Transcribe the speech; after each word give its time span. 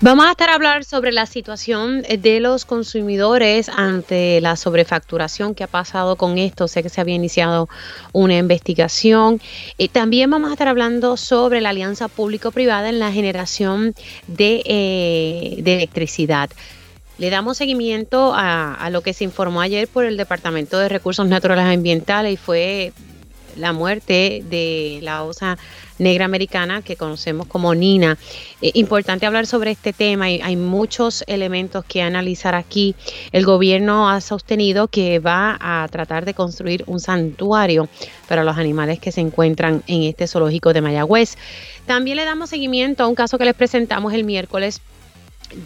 Vamos 0.00 0.26
a 0.26 0.32
estar 0.32 0.50
a 0.50 0.54
hablar 0.54 0.84
sobre 0.84 1.12
la 1.12 1.24
situación 1.24 2.02
de 2.02 2.40
los 2.40 2.64
consumidores 2.64 3.68
ante 3.68 4.40
la 4.40 4.56
sobrefacturación 4.56 5.54
que 5.54 5.64
ha 5.64 5.68
pasado 5.68 6.16
con 6.16 6.36
esto. 6.36 6.66
Sé 6.66 6.82
que 6.82 6.88
se 6.88 7.00
había 7.00 7.14
iniciado 7.14 7.68
una 8.12 8.36
investigación. 8.36 9.40
Eh, 9.78 9.88
también 9.88 10.30
vamos 10.30 10.50
a 10.50 10.54
estar 10.54 10.68
hablando 10.68 11.16
sobre 11.16 11.60
la 11.60 11.70
alianza 11.70 12.08
público-privada 12.08 12.88
en 12.88 12.98
la 12.98 13.12
generación 13.12 13.94
de, 14.26 14.62
eh, 14.64 15.62
electricidad. 15.64 16.50
Le 17.18 17.30
damos 17.30 17.56
seguimiento 17.56 18.34
a, 18.34 18.74
a, 18.74 18.90
lo 18.90 19.02
que 19.02 19.12
se 19.12 19.22
informó 19.22 19.60
ayer 19.60 19.86
por 19.86 20.04
el 20.04 20.16
Departamento 20.16 20.78
de 20.78 20.88
Recursos 20.88 21.26
Naturales 21.28 21.66
Ambientales 21.66 22.32
y 22.34 22.36
fue 22.36 22.92
la 23.56 23.72
muerte 23.72 24.42
de 24.48 24.98
la 25.02 25.24
osa 25.24 25.58
negra 25.98 26.24
americana 26.24 26.82
que 26.82 26.96
conocemos 26.96 27.46
como 27.46 27.74
Nina. 27.74 28.18
Eh, 28.60 28.72
importante 28.74 29.26
hablar 29.26 29.46
sobre 29.46 29.70
este 29.70 29.92
tema 29.92 30.30
y 30.30 30.40
hay 30.40 30.56
muchos 30.56 31.24
elementos 31.26 31.84
que 31.84 32.02
analizar 32.02 32.54
aquí. 32.54 32.94
El 33.32 33.44
gobierno 33.44 34.10
ha 34.10 34.20
sostenido 34.20 34.88
que 34.88 35.18
va 35.18 35.56
a 35.60 35.86
tratar 35.88 36.24
de 36.24 36.34
construir 36.34 36.84
un 36.86 37.00
santuario 37.00 37.88
para 38.28 38.44
los 38.44 38.56
animales 38.56 38.98
que 38.98 39.12
se 39.12 39.20
encuentran 39.20 39.82
en 39.86 40.02
este 40.02 40.26
zoológico 40.26 40.72
de 40.72 40.80
Mayagüez. 40.80 41.36
También 41.86 42.16
le 42.16 42.24
damos 42.24 42.50
seguimiento 42.50 43.04
a 43.04 43.06
un 43.06 43.14
caso 43.14 43.38
que 43.38 43.44
les 43.44 43.54
presentamos 43.54 44.12
el 44.14 44.24
miércoles 44.24 44.80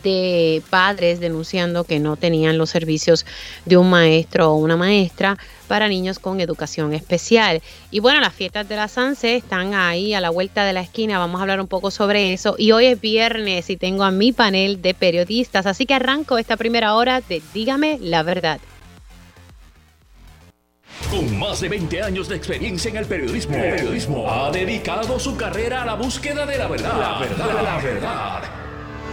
de 0.02 0.62
padres 0.70 1.20
denunciando 1.20 1.84
que 1.84 1.98
no 1.98 2.16
tenían 2.16 2.58
los 2.58 2.70
servicios 2.70 3.26
de 3.64 3.76
un 3.76 3.90
maestro 3.90 4.52
o 4.52 4.56
una 4.56 4.76
maestra 4.76 5.38
para 5.66 5.88
niños 5.88 6.18
con 6.18 6.40
educación 6.40 6.92
especial. 6.94 7.62
Y 7.90 8.00
bueno, 8.00 8.20
las 8.20 8.34
fiestas 8.34 8.68
de 8.68 8.76
la 8.76 8.88
Sanse 8.88 9.36
están 9.36 9.74
ahí 9.74 10.14
a 10.14 10.20
la 10.20 10.30
vuelta 10.30 10.64
de 10.64 10.72
la 10.72 10.80
esquina. 10.80 11.18
Vamos 11.18 11.38
a 11.38 11.42
hablar 11.42 11.60
un 11.60 11.68
poco 11.68 11.90
sobre 11.90 12.32
eso. 12.32 12.54
Y 12.58 12.72
hoy 12.72 12.86
es 12.86 13.00
viernes 13.00 13.70
y 13.70 13.76
tengo 13.76 14.04
a 14.04 14.10
mi 14.10 14.32
panel 14.32 14.82
de 14.82 14.94
periodistas. 14.94 15.66
Así 15.66 15.86
que 15.86 15.94
arranco 15.94 16.38
esta 16.38 16.56
primera 16.56 16.94
hora 16.94 17.20
de 17.20 17.42
Dígame 17.52 17.98
la 18.00 18.22
verdad. 18.22 18.60
Con 21.10 21.38
más 21.38 21.60
de 21.60 21.68
20 21.68 22.02
años 22.02 22.28
de 22.28 22.36
experiencia 22.36 22.90
en 22.90 22.96
el 22.98 23.06
periodismo, 23.06 23.56
el 23.56 23.76
periodismo 23.76 24.30
ha 24.30 24.50
dedicado 24.50 25.18
su 25.18 25.36
carrera 25.36 25.82
a 25.82 25.86
la 25.86 25.94
búsqueda 25.94 26.44
de 26.44 26.58
la 26.58 26.66
verdad. 26.66 27.00
La 27.00 27.18
verdad, 27.18 27.62
la 27.62 27.76
verdad. 27.78 28.42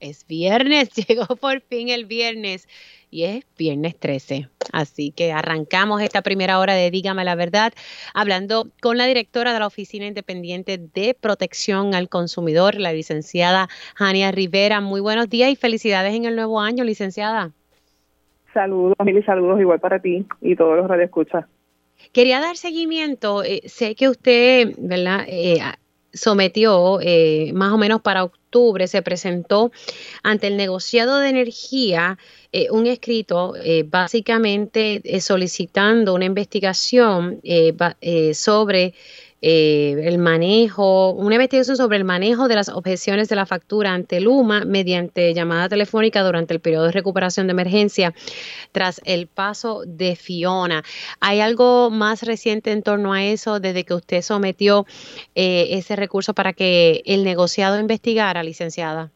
Es 0.00 0.26
viernes, 0.26 0.90
llegó 1.08 1.26
por 1.36 1.60
fin 1.60 1.88
el 1.88 2.04
viernes 2.04 2.68
y 3.10 3.24
es 3.24 3.44
viernes 3.56 3.98
13. 3.98 4.48
Así 4.72 5.12
que 5.12 5.32
arrancamos 5.32 6.02
esta 6.02 6.22
primera 6.22 6.58
hora 6.58 6.74
de 6.74 6.90
Dígame 6.90 7.24
la 7.24 7.34
Verdad 7.34 7.72
hablando 8.14 8.66
con 8.80 8.96
la 8.98 9.06
directora 9.06 9.52
de 9.52 9.60
la 9.60 9.66
Oficina 9.66 10.06
Independiente 10.06 10.78
de 10.78 11.16
Protección 11.18 11.94
al 11.94 12.08
Consumidor, 12.08 12.76
la 12.76 12.92
licenciada 12.92 13.68
Jania 13.96 14.30
Rivera. 14.30 14.80
Muy 14.80 15.00
buenos 15.00 15.28
días 15.28 15.50
y 15.50 15.56
felicidades 15.56 16.14
en 16.14 16.26
el 16.26 16.36
nuevo 16.36 16.60
año, 16.60 16.84
licenciada. 16.84 17.52
Saludos, 18.54 18.96
mil 19.04 19.24
saludos 19.24 19.60
igual 19.60 19.80
para 19.80 20.00
ti 20.00 20.26
y 20.40 20.56
todos 20.56 20.76
los 20.76 20.88
radioescuchas. 20.88 21.46
Quería 22.12 22.40
dar 22.40 22.56
seguimiento, 22.56 23.42
eh, 23.42 23.62
sé 23.66 23.94
que 23.94 24.08
usted, 24.08 24.74
¿verdad? 24.78 25.24
Eh, 25.28 25.60
sometió 26.18 27.00
eh, 27.00 27.52
más 27.54 27.72
o 27.72 27.78
menos 27.78 28.02
para 28.02 28.24
octubre, 28.24 28.86
se 28.86 29.02
presentó 29.02 29.70
ante 30.22 30.46
el 30.48 30.56
negociado 30.56 31.18
de 31.18 31.28
energía 31.28 32.18
eh, 32.50 32.68
un 32.70 32.86
escrito 32.86 33.54
eh, 33.56 33.84
básicamente 33.86 35.02
eh, 35.04 35.20
solicitando 35.20 36.14
una 36.14 36.24
investigación 36.24 37.42
sobre 38.32 38.94
el 39.40 40.18
manejo, 40.18 41.12
una 41.12 41.36
investigación 41.36 41.76
sobre 41.76 41.96
el 41.96 42.04
manejo 42.04 42.48
de 42.48 42.56
las 42.56 42.68
objeciones 42.68 43.28
de 43.28 43.36
la 43.36 43.46
factura 43.46 43.92
ante 43.92 44.20
Luma 44.20 44.64
mediante 44.64 45.32
llamada 45.34 45.68
telefónica 45.68 46.22
durante 46.22 46.54
el 46.54 46.60
periodo 46.60 46.86
de 46.86 46.92
recuperación 46.92 47.46
de 47.46 47.52
emergencia 47.52 48.12
tras 48.72 49.00
el 49.04 49.26
paso 49.28 49.82
de 49.86 50.16
Fiona. 50.16 50.82
¿Hay 51.20 51.40
algo 51.40 51.90
más 51.90 52.22
reciente 52.24 52.72
en 52.72 52.82
torno 52.82 53.12
a 53.12 53.24
eso 53.24 53.60
desde 53.60 53.84
que 53.84 53.94
usted 53.94 54.22
sometió 54.22 54.86
ese 55.34 55.96
recurso 55.96 56.34
para 56.34 56.52
que 56.52 57.02
el 57.06 57.24
negociado 57.24 57.78
investigara, 57.78 58.42
licenciada? 58.42 59.10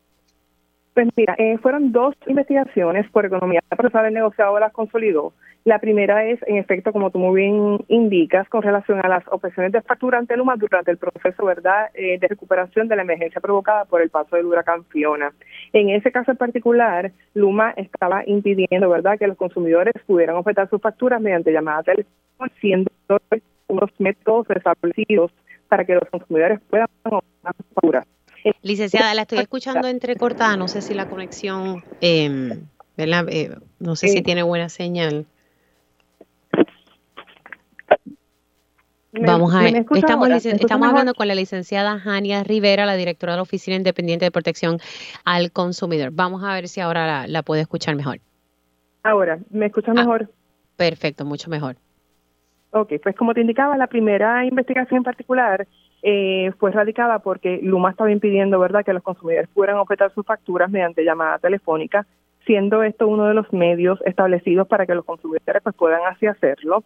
Pues 0.95 1.09
mira, 1.17 1.35
eh, 1.39 1.57
fueron 1.59 1.91
dos 1.93 2.15
investigaciones 2.27 3.11
por 3.11 3.25
economía 3.25 3.61
procesal 3.71 4.05
del 4.05 4.15
negociado 4.15 4.59
las 4.59 4.73
consolidó. 4.73 5.33
La 5.65 5.79
primera 5.79 6.25
es, 6.27 6.41
en 6.47 6.57
efecto, 6.57 6.93
como 6.93 7.11
tú 7.11 7.21
muy 7.21 7.41
bien 7.41 7.85
indicas, 7.87 8.49
con 8.49 8.63
relación 8.63 8.99
a 9.05 9.09
las 9.09 9.23
objeciones 9.29 9.71
de 9.71 9.81
factura 9.81 10.19
ante 10.19 10.37
Luma 10.37 10.57
durante 10.57 10.91
el 10.91 10.99
proceso 10.99 11.45
verdad 11.45 11.91
eh, 11.95 12.19
de 12.19 12.29
recuperación 12.29 12.89
de 12.89 12.97
la 12.97 13.03
emergencia 13.03 13.41
provocada 13.41 13.85
por 13.85 14.03
el 14.03 14.11
paso 14.11 14.35
del 14.35 14.47
huracán 14.47 14.85
Fiona. 14.87 15.33
En 15.73 15.91
ese 15.91 16.11
caso 16.11 16.33
en 16.33 16.37
particular, 16.37 17.13
Luma 17.35 17.71
estaba 17.77 18.25
impidiendo 18.27 18.89
verdad 18.89 19.19
que 19.19 19.29
los 19.29 19.37
consumidores 19.37 19.95
pudieran 20.05 20.35
ofertar 20.35 20.69
sus 20.69 20.81
facturas 20.81 21.21
mediante 21.21 21.53
llamada 21.53 21.85
telefónica, 21.85 22.57
siendo 22.61 22.91
unos 23.69 23.91
métodos 23.99 24.51
establecidos 24.51 25.31
para 25.69 25.85
que 25.85 25.95
los 25.95 26.09
consumidores 26.11 26.61
puedan 26.69 26.89
ofertar 27.05 27.55
sus 27.57 27.67
facturas. 27.73 28.07
Licenciada, 28.63 29.15
la 29.15 29.23
estoy 29.23 29.39
escuchando 29.39 29.87
entrecortada, 29.87 30.57
no 30.57 30.67
sé 30.67 30.83
si 30.83 30.93
la 30.95 31.09
conexión, 31.09 31.85
eh, 32.01 32.59
¿verdad? 32.97 33.27
Eh, 33.29 33.57
no 33.79 33.95
sé 33.95 34.09
si 34.09 34.23
tiene 34.23 34.43
buena 34.43 34.69
señal. 34.69 35.27
Vamos 39.13 39.55
a 39.55 39.61
ver, 39.61 39.85
estamos, 39.95 40.47
estamos 40.47 40.89
hablando 40.89 41.13
con 41.15 41.29
la 41.29 41.35
licenciada 41.35 41.99
Jania 41.99 42.43
Rivera, 42.45 42.87
la 42.87 42.97
directora 42.97 43.35
de 43.35 43.37
la 43.37 43.43
Oficina 43.43 43.77
Independiente 43.77 44.25
de 44.25 44.31
Protección 44.31 44.79
al 45.25 45.53
Consumidor. 45.53 46.11
Vamos 46.13 46.43
a 46.43 46.55
ver 46.55 46.67
si 46.67 46.81
ahora 46.81 47.07
la, 47.07 47.27
la 47.27 47.43
puede 47.43 47.61
escuchar 47.61 47.95
mejor. 47.95 48.21
Ahora, 49.03 49.39
¿me 49.51 49.67
escucha 49.67 49.93
mejor? 49.93 50.31
perfecto, 50.77 51.25
mucho 51.25 51.51
mejor. 51.51 51.77
Ok, 52.71 52.95
pues 53.03 53.15
como 53.15 53.35
te 53.35 53.43
indicaba, 53.43 53.77
la 53.77 53.87
primera 53.87 54.47
investigación 54.47 54.99
en 54.99 55.05
particular 55.05 55.67
eh, 56.03 56.51
fue 56.59 56.73
radicada 56.73 57.19
porque 57.19 57.61
Luma 57.63 57.91
estaba 57.91 58.11
impidiendo, 58.11 58.59
¿verdad?, 58.59 58.85
que 58.85 58.95
los 58.95 59.03
consumidores 59.03 59.49
pudieran 59.51 59.77
ofertar 59.77 60.13
sus 60.15 60.25
facturas 60.25 60.71
mediante 60.71 61.05
llamada 61.05 61.39
telefónica, 61.39 62.07
siendo 62.47 62.83
esto 62.83 63.07
uno 63.07 63.27
de 63.27 63.35
los 63.35 63.53
medios 63.53 64.01
establecidos 64.07 64.67
para 64.67 64.87
que 64.87 64.95
los 64.95 65.05
consumidores 65.05 65.63
pues, 65.63 65.77
puedan 65.77 66.01
así 66.07 66.27
hacerlo. 66.27 66.83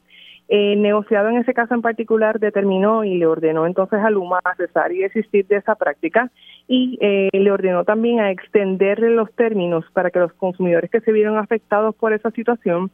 El 0.48 0.80
negociado 0.80 1.28
en 1.28 1.38
ese 1.38 1.54
caso 1.54 1.74
en 1.74 1.82
particular 1.82 2.38
determinó 2.38 3.04
y 3.04 3.18
le 3.18 3.26
ordenó 3.26 3.66
entonces 3.66 3.98
a 4.00 4.10
Luma 4.10 4.40
a 4.44 4.54
cesar 4.54 4.92
y 4.92 4.98
desistir 4.98 5.46
de 5.46 5.56
esa 5.56 5.74
práctica 5.74 6.30
y 6.68 6.98
eh, 7.00 7.30
le 7.32 7.50
ordenó 7.50 7.84
también 7.84 8.20
a 8.20 8.30
extenderle 8.30 9.10
los 9.10 9.32
términos 9.34 9.84
para 9.92 10.10
que 10.10 10.20
los 10.20 10.32
consumidores 10.34 10.90
que 10.90 11.00
se 11.00 11.12
vieron 11.12 11.36
afectados 11.36 11.96
por 11.96 12.12
esa 12.12 12.30
situación 12.30 12.90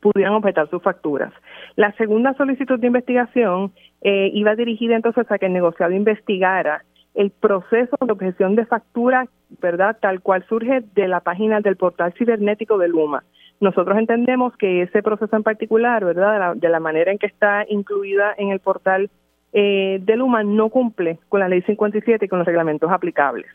pudieran 0.00 0.34
ofertar 0.34 0.68
sus 0.68 0.82
facturas. 0.82 1.32
La 1.76 1.92
segunda 1.92 2.34
solicitud 2.34 2.78
de 2.78 2.88
investigación 2.88 3.72
eh, 4.02 4.30
iba 4.34 4.54
dirigida 4.54 4.96
entonces 4.96 5.30
a 5.30 5.38
que 5.38 5.46
el 5.46 5.54
negociado 5.54 5.92
investigara 5.92 6.84
el 7.14 7.30
proceso 7.30 7.96
de 8.04 8.12
objeción 8.12 8.56
de 8.56 8.66
factura, 8.66 9.26
¿verdad? 9.62 9.96
Tal 10.00 10.20
cual 10.20 10.44
surge 10.48 10.82
de 10.94 11.08
la 11.08 11.20
página 11.20 11.60
del 11.60 11.76
portal 11.76 12.12
cibernético 12.18 12.76
de 12.76 12.88
Luma. 12.88 13.24
Nosotros 13.64 13.96
entendemos 13.96 14.54
que 14.58 14.82
ese 14.82 15.02
proceso 15.02 15.34
en 15.34 15.42
particular, 15.42 16.04
¿verdad? 16.04 16.54
De 16.54 16.68
la, 16.68 16.80
manera 16.80 17.10
en 17.10 17.16
que 17.16 17.26
está 17.26 17.64
incluida 17.66 18.34
en 18.36 18.50
el 18.50 18.60
portal 18.60 19.08
eh, 19.54 20.00
de 20.02 20.16
Luma, 20.16 20.44
no 20.44 20.68
cumple 20.68 21.18
con 21.30 21.40
la 21.40 21.48
ley 21.48 21.62
57 21.62 22.26
y 22.26 22.28
con 22.28 22.40
los 22.40 22.46
reglamentos 22.46 22.92
aplicables. 22.92 23.46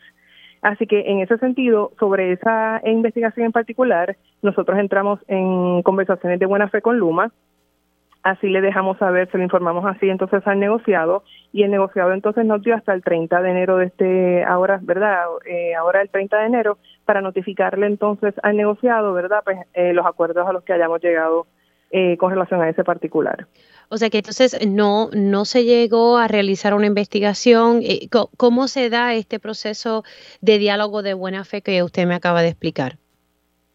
Así 0.62 0.88
que 0.88 1.02
en 1.12 1.20
ese 1.20 1.38
sentido, 1.38 1.92
sobre 2.00 2.32
esa 2.32 2.80
investigación 2.84 3.46
en 3.46 3.52
particular, 3.52 4.16
nosotros 4.42 4.80
entramos 4.80 5.20
en 5.28 5.82
conversaciones 5.82 6.40
de 6.40 6.46
buena 6.46 6.68
fe 6.68 6.82
con 6.82 6.98
Luma, 6.98 7.30
así 8.24 8.48
le 8.48 8.60
dejamos 8.60 8.98
saber, 8.98 9.30
se 9.30 9.38
lo 9.38 9.44
informamos 9.44 9.84
así 9.86 10.08
entonces 10.10 10.44
al 10.44 10.58
negociado 10.58 11.22
y 11.52 11.62
el 11.62 11.70
negociado 11.70 12.12
entonces 12.12 12.44
nos 12.44 12.62
dio 12.62 12.74
hasta 12.74 12.92
el 12.92 13.02
30 13.02 13.40
de 13.42 13.50
enero 13.50 13.76
de 13.76 13.86
este, 13.86 14.44
ahora, 14.44 14.80
¿verdad? 14.82 15.24
Eh, 15.46 15.74
ahora 15.74 16.02
el 16.02 16.10
30 16.10 16.36
de 16.36 16.46
enero 16.46 16.78
para 17.10 17.22
notificarle 17.22 17.88
entonces 17.88 18.34
al 18.40 18.56
negociado, 18.56 19.12
¿verdad? 19.12 19.40
Pues 19.42 19.58
eh, 19.74 19.92
los 19.92 20.06
acuerdos 20.06 20.46
a 20.46 20.52
los 20.52 20.62
que 20.62 20.72
hayamos 20.72 21.02
llegado 21.02 21.48
eh, 21.90 22.16
con 22.18 22.30
relación 22.30 22.62
a 22.62 22.68
ese 22.68 22.84
particular. 22.84 23.48
O 23.88 23.96
sea 23.96 24.10
que 24.10 24.18
entonces 24.18 24.56
no, 24.64 25.10
no 25.12 25.44
se 25.44 25.64
llegó 25.64 26.18
a 26.18 26.28
realizar 26.28 26.72
una 26.72 26.86
investigación. 26.86 27.80
Eh, 27.82 28.08
¿Cómo 28.36 28.68
se 28.68 28.90
da 28.90 29.12
este 29.14 29.40
proceso 29.40 30.04
de 30.40 30.58
diálogo 30.58 31.02
de 31.02 31.14
buena 31.14 31.42
fe 31.44 31.62
que 31.62 31.82
usted 31.82 32.06
me 32.06 32.14
acaba 32.14 32.42
de 32.42 32.48
explicar? 32.50 32.96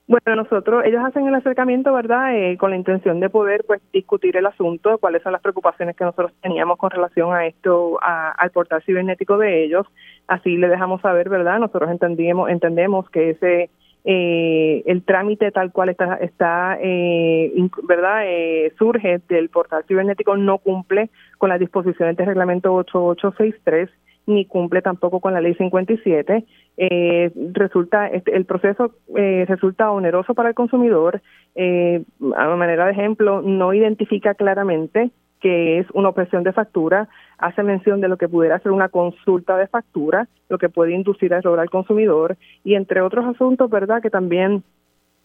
Bueno, 0.07 0.43
nosotros, 0.43 0.83
ellos 0.85 1.03
hacen 1.03 1.25
el 1.25 1.33
acercamiento, 1.33 1.91
¿verdad? 1.91 2.35
Eh, 2.37 2.57
con 2.57 2.69
la 2.69 2.77
intención 2.77 3.19
de 3.19 3.29
poder, 3.29 3.63
pues, 3.65 3.81
discutir 3.91 4.37
el 4.37 4.45
asunto, 4.45 4.99
cuáles 4.99 5.23
son 5.23 5.31
las 5.31 5.41
preocupaciones 5.41 5.95
que 5.95 6.03
nosotros 6.03 6.31
teníamos 6.41 6.77
con 6.77 6.91
relación 6.91 7.33
a 7.33 7.47
esto, 7.47 7.97
al 8.01 8.51
portal 8.51 8.83
cibernético 8.83 9.39
de 9.39 9.63
ellos. 9.63 9.87
Así 10.27 10.57
le 10.57 10.67
dejamos 10.67 11.01
saber, 11.01 11.27
¿verdad? 11.29 11.57
Nosotros 11.57 11.89
entendemos, 11.89 12.51
entendemos 12.51 13.09
que 13.09 13.31
ese, 13.31 13.71
eh, 14.03 14.83
el 14.85 15.03
trámite 15.03 15.49
tal 15.51 15.71
cual 15.71 15.89
está, 15.89 16.17
está 16.17 16.77
eh, 16.79 17.51
¿verdad? 17.87 18.21
Eh, 18.25 18.73
surge 18.77 19.19
del 19.27 19.49
portal 19.49 19.83
cibernético 19.87 20.37
no 20.37 20.59
cumple 20.59 21.09
con 21.39 21.49
las 21.49 21.59
disposiciones 21.59 22.15
del 22.15 22.27
reglamento 22.27 22.71
8863 22.75 23.89
ni 24.27 24.45
cumple 24.45 24.81
tampoco 24.81 25.19
con 25.19 25.33
la 25.33 25.41
ley 25.41 25.55
57. 25.55 26.45
Eh, 26.77 27.31
resulta 27.53 28.07
este, 28.07 28.35
el 28.35 28.45
proceso 28.45 28.91
eh, 29.15 29.45
resulta 29.47 29.91
oneroso 29.91 30.33
para 30.33 30.49
el 30.49 30.55
consumidor. 30.55 31.21
Eh, 31.55 32.03
a 32.35 32.47
manera 32.55 32.85
de 32.85 32.91
ejemplo, 32.91 33.41
no 33.41 33.73
identifica 33.73 34.33
claramente 34.33 35.11
que 35.45 35.77
es 35.77 35.87
una 35.93 36.09
objeción 36.09 36.43
de 36.43 36.53
factura, 36.53 37.07
hace 37.37 37.61
mención 37.61 38.01
de 38.01 38.07
lo 38.07 38.17
que 38.17 38.27
pudiera 38.27 38.57
ser 38.59 38.71
una 38.71 38.89
consulta 38.89 39.55
de 39.57 39.67
factura, 39.67 40.27
lo 40.49 40.57
que 40.57 40.69
puede 40.69 40.93
inducir 40.93 41.33
a 41.33 41.37
error 41.37 41.59
al 41.59 41.69
consumidor 41.69 42.35
y 42.63 42.73
entre 42.75 43.01
otros 43.01 43.25
asuntos, 43.25 43.69
¿verdad? 43.69 44.01
Que 44.01 44.09
también, 44.09 44.63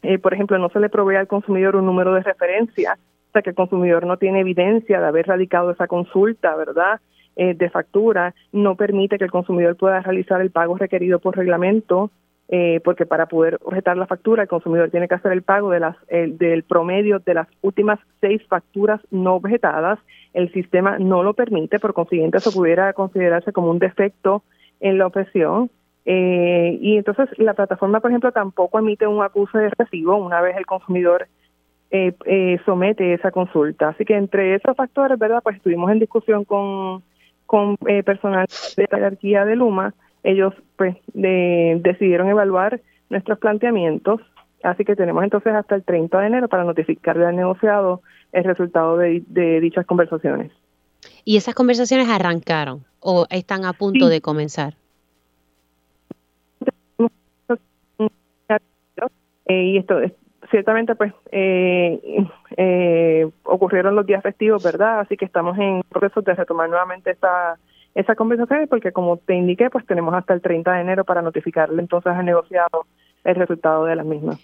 eh, 0.03 0.19
por 0.19 0.35
ejemplo, 0.35 0.59
no 0.59 0.69
se 0.69 0.81
le 0.81 0.91
provee 0.91 1.17
al 1.17 1.27
consumidor 1.27 1.77
un 1.77 1.87
número 1.87 2.13
de 2.13 2.23
referencia, 2.23 2.99
o 3.29 3.33
sea 3.33 3.41
que 3.41 3.51
el 3.51 3.57
consumidor 3.57 4.05
no 4.05 4.19
tiene 4.19 4.41
evidencia 4.41 5.01
de 5.01 5.07
haber 5.07 5.27
radicado 5.27 5.71
esa 5.71 5.87
consulta, 5.87 6.55
¿verdad? 6.55 7.01
Eh, 7.37 7.55
de 7.55 7.71
factura 7.71 8.35
no 8.53 8.75
permite 8.75 9.17
que 9.17 9.25
el 9.25 9.31
consumidor 9.31 9.77
pueda 9.77 10.01
realizar 10.01 10.41
el 10.41 10.51
pago 10.51 10.77
requerido 10.77 11.21
por 11.21 11.37
reglamento, 11.37 12.11
eh, 12.49 12.81
porque 12.85 13.07
para 13.07 13.27
poder 13.27 13.59
objetar 13.63 13.97
la 13.97 14.09
factura 14.09 14.43
el 14.43 14.49
consumidor 14.49 14.91
tiene 14.91 15.07
que 15.07 15.15
hacer 15.15 15.31
el 15.33 15.43
pago 15.43 15.71
de 15.71 15.81
las, 15.81 15.97
del 16.09 16.65
promedio 16.65 17.21
de 17.21 17.35
las 17.35 17.49
últimas 17.63 18.01
seis 18.21 18.43
facturas 18.49 19.01
no 19.11 19.37
objetadas. 19.37 20.01
El 20.35 20.53
sistema 20.53 20.99
no 20.99 21.23
lo 21.23 21.35
permite, 21.35 21.79
por 21.79 21.95
consiguiente 21.95 22.39
eso 22.39 22.53
pudiera 22.53 22.93
considerarse 22.93 23.53
como 23.53 23.71
un 23.71 23.79
defecto 23.79 24.43
en 24.81 24.99
la 24.99 25.07
objeción. 25.07 25.71
Eh, 26.07 26.79
y 26.81 26.97
entonces 26.97 27.29
la 27.39 27.55
plataforma, 27.55 28.01
por 28.01 28.11
ejemplo, 28.11 28.33
tampoco 28.33 28.81
emite 28.81 29.07
un 29.07 29.23
acuse 29.23 29.57
de 29.57 29.71
recibo 29.79 30.17
una 30.17 30.41
vez 30.41 30.57
el 30.57 30.67
consumidor 30.67 31.29
somete 32.65 33.15
esa 33.15 33.31
consulta. 33.33 33.89
Así 33.89 34.05
que 34.05 34.15
entre 34.15 34.55
esos 34.55 34.77
factores, 34.77 35.19
¿verdad? 35.19 35.41
Pues 35.43 35.57
estuvimos 35.57 35.91
en 35.91 35.99
discusión 35.99 36.45
con 36.45 37.03
con 37.51 37.77
eh, 37.89 38.05
personal 38.05 38.47
de 38.77 38.87
la 38.89 38.99
jerarquía 38.99 39.45
de 39.45 39.57
Luma, 39.57 39.93
ellos 40.23 40.55
pues 40.77 40.97
decidieron 41.15 42.29
evaluar 42.29 42.81
nuestros 43.09 43.41
planteamientos, 43.41 44.21
así 44.63 44.85
que 44.85 44.95
tenemos 44.95 45.25
entonces 45.25 45.53
hasta 45.53 45.75
el 45.75 45.83
30 45.83 46.17
de 46.21 46.27
enero 46.29 46.47
para 46.47 46.63
notificarle 46.63 47.27
al 47.27 47.35
negociado 47.35 48.03
el 48.31 48.45
resultado 48.45 48.97
de, 48.99 49.61
dichas 49.61 49.85
conversaciones. 49.85 50.53
¿Y 51.25 51.39
esas 51.39 51.57
conversaciones 51.57 52.09
arrancaron 52.09 52.85
o 53.01 53.27
están 53.31 53.65
a 53.65 53.73
punto 53.73 54.09
de 54.09 54.21
comenzar? 54.21 54.75
Eh, 59.47 59.63
y 59.65 59.79
esto 59.79 59.99
ciertamente 60.51 60.95
pues 60.95 61.13
eh, 61.33 62.01
eh, 62.57 63.29
ocurrieron 63.45 63.95
los 63.95 64.07
días 64.07 64.23
festivos, 64.23 64.63
¿verdad? 64.63 65.01
Así 65.01 65.17
que 65.17 65.25
estamos 65.25 65.59
en 65.59 65.83
proceso 65.89 66.23
de 66.23 66.35
retomar 66.35 66.69
nuevamente 66.69 67.11
esta 67.11 67.57
esa 67.95 68.15
conversación 68.15 68.69
porque 68.69 68.93
como 68.93 69.17
te 69.17 69.35
indiqué, 69.35 69.69
pues 69.69 69.85
tenemos 69.85 70.15
hasta 70.15 70.33
el 70.33 70.41
30 70.41 70.73
de 70.73 70.81
enero 70.81 71.05
para 71.05 71.23
notificarle 71.23 71.83
entonces 71.83 72.13
al 72.13 72.25
negociado 72.25 72.87
el 73.25 73.35
resultado 73.35 73.85
de 73.85 73.97
las 73.97 74.07
mismas. 74.07 74.39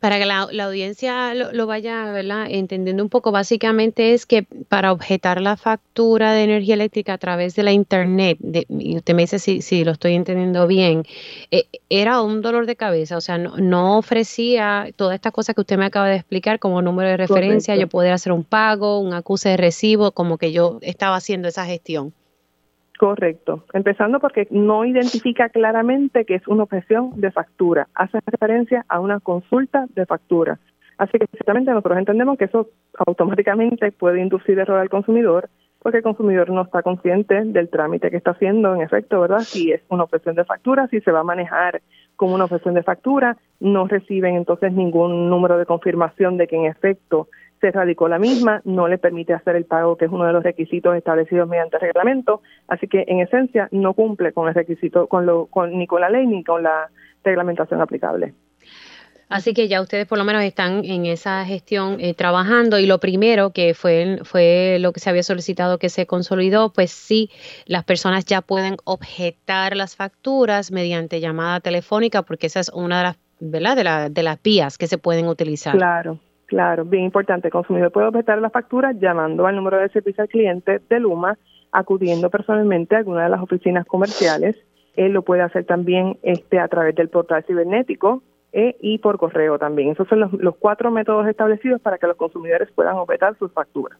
Para 0.00 0.18
que 0.18 0.26
la, 0.26 0.42
audiencia 0.42 1.34
lo, 1.34 1.66
vaya 1.66 2.12
¿verdad? 2.12 2.46
entendiendo 2.48 3.02
un 3.02 3.08
poco, 3.08 3.32
básicamente 3.32 4.14
es 4.14 4.26
que 4.26 4.44
para 4.68 4.92
objetar 4.92 5.40
la 5.40 5.56
factura 5.56 6.32
de 6.32 6.44
energía 6.44 6.74
eléctrica 6.74 7.14
a 7.14 7.18
través 7.18 7.56
de 7.56 7.64
la 7.64 7.72
Internet, 7.72 8.38
y 8.68 8.96
usted 8.96 9.14
me 9.14 9.22
dice 9.22 9.40
si, 9.40 9.60
si 9.60 9.84
lo 9.84 9.90
estoy 9.90 10.14
entendiendo 10.14 10.68
bien, 10.68 11.04
eh, 11.50 11.64
era 11.88 12.22
un 12.22 12.42
dolor 12.42 12.66
de 12.66 12.76
cabeza, 12.76 13.16
o 13.16 13.20
sea, 13.20 13.38
no, 13.38 13.98
ofrecía 13.98 14.88
toda 14.94 15.16
esta 15.16 15.32
cosa 15.32 15.52
que 15.52 15.62
usted 15.62 15.76
me 15.76 15.86
acaba 15.86 16.08
de 16.08 16.16
explicar 16.16 16.60
como 16.60 16.80
número 16.80 17.08
de 17.08 17.16
referencia, 17.16 17.74
yo 17.74 17.88
poder 17.88 18.12
hacer 18.12 18.32
un 18.32 18.44
pago, 18.44 19.00
un 19.00 19.14
acuse 19.14 19.48
de 19.48 19.56
recibo, 19.56 20.12
como 20.12 20.38
que 20.38 20.52
yo 20.52 20.78
estaba 20.80 21.16
haciendo 21.16 21.48
esa 21.48 21.66
gestión. 21.66 22.12
Correcto. 22.98 23.64
Empezando 23.72 24.18
porque 24.18 24.48
no 24.50 24.84
identifica 24.84 25.48
claramente 25.50 26.24
que 26.24 26.34
es 26.34 26.48
una 26.48 26.64
objeción 26.64 27.12
de 27.14 27.30
factura. 27.30 27.86
Hace 27.94 28.18
referencia 28.26 28.84
a 28.88 28.98
una 28.98 29.20
consulta 29.20 29.86
de 29.94 30.04
factura. 30.04 30.58
Así 30.98 31.16
que 31.16 31.26
ciertamente 31.28 31.70
nosotros 31.70 31.96
entendemos 31.96 32.36
que 32.36 32.46
eso 32.46 32.68
automáticamente 33.06 33.92
puede 33.92 34.20
inducir 34.20 34.58
error 34.58 34.80
al 34.80 34.90
consumidor 34.90 35.48
porque 35.80 35.98
el 35.98 36.02
consumidor 36.02 36.50
no 36.50 36.62
está 36.62 36.82
consciente 36.82 37.44
del 37.44 37.68
trámite 37.68 38.10
que 38.10 38.16
está 38.16 38.32
haciendo, 38.32 38.74
en 38.74 38.82
efecto, 38.82 39.20
¿verdad? 39.20 39.40
Si 39.40 39.70
es 39.70 39.80
una 39.88 40.04
objeción 40.04 40.34
de 40.34 40.44
factura, 40.44 40.88
si 40.88 41.00
se 41.00 41.12
va 41.12 41.20
a 41.20 41.24
manejar 41.24 41.82
como 42.16 42.34
una 42.34 42.44
objeción 42.44 42.74
de 42.74 42.82
factura, 42.82 43.36
no 43.60 43.86
reciben 43.86 44.34
entonces 44.34 44.72
ningún 44.72 45.30
número 45.30 45.56
de 45.56 45.66
confirmación 45.66 46.36
de 46.36 46.48
que 46.48 46.56
en 46.56 46.64
efecto 46.64 47.28
se 47.60 47.70
radicó 47.70 48.08
la 48.08 48.18
misma, 48.18 48.60
no 48.64 48.88
le 48.88 48.98
permite 48.98 49.34
hacer 49.34 49.56
el 49.56 49.64
pago, 49.64 49.96
que 49.96 50.06
es 50.06 50.10
uno 50.10 50.24
de 50.24 50.32
los 50.32 50.42
requisitos 50.42 50.96
establecidos 50.96 51.48
mediante 51.48 51.76
el 51.76 51.82
reglamento, 51.82 52.42
así 52.68 52.86
que 52.88 53.04
en 53.08 53.20
esencia 53.20 53.68
no 53.70 53.94
cumple 53.94 54.32
con 54.32 54.48
el 54.48 54.54
requisito, 54.54 55.06
con 55.06 55.26
lo, 55.26 55.46
con, 55.46 55.76
ni 55.78 55.86
con 55.86 56.00
la 56.00 56.10
ley 56.10 56.26
ni 56.26 56.44
con 56.44 56.62
la 56.62 56.90
reglamentación 57.24 57.80
aplicable. 57.80 58.34
Así 59.28 59.52
que 59.52 59.68
ya 59.68 59.82
ustedes 59.82 60.06
por 60.06 60.16
lo 60.16 60.24
menos 60.24 60.42
están 60.42 60.84
en 60.84 61.04
esa 61.04 61.44
gestión 61.44 62.00
eh, 62.00 62.14
trabajando 62.14 62.78
y 62.78 62.86
lo 62.86 62.98
primero 62.98 63.50
que 63.50 63.74
fue, 63.74 64.20
fue 64.24 64.78
lo 64.80 64.92
que 64.92 65.00
se 65.00 65.10
había 65.10 65.22
solicitado 65.22 65.78
que 65.78 65.90
se 65.90 66.06
consolidó, 66.06 66.72
pues 66.72 66.90
sí, 66.90 67.30
las 67.66 67.84
personas 67.84 68.24
ya 68.24 68.40
pueden 68.40 68.76
objetar 68.84 69.76
las 69.76 69.96
facturas 69.96 70.72
mediante 70.72 71.20
llamada 71.20 71.60
telefónica 71.60 72.22
porque 72.22 72.46
esa 72.46 72.60
es 72.60 72.70
una 72.70 72.98
de 72.98 73.02
las, 73.04 73.16
¿verdad? 73.40 73.76
De, 73.76 73.84
la, 73.84 74.08
de 74.08 74.22
las 74.22 74.42
vías 74.42 74.78
que 74.78 74.86
se 74.86 74.96
pueden 74.96 75.28
utilizar. 75.28 75.76
Claro, 75.76 76.18
Claro, 76.48 76.86
bien 76.86 77.04
importante. 77.04 77.48
El 77.48 77.52
consumidor 77.52 77.92
puede 77.92 78.06
objetar 78.06 78.40
la 78.40 78.48
factura 78.48 78.92
llamando 78.92 79.46
al 79.46 79.54
número 79.54 79.76
de 79.76 79.90
servicio 79.90 80.22
al 80.22 80.30
cliente 80.30 80.80
de 80.88 80.98
Luma, 80.98 81.36
acudiendo 81.72 82.30
personalmente 82.30 82.94
a 82.96 82.98
alguna 82.98 83.24
de 83.24 83.28
las 83.28 83.42
oficinas 83.42 83.86
comerciales. 83.86 84.56
Él 84.96 85.12
lo 85.12 85.20
puede 85.22 85.42
hacer 85.42 85.66
también 85.66 86.18
este, 86.22 86.58
a 86.58 86.66
través 86.68 86.94
del 86.94 87.10
portal 87.10 87.44
cibernético 87.46 88.22
eh, 88.52 88.76
y 88.80 88.96
por 88.96 89.18
correo 89.18 89.58
también. 89.58 89.90
Esos 89.90 90.08
son 90.08 90.20
los, 90.20 90.32
los 90.32 90.56
cuatro 90.56 90.90
métodos 90.90 91.28
establecidos 91.28 91.82
para 91.82 91.98
que 91.98 92.06
los 92.06 92.16
consumidores 92.16 92.70
puedan 92.74 92.96
objetar 92.96 93.36
sus 93.38 93.52
facturas. 93.52 93.98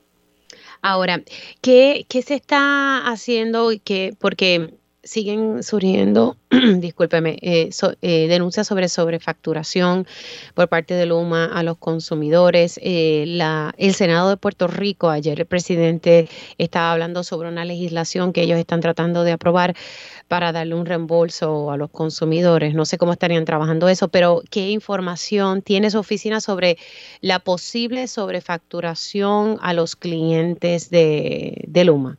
Ahora, 0.80 1.20
¿qué, 1.60 2.06
qué 2.08 2.22
se 2.22 2.34
está 2.34 3.06
haciendo? 3.10 3.72
Que, 3.84 4.14
porque 4.18 4.77
siguen 5.08 5.62
surgiendo, 5.62 6.36
discúlpeme, 6.50 7.38
eh, 7.40 7.70
eh, 8.02 8.28
denuncias 8.28 8.66
sobre 8.66 8.88
sobrefacturación 8.88 10.06
por 10.54 10.68
parte 10.68 10.94
de 10.94 11.06
Luma 11.06 11.46
a 11.46 11.62
los 11.62 11.78
consumidores. 11.78 12.78
Eh, 12.82 13.24
la, 13.26 13.74
el 13.78 13.94
Senado 13.94 14.28
de 14.28 14.36
Puerto 14.36 14.66
Rico, 14.66 15.08
ayer 15.08 15.40
el 15.40 15.46
presidente 15.46 16.28
estaba 16.58 16.92
hablando 16.92 17.24
sobre 17.24 17.48
una 17.48 17.64
legislación 17.64 18.32
que 18.32 18.42
ellos 18.42 18.58
están 18.58 18.80
tratando 18.80 19.24
de 19.24 19.32
aprobar 19.32 19.74
para 20.28 20.52
darle 20.52 20.74
un 20.74 20.84
reembolso 20.84 21.70
a 21.70 21.76
los 21.76 21.90
consumidores. 21.90 22.74
No 22.74 22.84
sé 22.84 22.98
cómo 22.98 23.12
estarían 23.12 23.46
trabajando 23.46 23.88
eso, 23.88 24.08
pero 24.08 24.42
¿qué 24.50 24.68
información 24.70 25.62
tiene 25.62 25.90
su 25.90 25.98
oficina 25.98 26.40
sobre 26.40 26.76
la 27.22 27.38
posible 27.38 28.06
sobrefacturación 28.08 29.58
a 29.62 29.72
los 29.72 29.96
clientes 29.96 30.90
de, 30.90 31.64
de 31.66 31.84
Luma? 31.84 32.18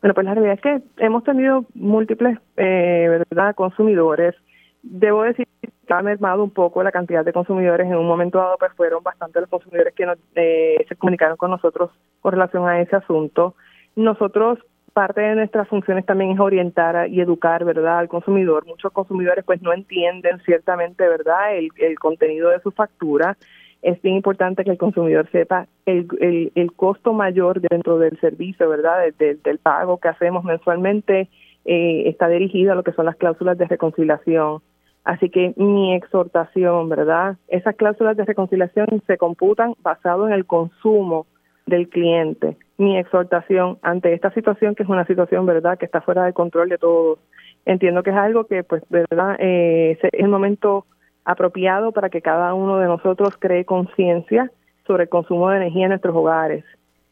Bueno, 0.00 0.14
pues 0.14 0.24
la 0.24 0.34
realidad 0.34 0.54
es 0.54 0.60
que 0.60 1.04
hemos 1.04 1.24
tenido 1.24 1.64
múltiples 1.74 2.38
eh, 2.56 3.24
¿verdad? 3.30 3.54
consumidores. 3.54 4.34
Debo 4.82 5.22
decir 5.24 5.46
que 5.60 5.92
ha 5.92 6.02
mermado 6.02 6.44
un 6.44 6.50
poco 6.50 6.82
la 6.82 6.92
cantidad 6.92 7.24
de 7.24 7.32
consumidores. 7.32 7.86
En 7.86 7.96
un 7.96 8.06
momento 8.06 8.38
dado, 8.38 8.56
pues 8.58 8.72
fueron 8.74 9.02
bastante 9.02 9.40
los 9.40 9.50
consumidores 9.50 9.94
que 9.94 10.06
nos, 10.06 10.18
eh, 10.36 10.84
se 10.88 10.94
comunicaron 10.94 11.36
con 11.36 11.50
nosotros 11.50 11.90
con 12.20 12.32
relación 12.32 12.68
a 12.68 12.80
ese 12.80 12.94
asunto. 12.94 13.54
Nosotros, 13.96 14.60
parte 14.92 15.20
de 15.20 15.34
nuestras 15.34 15.66
funciones 15.66 16.06
también 16.06 16.30
es 16.30 16.38
orientar 16.38 17.08
y 17.08 17.20
educar, 17.20 17.64
¿verdad?, 17.64 17.98
al 17.98 18.08
consumidor. 18.08 18.66
Muchos 18.66 18.92
consumidores, 18.92 19.44
pues, 19.44 19.60
no 19.62 19.72
entienden 19.72 20.40
ciertamente, 20.44 21.08
¿verdad?, 21.08 21.56
el, 21.56 21.70
el 21.78 21.98
contenido 21.98 22.50
de 22.50 22.60
su 22.60 22.70
factura 22.70 23.36
es 23.82 24.00
bien 24.02 24.16
importante 24.16 24.64
que 24.64 24.70
el 24.70 24.78
consumidor 24.78 25.28
sepa 25.30 25.66
el, 25.86 26.08
el, 26.54 26.72
costo 26.72 27.12
mayor 27.12 27.60
dentro 27.60 27.98
del 27.98 28.18
servicio, 28.20 28.68
¿verdad? 28.68 29.12
del 29.18 29.58
pago 29.58 29.98
que 29.98 30.08
hacemos 30.08 30.44
mensualmente 30.44 31.28
eh, 31.64 32.08
está 32.08 32.28
dirigido 32.28 32.72
a 32.72 32.74
lo 32.74 32.82
que 32.82 32.92
son 32.92 33.06
las 33.06 33.16
cláusulas 33.16 33.56
de 33.58 33.66
reconciliación. 33.66 34.62
Así 35.04 35.30
que 35.30 35.54
mi 35.56 35.94
exhortación, 35.94 36.88
¿verdad? 36.88 37.36
Esas 37.46 37.76
cláusulas 37.76 38.16
de 38.16 38.24
reconciliación 38.24 39.02
se 39.06 39.16
computan 39.16 39.74
basado 39.82 40.26
en 40.26 40.32
el 40.32 40.44
consumo 40.44 41.26
del 41.66 41.88
cliente. 41.88 42.56
Mi 42.78 42.98
exhortación 42.98 43.78
ante 43.82 44.12
esta 44.12 44.32
situación, 44.32 44.74
que 44.74 44.82
es 44.82 44.88
una 44.88 45.06
situación, 45.06 45.46
¿verdad?, 45.46 45.78
que 45.78 45.86
está 45.86 46.00
fuera 46.00 46.24
del 46.24 46.34
control 46.34 46.68
de 46.68 46.78
todos. 46.78 47.18
Entiendo 47.64 48.02
que 48.02 48.10
es 48.10 48.16
algo 48.16 48.44
que, 48.44 48.64
pues, 48.64 48.82
¿verdad?, 48.88 49.36
eh, 49.38 49.98
es 50.00 50.10
el 50.12 50.28
momento 50.28 50.86
apropiado 51.28 51.92
para 51.92 52.08
que 52.08 52.22
cada 52.22 52.54
uno 52.54 52.78
de 52.78 52.86
nosotros 52.86 53.36
cree 53.38 53.66
conciencia 53.66 54.50
sobre 54.86 55.02
el 55.02 55.08
consumo 55.10 55.50
de 55.50 55.58
energía 55.58 55.84
en 55.84 55.90
nuestros 55.90 56.16
hogares. 56.16 56.64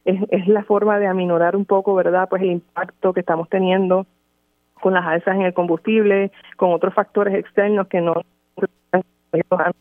Es, 0.07 0.19
es 0.31 0.49
la 0.49 0.65
forma 0.65 0.99
de 0.99 1.07
aminorar 1.07 1.55
un 1.55 1.67
poco, 1.67 1.95
¿verdad? 1.95 2.27
Pues 2.31 2.41
el 2.41 2.53
impacto 2.53 3.13
que 3.13 3.21
estamos 3.21 3.47
teniendo 3.51 4.07
con 4.81 4.95
las 4.95 5.05
alzas 5.05 5.37
en 5.37 5.43
el 5.43 5.53
combustible, 5.53 6.33
con 6.57 6.73
otros 6.73 6.95
factores 6.95 7.35
externos 7.35 7.89
que 7.89 8.01
no 8.01 8.15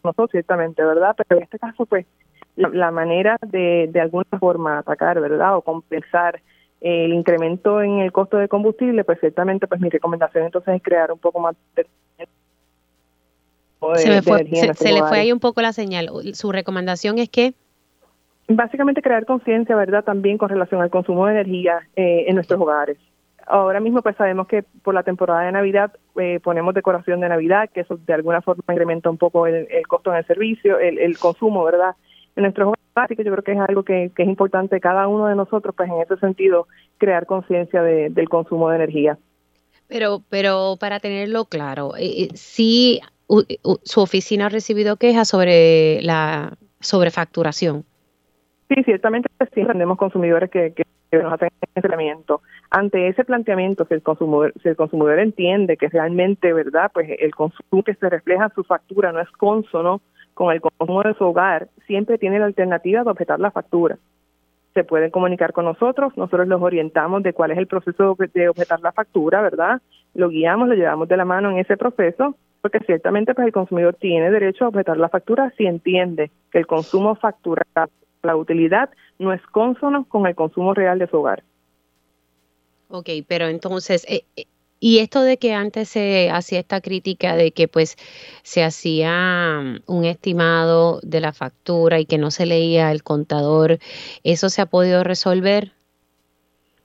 nosotros 0.04 0.32
ciertamente, 0.32 0.84
¿verdad? 0.84 1.16
Pero 1.16 1.40
en 1.40 1.44
este 1.44 1.58
caso, 1.58 1.86
pues, 1.86 2.06
la, 2.58 2.92
manera 2.92 3.38
de, 3.42 3.88
de 3.90 4.02
alguna 4.02 4.26
forma 4.38 4.80
atacar, 4.80 5.22
¿verdad? 5.22 5.56
O 5.56 5.62
compensar 5.62 6.42
el 6.82 7.14
incremento 7.14 7.82
en 7.82 8.00
el 8.00 8.12
costo 8.12 8.36
de 8.36 8.50
combustible, 8.50 9.06
pues 9.06 9.22
ciertamente, 9.22 9.66
pues 9.66 9.80
mi 9.80 9.90
recomendación 9.90 10.44
entonces 10.44 10.76
es 10.76 10.84
crear 10.84 11.10
un 11.14 11.20
poco 11.20 11.40
más 11.40 11.56
de 11.76 11.86
se, 13.96 14.74
se, 14.74 14.92
le 14.92 15.04
fue 15.04 15.20
ahí 15.20 15.32
un 15.32 15.40
poco 15.40 15.62
la 15.62 15.74
señal. 15.74 16.10
Su 16.34 16.52
recomendación 16.52 17.20
es 17.20 17.30
que 17.30 17.54
básicamente 18.48 19.02
crear 19.02 19.26
conciencia, 19.26 19.76
¿verdad? 19.76 20.04
También 20.04 20.38
con 20.38 20.50
relación 20.50 20.82
al 20.82 20.90
consumo 20.90 21.26
de 21.26 21.34
energía 21.34 21.80
eh, 21.96 22.26
en 22.28 22.36
nuestros 22.36 22.60
hogares. 22.60 22.98
Ahora 23.48 23.80
mismo 23.80 24.02
pues 24.02 24.16
sabemos 24.16 24.48
que 24.48 24.64
por 24.64 24.96
la 24.96 25.04
temporada 25.04 25.42
de 25.42 25.52
Navidad 25.52 25.94
eh, 26.20 26.40
ponemos 26.44 26.74
decoración 26.74 27.20
de 27.20 27.30
Navidad, 27.30 27.70
que 27.72 27.82
eso 27.82 27.98
de 27.98 28.14
alguna 28.14 28.42
forma 28.42 28.64
incrementa 28.70 29.10
un 29.10 29.18
poco 29.18 29.46
el, 29.46 29.68
costo 29.88 30.12
en 30.12 30.18
el 30.18 30.26
servicio, 30.26 30.80
el, 30.80 31.18
consumo, 31.20 31.64
¿verdad? 31.64 31.96
En 32.36 32.44
nuestros 32.44 32.68
hogares, 32.68 32.84
así 32.96 33.16
que 33.16 33.24
yo 33.24 33.32
creo 33.32 33.44
que 33.44 33.52
es 33.52 33.60
algo 33.60 33.84
que, 33.84 34.12
es 34.16 34.28
importante 34.28 34.80
cada 34.80 35.08
uno 35.08 35.28
de 35.28 35.36
nosotros, 35.36 35.76
pues 35.78 35.90
en 35.90 36.02
ese 36.02 36.18
sentido, 36.18 36.68
crear 36.98 37.28
conciencia 37.28 37.84
del 37.84 38.30
consumo 38.30 38.70
de 38.70 38.78
energía. 38.78 39.18
Pero, 39.88 40.24
pero 40.30 40.78
para 40.80 41.00
tenerlo 41.00 41.46
claro, 41.46 41.92
eh, 42.00 42.30
sí, 42.34 43.00
su 43.28 44.02
oficina 44.02 44.48
ha 44.48 44.50
recibido 44.50 44.98
quejas 44.98 45.28
sobre 45.28 46.02
la 46.02 46.58
sobrefacturación. 46.80 47.84
Sí, 48.70 48.84
ciertamente 48.84 49.30
sí, 49.54 49.64
tenemos 49.66 49.98
consumidores 49.98 50.50
que, 50.50 50.74
que 50.74 50.86
nos 51.18 51.34
hacen 51.34 51.50
entrenamiento. 51.76 52.42
Ante 52.70 53.08
ese 53.08 53.24
planteamiento, 53.24 53.86
si 53.86 53.94
el 53.94 54.02
consumidor, 54.02 54.54
si 54.62 54.70
el 54.70 54.76
consumidor 54.76 55.20
entiende 55.20 55.78
que 55.78 55.90
realmente, 55.90 56.54
¿verdad? 56.54 56.92
Pues 56.94 57.10
el 57.20 57.34
consumo 57.34 57.84
que 57.84 57.96
se 57.96 58.10
refleja 58.10 58.46
en 58.46 58.54
su 58.54 58.64
factura 58.64 59.12
no 59.12 59.20
es 59.22 59.30
consono 59.32 60.02
con 60.34 60.52
el 60.52 60.62
consumo 60.62 61.02
de 61.04 61.14
su 61.14 61.24
hogar, 61.24 61.70
siempre 61.88 62.18
tiene 62.18 62.40
la 62.40 62.46
alternativa 62.46 63.04
de 63.04 63.10
objetar 63.10 63.40
la 63.40 63.52
factura. 63.52 63.98
Se 64.74 64.84
pueden 64.84 65.10
comunicar 65.10 65.54
con 65.54 65.64
nosotros, 65.64 66.18
nosotros 66.18 66.48
los 66.48 66.62
orientamos 66.62 67.24
de 67.24 67.32
cuál 67.32 67.52
es 67.52 67.58
el 67.58 67.68
proceso 67.68 68.18
de 68.34 68.50
objetar 68.50 68.82
la 68.82 68.92
factura, 68.92 69.42
¿verdad? 69.42 69.82
Lo 70.14 70.28
guiamos, 70.28 70.68
lo 70.68 70.76
llevamos 70.76 71.08
de 71.08 71.16
la 71.16 71.24
mano 71.24 71.52
en 71.52 71.60
ese 71.60 71.78
proceso, 71.78 72.36
porque 72.66 72.80
ciertamente 72.84 73.36
pues 73.36 73.46
el 73.46 73.54
consumidor 73.54 73.94
tiene 73.94 74.32
derecho 74.32 74.66
a 74.66 74.70
objetar 74.70 74.98
la 74.98 75.08
factura 75.08 75.54
si 75.56 75.68
entiende 75.68 76.32
que 76.52 76.58
el 76.58 76.66
consumo 76.66 77.14
facturado 77.14 77.92
la 78.24 78.36
utilidad 78.36 78.90
no 79.20 79.34
es 79.34 79.42
consono 79.52 80.06
con 80.06 80.26
el 80.26 80.34
consumo 80.34 80.74
real 80.74 80.98
de 80.98 81.06
su 81.06 81.18
hogar. 81.18 81.44
Ok, 82.90 83.08
pero 83.28 83.46
entonces, 83.50 84.04
eh, 84.10 84.24
eh, 84.36 84.46
y 84.80 84.98
esto 84.98 85.22
de 85.22 85.38
que 85.38 85.54
antes 85.54 85.90
se 85.90 86.32
hacía 86.32 86.58
esta 86.58 86.82
crítica 86.82 87.36
de 87.36 87.52
que 87.52 87.68
pues 87.68 87.98
se 88.42 88.64
hacía 88.64 89.62
mm, 89.62 89.82
un 89.86 90.06
estimado 90.06 91.02
de 91.04 91.22
la 91.22 91.34
factura 91.34 92.00
y 92.00 92.08
que 92.08 92.18
no 92.18 92.32
se 92.32 92.48
leía 92.48 92.92
el 92.92 93.04
contador, 93.04 93.78
¿eso 94.24 94.50
se 94.50 94.64
ha 94.64 94.66
podido 94.66 95.04
resolver? 95.04 95.74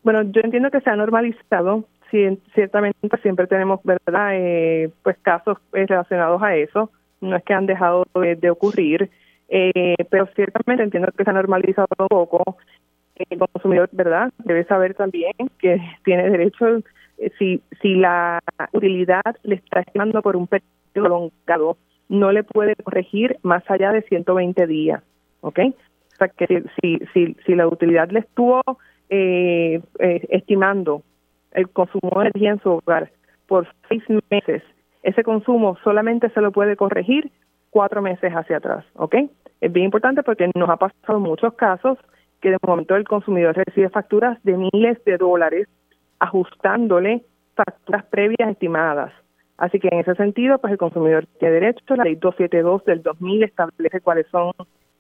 Bueno, 0.03 0.25
yo 0.25 0.43
entiendo 0.45 0.71
que 0.71 0.83
se 0.83 0.91
ha 0.91 0.97
normalizado, 0.97 1.87
ciertamente 2.11 2.99
siempre 3.23 3.47
tenemos, 3.47 3.81
¿verdad?, 3.85 4.31
eh, 4.35 4.91
pues 5.03 5.17
casos 5.23 5.59
relacionados 5.73 6.43
a 6.43 6.57
eso, 6.57 6.91
no 7.21 7.37
es 7.37 7.45
que 7.45 7.55
han 7.55 7.67
dejado 7.67 8.05
de 8.15 8.51
ocurrir, 8.51 9.11
eh, 9.49 9.97
pero 10.11 10.27
ciertamente 10.35 10.85
entiendo 10.85 11.11
que 11.17 11.25
se 11.25 11.31
ha 11.31 11.35
normalizado 11.35 11.89
un 11.99 12.09
poco. 12.09 12.57
El 13.29 13.39
consumidor, 13.39 13.91
¿verdad? 13.93 14.33
Debe 14.39 14.65
saber 14.65 14.95
también 14.95 15.35
que 15.59 15.79
tiene 16.05 16.31
derecho, 16.31 16.79
eh, 17.19 17.31
si, 17.39 17.61
si 17.83 17.95
la 17.97 18.41
utilidad 18.73 19.37
le 19.43 19.57
está 19.57 19.81
estimando 19.81 20.23
por 20.23 20.37
un 20.37 20.47
periodo 20.47 20.71
prolongado, 20.95 21.77
no 22.09 22.33
le 22.33 22.43
puede 22.43 22.75
corregir 22.77 23.37
más 23.43 23.63
allá 23.71 23.93
de 23.93 24.03
120 24.03 24.67
días, 24.67 25.03
¿ok? 25.43 25.59
O 25.59 26.17
sea, 26.17 26.29
que 26.29 26.65
si, 26.81 26.99
si, 27.13 27.37
si 27.45 27.55
la 27.55 27.69
utilidad 27.69 28.11
le 28.11 28.21
estuvo 28.21 28.63
eh, 29.11 29.81
eh, 29.99 30.27
estimando 30.31 31.03
el 31.53 31.69
consumo 31.69 32.11
de 32.17 32.29
energía 32.29 32.51
en 32.51 32.61
su 32.61 32.71
hogar 32.71 33.11
por 33.47 33.67
seis 33.89 34.03
meses, 34.31 34.63
ese 35.03 35.25
consumo 35.25 35.77
solamente 35.83 36.31
se 36.31 36.41
lo 36.41 36.53
puede 36.53 36.77
corregir 36.77 37.31
cuatro 37.71 38.03
meses 38.03 38.33
hacia 38.33 38.59
atrás, 38.59 38.85
¿ok? 38.95 39.17
Es 39.61 39.73
bien 39.73 39.87
importante 39.87 40.23
porque 40.23 40.51
nos 40.55 40.69
ha 40.69 40.77
pasado 40.77 41.21
muchos 41.21 41.55
casos 41.55 41.99
que 42.41 42.51
de 42.51 42.57
momento 42.67 42.97
el 42.97 43.07
consumidor 43.07 43.57
recibe 43.57 43.89
facturas 43.91 44.43
de 44.43 44.57
miles 44.57 45.03
de 45.05 45.17
dólares 45.17 45.69
ajustándole 46.19 47.23
facturas 47.55 48.05
previas 48.07 48.51
estimadas. 48.51 49.13
Así 49.59 49.79
que 49.79 49.89
en 49.93 50.01
ese 50.01 50.15
sentido, 50.15 50.59
pues 50.59 50.73
el 50.73 50.79
consumidor 50.79 51.27
tiene 51.39 51.55
derecho, 51.55 51.95
la 51.95 52.05
ley 52.05 52.15
272 52.15 52.85
del 52.87 53.03
2000 53.03 53.43
establece 53.43 54.01
cuáles 54.01 54.27
son, 54.29 54.53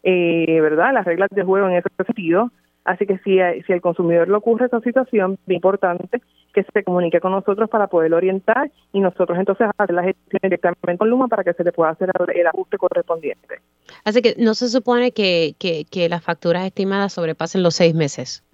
eh, 0.02 0.61
¿verdad?, 0.61 0.92
las 0.92 1.07
reglas 1.07 1.30
de 1.30 1.42
juego 1.42 1.69
en 1.69 1.76
ese 1.76 1.88
sentido. 2.04 2.50
Así 2.90 3.06
que 3.06 3.18
si, 3.18 3.38
si 3.66 3.73
el 3.73 3.80
consumidor 3.80 4.28
le 4.28 4.35
ocurre 4.35 4.66
esa 4.66 4.80
situación, 4.80 5.38
es 5.47 5.54
importante 5.54 6.20
que 6.52 6.64
se 6.64 6.82
comunique 6.82 7.20
con 7.20 7.30
nosotros 7.30 7.70
para 7.70 7.87
poder 7.87 8.12
orientar 8.12 8.68
y 8.92 8.99
nosotros 8.99 9.38
entonces 9.38 9.68
hacer 9.78 9.94
la 9.94 10.02
gestión 10.02 10.40
directamente 10.42 10.99
con 10.99 11.09
Luma 11.09 11.28
para 11.28 11.44
que 11.44 11.52
se 11.52 11.62
le 11.62 11.70
pueda 11.70 11.90
hacer 11.90 12.11
el 12.35 12.47
ajuste 12.49 12.78
correspondiente. 12.78 13.61
Así 14.04 14.23
que 14.23 14.35
no 14.38 14.54
se 14.54 14.68
supone 14.68 15.12
que, 15.12 15.54
que, 15.56 16.09
las 16.09 16.25
facturas 16.25 16.66
estimadas 16.66 17.12
sobrepasen 17.12 17.62
los 17.62 17.76
seis 17.76 17.94
meses. 17.94 18.44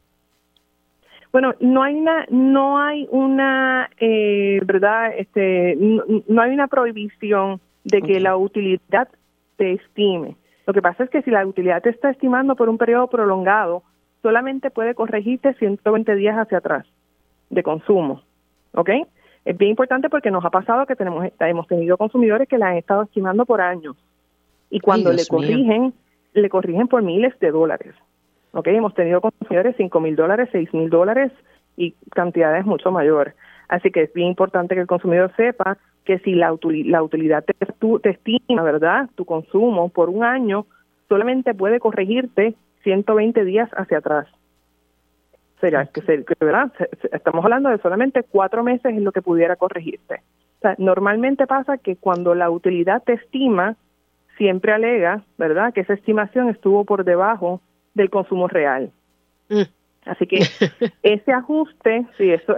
Bueno, 1.33 1.55
no 1.61 1.83
hay 1.83 1.95
una, 1.95 2.27
no 2.29 2.79
hay 2.79 3.09
una, 3.11 3.89
eh, 3.99 4.61
verdad, 4.67 5.13
este, 5.17 5.77
no, 5.79 6.43
hay 6.43 6.51
una 6.51 6.67
prohibición 6.67 7.59
de 7.85 8.03
que 8.03 8.21
la 8.21 8.37
utilidad 8.37 9.09
se 9.57 9.73
estime. 9.73 10.37
Lo 10.67 10.75
que 10.75 10.83
pasa 10.83 11.05
es 11.05 11.11
que 11.11 11.23
si 11.23 11.31
la 11.31 11.47
utilidad 11.47 11.83
te 11.83 11.89
está 11.89 12.11
estimando 12.11 12.55
por 12.55 12.69
un 12.69 12.77
periodo 12.77 13.07
prolongado, 13.07 13.83
solamente 14.23 14.71
puede 14.71 14.95
corregirte 14.95 15.55
120 15.55 16.15
días 16.17 16.37
hacia 16.37 16.59
atrás 16.59 16.87
de 17.51 17.63
consumo. 17.63 18.23
¿Ok? 18.73 18.91
Es 19.45 19.57
bien 19.57 19.71
importante 19.71 20.11
porque 20.11 20.31
nos 20.31 20.45
ha 20.45 20.51
pasado 20.51 20.87
que 20.87 20.97
tenemos 20.97 21.29
hemos 21.39 21.67
tenido 21.67 21.97
consumidores 21.97 22.49
que 22.49 22.59
la 22.59 22.69
han 22.69 22.77
estado 22.77 23.03
estimando 23.03 23.47
por 23.47 23.61
años 23.61 23.97
y 24.71 24.81
cuando 24.81 25.13
le 25.13 25.25
corrigen, 25.27 25.95
le 26.35 26.49
corrigen 26.49 26.89
por 26.89 27.03
miles 27.03 27.39
de 27.39 27.51
dólares. 27.51 27.95
¿Ok? 28.53 28.69
Hemos 28.69 28.95
tenido 28.95 29.21
consumidores 29.21 29.77
cinco 29.77 30.01
mil 30.01 30.17
dólares, 30.17 30.49
seis 30.51 30.73
mil 30.75 30.91
dólares 30.91 31.33
y 31.77 31.93
cantidades 32.11 32.67
mucho 32.67 32.91
mayor. 32.91 33.35
Así 33.69 33.91
que 33.91 34.03
es 34.03 34.13
bien 34.13 34.29
importante 34.29 34.75
que 34.75 34.81
el 34.81 34.87
consumidor 34.87 35.33
sepa 35.37 35.79
que 36.05 36.19
si 36.21 36.35
la, 36.35 36.57
la 36.63 37.03
utilidad 37.03 37.45
te, 37.45 37.55
te 37.55 38.11
estima, 38.11 38.63
¿verdad? 38.63 39.11
Tu 39.15 39.25
consumo 39.25 39.89
por 39.89 40.09
un 40.09 40.25
año 40.25 40.67
solamente 41.09 41.55
puede 41.55 41.81
corregirte 41.81 42.55
120 42.87 43.45
días 43.45 43.69
hacia 43.77 43.99
atrás 43.99 44.29
será 45.61 45.87
que, 45.87 46.03
se, 46.03 46.25
¿verdad? 46.39 46.73
estamos 47.13 47.45
hablando 47.45 47.71
de 47.71 47.79
solamente 47.79 48.23
cuatro 48.23 48.63
meses 48.63 48.87
en 48.87 49.03
lo 49.03 49.11
que 49.11 49.23
pudiera 49.23 49.57
corregirte. 49.57 50.23
O 50.59 50.61
sea, 50.61 50.77
normalmente 50.79 51.49
pasa 51.49 51.79
que 51.79 51.97
cuando 51.97 52.35
la 52.35 52.49
utilidad 52.49 53.03
te 53.03 53.15
estima, 53.15 53.75
siempre 54.37 54.73
alega, 54.73 55.25
¿verdad?, 55.37 55.73
que 55.73 55.81
esa 55.81 55.95
estimación 55.95 56.49
estuvo 56.49 56.85
por 56.85 57.05
debajo 57.05 57.61
del 57.95 58.09
consumo 58.11 58.47
real. 58.47 58.93
Mm. 59.49 59.63
Así 60.05 60.27
que 60.27 60.39
ese 61.03 61.33
ajuste, 61.33 62.07
sí, 62.17 62.31
eso 62.31 62.55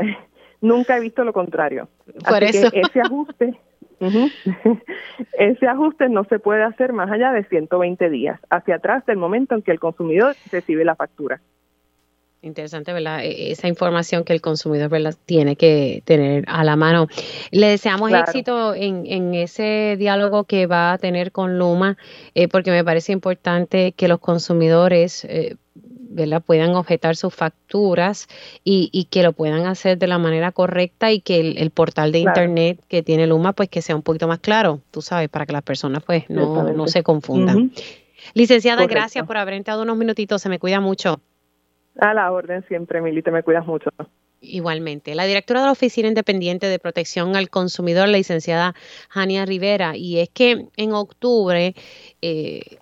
nunca 0.61 0.99
he 0.99 1.00
visto 1.00 1.25
lo 1.25 1.32
contrario. 1.32 1.88
Por 2.28 2.42
eso. 2.42 2.70
Que 2.70 2.80
ese 2.80 3.00
ajuste, 3.00 3.58
ese 5.38 5.67
ajuste 5.67 6.09
no 6.09 6.25
se 6.25 6.38
puede 6.38 6.62
hacer 6.62 6.93
más 6.93 7.11
allá 7.11 7.33
de 7.33 7.45
120 7.45 8.11
días, 8.11 8.40
hacia 8.50 8.76
atrás 8.76 9.05
del 9.07 9.17
momento 9.17 9.55
en 9.55 9.62
que 9.62 9.73
el 9.73 9.81
consumidor 9.81 10.35
recibe 10.50 10.85
la 10.85 10.97
factura. 10.97 11.40
Interesante, 12.40 12.93
¿verdad? 12.93 13.25
E, 13.25 13.50
esa 13.50 13.67
información 13.67 14.23
que 14.23 14.33
el 14.33 14.40
consumidor 14.40 14.88
¿verdad? 14.90 15.14
tiene 15.26 15.57
que 15.57 16.02
tener 16.05 16.45
a 16.47 16.62
la 16.62 16.76
mano. 16.76 17.09
Le 17.50 17.67
deseamos 17.67 18.12
éxito 18.12 18.75
en, 18.75 19.07
en, 19.07 19.35
ese 19.35 19.97
diálogo 19.99 20.45
que 20.45 20.67
va 20.67 20.93
a 20.93 20.99
tener 20.99 21.33
con 21.33 21.59
Luma, 21.59 21.97
eh, 22.35 22.47
porque 22.47 22.71
me 22.71 22.85
parece 22.85 23.12
importante 23.12 23.93
que 23.93 24.07
los 24.07 24.21
consumidores 24.21 25.25
eh, 25.25 25.57
¿verdad? 26.09 26.43
puedan 26.45 26.75
objetar 26.75 27.17
sus 27.17 27.35
facturas 27.35 28.29
y, 28.65 28.88
y, 28.93 29.05
que 29.05 29.23
lo 29.23 29.33
puedan 29.33 29.67
hacer 29.67 29.99
de 29.99 30.07
la 30.07 30.19
manera 30.19 30.53
correcta 30.53 31.12
y 31.12 31.21
que 31.21 31.41
el, 31.41 31.71
portal 31.71 32.12
de 32.12 32.21
internet 32.21 32.81
que 32.88 33.03
tiene 33.03 33.27
Luma, 33.27 33.53
pues 33.53 33.69
que 33.69 33.83
sea 33.83 33.95
un 33.95 34.03
poquito 34.03 34.27
más 34.27 34.38
claro, 34.41 34.81
tú 34.91 35.03
sabes, 35.03 35.29
para 35.29 35.47
que 35.47 35.53
las 35.53 35.62
personas 35.62 36.03
pues 36.03 36.29
no, 36.29 36.73
no 36.73 36.87
se 36.88 37.03
confundan. 37.03 37.73
Licenciada, 38.35 38.87
gracias 38.87 39.27
por 39.27 39.37
haber 39.37 39.55
entrado 39.55 39.83
unos 39.83 39.97
minutitos, 39.97 40.43
se 40.43 40.49
me 40.49 40.59
cuida 40.59 40.81
mucho. 40.81 41.21
A 41.99 42.15
la 42.15 42.31
orden 42.31 42.65
siempre, 42.69 43.00
Mili, 43.00 43.23
te 43.23 43.31
me 43.31 43.43
cuidas 43.43 43.67
mucho. 43.67 43.91
Igualmente, 44.41 45.17
la 45.17 45.25
directora 45.25 45.61
de 45.61 45.67
la 45.67 45.73
Oficina 45.73 46.07
Independiente 46.07 46.69
de 46.69 46.79
Protección 46.79 47.35
al 47.35 47.50
Consumidor, 47.50 48.09
la 48.09 48.19
licenciada 48.19 48.75
Jania 49.09 49.45
Rivera, 49.45 49.97
y 49.97 50.21
es 50.21 50.29
que 50.29 50.69
en 50.77 50.93
octubre 50.93 51.75
eh, 52.23 52.79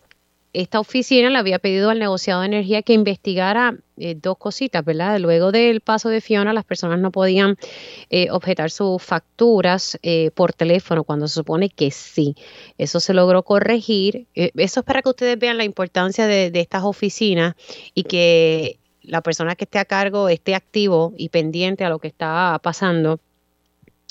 esta 0.56 0.80
oficina 0.80 1.28
le 1.28 1.38
había 1.38 1.58
pedido 1.58 1.90
al 1.90 1.98
negociado 1.98 2.40
de 2.40 2.46
energía 2.46 2.80
que 2.80 2.94
investigara 2.94 3.76
eh, 3.98 4.14
dos 4.14 4.38
cositas, 4.38 4.82
¿verdad? 4.82 5.20
Luego 5.20 5.52
del 5.52 5.82
paso 5.82 6.08
de 6.08 6.22
Fiona, 6.22 6.54
las 6.54 6.64
personas 6.64 6.98
no 6.98 7.10
podían 7.10 7.56
eh, 8.08 8.30
objetar 8.30 8.70
sus 8.70 9.02
facturas 9.02 9.98
eh, 10.02 10.30
por 10.34 10.54
teléfono 10.54 11.04
cuando 11.04 11.28
se 11.28 11.34
supone 11.34 11.68
que 11.68 11.90
sí. 11.90 12.36
Eso 12.78 13.00
se 13.00 13.12
logró 13.12 13.42
corregir. 13.42 14.26
eso 14.34 14.80
es 14.80 14.86
para 14.86 15.02
que 15.02 15.10
ustedes 15.10 15.38
vean 15.38 15.58
la 15.58 15.64
importancia 15.64 16.26
de, 16.26 16.50
estas 16.54 16.84
oficinas 16.84 17.54
y 17.92 18.04
que 18.04 18.78
la 19.02 19.20
persona 19.20 19.56
que 19.56 19.64
esté 19.64 19.78
a 19.78 19.84
cargo 19.84 20.30
esté 20.30 20.54
activo 20.54 21.12
y 21.18 21.28
pendiente 21.28 21.84
a 21.84 21.90
lo 21.90 21.98
que 21.98 22.08
está 22.08 22.58
pasando. 22.62 23.20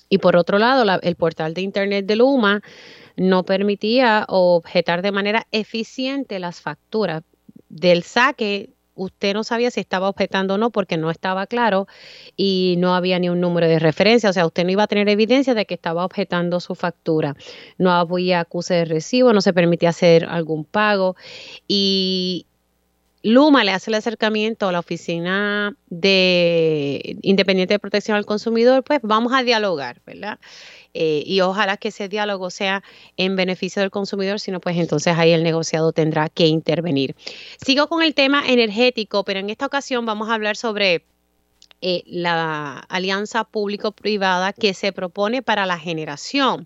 Y 0.10 0.20
por 0.20 0.36
otro 0.36 0.60
lado, 0.60 0.86
el 1.02 1.16
portal 1.16 1.56
de 1.56 1.62
Internet 1.62 2.06
de 2.06 2.16
Luma 2.18 2.62
no 3.18 3.44
permitía 3.44 4.26
objetar 4.28 5.02
de 5.02 5.12
manera 5.12 5.48
eficiente 5.52 6.40
las 6.40 6.62
facturas. 6.62 7.24
Del 7.70 8.04
saque, 8.04 8.70
usted 8.96 9.34
no 9.34 9.44
sabía 9.44 9.70
si 9.72 9.82
estaba 9.82 10.10
objetando 10.10 10.56
o 10.56 10.58
no 10.58 10.72
porque 10.72 10.98
no 10.98 11.12
estaba 11.12 11.48
claro 11.48 11.88
y 12.36 12.76
no 12.78 12.96
había 12.96 13.20
ni 13.20 13.30
un 13.30 13.42
número 13.42 13.68
de 13.68 13.80
referencia. 13.80 14.30
O 14.30 14.34
sea, 14.34 14.46
usted 14.46 14.64
no 14.64 14.72
iba 14.72 14.84
a 14.84 14.88
tener 14.88 15.10
evidencia 15.10 15.54
de 15.54 15.66
que 15.66 15.76
estaba 15.76 16.06
objetando 16.06 16.60
su 16.60 16.76
factura. 16.76 17.36
No 17.78 17.92
había 17.92 18.40
acuse 18.40 18.74
de 18.74 18.86
recibo, 18.86 19.34
no 19.34 19.42
se 19.42 19.54
permitía 19.54 19.90
hacer 19.90 20.26
algún 20.26 20.66
pago. 20.66 21.16
Y 21.68 22.48
Luma 23.26 23.64
le 23.64 23.72
hace 23.72 23.90
el 23.90 23.96
acercamiento 23.96 24.68
a 24.68 24.72
la 24.72 24.80
Oficina 24.80 25.76
de 25.90 27.18
Independiente 27.24 27.74
de 27.74 27.80
Protección 27.80 28.16
al 28.16 28.26
Consumidor, 28.26 28.84
pues 28.84 29.00
vamos 29.02 29.34
a 29.34 29.42
dialogar, 29.42 30.00
¿verdad? 30.06 30.38
Eh, 30.98 31.24
y 31.26 31.42
ojalá 31.42 31.76
que 31.76 31.90
ese 31.90 32.08
diálogo 32.08 32.50
sea 32.50 32.82
en 33.18 33.36
beneficio 33.36 33.82
del 33.82 33.92
consumidor, 33.92 34.40
sino 34.40 34.62
pues 34.62 34.78
entonces 34.78 35.18
ahí 35.18 35.34
el 35.34 35.44
negociado 35.44 35.92
tendrá 35.92 36.30
que 36.30 36.48
intervenir. 36.48 37.18
Sigo 37.64 37.88
con 37.88 38.02
el 38.02 38.14
tema 38.14 38.48
energético, 38.48 39.26
pero 39.26 39.42
en 39.42 39.50
esta 39.50 39.66
ocasión 39.66 40.06
vamos 40.06 40.30
a 40.30 40.36
hablar 40.36 40.56
sobre 40.56 41.04
eh, 41.82 42.04
la 42.06 42.80
alianza 42.88 43.44
público-privada 43.44 44.54
que 44.54 44.74
se 44.74 44.94
propone 44.94 45.42
para 45.42 45.66
la 45.66 45.78
generación. 45.78 46.66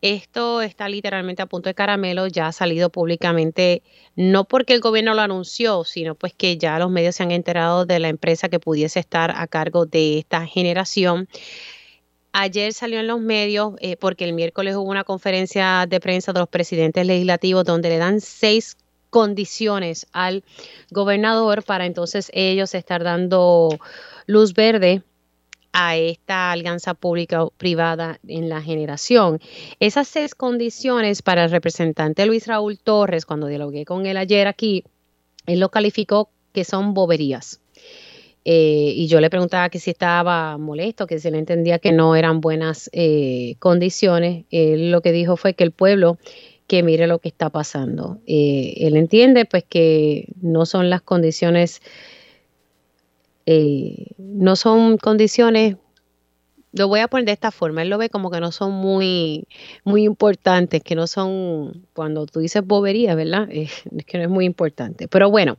Esto 0.00 0.60
está 0.60 0.88
literalmente 0.88 1.42
a 1.42 1.46
punto 1.46 1.68
de 1.68 1.74
caramelo, 1.74 2.26
ya 2.26 2.48
ha 2.48 2.52
salido 2.52 2.90
públicamente, 2.90 3.84
no 4.16 4.42
porque 4.42 4.74
el 4.74 4.80
gobierno 4.80 5.14
lo 5.14 5.22
anunció, 5.22 5.84
sino 5.84 6.16
pues 6.16 6.34
que 6.34 6.58
ya 6.58 6.80
los 6.80 6.90
medios 6.90 7.14
se 7.14 7.22
han 7.22 7.30
enterado 7.30 7.86
de 7.86 8.00
la 8.00 8.08
empresa 8.08 8.48
que 8.48 8.58
pudiese 8.58 8.98
estar 8.98 9.32
a 9.36 9.46
cargo 9.46 9.86
de 9.86 10.18
esta 10.18 10.44
generación. 10.46 11.28
Ayer 12.32 12.72
salió 12.72 13.00
en 13.00 13.06
los 13.06 13.20
medios 13.20 13.74
eh, 13.80 13.96
porque 13.96 14.24
el 14.24 14.32
miércoles 14.32 14.74
hubo 14.76 14.90
una 14.90 15.04
conferencia 15.04 15.86
de 15.86 16.00
prensa 16.00 16.32
de 16.32 16.40
los 16.40 16.48
presidentes 16.48 17.06
legislativos 17.06 17.64
donde 17.64 17.90
le 17.90 17.98
dan 17.98 18.20
seis 18.20 18.76
condiciones 19.10 20.06
al 20.12 20.42
gobernador 20.90 21.62
para 21.62 21.84
entonces 21.84 22.30
ellos 22.32 22.74
estar 22.74 23.04
dando 23.04 23.68
luz 24.26 24.54
verde 24.54 25.02
a 25.72 25.96
esta 25.96 26.52
alianza 26.52 26.94
pública-privada 26.94 28.18
en 28.26 28.48
la 28.48 28.62
generación. 28.62 29.40
Esas 29.80 30.08
seis 30.08 30.34
condiciones 30.34 31.22
para 31.22 31.44
el 31.44 31.50
representante 31.50 32.26
Luis 32.26 32.46
Raúl 32.46 32.78
Torres, 32.78 33.26
cuando 33.26 33.46
dialogué 33.46 33.84
con 33.84 34.06
él 34.06 34.16
ayer 34.16 34.46
aquí, 34.46 34.84
él 35.46 35.60
lo 35.60 35.70
calificó 35.70 36.30
que 36.52 36.64
son 36.64 36.94
boberías. 36.94 37.61
Eh, 38.44 38.92
y 38.96 39.06
yo 39.06 39.20
le 39.20 39.30
preguntaba 39.30 39.68
que 39.68 39.78
si 39.78 39.90
estaba 39.90 40.58
molesto, 40.58 41.06
que 41.06 41.18
si 41.18 41.28
él 41.28 41.36
entendía 41.36 41.78
que 41.78 41.92
no 41.92 42.16
eran 42.16 42.40
buenas 42.40 42.90
eh, 42.92 43.54
condiciones. 43.58 44.44
Él 44.50 44.90
lo 44.90 45.00
que 45.00 45.12
dijo 45.12 45.36
fue 45.36 45.54
que 45.54 45.64
el 45.64 45.70
pueblo 45.70 46.18
que 46.66 46.82
mire 46.82 47.06
lo 47.06 47.18
que 47.18 47.28
está 47.28 47.50
pasando. 47.50 48.18
Eh, 48.26 48.74
él 48.78 48.96
entiende 48.96 49.44
pues 49.44 49.64
que 49.64 50.28
no 50.40 50.66
son 50.66 50.90
las 50.90 51.02
condiciones, 51.02 51.82
no 54.18 54.56
son 54.56 54.96
condiciones 54.96 55.76
lo 56.72 56.88
voy 56.88 57.00
a 57.00 57.08
poner 57.08 57.26
de 57.26 57.32
esta 57.32 57.50
forma, 57.50 57.82
él 57.82 57.90
lo 57.90 57.98
ve 57.98 58.08
como 58.08 58.30
que 58.30 58.40
no 58.40 58.50
son 58.50 58.72
muy, 58.72 59.46
muy 59.84 60.04
importantes, 60.04 60.82
que 60.82 60.94
no 60.94 61.06
son, 61.06 61.86
cuando 61.92 62.26
tú 62.26 62.40
dices 62.40 62.66
bobería, 62.66 63.14
¿verdad? 63.14 63.48
Eh, 63.50 63.68
es 63.96 64.04
que 64.06 64.18
no 64.18 64.24
es 64.24 64.30
muy 64.30 64.46
importante. 64.46 65.06
Pero 65.06 65.30
bueno, 65.30 65.58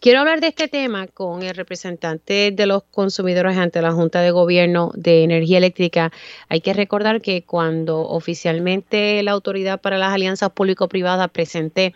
quiero 0.00 0.20
hablar 0.20 0.40
de 0.40 0.48
este 0.48 0.68
tema 0.68 1.06
con 1.06 1.42
el 1.42 1.54
representante 1.54 2.52
de 2.52 2.66
los 2.66 2.84
consumidores 2.84 3.56
ante 3.56 3.80
la 3.80 3.92
Junta 3.92 4.20
de 4.20 4.30
Gobierno 4.30 4.92
de 4.94 5.24
Energía 5.24 5.58
Eléctrica. 5.58 6.12
Hay 6.48 6.60
que 6.60 6.74
recordar 6.74 7.22
que 7.22 7.42
cuando 7.42 8.00
oficialmente 8.00 9.22
la 9.22 9.32
Autoridad 9.32 9.80
para 9.80 9.96
las 9.96 10.12
Alianzas 10.12 10.50
Público-Privadas 10.50 11.30
presente 11.30 11.94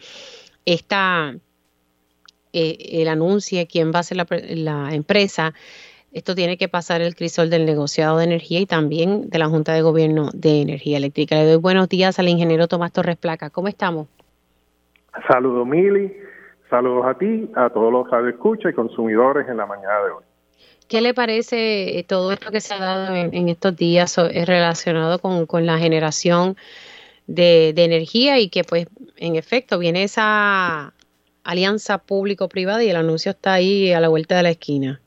esta, 0.65 1.37
eh, 2.55 2.77
el 3.03 3.09
anuncio 3.09 3.59
de 3.59 3.67
quién 3.67 3.93
va 3.95 3.99
a 3.99 4.03
ser 4.05 4.17
la, 4.17 4.27
la 4.31 4.95
empresa, 4.95 5.53
esto 6.15 6.37
tiene 6.37 6.57
que 6.57 6.69
pasar 6.69 7.01
el 7.03 7.17
crisol 7.17 7.51
del 7.51 7.67
negociado 7.67 8.19
de 8.19 8.25
energía 8.25 8.61
y 8.61 8.67
también 8.67 9.29
de 9.31 9.39
la 9.41 9.49
Junta 9.49 9.75
de 9.75 9.83
Gobierno 9.83 10.31
de 10.33 10.63
Energía 10.63 10.97
Eléctrica. 10.97 11.35
Le 11.35 11.45
doy 11.45 11.57
buenos 11.57 11.89
días 11.89 12.21
al 12.21 12.29
ingeniero 12.29 12.69
Tomás 12.69 12.93
Torres 12.93 13.17
Placa. 13.17 13.51
¿Cómo 13.51 13.67
estamos? 13.67 14.07
Saludos, 15.29 15.67
Mili. 15.67 16.17
Saludos 16.71 17.05
a 17.07 17.19
ti, 17.19 17.51
a 17.57 17.69
todos 17.69 17.93
los 17.93 18.07
escucha 18.33 18.71
y 18.71 18.73
consumidores 18.75 19.49
en 19.49 19.57
la 19.57 19.67
mañana 19.67 20.05
de 20.05 20.11
hoy. 20.13 20.25
¿Qué 20.89 21.01
le 21.01 21.15
parece 21.15 21.99
eh, 21.99 22.05
todo 22.05 22.31
esto 22.31 22.53
que 22.53 22.61
se 22.61 22.75
ha 22.75 22.79
dado 22.79 23.17
en, 23.17 23.49
estos 23.49 23.77
días 23.77 24.17
relacionado 24.17 25.19
con, 25.19 25.67
la 25.67 25.79
generación 25.79 26.57
de, 27.27 27.73
de, 27.75 27.85
energía 27.85 28.39
y 28.39 28.51
que 28.51 28.63
pues 28.63 28.87
en 29.17 29.35
efecto 29.35 29.79
viene 29.81 30.05
esa 30.05 30.93
alianza 31.43 31.99
público-privada 31.99 32.85
y 32.85 32.91
el 32.91 32.97
anuncio 32.97 33.33
está 33.33 33.55
ahí 33.55 33.93
a 33.93 33.99
la 33.99 34.09
vuelta 34.09 34.37
de 34.37 34.43
la 34.45 34.51
esquina? 34.51 35.01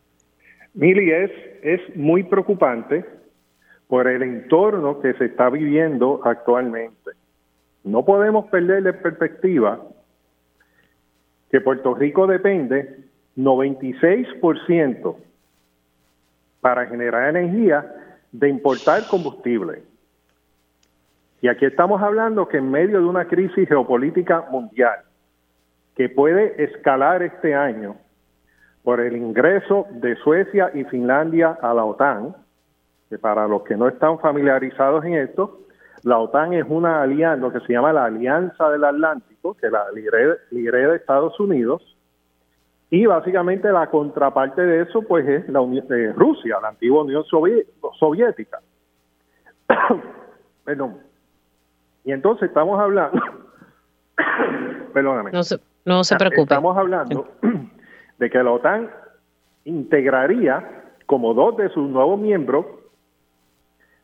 Mili, 0.78 1.12
es, 1.12 1.32
es 1.64 1.96
muy 1.96 2.22
preocupante 2.22 3.04
por 3.88 4.08
el 4.08 4.22
entorno 4.22 5.00
que 5.00 5.14
se 5.14 5.26
está 5.26 5.50
viviendo 5.50 6.22
actualmente. 6.24 7.12
No 7.84 8.06
podemos 8.06 8.46
perder 8.46 8.84
de 8.84 8.94
perspectiva 8.94 9.82
que 11.50 11.62
Puerto 11.62 11.96
Rico 11.96 12.28
depende 12.28 13.06
96% 13.36 15.16
para 16.62 16.86
generar 16.86 17.36
energía 17.36 17.96
de 18.32 18.48
importar 18.48 19.08
combustible. 19.10 19.82
Y 21.42 21.48
aquí 21.48 21.66
estamos 21.66 22.04
hablando 22.04 22.48
que 22.48 22.58
en 22.58 22.70
medio 22.70 23.00
de 23.00 23.06
una 23.06 23.26
crisis 23.26 23.68
geopolítica 23.68 24.46
mundial 24.52 25.00
que 25.96 26.08
puede 26.08 26.64
escalar 26.64 27.24
este 27.24 27.56
año, 27.56 27.96
por 28.88 29.02
el 29.02 29.18
ingreso 29.18 29.86
de 29.90 30.16
Suecia 30.16 30.72
y 30.74 30.86
Finlandia 30.86 31.58
a 31.62 31.74
la 31.74 31.84
OTAN, 31.84 32.34
que 33.10 33.18
para 33.18 33.46
los 33.46 33.64
que 33.64 33.76
no 33.76 33.90
están 33.90 34.18
familiarizados 34.20 35.04
en 35.04 35.16
esto, 35.16 35.60
la 36.04 36.20
OTAN 36.20 36.54
es 36.54 36.66
una 36.70 37.02
alianza, 37.02 37.36
lo 37.36 37.52
que 37.52 37.60
se 37.68 37.74
llama 37.74 37.92
la 37.92 38.06
Alianza 38.06 38.70
del 38.70 38.86
Atlántico, 38.86 39.56
que 39.56 39.70
la 39.70 39.84
libre 39.92 40.88
de 40.88 40.96
Estados 40.96 41.38
Unidos, 41.38 41.98
y 42.90 43.06
básicamente 43.06 43.70
la 43.74 43.90
contraparte 43.90 44.62
de 44.62 44.84
eso, 44.84 45.02
pues 45.02 45.28
es 45.28 45.50
la 45.50 45.60
eh, 45.60 46.14
Rusia, 46.16 46.58
la 46.62 46.70
antigua 46.70 47.04
Unión 47.04 47.26
Soviética. 47.26 48.62
Perdón. 50.64 51.00
Y 52.06 52.14
entonces 52.14 52.48
estamos 52.48 52.80
hablando, 52.80 53.22
perdóname. 54.94 55.32
No 55.34 55.44
se, 55.44 55.60
no 55.84 56.06
se 56.06 56.16
preocupe. 56.16 56.44
Estamos 56.44 56.78
hablando 56.78 57.28
de 58.18 58.30
que 58.30 58.44
la 58.44 58.52
OTAN 58.52 58.90
integraría 59.66 60.84
como 61.06 61.34
dos 61.34 61.58
de 61.58 61.70
sus 61.70 61.90
nuevos 61.90 62.20
miembros 62.20 62.66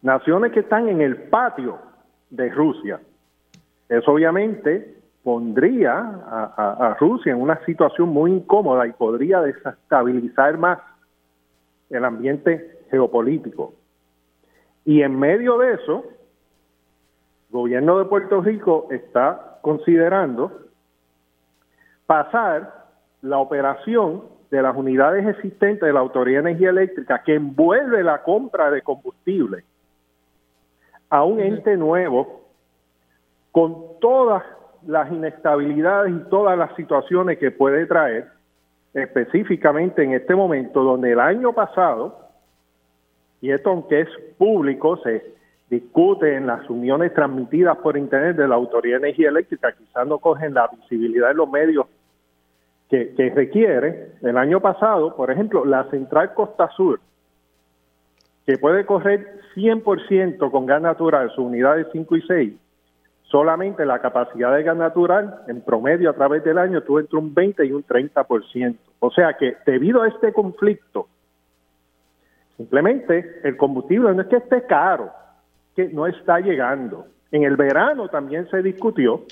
naciones 0.02 0.52
que 0.52 0.62
están 0.62 0.89
en 0.89 1.02
el 1.02 1.15
patio 1.30 1.80
de 2.30 2.49
Rusia. 2.49 2.99
Eso 3.89 4.12
obviamente 4.12 4.97
pondría 5.23 5.99
a, 5.99 6.97
Rusia 6.99 7.32
en 7.32 7.41
una 7.41 7.63
situación 7.65 8.10
muy 8.10 8.32
incómoda 8.32 8.86
y 8.86 8.91
podría 8.91 9.41
desestabilizar 9.41 10.58
más 10.58 10.80
el 11.89 12.04
ambiente 12.04 12.80
geopolítico. 12.91 13.73
Y 14.84 15.02
en 15.02 15.17
medio 15.17 15.58
de 15.58 15.76
eso, 15.76 16.04
el 17.49 17.54
gobierno 17.54 17.99
de 17.99 18.06
Puerto 18.06 18.41
Rico 18.41 18.88
está 18.91 19.60
considerando 19.62 20.52
pasar 22.06 22.83
la 23.23 23.39
operación 23.39 24.23
de 24.51 24.62
las 24.62 24.75
unidades 24.75 25.25
existentes 25.25 25.81
de 25.81 25.93
la 25.93 26.01
Autoridad 26.01 26.43
de 26.43 26.49
Energía 26.51 26.69
Eléctrica 26.69 27.23
que 27.23 27.36
envuelve 27.36 28.03
la 28.03 28.21
compra 28.21 28.69
de 28.69 28.81
combustible 28.81 29.63
a 31.09 31.23
un 31.23 31.39
ente 31.39 31.75
nuevo 31.77 32.41
con 33.51 33.99
todas 33.99 34.43
las 34.86 35.12
inestabilidades 35.12 36.13
y 36.13 36.29
todas 36.29 36.57
las 36.57 36.75
situaciones 36.75 37.38
que 37.39 37.51
puede 37.51 37.86
traer, 37.86 38.27
específicamente 38.93 40.03
en 40.03 40.13
este 40.13 40.36
momento 40.36 40.83
donde 40.83 41.13
el 41.13 41.19
año 41.19 41.53
pasado 41.53 42.19
y 43.39 43.51
esto 43.51 43.69
aunque 43.69 44.01
es 44.01 44.09
público, 44.38 44.97
se 44.97 45.33
discute 45.69 46.36
en 46.36 46.47
las 46.47 46.69
uniones 46.69 47.13
transmitidas 47.13 47.77
por 47.77 47.97
Internet 47.97 48.36
de 48.36 48.47
la 48.47 48.55
Autoridad 48.55 48.99
de 48.99 49.07
Energía 49.07 49.29
Eléctrica, 49.29 49.71
quizás 49.71 50.05
no 50.07 50.19
cogen 50.19 50.53
la 50.53 50.67
visibilidad 50.67 51.29
de 51.29 51.33
los 51.36 51.49
medios 51.49 51.88
que, 53.15 53.32
requiere. 53.34 54.12
El 54.21 54.38
año 54.38 54.60
pasado, 54.60 55.15
por 55.15 55.32
ejemplo, 55.32 55.65
la 55.65 55.89
Central 55.89 56.34
Costa 56.34 56.69
Sur, 56.75 56.99
que 58.45 58.58
puede 58.58 58.86
correr 58.86 59.39
100% 59.56 60.51
con 60.51 60.65
gas 60.65 60.82
natural, 60.82 61.29
sus 61.29 61.45
unidades 61.45 61.88
5 61.91 62.15
y 62.17 62.21
6, 62.21 62.53
solamente 63.23 63.86
la 63.86 63.99
capacidad 63.99 64.53
de 64.56 64.63
gas 64.63 64.77
natural, 64.77 65.41
en 65.47 65.62
promedio 65.62 66.10
a 66.10 66.13
través 66.13 66.43
del 66.43 66.58
año, 66.58 66.82
tuvo 66.82 66.99
entre 66.99 67.17
un 67.17 67.34
20 67.34 67.65
y 67.65 67.71
un 67.71 67.84
30%. 67.84 68.77
O 68.99 69.12
sea 69.12 69.34
que 69.34 69.58
debido 69.65 70.03
a 70.03 70.08
este 70.08 70.32
conflicto, 70.32 71.08
simplemente 72.58 73.39
el 73.43 73.58
combustible 73.58 74.13
no 74.13 74.21
es 74.21 74.27
que 74.27 74.38
esté 74.38 74.63
caro, 74.67 75.10
que 75.75 75.89
no 75.89 76.06
está 76.06 76.39
llegando. 76.39 77.08
En 77.32 77.43
el 77.43 77.56
verano 77.56 78.08
también 78.10 78.47
se 78.49 78.62
discutió 78.62 79.23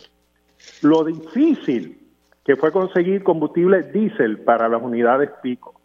lo 0.81 1.03
difícil 1.03 2.00
que 2.43 2.55
fue 2.55 2.71
conseguir 2.71 3.23
combustible 3.23 3.83
diésel 3.83 4.39
para 4.39 4.67
las 4.67 4.81
unidades 4.81 5.29
pico. 5.41 5.75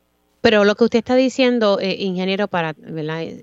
Pero 0.40 0.64
lo 0.64 0.74
que 0.76 0.84
usted 0.84 1.00
está 1.00 1.16
diciendo, 1.16 1.78
eh, 1.80 1.96
ingeniero, 1.98 2.46
para 2.46 2.74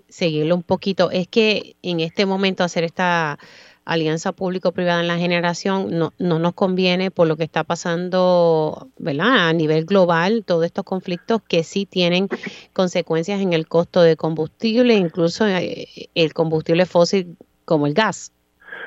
seguirlo 0.08 0.56
un 0.56 0.64
poquito, 0.64 1.12
es 1.12 1.28
que 1.28 1.76
en 1.82 2.00
este 2.00 2.26
momento 2.26 2.64
hacer 2.64 2.86
esta 2.86 3.38
alianza 3.86 4.32
público-privada 4.32 5.02
en 5.02 5.08
la 5.08 5.18
generación 5.18 5.90
no, 5.92 6.14
no 6.18 6.40
nos 6.40 6.54
conviene 6.54 7.12
por 7.12 7.28
lo 7.28 7.36
que 7.36 7.44
está 7.44 7.64
pasando 7.64 8.88
¿verdad? 8.98 9.50
a 9.50 9.54
nivel 9.54 9.86
global, 9.86 10.44
todos 10.46 10.66
estos 10.66 10.86
conflictos 10.86 11.42
que 11.48 11.64
sí 11.64 11.86
tienen 11.86 12.30
consecuencias 12.72 13.42
en 13.42 13.54
el 13.54 13.68
costo 13.68 14.02
de 14.02 14.16
combustible, 14.16 14.96
incluso 14.96 15.46
eh, 15.48 16.10
el 16.16 16.34
combustible 16.34 16.86
fósil 16.86 17.36
como 17.66 17.88
el 17.88 17.94
gas. 17.94 18.32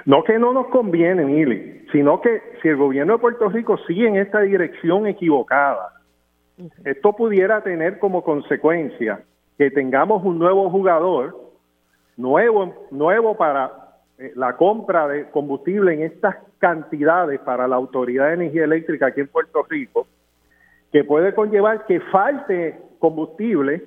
No 0.04 0.22
que 0.22 0.38
no 0.38 0.52
nos 0.52 0.68
conviene, 0.68 1.24
Mili, 1.24 1.86
sino 1.92 2.20
que 2.20 2.42
si 2.62 2.68
el 2.68 2.76
gobierno 2.76 3.14
de 3.14 3.18
Puerto 3.18 3.48
Rico 3.48 3.78
sigue 3.86 4.06
en 4.08 4.16
esta 4.16 4.40
dirección 4.40 5.06
equivocada, 5.06 5.92
esto 6.84 7.12
pudiera 7.12 7.62
tener 7.62 7.98
como 7.98 8.22
consecuencia 8.22 9.20
que 9.58 9.70
tengamos 9.70 10.24
un 10.24 10.38
nuevo 10.38 10.70
jugador, 10.70 11.36
nuevo, 12.16 12.86
nuevo 12.90 13.36
para 13.36 13.72
eh, 14.18 14.32
la 14.34 14.56
compra 14.56 15.08
de 15.08 15.30
combustible 15.30 15.94
en 15.94 16.02
estas 16.02 16.36
cantidades 16.58 17.40
para 17.40 17.68
la 17.68 17.76
Autoridad 17.76 18.28
de 18.28 18.34
Energía 18.34 18.64
Eléctrica 18.64 19.06
aquí 19.06 19.20
en 19.20 19.28
Puerto 19.28 19.62
Rico, 19.68 20.06
que 20.92 21.04
puede 21.04 21.34
conllevar 21.34 21.84
que 21.86 22.00
falte 22.00 22.78
combustible 22.98 23.86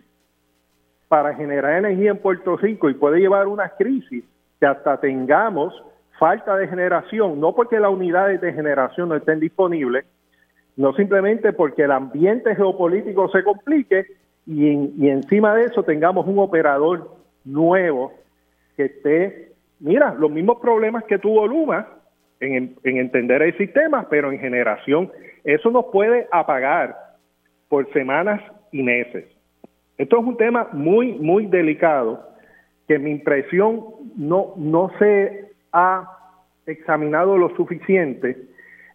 para 1.07 1.33
generar 1.33 1.79
energía 1.79 2.11
en 2.11 2.19
Puerto 2.19 2.55
Rico 2.57 2.89
y 2.89 2.93
puede 2.93 3.19
llevar 3.19 3.47
una 3.47 3.69
crisis 3.69 4.23
que 4.59 4.65
hasta 4.65 4.99
tengamos 4.99 5.73
falta 6.19 6.57
de 6.57 6.67
generación, 6.67 7.39
no 7.39 7.55
porque 7.55 7.79
las 7.79 7.91
unidades 7.91 8.41
de 8.41 8.53
generación 8.53 9.09
no 9.09 9.15
estén 9.15 9.39
disponibles, 9.39 10.05
no 10.75 10.93
simplemente 10.93 11.53
porque 11.53 11.83
el 11.83 11.91
ambiente 11.91 12.55
geopolítico 12.55 13.29
se 13.29 13.43
complique 13.43 14.05
y, 14.45 15.07
encima 15.07 15.55
de 15.55 15.65
eso 15.65 15.83
tengamos 15.83 16.27
un 16.27 16.39
operador 16.39 17.15
nuevo 17.45 18.13
que 18.75 18.85
esté, 18.85 19.51
mira, 19.79 20.13
los 20.13 20.31
mismos 20.31 20.59
problemas 20.59 21.03
que 21.05 21.19
tuvo 21.19 21.47
Luma 21.47 21.87
en, 22.39 22.75
entender 22.83 23.41
el 23.41 23.57
sistema, 23.57 24.07
pero 24.09 24.31
en 24.31 24.39
generación. 24.39 25.11
Eso 25.43 25.69
nos 25.71 25.85
puede 25.85 26.27
apagar 26.31 26.97
por 27.67 27.91
semanas 27.93 28.41
y 28.71 28.83
meses. 28.83 29.25
Esto 29.97 30.19
es 30.19 30.25
un 30.25 30.37
tema 30.37 30.69
muy, 30.73 31.13
muy 31.13 31.45
delicado 31.45 32.29
que 32.87 32.97
mi 32.97 33.11
impresión 33.11 33.83
no, 34.15 34.53
no 34.57 34.91
se 34.97 35.48
ha 35.71 36.35
examinado 36.65 37.37
lo 37.37 37.55
suficiente 37.55 38.49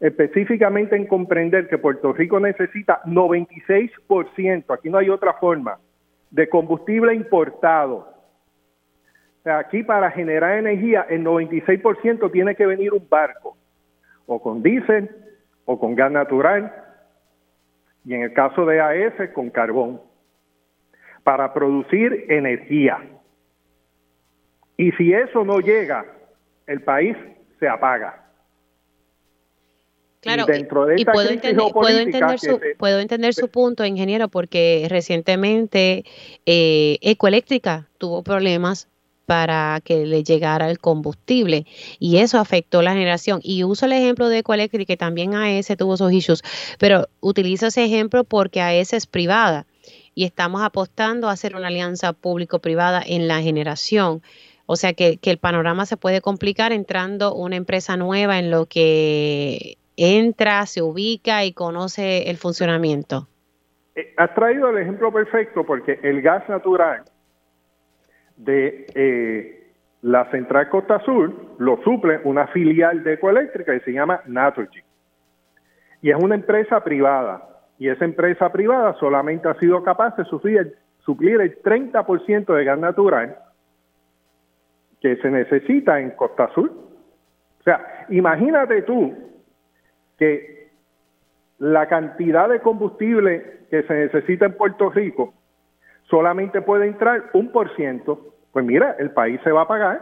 específicamente 0.04 0.96
en 0.96 1.06
comprender 1.06 1.66
que 1.66 1.78
Puerto 1.78 2.12
Rico 2.12 2.38
necesita 2.38 3.02
96%, 3.04 4.74
aquí 4.74 4.90
no 4.90 4.98
hay 4.98 5.08
otra 5.08 5.32
forma, 5.34 5.78
de 6.30 6.46
combustible 6.48 7.14
importado. 7.14 8.12
Aquí 9.44 9.82
para 9.82 10.10
generar 10.10 10.58
energía 10.58 11.06
el 11.08 11.24
96% 11.24 12.30
tiene 12.32 12.54
que 12.54 12.66
venir 12.66 12.92
un 12.92 13.08
barco, 13.08 13.56
o 14.26 14.42
con 14.42 14.62
diésel, 14.62 15.08
o 15.64 15.78
con 15.78 15.94
gas 15.94 16.12
natural, 16.12 16.70
y 18.04 18.12
en 18.12 18.22
el 18.22 18.34
caso 18.34 18.66
de 18.66 18.82
AES 18.82 19.30
con 19.32 19.48
carbón, 19.48 20.02
para 21.22 21.54
producir 21.54 22.26
energía. 22.28 22.98
Y 24.76 24.92
si 24.92 25.14
eso 25.14 25.44
no 25.44 25.60
llega, 25.60 26.04
el 26.66 26.82
país 26.82 27.16
se 27.58 27.68
apaga. 27.68 28.20
Claro, 30.20 30.46
y, 30.56 30.64
puedo, 30.64 30.88
entender, 30.88 32.38
su, 32.38 32.58
puedo 32.78 32.98
entender 32.98 33.34
su 33.34 33.48
punto, 33.48 33.84
ingeniero, 33.84 34.28
porque 34.28 34.86
recientemente 34.88 36.06
eh, 36.46 36.96
Ecoeléctrica 37.02 37.88
tuvo 37.98 38.22
problemas 38.22 38.88
para 39.26 39.80
que 39.84 40.06
le 40.06 40.22
llegara 40.22 40.70
el 40.70 40.78
combustible 40.78 41.66
y 41.98 42.18
eso 42.18 42.38
afectó 42.38 42.80
la 42.80 42.94
generación. 42.94 43.40
Y 43.42 43.64
uso 43.64 43.84
el 43.84 43.92
ejemplo 43.92 44.30
de 44.30 44.38
Ecoeléctrica, 44.38 44.86
que 44.86 44.96
también 44.96 45.34
AES 45.34 45.74
tuvo 45.76 45.94
esos 45.94 46.12
issues, 46.12 46.42
pero 46.78 47.08
utilizo 47.20 47.66
ese 47.66 47.84
ejemplo 47.84 48.24
porque 48.24 48.62
AES 48.62 48.94
es 48.94 49.06
privada 49.06 49.66
y 50.14 50.24
estamos 50.24 50.62
apostando 50.62 51.28
a 51.28 51.32
hacer 51.32 51.56
una 51.56 51.68
alianza 51.68 52.12
público-privada 52.12 53.02
en 53.04 53.28
la 53.28 53.42
generación. 53.42 54.22
O 54.66 54.76
sea 54.76 54.94
que, 54.94 55.18
que 55.18 55.30
el 55.30 55.38
panorama 55.38 55.86
se 55.86 55.96
puede 55.96 56.20
complicar 56.20 56.72
entrando 56.72 57.34
una 57.34 57.56
empresa 57.56 57.96
nueva 57.96 58.38
en 58.38 58.50
lo 58.50 58.66
que 58.66 59.76
entra, 59.96 60.66
se 60.66 60.82
ubica 60.82 61.44
y 61.44 61.52
conoce 61.52 62.30
el 62.30 62.36
funcionamiento? 62.36 63.28
Eh, 63.94 64.12
has 64.16 64.34
traído 64.34 64.70
el 64.70 64.78
ejemplo 64.78 65.12
perfecto 65.12 65.64
porque 65.64 66.00
el 66.02 66.22
gas 66.22 66.48
natural 66.48 67.04
de 68.36 68.86
eh, 68.94 69.72
la 70.02 70.30
Central 70.30 70.68
Costa 70.68 71.00
Sur 71.04 71.32
lo 71.58 71.82
suple 71.82 72.20
una 72.24 72.48
filial 72.48 73.04
de 73.04 73.14
Ecoeléctrica 73.14 73.72
que 73.72 73.84
se 73.84 73.92
llama 73.92 74.20
Naturgy. 74.26 74.80
Y 76.02 76.10
es 76.10 76.16
una 76.16 76.34
empresa 76.34 76.82
privada. 76.82 77.48
Y 77.78 77.88
esa 77.88 78.04
empresa 78.04 78.50
privada 78.52 78.94
solamente 78.98 79.48
ha 79.48 79.58
sido 79.58 79.82
capaz 79.82 80.16
de 80.16 80.24
suplir, 80.24 80.76
suplir 81.04 81.40
el 81.40 81.60
30% 81.62 82.54
de 82.54 82.64
gas 82.64 82.78
natural 82.78 83.36
que 85.04 85.16
se 85.16 85.30
necesita 85.30 86.00
en 86.00 86.12
Costa 86.12 86.48
Sur. 86.54 86.70
O 86.70 87.62
sea, 87.62 88.06
imagínate 88.08 88.80
tú 88.80 89.12
que 90.16 90.70
la 91.58 91.86
cantidad 91.88 92.48
de 92.48 92.60
combustible 92.60 93.66
que 93.68 93.82
se 93.82 93.92
necesita 93.92 94.46
en 94.46 94.56
Puerto 94.56 94.88
Rico 94.88 95.34
solamente 96.04 96.62
puede 96.62 96.86
entrar 96.86 97.22
un 97.34 97.52
por 97.52 97.76
ciento, 97.76 98.32
pues 98.50 98.64
mira, 98.64 98.96
el 98.98 99.10
país 99.10 99.38
se 99.44 99.52
va 99.52 99.60
a 99.60 99.68
pagar. 99.68 99.98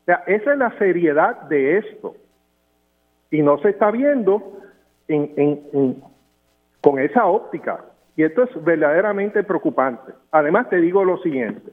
O 0.00 0.04
sea, 0.06 0.24
esa 0.26 0.54
es 0.54 0.58
la 0.58 0.76
seriedad 0.76 1.42
de 1.42 1.78
esto. 1.78 2.16
Y 3.30 3.42
no 3.42 3.58
se 3.58 3.68
está 3.68 3.92
viendo 3.92 4.58
con 6.80 6.98
esa 6.98 7.26
óptica. 7.26 7.84
Y 8.16 8.24
esto 8.24 8.42
es 8.42 8.64
verdaderamente 8.64 9.44
preocupante. 9.44 10.14
Además, 10.32 10.68
te 10.68 10.80
digo 10.80 11.04
lo 11.04 11.18
siguiente. 11.18 11.70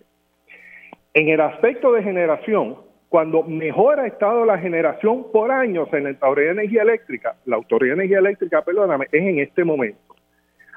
En 1.18 1.30
el 1.30 1.42
aspecto 1.42 1.92
de 1.94 2.04
generación, 2.04 2.78
cuando 3.10 3.42
mejor 3.42 4.00
ha 4.00 4.06
estado 4.06 4.46
la 4.46 4.60
generación 4.60 5.32
por 5.32 5.50
años 5.52 5.92
en 5.92 6.04
la 6.04 6.10
Autoridad 6.12 6.54
de 6.54 6.62
Energía 6.62 6.84
Eléctrica, 6.84 7.36
la 7.46 7.56
Autoridad 7.56 7.96
de 7.96 8.02
Energía 8.02 8.20
Eléctrica, 8.20 8.62
perdóname, 8.62 9.08
es 9.12 9.24
en 9.24 9.40
este 9.40 9.64
momento. 9.64 10.16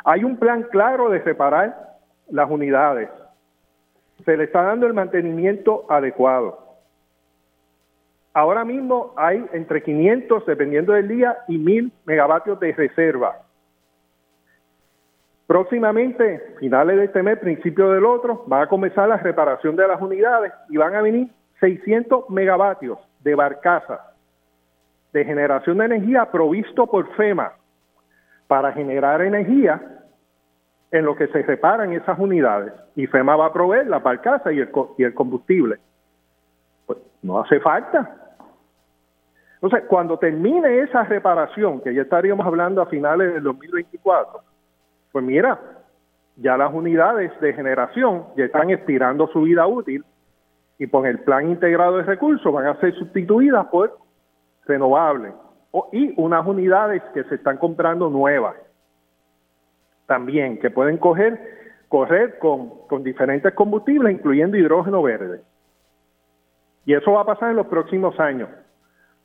Hay 0.03 0.24
un 0.24 0.38
plan 0.38 0.62
claro 0.70 1.11
de 1.11 1.22
separar 1.24 1.76
las 2.31 2.50
unidades. 2.50 3.11
Se 4.24 4.35
le 4.35 4.44
está 4.44 4.62
dando 4.62 4.87
el 4.87 4.94
mantenimiento 4.94 5.85
adecuado. 5.90 6.79
Ahora 8.33 8.64
mismo 8.64 9.12
hay 9.18 9.44
entre 9.53 9.83
500, 9.83 10.46
dependiendo 10.46 10.94
del 10.94 11.07
día, 11.07 11.37
y 11.48 11.59
1000 11.59 11.92
megavatios 12.07 12.59
de 12.61 12.72
reserva. 12.72 13.42
Próximamente, 15.50 16.54
finales 16.60 16.96
de 16.96 17.06
este 17.06 17.24
mes, 17.24 17.36
principio 17.40 17.90
del 17.90 18.04
otro, 18.04 18.44
va 18.46 18.62
a 18.62 18.68
comenzar 18.68 19.08
la 19.08 19.16
reparación 19.16 19.74
de 19.74 19.88
las 19.88 20.00
unidades 20.00 20.52
y 20.68 20.76
van 20.76 20.94
a 20.94 21.02
venir 21.02 21.28
600 21.58 22.30
megavatios 22.30 23.00
de 23.24 23.34
barcaza 23.34 24.12
de 25.12 25.24
generación 25.24 25.78
de 25.78 25.86
energía 25.86 26.30
provisto 26.30 26.86
por 26.86 27.12
FEMA 27.16 27.54
para 28.46 28.70
generar 28.70 29.22
energía 29.22 29.82
en 30.92 31.04
lo 31.04 31.16
que 31.16 31.26
se 31.26 31.42
reparan 31.42 31.94
esas 31.94 32.16
unidades. 32.16 32.72
Y 32.94 33.08
FEMA 33.08 33.34
va 33.34 33.46
a 33.46 33.52
proveer 33.52 33.88
la 33.88 33.98
barcaza 33.98 34.52
y 34.52 34.60
el, 34.60 34.70
y 34.98 35.02
el 35.02 35.14
combustible. 35.14 35.78
Pues 36.86 37.00
no 37.22 37.40
hace 37.40 37.58
falta. 37.58 38.08
Entonces, 39.54 39.82
cuando 39.88 40.16
termine 40.16 40.78
esa 40.78 41.02
reparación, 41.02 41.80
que 41.80 41.92
ya 41.92 42.02
estaríamos 42.02 42.46
hablando 42.46 42.80
a 42.80 42.86
finales 42.86 43.34
del 43.34 43.42
2024, 43.42 44.49
pues 45.12 45.25
mira, 45.25 45.61
ya 46.37 46.57
las 46.57 46.73
unidades 46.73 47.33
de 47.40 47.53
generación 47.53 48.25
ya 48.37 48.44
están 48.44 48.70
expirando 48.70 49.29
su 49.29 49.42
vida 49.42 49.66
útil 49.66 50.05
y 50.79 50.87
por 50.87 51.07
el 51.07 51.18
plan 51.20 51.51
integrado 51.51 51.99
de 51.99 52.05
recursos 52.05 52.53
van 52.53 52.66
a 52.66 52.81
ser 52.81 52.94
sustituidas 52.94 53.66
por 53.66 53.99
renovables 54.66 55.35
y 55.92 56.14
unas 56.16 56.46
unidades 56.46 57.03
que 57.14 57.25
se 57.25 57.35
están 57.37 57.59
comprando 57.59 58.09
nuevas 58.09 58.57
también, 60.07 60.59
que 60.59 60.70
pueden 60.70 60.96
coger, 60.96 61.38
correr 61.88 62.38
con, 62.38 62.70
con 62.88 63.05
diferentes 63.05 63.55
combustibles, 63.55 64.12
incluyendo 64.12 64.57
hidrógeno 64.57 65.03
verde. 65.03 65.42
Y 66.85 66.94
eso 66.94 67.12
va 67.12 67.20
a 67.20 67.27
pasar 67.27 67.51
en 67.51 67.57
los 67.57 67.68
próximos 67.68 68.18
años. 68.18 68.49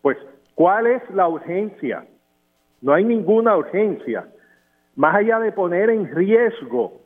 Pues, 0.03 0.15
¿cuál 0.53 0.85
es 0.85 1.01
la 1.09 1.27
urgencia? 1.27 2.05
No 2.81 2.93
hay 2.93 3.03
ninguna 3.03 3.57
urgencia. 3.57 4.27
Más 4.95 5.15
allá 5.15 5.39
de 5.39 5.51
poner 5.51 5.89
en 5.89 6.13
riesgo 6.13 7.01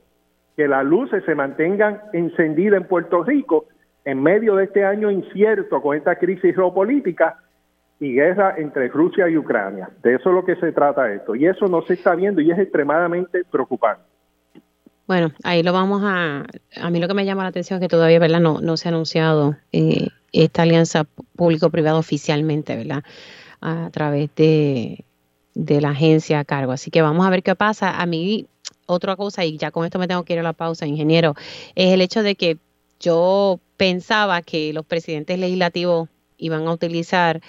que 0.55 0.67
las 0.67 0.85
luces 0.85 1.23
se 1.25 1.35
mantengan 1.35 2.01
encendidas 2.13 2.81
en 2.81 2.87
Puerto 2.87 3.23
Rico 3.23 3.65
en 4.05 4.21
medio 4.21 4.55
de 4.55 4.65
este 4.65 4.85
año 4.85 5.09
incierto 5.09 5.81
con 5.81 5.95
esta 5.95 6.15
crisis 6.17 6.55
geopolítica 6.55 7.37
y 7.99 8.13
guerra 8.13 8.55
entre 8.57 8.87
Rusia 8.87 9.29
y 9.29 9.37
Ucrania. 9.37 9.89
De 10.01 10.15
eso 10.15 10.29
es 10.29 10.35
lo 10.35 10.45
que 10.45 10.55
se 10.55 10.71
trata 10.71 11.11
esto. 11.11 11.35
Y 11.35 11.47
eso 11.47 11.67
no 11.67 11.81
se 11.81 11.93
está 11.93 12.15
viendo 12.15 12.41
y 12.41 12.51
es 12.51 12.59
extremadamente 12.59 13.43
preocupante. 13.49 14.03
Bueno, 15.07 15.31
ahí 15.43 15.63
lo 15.63 15.73
vamos 15.73 16.01
a... 16.03 16.45
A 16.81 16.89
mí 16.91 16.99
lo 16.99 17.07
que 17.07 17.13
me 17.13 17.25
llama 17.25 17.43
la 17.43 17.49
atención 17.49 17.77
es 17.77 17.81
que 17.81 17.89
todavía, 17.89 18.19
¿verdad? 18.19 18.39
No, 18.39 18.61
no 18.61 18.77
se 18.77 18.87
ha 18.87 18.91
anunciado 18.91 19.55
eh, 19.71 20.09
esta 20.31 20.61
alianza 20.61 21.05
público-privada 21.35 21.97
oficialmente, 21.97 22.75
¿verdad? 22.75 23.03
A 23.59 23.89
través 23.91 24.29
de, 24.35 25.03
de 25.59 25.81
la 25.81 25.89
agencia 25.89 26.39
a 26.39 26.45
cargo. 26.45 26.71
Así 26.71 26.89
que 26.89 27.01
vamos 27.01 27.25
a 27.25 27.29
ver 27.29 27.43
qué 27.43 27.55
pasa. 27.55 28.01
A 28.01 28.05
mí, 28.05 28.47
otra 28.85 29.15
cosa, 29.15 29.43
y 29.45 29.57
ya 29.57 29.71
con 29.71 29.85
esto 29.85 29.99
me 29.99 30.07
tengo 30.07 30.23
que 30.23 30.33
ir 30.33 30.39
a 30.39 30.43
la 30.43 30.53
pausa, 30.53 30.87
ingeniero, 30.87 31.35
es 31.75 31.93
el 31.93 32.01
hecho 32.01 32.23
de 32.23 32.35
que 32.35 32.57
yo 32.99 33.59
pensaba 33.77 34.41
que 34.41 34.73
los 34.73 34.85
presidentes 34.85 35.37
legislativos 35.37 36.09
iban 36.37 36.67
a 36.67 36.71
utilizar 36.71 37.41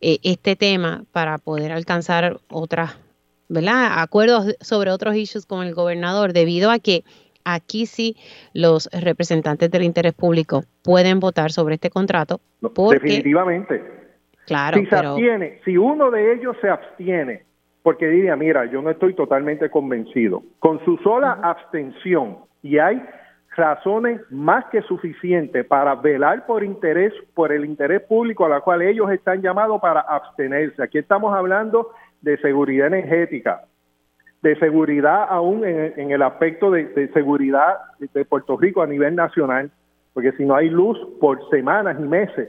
eh, 0.00 0.18
este 0.22 0.56
tema 0.56 1.04
para 1.12 1.38
poder 1.38 1.72
alcanzar 1.72 2.40
otras, 2.48 2.96
¿verdad? 3.48 4.02
Acuerdos 4.02 4.56
sobre 4.60 4.90
otros 4.90 5.14
issues 5.14 5.46
con 5.46 5.64
el 5.64 5.74
gobernador, 5.74 6.32
debido 6.32 6.70
a 6.70 6.78
que 6.80 7.04
aquí 7.44 7.86
sí 7.86 8.16
los 8.52 8.88
representantes 8.92 9.70
del 9.70 9.84
interés 9.84 10.12
público 10.12 10.64
pueden 10.82 11.20
votar 11.20 11.52
sobre 11.52 11.76
este 11.76 11.90
contrato. 11.90 12.40
Definitivamente. 12.60 14.03
Claro, 14.46 14.78
si 14.78 14.86
se 14.86 14.96
abstiene, 14.96 15.60
si 15.64 15.76
uno 15.76 16.10
de 16.10 16.34
ellos 16.34 16.56
se 16.60 16.68
abstiene, 16.68 17.42
porque 17.82 18.08
diría, 18.08 18.36
mira, 18.36 18.64
yo 18.66 18.82
no 18.82 18.90
estoy 18.90 19.14
totalmente 19.14 19.70
convencido, 19.70 20.42
con 20.58 20.84
su 20.84 20.96
sola 20.98 21.38
abstención, 21.42 22.38
y 22.62 22.78
hay 22.78 23.02
razones 23.56 24.20
más 24.30 24.64
que 24.66 24.82
suficientes 24.82 25.64
para 25.66 25.94
velar 25.94 26.46
por 26.46 26.64
interés, 26.64 27.12
por 27.34 27.52
el 27.52 27.64
interés 27.64 28.02
público 28.02 28.44
a 28.44 28.48
la 28.48 28.60
cual 28.60 28.82
ellos 28.82 29.10
están 29.10 29.42
llamados 29.42 29.80
para 29.80 30.00
abstenerse. 30.00 30.82
Aquí 30.82 30.98
estamos 30.98 31.34
hablando 31.34 31.90
de 32.20 32.36
seguridad 32.38 32.88
energética, 32.88 33.62
de 34.42 34.56
seguridad 34.58 35.26
aún 35.28 35.64
en, 35.64 36.10
el 36.10 36.22
aspecto 36.22 36.70
de, 36.70 36.86
de, 36.86 37.08
seguridad 37.12 37.76
de 37.98 38.24
Puerto 38.24 38.56
Rico 38.56 38.82
a 38.82 38.86
nivel 38.86 39.14
nacional, 39.14 39.70
porque 40.12 40.32
si 40.32 40.44
no 40.44 40.54
hay 40.54 40.68
luz 40.68 40.98
por 41.20 41.48
semanas 41.50 41.96
y 41.98 42.04
meses, 42.04 42.48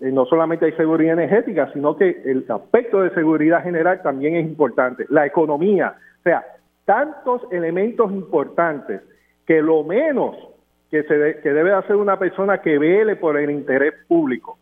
eh, 0.00 0.12
no 0.12 0.26
solamente 0.26 0.66
hay 0.66 0.72
seguridad 0.72 1.14
energética, 1.14 1.72
sino 1.72 1.96
que 1.96 2.22
el 2.24 2.44
aspecto 2.48 3.00
de 3.02 3.10
seguridad 3.10 3.62
general 3.62 4.02
también 4.02 4.36
es 4.36 4.46
importante. 4.46 5.06
La 5.08 5.24
economía, 5.24 5.94
o 6.18 6.22
sea, 6.22 6.44
tantos 6.84 7.42
elementos 7.50 8.12
importantes 8.12 9.00
que 9.46 9.62
lo 9.62 9.84
menos 9.84 10.36
que, 10.90 11.02
se 11.04 11.40
que 11.42 11.52
debe 11.52 11.72
hacer 11.72 11.96
una 11.96 12.18
persona 12.18 12.60
que 12.60 12.78
vele 12.78 13.16
por 13.16 13.38
el 13.38 13.50
interés 13.50 13.94
público, 14.06 14.58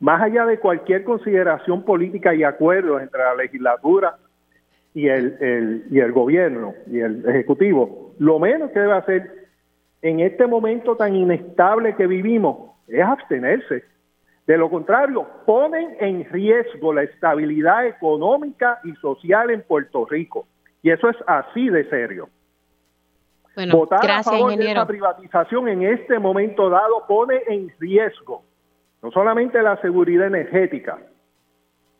más 0.00 0.20
allá 0.20 0.44
de 0.44 0.58
cualquier 0.58 1.02
consideración 1.04 1.82
política 1.84 2.34
y 2.34 2.44
acuerdos 2.44 3.00
entre 3.00 3.20
la 3.20 3.34
legislatura 3.36 4.16
y 4.92 5.08
el, 5.08 5.36
el, 5.40 5.84
y 5.90 5.98
el 5.98 6.12
gobierno 6.12 6.74
y 6.86 7.00
el 7.00 7.26
ejecutivo, 7.26 8.12
lo 8.18 8.38
menos 8.38 8.70
que 8.70 8.80
debe 8.80 8.92
hacer 8.92 9.30
en 10.02 10.20
este 10.20 10.46
momento 10.46 10.94
tan 10.96 11.14
inestable 11.14 11.96
que 11.96 12.06
vivimos 12.06 12.72
es 12.86 13.02
abstenerse 13.02 13.84
de 14.46 14.58
lo 14.58 14.68
contrario, 14.68 15.26
ponen 15.46 15.96
en 16.00 16.24
riesgo 16.30 16.92
la 16.92 17.02
estabilidad 17.02 17.86
económica 17.86 18.80
y 18.84 18.92
social 18.96 19.50
en 19.50 19.62
Puerto 19.62 20.04
Rico. 20.04 20.46
Y 20.82 20.90
eso 20.90 21.08
es 21.08 21.16
así 21.26 21.68
de 21.68 21.88
serio. 21.88 22.28
Votar 23.70 24.10
a 24.10 24.22
favor 24.22 24.56
de 24.56 24.70
esa 24.70 24.86
privatización 24.86 25.68
en 25.68 25.82
este 25.84 26.18
momento 26.18 26.68
dado 26.68 27.06
pone 27.06 27.40
en 27.46 27.72
riesgo 27.78 28.42
no 29.04 29.10
solamente 29.10 29.62
la 29.62 29.78
seguridad 29.82 30.28
energética, 30.28 30.98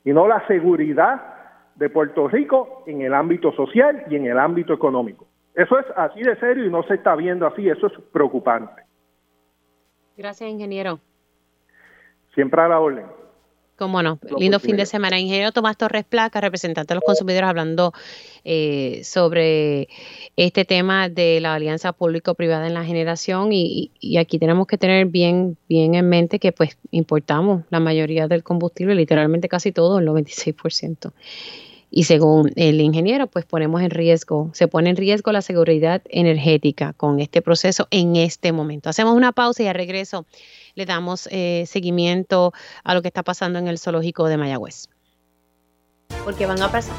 sino 0.05 0.27
la 0.27 0.45
seguridad 0.47 1.21
de 1.75 1.91
Puerto 1.91 2.29
Rico 2.29 2.83
en 2.87 3.03
el 3.03 3.13
ámbito 3.13 3.53
social 3.53 4.05
y 4.09 4.17
en 4.17 4.25
el 4.25 4.39
ámbito 4.39 4.73
económico. 4.73 5.27
Eso 5.55 5.79
es 5.79 5.85
así 5.97 6.23
de 6.23 6.35
serio 6.37 6.65
y 6.65 6.71
no 6.71 6.83
se 6.85 6.95
está 6.95 7.15
viendo 7.15 7.47
así, 7.47 7.69
eso 7.69 7.89
es 7.89 7.93
preocupante. 8.11 8.85
Gracias, 10.17 10.49
ingeniero. 10.49 10.99
Siempre 12.35 12.61
a 12.61 12.69
la 12.69 12.81
orden. 12.81 13.07
Cómo 13.77 14.03
no. 14.05 14.21
Lindo 14.39 14.61
fin 14.61 14.77
de 14.77 14.87
semana. 14.87 15.19
Ingeniero 15.19 15.51
Tomás 15.51 15.77
Torres 15.77 16.05
Placa, 16.05 16.41
representante 16.41 16.95
de 16.95 16.95
los 16.95 17.05
consumidores, 17.05 17.49
hablando 17.49 17.93
eh, 18.45 19.01
sobre 19.03 19.89
este 20.37 20.65
tema 20.65 21.09
de 21.09 21.41
la 21.41 21.55
alianza 21.55 21.93
público-privada 21.93 22.69
en 22.69 22.75
la 22.75 22.85
generación. 22.85 23.53
Y, 23.53 23.91
y, 23.99 24.19
aquí 24.19 24.39
tenemos 24.39 24.69
que 24.69 24.79
tener 24.79 25.07
bien, 25.07 25.57
bien 25.69 25.97
en 25.97 26.09
mente 26.09 26.39
que 26.39 26.53
pues 26.53 26.79
importamos 26.93 27.65
la 27.71 27.81
mayoría 27.81 28.29
del 28.29 28.45
combustible, 28.45 28.95
literalmente 28.95 29.49
casi 29.49 29.73
todo, 29.73 29.99
el 29.99 30.07
96%. 30.07 31.13
Y 31.97 32.05
según 32.05 32.51
el 32.57 32.81
ingeniero, 32.81 33.29
pues 33.29 33.45
ponemos 33.45 33.81
en 33.81 33.91
riesgo, 33.91 34.51
se 34.53 34.67
pone 34.67 34.91
en 34.91 34.97
riesgo 34.97 35.31
la 35.31 35.43
seguridad 35.43 36.03
energética 36.07 36.93
con 36.93 37.21
este 37.21 37.41
proceso 37.41 37.87
en 37.93 38.17
este 38.17 38.51
momento. 38.51 38.91
Hacemos 38.91 39.15
una 39.15 39.31
pausa 39.31 39.63
y 39.63 39.69
a 39.69 39.73
regreso 39.73 40.27
le 40.75 40.87
damos 40.87 41.29
eh, 41.31 41.63
seguimiento 41.69 42.53
a 42.83 42.95
lo 42.95 43.03
que 43.03 43.07
está 43.07 43.23
pasando 43.23 43.61
en 43.61 43.69
el 43.69 43.79
zoológico 43.79 44.27
de 44.27 44.37
Mayagüez. 44.37 44.89
Porque 46.25 46.47
van 46.47 46.61
a 46.63 46.73
pasar. 46.73 46.97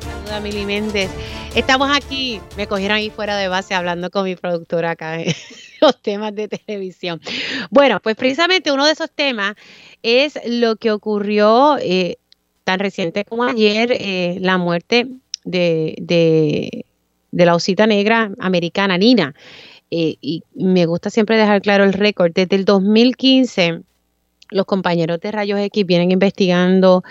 Saluda 0.00 0.38
Mili 0.38 0.64
Méndez. 0.64 1.10
Estamos 1.58 1.90
aquí, 1.94 2.40
me 2.56 2.66
cogieron 2.66 2.96
ahí 2.96 3.10
fuera 3.10 3.36
de 3.36 3.48
base 3.48 3.74
hablando 3.74 4.10
con 4.10 4.24
mi 4.24 4.36
productora 4.36 4.92
acá 4.92 5.20
en 5.20 5.34
los 5.80 6.00
temas 6.00 6.34
de 6.34 6.46
televisión. 6.48 7.20
Bueno, 7.70 7.98
pues 8.00 8.14
precisamente 8.14 8.70
uno 8.70 8.86
de 8.86 8.92
esos 8.92 9.10
temas 9.10 9.54
es 10.02 10.38
lo 10.46 10.76
que 10.76 10.92
ocurrió 10.92 11.76
eh, 11.80 12.18
tan 12.62 12.78
reciente 12.78 13.24
como 13.24 13.42
ayer, 13.42 13.90
eh, 13.92 14.38
la 14.40 14.56
muerte 14.56 15.08
de, 15.44 15.96
de 16.00 16.86
de 17.30 17.46
la 17.46 17.54
osita 17.54 17.86
negra 17.86 18.32
americana, 18.38 18.98
Nina. 18.98 19.34
Eh, 19.90 20.16
y 20.20 20.42
me 20.54 20.86
gusta 20.86 21.10
siempre 21.10 21.36
dejar 21.36 21.62
claro 21.62 21.84
el 21.84 21.92
récord. 21.92 22.32
Desde 22.32 22.56
el 22.56 22.64
2015, 22.64 23.82
los 24.50 24.66
compañeros 24.66 25.20
de 25.20 25.30
Rayos 25.30 25.60
X 25.60 25.84
vienen 25.86 26.10
investigando 26.10 27.02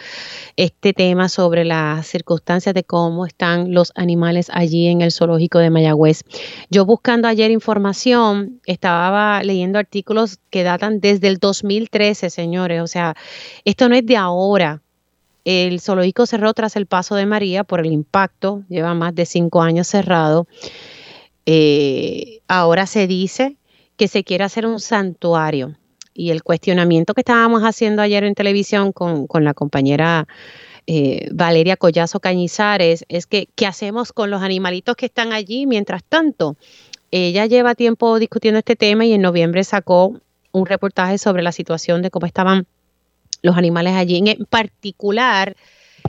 este 0.55 0.93
tema 0.93 1.29
sobre 1.29 1.65
las 1.65 2.07
circunstancias 2.07 2.73
de 2.73 2.83
cómo 2.83 3.25
están 3.25 3.73
los 3.73 3.91
animales 3.95 4.49
allí 4.53 4.87
en 4.87 5.01
el 5.01 5.11
zoológico 5.11 5.59
de 5.59 5.69
Mayagüez. 5.69 6.23
Yo 6.69 6.85
buscando 6.85 7.27
ayer 7.27 7.51
información, 7.51 8.59
estaba 8.65 9.43
leyendo 9.43 9.79
artículos 9.79 10.39
que 10.49 10.63
datan 10.63 10.99
desde 10.99 11.27
el 11.27 11.37
2013, 11.37 12.29
señores. 12.29 12.81
O 12.81 12.87
sea, 12.87 13.15
esto 13.65 13.89
no 13.89 13.95
es 13.95 14.05
de 14.05 14.17
ahora. 14.17 14.81
El 15.45 15.79
zoológico 15.79 16.25
cerró 16.25 16.53
tras 16.53 16.75
el 16.75 16.87
paso 16.87 17.15
de 17.15 17.25
María 17.25 17.63
por 17.63 17.79
el 17.79 17.91
impacto, 17.91 18.63
lleva 18.67 18.93
más 18.93 19.15
de 19.15 19.25
cinco 19.25 19.61
años 19.61 19.87
cerrado. 19.87 20.47
Eh, 21.45 22.41
ahora 22.49 22.85
se 22.85 23.07
dice 23.07 23.55
que 23.95 24.07
se 24.07 24.23
quiere 24.23 24.43
hacer 24.43 24.65
un 24.65 24.79
santuario. 24.79 25.77
Y 26.19 26.31
el 26.31 26.41
cuestionamiento 26.41 27.13
que 27.13 27.21
estábamos 27.21 27.61
haciendo 27.61 28.01
ayer 28.01 28.23
en 28.23 28.33
televisión 28.33 28.91
con, 28.91 29.27
la 29.43 29.53
compañera 29.53 30.27
eh, 30.87 31.29
Valeria 31.31 31.77
Collazo 31.77 32.19
Cañizares 32.19 33.05
es 33.07 33.27
que, 33.27 33.49
¿qué 33.53 33.67
hacemos 33.67 34.13
con 34.13 34.31
los 34.31 34.41
animalitos 34.41 34.95
que 34.95 35.05
están 35.05 35.31
allí 35.31 35.67
mientras 35.67 36.03
tanto? 36.03 36.57
Ella 37.11 37.45
lleva 37.45 37.75
tiempo 37.75 38.17
discutiendo 38.17 38.57
este 38.57 38.75
tema 38.75 39.05
y 39.05 39.13
en 39.13 39.21
noviembre 39.21 39.63
sacó 39.63 40.19
un 40.51 40.65
reportaje 40.65 41.19
sobre 41.19 41.43
la 41.43 41.51
situación 41.51 42.01
de 42.01 42.09
cómo 42.09 42.25
estaban 42.25 42.65
los 43.43 43.55
animales 43.55 43.93
allí. 43.93 44.17
En 44.17 44.45
particular, 44.45 45.55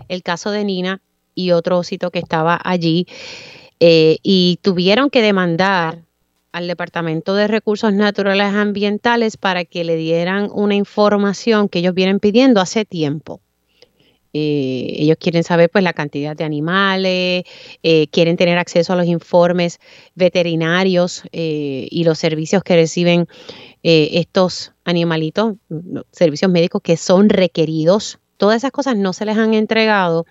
el 0.09 0.23
caso 0.23 0.51
de 0.53 0.65
Nina 0.65 1.03
y 1.35 1.51
otro 1.51 1.77
osito 1.77 2.11
que 2.11 2.19
estaba 2.19 2.59
allí, 2.65 3.07
eh, 3.79 4.17
y 4.23 4.59
tuvieron 4.63 5.11
que 5.11 5.21
demandar 5.21 6.08
al 6.53 6.67
Departamento 6.67 7.35
de 7.35 7.47
Recursos 7.49 7.93
Naturales 7.93 8.55
Ambientales 8.55 9.37
para 9.37 9.65
que 9.65 9.85
le 9.85 9.97
dieran 9.97 10.51
una 10.53 10.75
información 10.75 11.69
que 11.69 11.81
ellos 11.81 11.95
vienen 11.95 12.21
pidiendo 12.21 12.61
hace 12.61 12.85
tiempo. 12.85 13.41
Eh, 14.35 14.95
ellos 14.99 15.17
quieren 15.19 15.43
saber 15.43 15.71
pues 15.71 15.83
la 15.83 15.95
cantidad 15.95 16.37
de 16.37 16.45
animales, 16.45 17.45
eh, 17.83 18.09
quieren 18.11 18.37
tener 18.37 18.59
acceso 18.59 18.93
a 18.93 18.97
los 18.97 19.07
informes 19.07 19.79
veterinarios 20.15 21.23
eh, 21.33 21.89
y 21.91 22.05
los 22.05 22.19
servicios 22.19 22.63
que 22.63 22.77
reciben 22.77 23.27
estos 23.81 24.73
animalitos, 24.85 25.55
servicios 26.11 26.51
médicos 26.51 26.83
que 26.83 26.97
son 26.97 27.31
requeridos. 27.31 28.19
Todas 28.37 28.57
esas 28.57 28.71
cosas 28.71 28.97
no 28.97 29.13
se 29.13 29.25
les 29.25 29.39
han 29.39 29.55
entregado 29.55 30.27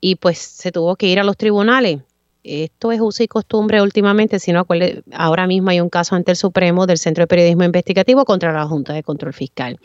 y 0.00 0.14
pues 0.16 0.38
se 0.38 0.72
tuvo 0.72 0.96
que 0.96 1.08
ir 1.08 1.18
a 1.20 1.24
los 1.24 1.36
tribunales 1.36 2.00
esto 2.46 2.92
es 2.92 3.00
uso 3.00 3.22
y 3.22 3.28
costumbre 3.28 3.82
últimamente, 3.82 4.38
sino 4.38 4.66
ahora 5.12 5.46
mismo 5.46 5.70
hay 5.70 5.80
un 5.80 5.88
caso 5.88 6.14
ante 6.14 6.32
el 6.32 6.36
Supremo 6.36 6.86
del 6.86 6.98
Centro 6.98 7.22
de 7.22 7.26
Periodismo 7.26 7.64
Investigativo 7.64 8.24
contra 8.24 8.52
la 8.52 8.66
Junta 8.66 8.92
de 8.92 9.02
Control 9.02 9.32
Fiscal. 9.32 9.78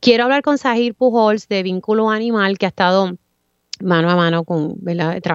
Quiero 0.00 0.24
hablar 0.24 0.42
con 0.42 0.58
Sahir 0.58 0.94
Pujols 0.94 1.48
de 1.48 1.62
Vínculo 1.62 2.10
Animal, 2.10 2.58
que 2.58 2.66
ha 2.66 2.68
estado 2.68 3.16
mano 3.80 4.10
a 4.10 4.16
mano 4.16 4.44
con, 4.44 4.76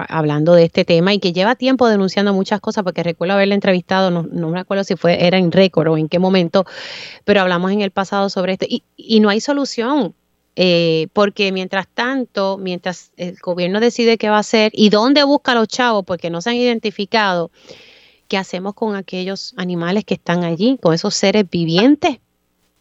hablando 0.08 0.54
de 0.54 0.64
este 0.64 0.84
tema 0.84 1.12
y 1.12 1.18
que 1.18 1.32
lleva 1.32 1.54
tiempo 1.54 1.88
denunciando 1.88 2.32
muchas 2.32 2.60
cosas, 2.60 2.84
porque 2.84 3.02
recuerdo 3.02 3.34
haberle 3.34 3.54
entrevistado, 3.54 4.10
no, 4.10 4.22
no 4.22 4.48
me 4.48 4.60
acuerdo 4.60 4.84
si 4.84 4.96
fue, 4.96 5.26
era 5.26 5.38
en 5.38 5.52
récord 5.52 5.88
o 5.88 5.98
en 5.98 6.08
qué 6.08 6.18
momento, 6.18 6.64
pero 7.24 7.40
hablamos 7.40 7.72
en 7.72 7.82
el 7.82 7.90
pasado 7.90 8.30
sobre 8.30 8.54
esto 8.54 8.66
y, 8.68 8.82
y 8.96 9.20
no 9.20 9.28
hay 9.28 9.40
solución. 9.40 10.14
Eh, 10.60 11.06
porque 11.12 11.52
mientras 11.52 11.86
tanto, 11.86 12.58
mientras 12.58 13.12
el 13.16 13.36
gobierno 13.40 13.78
decide 13.78 14.18
qué 14.18 14.28
va 14.28 14.38
a 14.38 14.40
hacer 14.40 14.72
y 14.74 14.90
dónde 14.90 15.22
busca 15.22 15.52
a 15.52 15.54
los 15.54 15.68
chavos, 15.68 16.04
porque 16.04 16.30
no 16.30 16.40
se 16.40 16.50
han 16.50 16.56
identificado, 16.56 17.52
¿qué 18.26 18.36
hacemos 18.36 18.74
con 18.74 18.96
aquellos 18.96 19.54
animales 19.56 20.04
que 20.04 20.14
están 20.14 20.42
allí, 20.42 20.76
con 20.82 20.94
esos 20.94 21.14
seres 21.14 21.48
vivientes? 21.48 22.18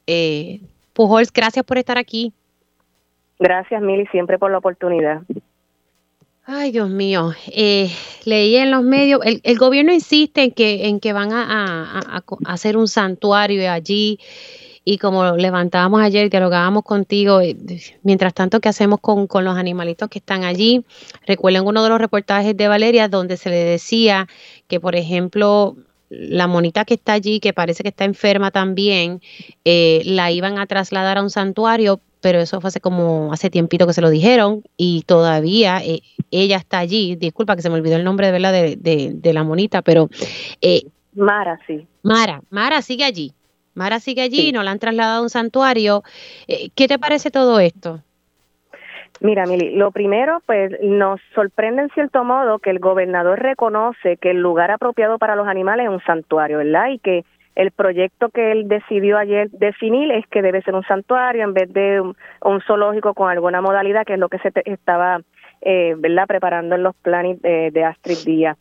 Eh, 0.08 0.60
Pujols, 0.94 1.32
gracias 1.32 1.64
por 1.66 1.78
estar 1.78 2.00
aquí. 2.00 2.34
Gracias, 3.38 3.80
Mili, 3.80 4.08
siempre 4.08 4.40
por 4.40 4.50
la 4.50 4.58
oportunidad. 4.58 5.22
Ay, 6.48 6.72
Dios 6.72 6.90
mío. 6.90 7.34
Eh, 7.46 7.92
leí 8.26 8.56
en 8.56 8.72
los 8.72 8.82
medios, 8.82 9.22
el, 9.24 9.58
gobierno 9.60 9.94
insiste 9.94 10.42
en 10.42 10.52
que, 10.52 10.88
en 10.88 11.00
que 11.00 11.14
van 11.14 11.32
a, 11.32 12.00
a 12.00 12.24
hacer 12.52 12.76
un 12.76 12.88
santuario 12.88 13.72
allí 13.72 14.18
y 14.90 15.00
como 15.00 15.36
levantábamos 15.36 16.00
ayer, 16.00 16.30
dialogábamos 16.30 16.82
contigo, 16.86 17.42
eh, 17.42 17.58
mientras 18.04 18.34
tanto, 18.34 18.62
¿qué 18.62 18.70
hacemos 18.70 19.02
con, 19.02 19.28
los 19.44 19.58
animalitos 19.58 20.08
que 20.08 20.20
están 20.20 20.46
allí? 20.46 20.86
Recuerden 21.26 21.68
uno 21.68 21.84
de 21.84 21.90
los 21.90 22.00
reportajes 22.00 22.56
de 22.56 22.70
Valeria 22.70 23.10
donde 23.10 23.36
se 23.36 23.50
le 23.50 23.66
decía 23.66 24.28
que, 24.70 24.80
por 24.80 24.96
ejemplo, 24.96 25.76
la 26.10 26.48
monita 26.48 26.86
que 26.86 26.94
está 26.94 27.12
allí, 27.12 27.42
que 27.42 27.52
parece 27.52 27.84
que 27.84 27.90
está 27.90 28.06
enferma 28.06 28.50
también, 28.50 29.20
eh, 29.66 30.04
la 30.06 30.32
iban 30.32 30.58
a 30.58 30.68
trasladar 30.68 31.18
a 31.18 31.22
un 31.22 31.32
santuario, 31.32 32.00
pero 32.22 32.40
eso 32.40 32.62
fue 32.62 32.70
hace 32.70 32.80
como 32.80 33.34
hace 33.34 33.50
tiempito 33.50 33.88
que 33.88 33.94
se 33.94 34.00
lo 34.00 34.10
dijeron 34.10 34.64
y 34.78 35.02
todavía 35.02 35.84
eh, 35.84 36.02
ella 36.32 36.56
está 36.56 36.80
allí. 36.80 37.18
Disculpa 37.18 37.58
que 37.58 37.62
se 37.62 37.70
me 37.70 37.76
olvidó 37.76 37.98
el 37.98 38.06
nombre 38.06 38.28
de, 38.28 38.32
¿verdad? 38.32 38.54
de, 38.54 38.78
de, 38.78 39.12
de 39.16 39.34
la 39.34 39.44
monita, 39.44 39.82
pero... 39.82 40.10
Mara, 41.14 41.60
sí. 41.68 41.86
Mara, 42.04 42.42
Mara 42.52 42.82
sigue 42.82 43.04
allí. 43.04 43.34
Mara 43.78 44.00
sigue 44.00 44.24
allí, 44.24 44.52
no 44.52 44.64
la 44.64 44.72
han 44.72 44.80
trasladado 44.80 45.20
a 45.20 45.22
un 45.22 45.30
santuario. 45.30 46.02
Eh, 46.48 46.70
¿Qué 46.76 46.88
te 46.88 46.98
parece 46.98 47.30
todo 47.30 47.60
esto? 47.60 48.02
Mira, 49.20 49.46
Mili, 49.46 49.76
lo 49.76 49.92
primero, 49.92 50.42
pues 50.46 50.72
nos 50.82 51.22
sorprende 51.34 51.84
en 51.84 51.90
cierto 51.90 52.24
modo 52.24 52.58
que 52.60 52.72
el 52.72 52.80
gobernador 52.80 53.40
reconoce 53.40 54.18
que 54.18 54.32
el 54.32 54.42
lugar 54.42 54.72
apropiado 54.72 55.20
para 55.20 55.36
los 55.36 55.48
animales 55.48 55.86
es 55.86 55.92
un 55.92 56.02
santuario, 56.02 56.58
¿verdad? 56.58 56.90
Y 56.90 57.00
que 57.00 57.24
el 57.56 57.72
proyecto 57.72 58.30
que 58.30 58.52
él 58.52 58.68
decidió 58.68 59.18
ayer 59.18 59.50
definir 59.52 60.12
es 60.12 60.26
que 60.28 60.42
debe 60.42 60.62
ser 60.64 60.76
un 60.76 60.84
santuario 60.84 61.44
en 61.44 61.54
vez 61.54 61.72
de 61.72 62.02
un, 62.02 62.62
zoológico 62.66 63.14
con 63.14 63.30
alguna 63.30 63.62
modalidad, 63.62 64.06
que 64.06 64.14
es 64.14 64.20
lo 64.20 64.30
que 64.30 64.40
se 64.40 64.52
estaba, 64.66 65.22
eh, 65.62 65.96
¿verdad?, 65.98 66.28
preparando 66.28 66.76
en 66.76 66.84
los 66.84 66.96
planes 66.96 67.42
de, 67.42 67.70
de 67.72 67.84
Astrid 67.84 68.26
Díaz. 68.26 68.58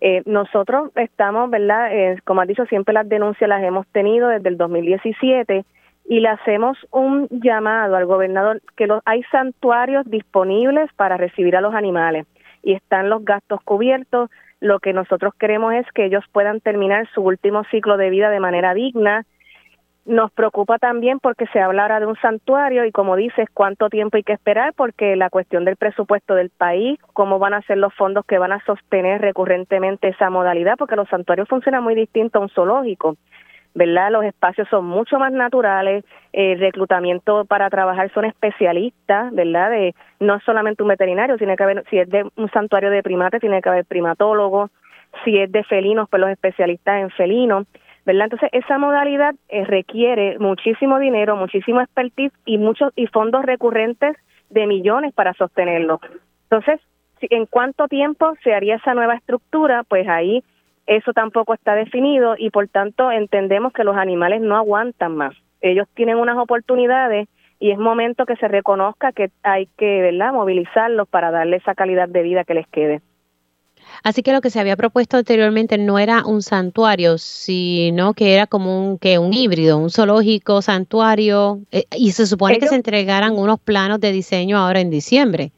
Eh, 0.00 0.22
nosotros 0.26 0.90
estamos, 0.94 1.50
¿verdad? 1.50 1.92
Eh, 1.92 2.18
como 2.24 2.40
has 2.40 2.48
dicho, 2.48 2.66
siempre 2.66 2.94
las 2.94 3.08
denuncias 3.08 3.48
las 3.48 3.62
hemos 3.62 3.86
tenido 3.88 4.28
desde 4.28 4.48
el 4.48 4.56
2017 4.56 5.64
y 6.08 6.20
le 6.20 6.28
hacemos 6.28 6.78
un 6.90 7.28
llamado 7.30 7.96
al 7.96 8.06
gobernador 8.06 8.62
que 8.76 8.86
los, 8.86 9.02
hay 9.04 9.22
santuarios 9.24 10.08
disponibles 10.08 10.90
para 10.94 11.16
recibir 11.16 11.56
a 11.56 11.60
los 11.60 11.74
animales 11.74 12.26
y 12.62 12.74
están 12.74 13.10
los 13.10 13.24
gastos 13.24 13.60
cubiertos. 13.62 14.30
Lo 14.60 14.80
que 14.80 14.92
nosotros 14.92 15.34
queremos 15.38 15.74
es 15.74 15.86
que 15.92 16.04
ellos 16.04 16.24
puedan 16.32 16.60
terminar 16.60 17.08
su 17.12 17.22
último 17.22 17.64
ciclo 17.70 17.96
de 17.96 18.10
vida 18.10 18.30
de 18.30 18.40
manera 18.40 18.74
digna, 18.74 19.24
nos 20.08 20.32
preocupa 20.32 20.78
también 20.78 21.20
porque 21.20 21.46
se 21.52 21.60
habla 21.60 21.82
ahora 21.82 22.00
de 22.00 22.06
un 22.06 22.16
santuario 22.16 22.84
y 22.86 22.92
como 22.92 23.14
dices, 23.14 23.46
cuánto 23.52 23.90
tiempo 23.90 24.16
hay 24.16 24.22
que 24.22 24.32
esperar 24.32 24.72
porque 24.74 25.16
la 25.16 25.28
cuestión 25.28 25.64
del 25.64 25.76
presupuesto 25.76 26.34
del 26.34 26.50
país, 26.50 26.98
cómo 27.12 27.38
van 27.38 27.54
a 27.54 27.62
ser 27.62 27.76
los 27.76 27.94
fondos 27.94 28.24
que 28.24 28.38
van 28.38 28.52
a 28.52 28.64
sostener 28.64 29.20
recurrentemente 29.20 30.08
esa 30.08 30.30
modalidad, 30.30 30.76
porque 30.78 30.96
los 30.96 31.08
santuarios 31.08 31.48
funcionan 31.48 31.84
muy 31.84 31.94
distinto 31.94 32.38
a 32.38 32.42
un 32.42 32.48
zoológico. 32.48 33.16
¿verdad? 33.74 34.10
Los 34.10 34.24
espacios 34.24 34.66
son 34.70 34.86
mucho 34.86 35.18
más 35.18 35.30
naturales, 35.30 36.04
el 36.32 36.58
reclutamiento 36.58 37.44
para 37.44 37.70
trabajar 37.70 38.10
son 38.12 38.24
especialistas, 38.24 39.32
¿verdad? 39.32 39.70
De, 39.70 39.94
no 40.18 40.36
es 40.36 40.42
solamente 40.42 40.82
un 40.82 40.88
veterinario, 40.88 41.36
tiene 41.36 41.54
que 41.54 41.62
haber, 41.62 41.84
si 41.88 41.98
es 41.98 42.08
de 42.08 42.26
un 42.34 42.50
santuario 42.50 42.90
de 42.90 43.02
primates, 43.02 43.40
tiene 43.40 43.60
que 43.62 43.68
haber 43.68 43.84
primatólogos, 43.84 44.70
si 45.24 45.38
es 45.38 45.52
de 45.52 45.62
felinos, 45.64 46.08
pues 46.08 46.20
los 46.20 46.30
especialistas 46.30 47.02
en 47.02 47.10
felinos. 47.10 47.66
Entonces, 48.08 48.48
esa 48.52 48.78
modalidad 48.78 49.34
eh, 49.48 49.64
requiere 49.64 50.38
muchísimo 50.38 50.98
dinero, 50.98 51.36
muchísimo 51.36 51.80
expertise 51.80 52.32
y 52.44 52.58
muchos 52.58 52.92
y 52.96 53.06
fondos 53.06 53.44
recurrentes 53.44 54.16
de 54.50 54.66
millones 54.66 55.12
para 55.14 55.34
sostenerlo. 55.34 56.00
Entonces, 56.44 56.80
¿en 57.20 57.46
cuánto 57.46 57.88
tiempo 57.88 58.34
se 58.42 58.54
haría 58.54 58.76
esa 58.76 58.94
nueva 58.94 59.14
estructura? 59.14 59.84
Pues 59.84 60.08
ahí 60.08 60.42
eso 60.86 61.12
tampoco 61.12 61.52
está 61.52 61.74
definido 61.74 62.34
y 62.38 62.50
por 62.50 62.66
tanto 62.68 63.12
entendemos 63.12 63.72
que 63.72 63.84
los 63.84 63.96
animales 63.96 64.40
no 64.40 64.56
aguantan 64.56 65.16
más. 65.16 65.34
Ellos 65.60 65.86
tienen 65.94 66.16
unas 66.16 66.38
oportunidades 66.38 67.28
y 67.60 67.72
es 67.72 67.78
momento 67.78 68.24
que 68.24 68.36
se 68.36 68.48
reconozca 68.48 69.12
que 69.12 69.30
hay 69.42 69.66
que, 69.76 70.00
¿verdad?, 70.00 70.32
movilizarlos 70.32 71.08
para 71.08 71.30
darle 71.30 71.56
esa 71.56 71.74
calidad 71.74 72.08
de 72.08 72.22
vida 72.22 72.44
que 72.44 72.54
les 72.54 72.66
quede. 72.68 73.02
Así 74.02 74.22
que 74.22 74.32
lo 74.32 74.40
que 74.40 74.50
se 74.50 74.60
había 74.60 74.76
propuesto 74.76 75.16
anteriormente 75.16 75.78
no 75.78 75.98
era 75.98 76.24
un 76.24 76.42
santuario, 76.42 77.18
sino 77.18 78.14
que 78.14 78.34
era 78.34 78.46
como 78.46 78.90
un, 78.90 78.98
que 78.98 79.18
un 79.18 79.34
híbrido, 79.34 79.78
un 79.78 79.90
zoológico, 79.90 80.62
santuario, 80.62 81.58
eh, 81.72 81.84
y 81.96 82.12
se 82.12 82.26
supone 82.26 82.58
que 82.58 82.68
se 82.68 82.76
entregaran 82.76 83.36
unos 83.36 83.60
planos 83.60 84.00
de 84.00 84.12
diseño 84.12 84.58
ahora 84.58 84.80
en 84.80 84.90
diciembre. 84.90 85.52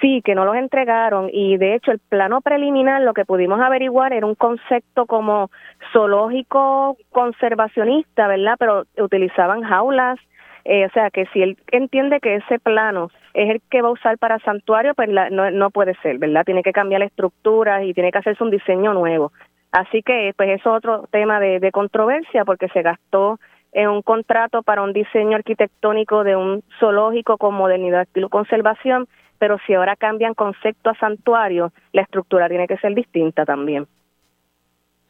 Sí, 0.00 0.20
que 0.22 0.34
no 0.34 0.44
los 0.44 0.56
entregaron 0.56 1.30
y 1.32 1.56
de 1.56 1.76
hecho 1.76 1.90
el 1.90 1.98
plano 1.98 2.40
preliminar 2.40 3.00
lo 3.02 3.14
que 3.14 3.24
pudimos 3.24 3.60
averiguar 3.60 4.12
era 4.12 4.26
un 4.26 4.34
concepto 4.34 5.06
como 5.06 5.50
zoológico 5.92 6.98
conservacionista, 7.10 8.28
¿verdad? 8.28 8.56
Pero 8.58 8.84
utilizaban 8.98 9.62
jaulas, 9.62 10.18
eh, 10.64 10.86
o 10.86 10.90
sea 10.90 11.10
que 11.10 11.26
si 11.26 11.42
él 11.42 11.58
entiende 11.70 12.20
que 12.20 12.36
ese 12.36 12.58
plano 12.58 13.10
es 13.34 13.50
el 13.50 13.60
que 13.70 13.82
va 13.82 13.88
a 13.88 13.92
usar 13.92 14.18
para 14.18 14.38
santuario, 14.40 14.94
pues 14.94 15.08
no, 15.08 15.50
no 15.50 15.70
puede 15.70 15.94
ser, 16.02 16.18
¿verdad? 16.18 16.44
Tiene 16.44 16.62
que 16.62 16.72
cambiar 16.72 17.00
la 17.00 17.06
estructura 17.06 17.84
y 17.84 17.92
tiene 17.92 18.10
que 18.10 18.18
hacerse 18.18 18.42
un 18.42 18.50
diseño 18.50 18.94
nuevo. 18.94 19.32
Así 19.72 20.02
que, 20.02 20.32
pues 20.36 20.48
eso 20.50 20.70
es 20.70 20.76
otro 20.76 21.08
tema 21.10 21.40
de, 21.40 21.60
de 21.60 21.72
controversia 21.72 22.44
porque 22.44 22.68
se 22.68 22.82
gastó 22.82 23.38
en 23.72 23.88
un 23.88 24.02
contrato 24.02 24.62
para 24.62 24.82
un 24.82 24.92
diseño 24.92 25.36
arquitectónico 25.36 26.22
de 26.24 26.36
un 26.36 26.62
zoológico 26.78 27.36
con 27.36 27.54
modernidad 27.54 28.06
y 28.14 28.22
conservación, 28.28 29.08
pero 29.38 29.58
si 29.66 29.74
ahora 29.74 29.96
cambian 29.96 30.34
concepto 30.34 30.90
a 30.90 30.94
santuario, 30.94 31.72
la 31.92 32.02
estructura 32.02 32.48
tiene 32.48 32.68
que 32.68 32.78
ser 32.78 32.94
distinta 32.94 33.44
también. 33.44 33.86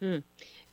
Mm. 0.00 0.16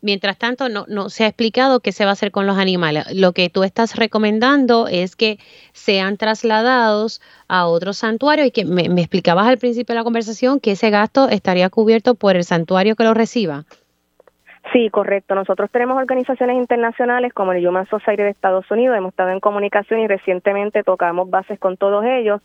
Mientras 0.02 0.38
tanto, 0.38 0.68
no, 0.68 0.86
no 0.88 1.10
se 1.10 1.26
ha 1.26 1.28
explicado 1.28 1.80
qué 1.80 1.92
se 1.92 2.06
va 2.06 2.12
a 2.12 2.14
hacer 2.14 2.32
con 2.32 2.48
los 2.48 2.58
animales. 2.58 3.06
Lo 3.14 3.34
que 3.34 3.50
tú 3.50 3.64
estás 3.64 3.96
recomendando 3.96 4.88
es 4.88 5.16
que 5.16 5.38
sean 5.74 6.18
trasladados 6.18 7.22
a 7.48 7.68
otro 7.68 7.94
santuario 7.94 8.46
y 8.46 8.52
que 8.52 8.66
me, 8.66 8.82
explicabas 8.84 9.48
al 9.48 9.60
principio 9.60 9.94
de 9.94 10.00
la 10.00 10.04
conversación 10.04 10.60
que 10.60 10.72
ese 10.72 10.90
gasto 10.90 11.30
estaría 11.30 11.70
cubierto 11.70 12.16
por 12.16 12.36
el 12.36 12.44
santuario 12.44 12.96
que 12.96 13.04
lo 13.04 13.14
reciba. 13.14 13.66
Sí, 14.74 14.90
correcto. 14.90 15.36
Nosotros 15.36 15.70
tenemos 15.72 15.98
organizaciones 15.98 16.58
internacionales 16.58 17.34
como 17.34 17.52
el 17.52 17.68
Human 17.68 17.88
Society 17.88 18.24
de 18.24 18.30
Estados 18.30 18.70
Unidos, 18.72 18.98
hemos 18.98 19.10
estado 19.10 19.30
en 19.32 19.40
comunicación 19.40 20.00
y 20.00 20.08
recientemente 20.08 20.84
tocamos 20.84 21.30
bases 21.30 21.60
con 21.60 21.78
todos 21.78 22.06
ellos. 22.06 22.42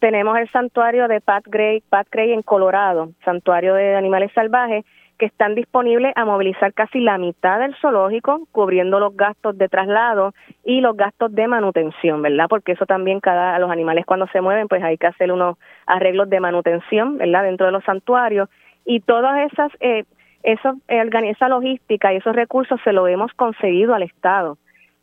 Tenemos 0.00 0.38
el 0.38 0.50
santuario 0.50 1.08
de 1.08 1.20
Pat 1.20 1.44
Gray, 1.46 1.82
Pat 1.82 2.08
Gray 2.10 2.32
en 2.32 2.42
Colorado, 2.42 3.10
santuario 3.24 3.74
de 3.74 3.94
animales 3.94 4.32
salvajes, 4.34 4.84
que 5.20 5.26
están 5.26 5.54
disponibles 5.54 6.12
a 6.16 6.24
movilizar 6.24 6.72
casi 6.72 6.98
la 6.98 7.18
mitad 7.18 7.60
del 7.60 7.76
zoológico, 7.76 8.48
cubriendo 8.52 8.98
los 8.98 9.14
gastos 9.14 9.56
de 9.58 9.68
traslado 9.68 10.32
y 10.64 10.80
los 10.80 10.96
gastos 10.96 11.34
de 11.34 11.46
manutención, 11.46 12.22
¿verdad? 12.22 12.46
Porque 12.48 12.72
eso 12.72 12.86
también 12.86 13.20
cada 13.20 13.58
los 13.58 13.70
animales 13.70 14.06
cuando 14.06 14.26
se 14.28 14.40
mueven, 14.40 14.66
pues 14.66 14.82
hay 14.82 14.96
que 14.96 15.06
hacer 15.06 15.30
unos 15.30 15.58
arreglos 15.86 16.30
de 16.30 16.40
manutención, 16.40 17.18
¿verdad? 17.18 17.42
Dentro 17.42 17.66
de 17.66 17.72
los 17.72 17.84
santuarios 17.84 18.48
y 18.86 19.00
todas 19.00 19.52
esas 19.52 19.70
eh, 19.80 20.04
eso, 20.42 20.78
eh, 20.88 21.08
esa 21.24 21.48
logística 21.48 22.14
y 22.14 22.16
esos 22.16 22.34
recursos 22.34 22.80
se 22.82 22.94
lo 22.94 23.06
hemos 23.06 23.30
conseguido 23.34 23.94
al 23.94 24.02
Estado 24.02 24.56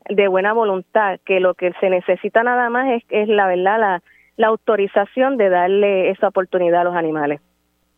de 0.09 0.28
buena 0.28 0.51
voluntad, 0.51 1.20
que 1.26 1.39
lo 1.39 1.53
que 1.53 1.74
se 1.80 1.91
necesita 1.91 2.41
nada 2.41 2.70
más 2.72 2.89
es, 2.89 3.03
es 3.09 3.28
la 3.30 3.45
verdad 3.45 3.80
la 3.80 4.01
la 4.38 4.47
autorización 4.47 5.36
de 5.38 5.49
darle 5.49 6.11
esa 6.11 6.30
oportunidad 6.30 6.82
a 6.82 6.84
los 6.86 6.95
animales. 6.95 7.41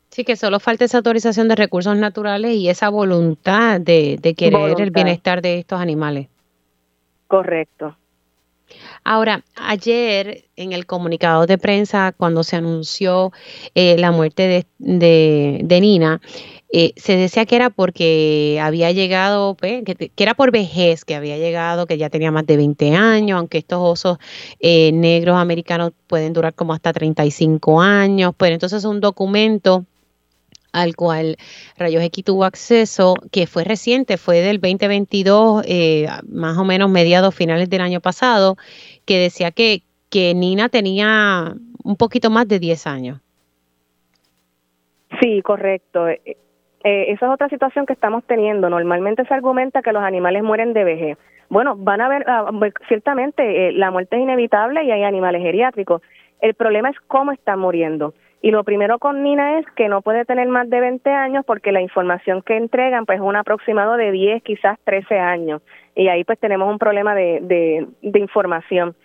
Sí, 0.10 0.24
que 0.24 0.36
solo 0.36 0.60
falta 0.60 0.86
esa 0.86 0.98
autorización 0.98 1.48
de 1.48 1.56
recursos 1.56 1.96
naturales 1.96 2.56
y 2.56 2.68
esa 2.68 2.90
voluntad 2.90 3.80
de, 3.80 4.20
querer 4.36 4.82
el 4.82 4.92
bienestar 4.92 5.42
de 5.42 5.60
estos 5.60 5.80
animales. 5.80 6.28
Correcto. 7.28 7.96
Ahora, 9.04 9.44
ayer 9.56 10.46
en 10.56 10.74
el 10.74 10.86
comunicado 10.86 11.46
de 11.46 11.58
prensa, 11.58 12.14
cuando 12.16 12.44
se 12.44 12.56
anunció 12.56 13.32
eh, 13.76 13.98
la 13.98 14.12
muerte 14.12 14.66
de, 14.78 15.62
de, 15.64 15.82
Nina, 15.82 16.22
eh, 16.72 16.94
se 16.96 17.16
decía 17.16 17.46
que 17.46 17.56
era 17.56 17.70
porque 17.70 18.60
había 18.62 18.92
llegado, 18.92 19.56
pues, 19.56 19.84
que, 19.84 20.12
era 20.18 20.36
por 20.36 20.52
vejez, 20.52 21.06
que 21.06 21.16
había 21.16 21.38
llegado, 21.38 21.88
que 21.88 21.98
ya 21.98 22.10
tenía 22.10 22.32
más 22.32 22.46
de 22.46 22.58
20 22.58 22.96
años, 22.96 23.40
aunque 23.40 23.60
estos 23.60 23.80
osos 23.82 24.18
eh, 24.60 24.92
negros 24.92 25.38
americanos 25.38 25.94
pueden 26.08 26.34
durar 26.34 26.54
como 26.54 26.74
hasta 26.74 26.94
35 26.94 27.82
años, 27.82 28.34
pero 28.38 28.54
entonces 28.54 28.84
un 28.86 29.00
documento 29.00 29.86
al 30.72 30.96
cual 30.96 31.38
Rayos 31.78 32.04
X 32.04 32.24
tuvo 32.24 32.46
acceso, 32.46 33.16
que 33.32 33.48
fue 33.48 33.64
reciente, 33.64 34.18
fue 34.18 34.42
del 34.42 34.60
2022, 34.60 35.64
eh, 35.68 36.08
más 36.28 36.58
o 36.58 36.66
menos 36.66 36.90
mediados 36.90 37.34
finales 37.36 37.70
del 37.70 37.82
año 37.82 38.02
pasado, 38.02 38.56
que 39.06 39.18
decía 39.18 39.52
que, 39.52 39.82
que 40.10 40.34
Nina 40.34 40.70
tenía 40.70 41.56
un 41.84 41.96
poquito 41.96 42.30
más 42.30 42.48
de 42.48 42.60
10 42.60 42.88
años. 42.88 43.20
Sí, 45.22 45.42
correcto. 45.42 46.08
Eh, 46.08 46.22
eh, 46.84 47.06
esa 47.12 47.26
es 47.26 47.32
otra 47.32 47.50
situación 47.50 47.86
que 47.86 47.94
estamos 47.94 48.24
teniendo. 48.26 48.70
Normalmente 48.70 49.26
se 49.26 49.34
argumenta 49.34 49.82
que 49.82 49.92
los 49.92 50.04
animales 50.04 50.44
mueren 50.44 50.74
de 50.74 50.84
vejez. 50.84 51.18
Bueno, 51.50 51.76
van 51.76 52.00
a 52.00 52.10
ver, 52.10 52.26
ah, 52.28 52.52
ciertamente 52.88 53.72
la 53.72 53.90
muerte 53.90 54.18
es 54.18 54.22
inevitable 54.22 54.84
y 54.84 54.92
hay 54.92 55.04
animales 55.04 55.42
geriátricos. 55.42 56.04
El 56.42 56.54
problema 56.54 56.90
es 56.90 56.96
cómo 57.08 57.32
están 57.32 57.60
muriendo. 57.60 58.14
Y 58.42 58.52
lo 58.52 58.64
primero 58.64 59.00
con 59.00 59.22
Nina 59.22 59.60
es 59.60 59.66
que 59.76 59.90
no 59.90 60.02
puede 60.02 60.24
tener 60.24 60.48
más 60.48 60.70
de 60.70 60.80
20 60.80 61.10
años 61.10 61.44
porque 61.46 61.74
la 61.74 61.82
información 61.82 62.42
que 62.42 62.56
entregan 62.56 63.06
pues 63.06 63.18
es 63.18 63.22
un 63.22 63.36
aproximado 63.36 63.98
de 63.98 64.12
10, 64.12 64.44
quizás 64.44 64.80
13 64.86 65.20
años. 65.20 65.62
Y 65.94 66.08
ahí 66.08 66.24
pues 66.24 66.40
tenemos 66.40 66.72
un 66.72 66.80
problema 66.80 67.16
de, 67.16 67.40
de, 68.02 68.20
información. 68.20 68.96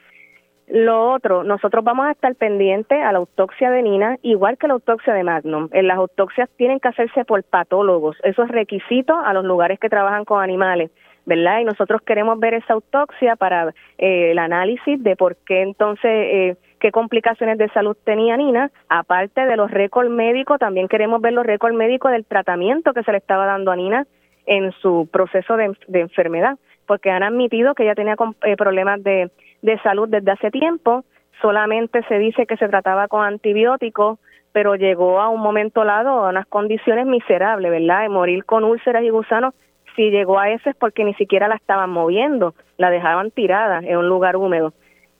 Lo 0.69 1.11
otro, 1.11 1.43
nosotros 1.43 1.85
vamos 1.85 2.07
a 2.07 2.13
estar 2.13 2.35
pendientes 2.37 2.99
a 3.05 3.13
la 3.13 3.19
autopsia 3.19 3.71
de 3.71 3.83
Nina, 3.83 4.19
igual 4.23 4.57
que 4.57 4.69
la 4.69 4.75
autopsia 4.75 5.13
de 5.13 5.25
Magnum. 5.25 5.69
En 5.73 5.89
las 5.89 5.99
autopsias 5.99 6.49
tienen 6.57 6.79
que 6.79 6.89
hacerse 6.89 7.25
por 7.25 7.43
patólogos. 7.43 8.17
Eso 8.23 8.45
es 8.45 8.49
requisito 8.51 9.19
a 9.19 9.33
los 9.35 9.45
lugares 9.45 9.81
que 9.81 9.91
trabajan 9.91 10.25
con 10.25 10.43
animales. 10.43 10.91
¿verdad? 11.27 11.61
Y 11.61 11.65
nosotros 11.65 12.03
queremos 12.03 12.39
ver 12.39 12.55
esa 12.55 12.75
autopsia 12.75 13.37
para 13.37 13.75
eh, 13.99 14.31
el 14.33 14.39
análisis 14.39 15.03
de 15.03 15.17
por 15.17 15.37
qué 15.37 15.63
entonces, 15.63 16.05
eh, 16.05 16.57
qué 16.85 16.93
complicaciones 16.93 17.57
de 17.57 17.71
salud 17.71 17.97
tenía 18.05 18.37
Nina. 18.37 18.71
Aparte 18.91 19.47
de 19.47 19.57
los 19.57 19.71
récords 19.71 20.11
médicos, 20.11 20.59
también 20.59 20.87
queremos 20.87 21.23
ver 21.23 21.33
los 21.33 21.47
récords 21.47 21.75
médicos 21.75 22.13
del 22.13 22.27
tratamiento 22.27 22.93
que 22.93 23.03
se 23.05 23.11
le 23.11 23.17
estaba 23.17 23.47
dando 23.47 23.71
a 23.71 23.77
Nina 23.77 24.07
en 24.45 24.71
su 24.83 25.09
proceso 25.11 25.57
de, 25.57 25.75
enfermedad, 25.99 26.59
porque 26.85 27.11
han 27.11 27.23
admitido 27.23 27.75
que 27.75 27.85
ella 27.85 27.95
tenía 27.95 28.17
eh, 28.43 28.57
problemas 28.59 29.03
de, 29.03 29.31
de 29.63 29.79
salud 29.79 30.11
desde 30.11 30.33
hace 30.33 30.51
tiempo, 30.51 31.07
solamente 31.41 32.03
se 32.03 32.19
dice 32.19 32.45
que 32.45 32.59
se 32.59 32.69
trataba 32.69 33.09
con 33.09 33.25
antibióticos, 33.25 34.19
pero 34.53 34.75
llegó 34.75 35.21
a 35.21 35.31
un 35.31 35.41
momento 35.41 35.87
dado 35.87 36.11
a 36.27 36.29
unas 36.29 36.47
condiciones 36.49 37.07
miserables, 37.07 37.71
¿verdad? 37.71 38.03
De 38.03 38.11
morir 38.11 38.45
con 38.45 38.63
úlceras 38.63 39.05
y 39.05 39.09
gusanos 39.09 39.55
si 39.97 40.11
llegó 40.11 40.39
a 40.39 40.51
ese 40.51 40.69
es 40.69 40.77
porque 40.77 41.03
ni 41.05 41.15
siquiera 41.15 41.49
la 41.49 41.55
estaban 41.55 41.89
moviendo, 41.89 42.55
la 42.77 42.91
dejaban 42.91 43.31
tirada 43.31 43.79
en 43.79 43.97
un 43.97 44.07
lugar 44.07 44.37
húmedo 44.37 44.75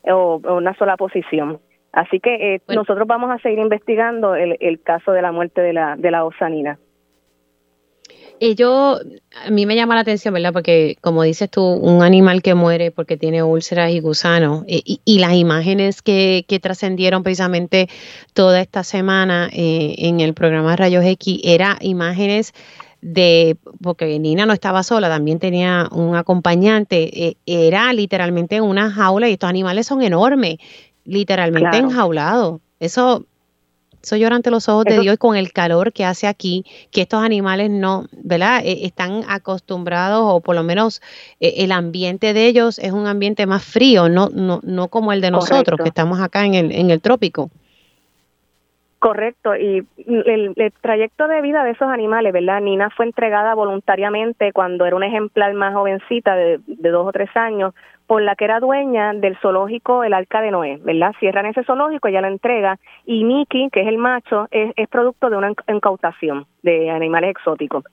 o 0.07 0.37
una 0.37 0.75
sola 0.77 0.97
posición. 0.97 1.61
Así 1.95 2.19
que 2.19 2.55
eh, 2.55 2.61
nosotros 2.69 3.07
vamos 3.07 3.31
a 3.31 3.39
seguir 3.39 3.61
investigando 3.61 4.35
el, 4.35 4.57
el, 4.59 4.83
caso 4.83 5.13
de 5.13 5.23
la 5.23 5.31
muerte 5.31 5.61
de 5.61 5.73
la, 5.73 5.95
de 5.97 6.11
la 6.11 6.25
osanina. 6.25 6.79
Y 8.41 8.57
yo, 8.57 8.99
a 9.47 9.51
mí 9.51 9.65
me 9.65 9.77
llama 9.77 9.95
la 9.95 10.01
atención, 10.01 10.35
¿verdad? 10.35 10.53
Porque 10.53 10.97
como 11.01 11.23
dices 11.23 11.49
tú, 11.49 11.63
un 11.63 12.03
animal 12.03 12.43
que 12.43 12.55
muere 12.55 12.91
porque 12.91 13.17
tiene 13.17 13.45
úlceras 13.45 13.93
y 13.93 14.01
gusanos, 14.01 14.65
y, 14.67 15.01
y, 15.05 15.19
las 15.21 15.35
imágenes 15.35 16.03
que, 16.03 16.45
que 16.49 16.59
trascendieron 16.59 17.23
precisamente 17.23 17.87
toda 18.35 18.61
esta 18.61 18.83
semana 18.83 19.49
eh, 19.53 19.95
en 19.99 20.19
el 20.21 20.35
programa 20.35 20.75
Rayos 20.75 21.05
X, 21.05 21.41
eran 21.45 21.77
imágenes 21.81 22.53
de, 23.05 23.59
porque 23.83 24.19
Nina 24.19 24.47
no 24.47 24.55
estaba 24.55 24.83
sola, 24.83 25.11
también 25.11 25.39
tenía 25.39 25.89
un 25.93 26.17
acompañante, 26.17 27.27
eh, 27.27 27.37
era 27.45 27.93
literalmente 27.93 28.63
una 28.63 28.91
jaula 28.91 29.29
y 29.29 29.35
estos 29.35 29.51
animales 29.51 29.87
son 29.87 30.01
enormes, 30.01 30.57
literalmente 31.05 31.77
enjaulados. 31.77 32.63
Eso, 32.81 33.27
eso 34.03 34.17
llora 34.17 34.37
ante 34.37 34.51
los 34.51 34.71
ojos 34.71 34.87
de 34.87 35.01
Dios 35.01 35.19
con 35.19 35.37
el 35.37 35.53
calor 35.53 35.93
que 35.93 36.07
hace 36.07 36.27
aquí, 36.27 36.65
que 36.91 37.03
estos 37.03 37.23
animales 37.23 37.69
no, 37.69 38.07
¿verdad? 38.13 38.63
E, 38.65 38.87
están 38.87 39.23
acostumbrados 39.29 40.23
o 40.25 40.41
por 40.41 40.55
lo 40.55 40.63
menos 40.63 41.03
e, 41.41 41.63
el 41.63 41.73
ambiente 41.73 42.33
de 42.33 42.47
ellos 42.47 42.79
es 42.79 42.93
un 42.93 43.07
ambiente 43.07 43.45
más 43.45 43.63
frío, 43.63 44.09
no, 44.09 44.31
no, 44.31 44.61
no 44.63 44.89
como 44.89 45.13
el 45.13 45.21
de 45.21 45.31
nosotros 45.31 45.79
que 45.83 45.91
estamos 45.91 46.21
acá 46.21 46.47
en 46.47 46.55
el, 46.55 46.73
en 46.73 46.91
el 46.91 47.03
trópico. 47.03 47.51
Correcto, 49.05 49.55
y 49.55 49.87
el, 49.99 50.55
trayecto 50.81 51.29
de 51.29 51.43
vida 51.43 51.63
de 51.63 51.73
esos 51.73 51.89
animales, 51.89 52.33
¿verdad? 52.33 52.63
Nina 52.63 52.89
fue 52.89 53.05
entregada 53.05 53.55
voluntariamente 53.55 54.51
cuando 54.51 54.87
era 54.87 54.97
un 54.97 55.03
ejemplar 55.03 55.53
más 55.53 55.75
jovencita 55.75 56.35
de, 56.35 56.59
dos 56.67 57.07
o 57.07 57.13
tres 57.13 57.29
años 57.37 57.75
por 58.07 58.23
la 58.23 58.35
que 58.35 58.47
era 58.47 58.61
dueña 58.61 59.13
del 59.13 59.37
zoológico 59.43 60.05
El 60.05 60.15
Arca 60.15 60.41
de 60.41 60.51
Noé, 60.51 60.79
¿verdad? 60.83 61.13
Cierran 61.21 61.45
ese 61.45 61.65
zoológico, 61.65 62.09
ella 62.09 62.23
la 62.23 62.29
entrega 62.29 62.79
y 63.05 63.25
Mickey, 63.25 63.69
que 63.69 63.83
es 63.83 63.89
el 63.89 63.99
macho, 63.99 64.49
es, 64.51 64.73
es 64.75 64.89
producto 64.89 65.29
de 65.29 65.37
una 65.37 65.53
incautación 65.69 66.47
de 66.63 66.89
animales 66.89 67.33
exóticos. 67.33 67.85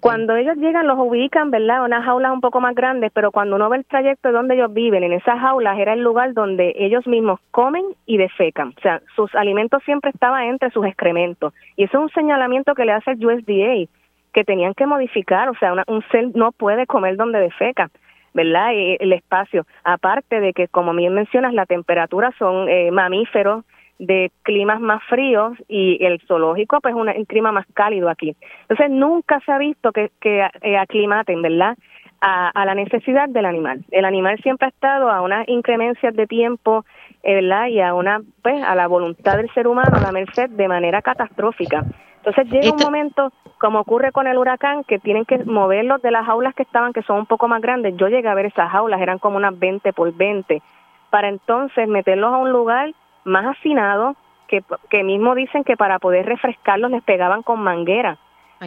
Cuando 0.00 0.34
ellos 0.36 0.56
llegan, 0.56 0.86
los 0.86 0.98
ubican, 0.98 1.50
¿verdad? 1.50 1.84
Unas 1.84 2.04
jaulas 2.04 2.32
un 2.32 2.40
poco 2.40 2.60
más 2.60 2.74
grandes, 2.74 3.12
pero 3.12 3.30
cuando 3.32 3.56
uno 3.56 3.68
ve 3.68 3.78
el 3.78 3.84
trayecto 3.84 4.28
de 4.28 4.34
donde 4.34 4.54
ellos 4.54 4.72
viven, 4.72 5.02
en 5.02 5.12
esas 5.12 5.38
jaulas 5.38 5.78
era 5.78 5.92
el 5.92 6.00
lugar 6.00 6.32
donde 6.32 6.74
ellos 6.76 7.06
mismos 7.06 7.40
comen 7.50 7.84
y 8.06 8.16
defecan. 8.16 8.68
O 8.76 8.80
sea, 8.80 9.02
sus 9.14 9.34
alimentos 9.34 9.82
siempre 9.84 10.10
estaban 10.10 10.44
entre 10.44 10.70
sus 10.70 10.86
excrementos. 10.86 11.52
Y 11.76 11.84
eso 11.84 11.98
es 11.98 12.04
un 12.04 12.10
señalamiento 12.10 12.74
que 12.74 12.84
le 12.84 12.92
hace 12.92 13.12
el 13.12 13.26
USDA, 13.26 13.90
que 14.32 14.44
tenían 14.44 14.74
que 14.74 14.86
modificar. 14.86 15.50
O 15.50 15.54
sea, 15.56 15.74
un 15.86 16.02
ser 16.10 16.34
no 16.34 16.52
puede 16.52 16.86
comer 16.86 17.16
donde 17.16 17.40
defeca. 17.40 17.90
¿verdad? 18.32 18.72
Y 18.72 18.96
el 18.98 19.12
espacio. 19.12 19.64
Aparte 19.84 20.40
de 20.40 20.52
que, 20.52 20.66
como 20.66 20.92
bien 20.92 21.14
mencionas, 21.14 21.54
la 21.54 21.66
temperatura 21.66 22.32
son 22.36 22.68
eh, 22.68 22.90
mamíferos 22.90 23.64
de 23.98 24.30
climas 24.42 24.80
más 24.80 25.02
fríos 25.04 25.56
y 25.68 26.04
el 26.04 26.20
zoológico 26.26 26.80
pues 26.80 26.94
un, 26.94 27.08
un 27.08 27.24
clima 27.24 27.52
más 27.52 27.66
cálido 27.74 28.08
aquí. 28.08 28.36
Entonces 28.62 28.90
nunca 28.90 29.40
se 29.46 29.52
ha 29.52 29.58
visto 29.58 29.92
que, 29.92 30.10
que 30.20 30.46
eh, 30.62 30.76
aclimaten, 30.76 31.42
¿verdad? 31.42 31.76
A, 32.20 32.48
a, 32.48 32.64
la 32.64 32.74
necesidad 32.74 33.28
del 33.28 33.44
animal. 33.44 33.84
El 33.90 34.04
animal 34.04 34.38
siempre 34.42 34.66
ha 34.66 34.70
estado 34.70 35.10
a 35.10 35.20
unas 35.20 35.46
incremencias 35.48 36.14
de 36.14 36.26
tiempo, 36.26 36.84
eh, 37.22 37.34
¿verdad? 37.34 37.66
Y 37.66 37.80
a 37.80 37.92
una, 37.92 38.22
pues, 38.42 38.62
a 38.62 38.74
la 38.74 38.86
voluntad 38.86 39.36
del 39.36 39.52
ser 39.52 39.66
humano, 39.66 39.96
a 39.96 40.00
la 40.00 40.10
merced, 40.10 40.48
de 40.48 40.68
manera 40.68 41.02
catastrófica. 41.02 41.84
Entonces 42.24 42.50
llega 42.50 42.74
un 42.74 42.82
momento, 42.82 43.30
como 43.58 43.80
ocurre 43.80 44.10
con 44.10 44.26
el 44.26 44.38
huracán, 44.38 44.84
que 44.84 44.98
tienen 44.98 45.26
que 45.26 45.44
moverlos 45.44 46.00
de 46.00 46.10
las 46.10 46.24
jaulas 46.24 46.54
que 46.54 46.62
estaban, 46.62 46.94
que 46.94 47.02
son 47.02 47.18
un 47.18 47.26
poco 47.26 47.46
más 47.48 47.60
grandes. 47.60 47.94
Yo 47.98 48.08
llegué 48.08 48.28
a 48.28 48.34
ver 48.34 48.46
esas 48.46 48.70
jaulas, 48.70 49.02
eran 49.02 49.18
como 49.18 49.36
unas 49.36 49.58
20 49.58 49.92
por 49.92 50.10
20, 50.14 50.62
para 51.10 51.28
entonces 51.28 51.86
meterlos 51.86 52.32
a 52.32 52.38
un 52.38 52.50
lugar 52.50 52.94
más 53.24 53.46
afinados 53.46 54.16
que, 54.48 54.62
que 54.90 55.02
mismo 55.02 55.34
dicen 55.34 55.64
que 55.64 55.76
para 55.76 55.98
poder 55.98 56.26
refrescarlos 56.26 56.90
les 56.90 57.02
pegaban 57.02 57.42
con 57.42 57.60
manguera 57.60 58.18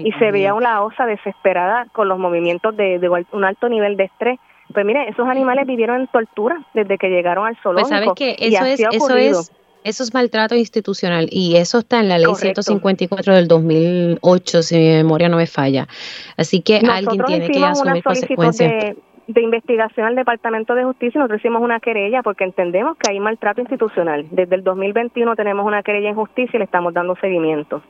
y 0.03 0.11
se 0.13 0.31
veía 0.31 0.53
una 0.53 0.81
osa 0.83 1.05
desesperada 1.05 1.87
con 1.91 2.07
los 2.07 2.19
movimientos 2.19 2.75
de, 2.75 2.99
de, 2.99 3.09
un 3.09 3.43
alto 3.43 3.69
nivel 3.69 3.97
de 3.97 4.05
estrés. 4.05 4.39
Pues 4.73 4.85
mire, 4.85 5.07
esos 5.09 5.27
animales 5.27 5.65
vivieron 5.65 6.01
en 6.01 6.07
tortura 6.07 6.61
desde 6.73 6.97
que 6.97 7.09
llegaron 7.09 7.47
al 7.47 7.53
pues, 7.53 7.63
zoológico. 7.63 7.89
Pues 7.89 7.99
sabes 8.01 8.13
que 8.15 8.47
eso 8.47 8.65
es, 8.65 8.79
eso 8.79 9.15
es, 9.15 9.51
eso 9.83 10.03
es 10.03 10.13
maltrato 10.13 10.55
institucional 10.55 11.29
y 11.31 11.55
eso 11.55 11.79
está 11.79 12.01
en 12.01 12.09
la 12.09 12.17
ley 12.17 12.33
154 12.35 13.33
del 13.33 13.47
2008, 13.47 14.61
si 14.61 14.75
mi 14.75 14.89
memoria 14.89 15.29
no 15.29 15.37
me 15.37 15.47
falla. 15.47 15.87
Así 16.35 16.61
que 16.61 16.77
alguien 16.77 17.23
tiene 17.25 17.49
que 17.49 17.63
asumir 17.63 18.03
consecuencias 18.03 18.69
de 18.69 18.97
investigación 19.35 20.07
al 20.07 20.15
Departamento 20.15 20.73
de 20.75 20.83
Justicia 20.83 21.19
nosotros 21.19 21.39
hicimos 21.39 21.61
una 21.61 21.79
querella 21.79 22.23
porque 22.23 22.43
entendemos 22.43 22.97
que 22.97 23.11
hay 23.11 23.19
maltrato 23.19 23.61
institucional. 23.61 24.25
Desde 24.31 24.55
el 24.55 24.63
2021 24.63 25.35
tenemos 25.35 25.65
una 25.65 25.83
querella 25.83 26.09
en 26.09 26.15
justicia 26.15 26.57
y 26.57 26.59
le 26.59 26.65
estamos 26.65 26.93
dando 26.93 27.15
seguimiento. 27.17 27.81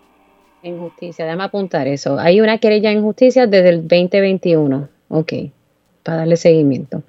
En 0.63 0.79
justicia, 0.79 1.25
déjame 1.25 1.43
apuntar 1.43 1.87
eso. 1.87 2.17
Hay 2.19 2.41
una 2.41 2.57
querella 2.57 2.91
en 2.91 3.01
justicia 3.01 3.45
desde 3.45 3.69
el 3.69 3.87
2021. 3.87 4.89
Ok, 5.09 5.33
para 6.03 6.19
darle 6.19 6.35
seguimiento. 6.35 7.03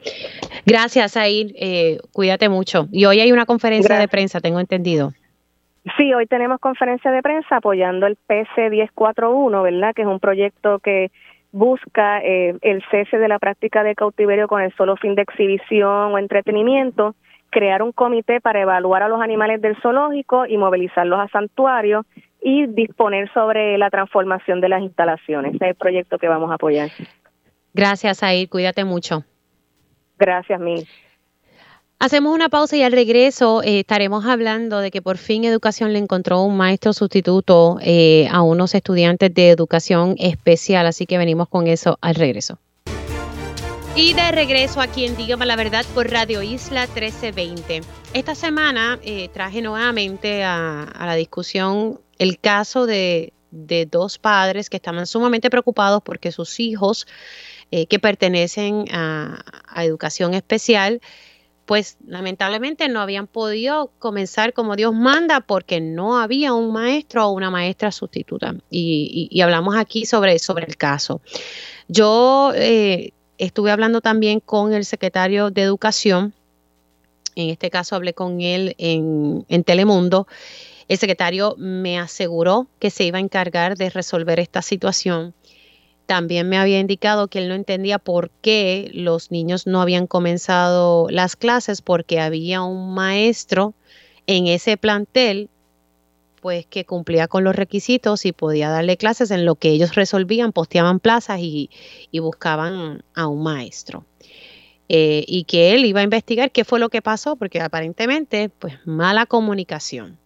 Gracias, 0.66 1.16
Air. 1.16 1.53
Eh, 1.57 1.99
cuídate 2.12 2.49
mucho. 2.49 2.87
Y 2.93 3.07
hoy 3.07 3.20
hay 3.20 3.33
una 3.33 3.47
conferencia 3.47 3.99
de 3.99 4.09
prensa, 4.09 4.41
tengo 4.41 4.61
entendido. 4.61 5.12
Sí, 5.97 6.12
hoy 6.12 6.26
tenemos 6.26 6.61
conferencia 6.61 7.11
de 7.11 7.22
prensa 7.22 7.57
apoyando 7.57 8.07
el 8.07 8.16
PC 8.16 8.68
1041, 8.68 9.62
¿verdad? 9.62 9.95
Que 9.95 10.03
es 10.03 10.09
un 10.09 10.20
proyecto 10.20 10.81
que 10.81 11.11
busca 11.53 12.20
eh, 12.22 12.57
el 12.61 12.82
cese 12.90 13.18
de 13.18 13.28
la 13.28 13.38
práctica 13.38 13.82
de 13.82 13.94
cautiverio 13.94 14.49
con 14.49 14.61
el 14.61 14.74
solo 14.76 14.96
fin 14.96 15.14
de 15.14 15.22
exhibición 15.22 16.12
o 16.12 16.18
entretenimiento 16.18 17.14
crear 17.51 17.82
un 17.82 17.92
comité 17.92 18.40
para 18.40 18.61
evaluar 18.61 19.03
a 19.03 19.09
los 19.09 19.20
animales 19.20 19.61
del 19.62 19.76
zoológico 19.80 20.46
y 20.46 20.57
movilizarlos 20.57 21.18
a 21.18 21.28
santuarios 21.28 22.05
y 22.40 22.66
disponer 22.66 23.32
sobre 23.32 23.78
la 23.78 23.90
transformación 23.90 24.61
de 24.61 24.68
las 24.68 24.82
instalaciones. 24.82 25.55
Ese 25.55 25.64
es 25.64 25.70
el 25.70 25.76
proyecto 25.76 26.18
que 26.18 26.28
vamos 26.28 26.51
a 26.51 26.55
apoyar. 26.55 26.90
Gracias, 27.74 28.22
Air. 28.22 28.49
Cuídate 28.49 28.84
mucho. 28.84 29.24
Gracias, 30.18 30.61
Mil. 30.61 30.86
Hacemos 32.01 32.32
una 32.32 32.49
pausa 32.49 32.76
y 32.76 32.84
al 32.84 32.92
regreso 32.92 33.61
eh, 33.64 33.80
estaremos 33.80 34.24
hablando 34.24 34.78
de 34.78 34.92
que 34.92 35.03
por 35.03 35.18
fin 35.18 35.42
Educación 35.42 35.92
le 35.92 35.99
encontró 35.99 36.42
un 36.42 36.57
maestro 36.57 36.92
sustituto 36.92 37.78
eh, 37.82 38.28
a 38.30 38.42
unos 38.42 38.76
estudiantes 38.76 39.34
de 39.34 39.51
educación 39.51 40.14
especial, 40.16 40.86
así 40.86 41.07
que 41.07 41.18
venimos 41.18 41.49
con 41.49 41.66
eso 41.66 41.99
al 42.01 42.14
regreso. 42.14 42.61
Y 43.96 44.12
de 44.12 44.30
regreso 44.30 44.80
aquí 44.80 45.07
en 45.07 45.16
Dígame 45.16 45.44
la 45.44 45.57
Verdad 45.57 45.84
por 45.92 46.09
Radio 46.09 46.40
Isla 46.40 46.82
1320. 46.82 47.80
Esta 48.14 48.36
semana 48.36 49.01
eh, 49.03 49.28
traje 49.34 49.61
nuevamente 49.61 50.44
a, 50.44 50.94
la 51.01 51.16
discusión 51.16 51.99
el 52.20 52.38
caso 52.38 52.86
de, 52.86 53.32
dos 53.51 54.18
padres 54.18 54.70
que 54.70 54.76
estaban 54.76 55.09
sumamente 55.09 55.51
preocupados 55.51 56.01
porque 56.05 56.30
sus 56.30 56.61
hijos 56.61 57.09
que 57.70 57.99
pertenecen 57.99 58.86
a 58.90 59.42
educación 59.84 60.32
especial 60.32 61.03
pues 61.69 61.99
lamentablemente 62.07 62.89
no 62.89 63.03
habían 63.03 63.27
podido 63.27 63.93
comenzar 63.99 64.55
como 64.55 64.75
Dios 64.75 64.95
manda 64.95 65.41
porque 65.41 65.83
no 65.83 66.19
había 66.19 66.55
un 66.55 66.73
maestro 66.73 67.27
o 67.27 67.33
una 67.33 67.51
maestra 67.51 67.93
sustituta. 67.93 68.55
Y, 68.71 69.39
hablamos 69.43 69.77
aquí 69.77 70.07
sobre, 70.07 70.39
sobre 70.39 70.64
el 70.64 70.79
caso. 70.79 71.21
Yo 71.87 72.53
eh, 72.55 73.12
estuve 73.37 73.71
hablando 73.71 74.01
también 74.01 74.41
con 74.41 74.73
el 74.73 74.87
secretario 74.87 75.51
de 75.51 75.61
Educación, 75.61 76.33
en 77.35 77.51
este 77.51 77.69
caso 77.69 77.97
hablé 77.97 78.14
con 78.14 78.41
él 78.41 78.75
en, 78.79 79.45
en 79.51 79.62
Telemundo. 79.62 80.27
El 80.89 80.97
secretario 80.97 81.55
me 81.59 81.99
aseguró 81.99 82.66
que 82.79 82.89
se 82.89 83.05
iba 83.05 83.19
a 83.19 83.21
encargar 83.21 83.77
de 83.77 83.91
resolver 83.91 84.41
esta 84.41 84.62
situación 84.62 85.35
también 86.09 86.48
me 86.48 86.56
había 86.56 86.80
indicado 86.80 87.28
que 87.28 87.38
él 87.38 87.48
no 87.48 87.54
entendía 87.54 87.98
por 87.98 88.30
qué 88.40 88.90
los 88.94 89.30
niños 89.30 89.66
no 89.66 89.82
habían 89.82 90.06
comenzado 90.06 91.06
las 91.11 91.36
clases 91.36 91.82
porque 91.82 92.18
había 92.18 92.62
un 92.62 92.94
maestro 92.94 93.74
en 94.26 94.46
ese 94.46 94.78
plantel 94.78 95.50
pues 96.40 96.64
que 96.64 96.86
cumplía 96.86 97.28
con 97.28 97.44
los 97.44 97.54
requisitos 97.54 98.24
y 98.24 98.32
podía 98.32 98.70
darle 98.70 98.96
clases 98.96 99.30
en 99.30 99.44
lo 99.44 99.56
que 99.56 99.68
ellos 99.68 99.96
resolvían, 99.96 100.52
posteaban 100.52 100.98
plazas 100.98 101.40
y, 101.40 101.68
buscaban 102.14 103.04
a 103.14 103.26
un 103.26 103.42
maestro. 103.42 104.06
Eh, 104.88 105.24
y 105.28 105.44
que 105.44 105.74
él 105.74 105.84
iba 105.84 106.00
a 106.00 106.04
investigar 106.04 106.52
qué 106.52 106.64
fue 106.64 106.80
lo 106.80 106.88
que 106.88 107.02
pasó, 107.02 107.36
porque 107.36 107.61
aparentemente, 107.61 108.48
pues 108.48 108.78
mala 108.86 109.26
comunicación. 109.26 110.16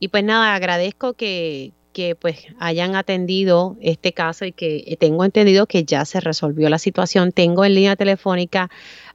Y 0.00 0.08
pues 0.08 0.24
nada, 0.24 0.56
agradezco 0.56 1.12
que, 1.12 1.72
que 1.96 2.14
pues 2.14 2.46
hayan 2.60 2.94
atendido 2.94 3.74
este 3.80 4.12
caso 4.12 4.44
y 4.44 4.52
que 4.52 4.98
tengo 5.00 5.24
entendido 5.24 5.64
que 5.64 5.84
ya 5.84 6.04
se 6.04 6.20
resolvió 6.20 6.68
la 6.68 6.76
situación. 6.76 7.32
Tengo 7.32 7.64
en 7.64 7.74
línea 7.74 7.96
telefónica 7.96 8.68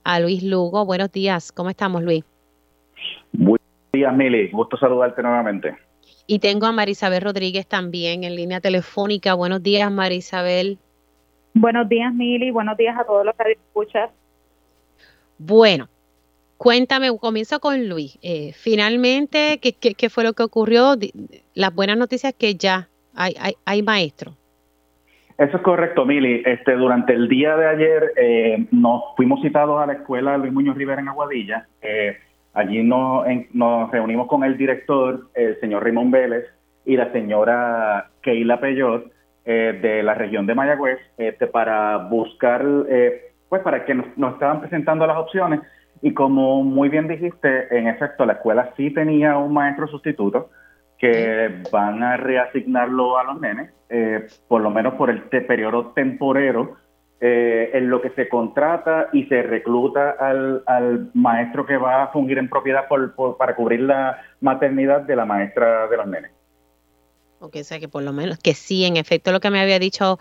a 0.04 0.20
Luis 0.20 0.42
Lugo. 0.42 0.84
Buenos 0.84 1.12
días, 1.12 1.52
¿cómo 1.52 1.70
estamos 1.70 2.02
Luis? 2.02 2.26
Buenos 3.34 3.62
días 3.94 4.12
Mili, 4.16 4.50
gusto 4.50 4.78
saludarte 4.78 5.22
nuevamente. 5.22 5.78
Y 6.26 6.40
tengo 6.40 6.66
a 6.66 6.72
Marisabel 6.72 7.22
Rodríguez 7.22 7.68
también 7.68 8.24
en 8.24 8.36
línea 8.36 8.62
telefónica. 8.62 9.36
Buenos 9.36 9.62
días 9.62 9.92
Marisabel. 9.92 10.80
Buenos 11.54 11.88
días 11.88 12.12
Mili, 12.16 12.50
buenos 12.50 12.78
días 12.78 12.98
a 12.98 13.04
todos 13.04 13.24
los 13.24 13.36
que 13.36 13.52
escuchas. 13.52 14.10
Bueno, 15.38 15.88
Cuéntame, 16.62 17.10
comienzo 17.20 17.60
con 17.60 17.90
Luis. 17.90 18.20
Eh, 18.22 18.52
finalmente, 18.54 19.60
¿qué, 19.60 19.74
¿qué, 19.74 20.10
fue 20.12 20.24
lo 20.24 20.34
que 20.34 20.44
ocurrió? 20.44 20.94
Las 21.56 21.74
buenas 21.74 21.98
noticias 21.98 22.36
que 22.38 22.54
ya 22.54 22.88
hay, 23.16 23.34
hay, 23.66 23.82
maestro. 23.82 24.34
Eso 25.40 25.58
es 25.58 25.64
correcto, 25.64 26.06
Mili. 26.06 26.44
Este, 26.46 26.74
durante 26.74 27.14
el 27.14 27.28
día 27.30 27.56
de 27.56 27.68
ayer 27.68 28.14
eh, 28.16 28.68
nos 28.70 29.02
fuimos 29.18 29.42
citados 29.42 29.82
a 29.82 29.88
la 29.88 29.94
escuela 29.94 30.38
Luis 30.38 30.54
Muñoz 30.54 30.78
Rivera 30.78 31.02
en 31.02 31.08
Aguadilla. 31.08 31.66
Eh, 31.82 32.16
allí 32.54 32.84
nos, 32.84 33.26
nos 33.54 33.90
reunimos 33.90 34.28
con 34.28 34.44
el 34.44 34.56
director, 34.56 35.30
el 35.34 35.60
señor 35.62 35.84
Raymond 35.84 36.14
Vélez, 36.14 36.46
y 36.86 36.96
la 36.96 37.12
señora 37.12 38.12
Keila 38.22 38.60
Peyot 38.60 39.12
de 39.46 40.04
la 40.04 40.14
región 40.14 40.46
de 40.46 40.54
Mayagüez 40.54 41.00
este, 41.18 41.48
para 41.48 41.98
buscar, 41.98 42.64
pues 43.50 43.64
para 43.64 43.84
que 43.84 43.96
nos 43.96 44.34
estaban 44.34 44.60
presentando 44.60 45.08
las 45.08 45.18
opciones 45.18 45.62
y 46.02 46.14
como 46.14 46.64
muy 46.64 46.90
bien 46.90 47.08
dijiste, 47.08 47.78
en 47.78 47.88
efecto, 47.88 48.26
la 48.26 48.34
escuela 48.34 48.74
sí 48.76 48.92
tenía 48.92 49.38
un 49.38 49.54
maestro 49.54 49.88
sustituto 49.88 50.50
que 50.98 51.64
van 51.72 52.04
a 52.04 52.18
reasignarlo 52.18 53.18
a 53.18 53.24
los 53.24 53.40
nenes, 53.40 53.72
eh, 53.90 54.28
por 54.48 54.62
lo 54.62 54.70
menos 54.70 54.94
por 54.96 55.10
el 55.10 55.24
periodo 55.24 55.94
temporero, 55.94 56.78
eh, 57.20 57.70
en 57.74 57.90
lo 57.90 58.02
que 58.02 58.10
se 58.12 58.28
contrata 58.28 59.10
y 59.14 59.26
se 59.26 59.44
recluta 59.44 60.12
al, 60.20 60.64
al 60.66 61.12
maestro 61.14 61.68
que 61.68 61.78
va 61.78 62.04
a 62.04 62.08
fungir 62.08 62.40
en 62.40 62.50
propiedad 62.50 62.88
por, 62.88 63.38
para 63.38 63.56
cubrir 63.56 63.82
la 63.82 64.20
maternidad 64.40 65.02
de 65.02 65.16
la 65.16 65.26
maestra 65.26 65.88
de 65.88 65.98
los 65.98 66.08
nenes. 66.08 66.32
Ok, 67.40 67.58
o 67.60 67.64
sea 67.64 67.80
que 67.80 67.88
por 67.88 68.04
lo 68.04 68.14
menos, 68.14 68.38
que 68.40 68.54
sí, 68.54 68.86
en 68.86 68.98
efecto, 68.98 69.32
lo 69.32 69.40
que 69.40 69.50
me 69.50 69.60
había 69.60 69.80
dicho 69.80 70.20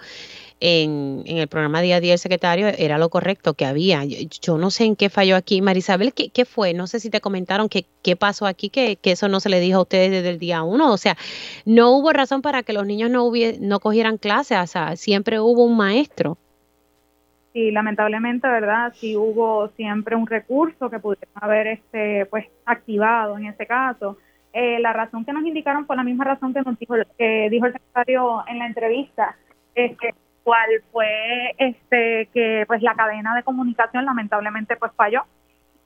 en, 0.61 1.23
el 1.27 1.49
programa 1.49 1.81
día 1.81 1.97
a 1.97 2.01
día 2.01 2.13
el 2.13 2.19
secretario 2.19 2.69
era 2.69 2.99
lo 2.99 3.09
correcto 3.09 3.55
que 3.55 3.65
había. 3.65 4.05
Yo, 4.05 4.59
no 4.59 4.71
sé 4.71 4.85
en 4.85 4.97
qué 4.97 5.09
falló 5.09 5.37
aquí. 5.37 5.63
Marisabel, 5.63 6.13
¿qué, 6.13 6.29
¿qué, 6.29 6.45
fue? 6.45 6.75
No 6.75 6.87
sé 6.87 7.01
si 7.01 7.11
te 7.11 7.21
comentaron 7.21 7.69
qué, 7.69 7.87
qué 8.03 8.15
pasó 8.17 8.47
aquí, 8.47 8.69
que, 8.69 8.97
que, 8.97 9.13
eso 9.13 9.29
no 9.29 9.41
se 9.41 9.49
le 9.49 9.61
dijo 9.61 9.79
a 9.79 9.83
ustedes 9.83 10.11
desde 10.11 10.29
el 10.29 10.39
día 10.39 10.63
uno. 10.63 10.93
O 10.93 10.99
sea, 10.99 11.17
no 11.65 11.91
hubo 11.97 12.13
razón 12.13 12.43
para 12.43 12.63
que 12.63 12.73
los 12.73 12.87
niños 12.87 13.11
no, 13.11 13.31
no 13.61 13.81
cogieran 13.81 14.19
clases. 14.19 14.59
O 14.59 14.67
sea, 14.67 14.97
siempre 14.97 15.41
hubo 15.41 15.65
un 15.65 15.77
maestro. 15.77 16.37
Sí, 17.53 17.73
lamentablemente, 17.73 18.47
¿verdad? 18.47 18.93
Sí 18.95 19.17
hubo 19.17 19.69
siempre 19.77 20.15
un 20.15 20.27
recurso 20.27 20.89
que 20.89 21.01
pudiera 21.01 21.27
haber 21.35 21.67
este, 21.67 22.27
pues, 22.27 22.47
activado 22.65 23.37
en 23.39 23.47
ese 23.47 23.67
caso. 23.67 24.19
Eh, 24.53 24.79
la 24.81 24.93
razón 24.93 25.25
que 25.25 25.33
nos 25.33 25.45
indicaron 25.45 25.87
fue 25.87 25.97
la 25.97 26.05
misma 26.05 26.25
razón 26.25 26.53
que 26.53 26.61
nos 26.63 26.79
dijo, 26.79 26.95
que 27.19 27.49
dijo 27.51 27.67
el 27.67 27.73
secretario 27.73 28.45
en 28.47 28.59
la 28.59 28.67
entrevista, 28.67 29.37
es 29.75 29.97
que 29.99 30.11
cual 30.43 30.69
fue 30.93 31.55
este 31.59 32.29
que 32.33 32.65
pues 32.67 32.83
la 32.83 32.95
cadena 32.95 33.35
de 33.35 33.43
comunicación 33.43 34.05
lamentablemente 34.05 34.77
pues 34.77 34.93
falló. 34.97 35.25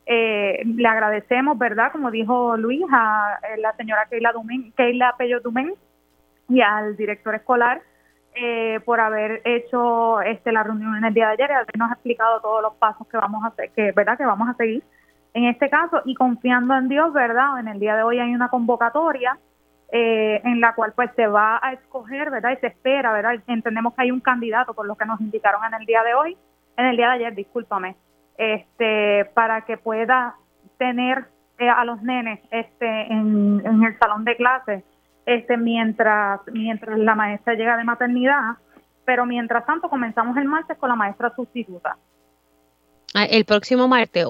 Eh, 0.06 0.62
le 0.64 0.86
agradecemos, 0.86 1.56
¿verdad? 1.58 1.90
Como 1.92 2.10
dijo 2.10 2.56
Luis, 2.56 2.82
a 2.92 3.38
eh, 3.42 3.60
la 3.60 3.72
señora 3.72 4.06
Keila, 4.10 4.32
Dumen, 4.32 4.72
Keila 4.72 5.14
Pello 5.16 5.40
Dumen 5.40 5.74
y 6.48 6.60
al 6.60 6.94
director 6.96 7.34
escolar 7.34 7.80
eh, 8.34 8.80
por 8.84 9.00
haber 9.00 9.40
hecho 9.44 10.20
este 10.20 10.52
la 10.52 10.62
reunión 10.62 10.96
en 10.96 11.04
el 11.04 11.14
día 11.14 11.28
de 11.28 11.32
ayer 11.34 11.50
y 11.50 11.54
habernos 11.54 11.92
explicado 11.92 12.40
todos 12.40 12.62
los 12.62 12.74
pasos 12.74 13.06
que 13.08 13.16
vamos 13.16 13.44
a 13.44 13.48
hacer, 13.48 13.70
que 13.70 13.92
verdad 13.92 14.18
que 14.18 14.26
vamos 14.26 14.48
a 14.48 14.54
seguir 14.54 14.82
en 15.34 15.44
este 15.44 15.68
caso 15.68 16.02
y 16.04 16.14
confiando 16.14 16.74
en 16.74 16.88
Dios, 16.88 17.12
¿verdad? 17.12 17.58
En 17.60 17.68
el 17.68 17.80
día 17.80 17.96
de 17.96 18.02
hoy 18.02 18.18
hay 18.18 18.34
una 18.34 18.48
convocatoria 18.48 19.38
eh, 19.96 20.40
en 20.42 20.60
la 20.60 20.74
cual 20.74 20.92
pues 20.96 21.08
se 21.14 21.28
va 21.28 21.60
a 21.62 21.72
escoger, 21.72 22.28
¿verdad? 22.28 22.50
Y 22.50 22.56
se 22.56 22.66
espera, 22.66 23.12
¿verdad? 23.12 23.40
Entendemos 23.46 23.94
que 23.94 24.02
hay 24.02 24.10
un 24.10 24.18
candidato 24.18 24.74
por 24.74 24.88
lo 24.88 24.96
que 24.96 25.04
nos 25.04 25.20
indicaron 25.20 25.64
en 25.64 25.72
el 25.80 25.86
día 25.86 26.02
de 26.02 26.14
hoy, 26.14 26.36
en 26.76 26.86
el 26.86 26.96
día 26.96 27.10
de 27.10 27.12
ayer, 27.12 27.34
discúlpame, 27.36 27.94
este, 28.36 29.24
para 29.34 29.60
que 29.60 29.76
pueda 29.76 30.34
tener 30.78 31.26
eh, 31.58 31.68
a 31.68 31.84
los 31.84 32.02
nenes 32.02 32.40
este, 32.50 33.12
en, 33.12 33.62
el 33.64 33.96
salón 34.00 34.24
de 34.24 34.34
clases 34.34 34.82
este, 35.26 35.56
mientras, 35.56 36.40
mientras 36.52 36.98
la 36.98 37.14
maestra 37.14 37.54
llega 37.54 37.76
de 37.76 37.84
maternidad, 37.84 38.56
pero 39.04 39.26
mientras 39.26 39.64
tanto 39.64 39.88
comenzamos 39.88 40.36
el 40.38 40.46
martes 40.46 40.76
con 40.76 40.88
la 40.88 40.96
maestra 40.96 41.32
sustituta. 41.36 41.96
Ah, 43.14 43.26
¿El 43.30 43.44
próximo 43.44 43.86
martes? 43.86 44.26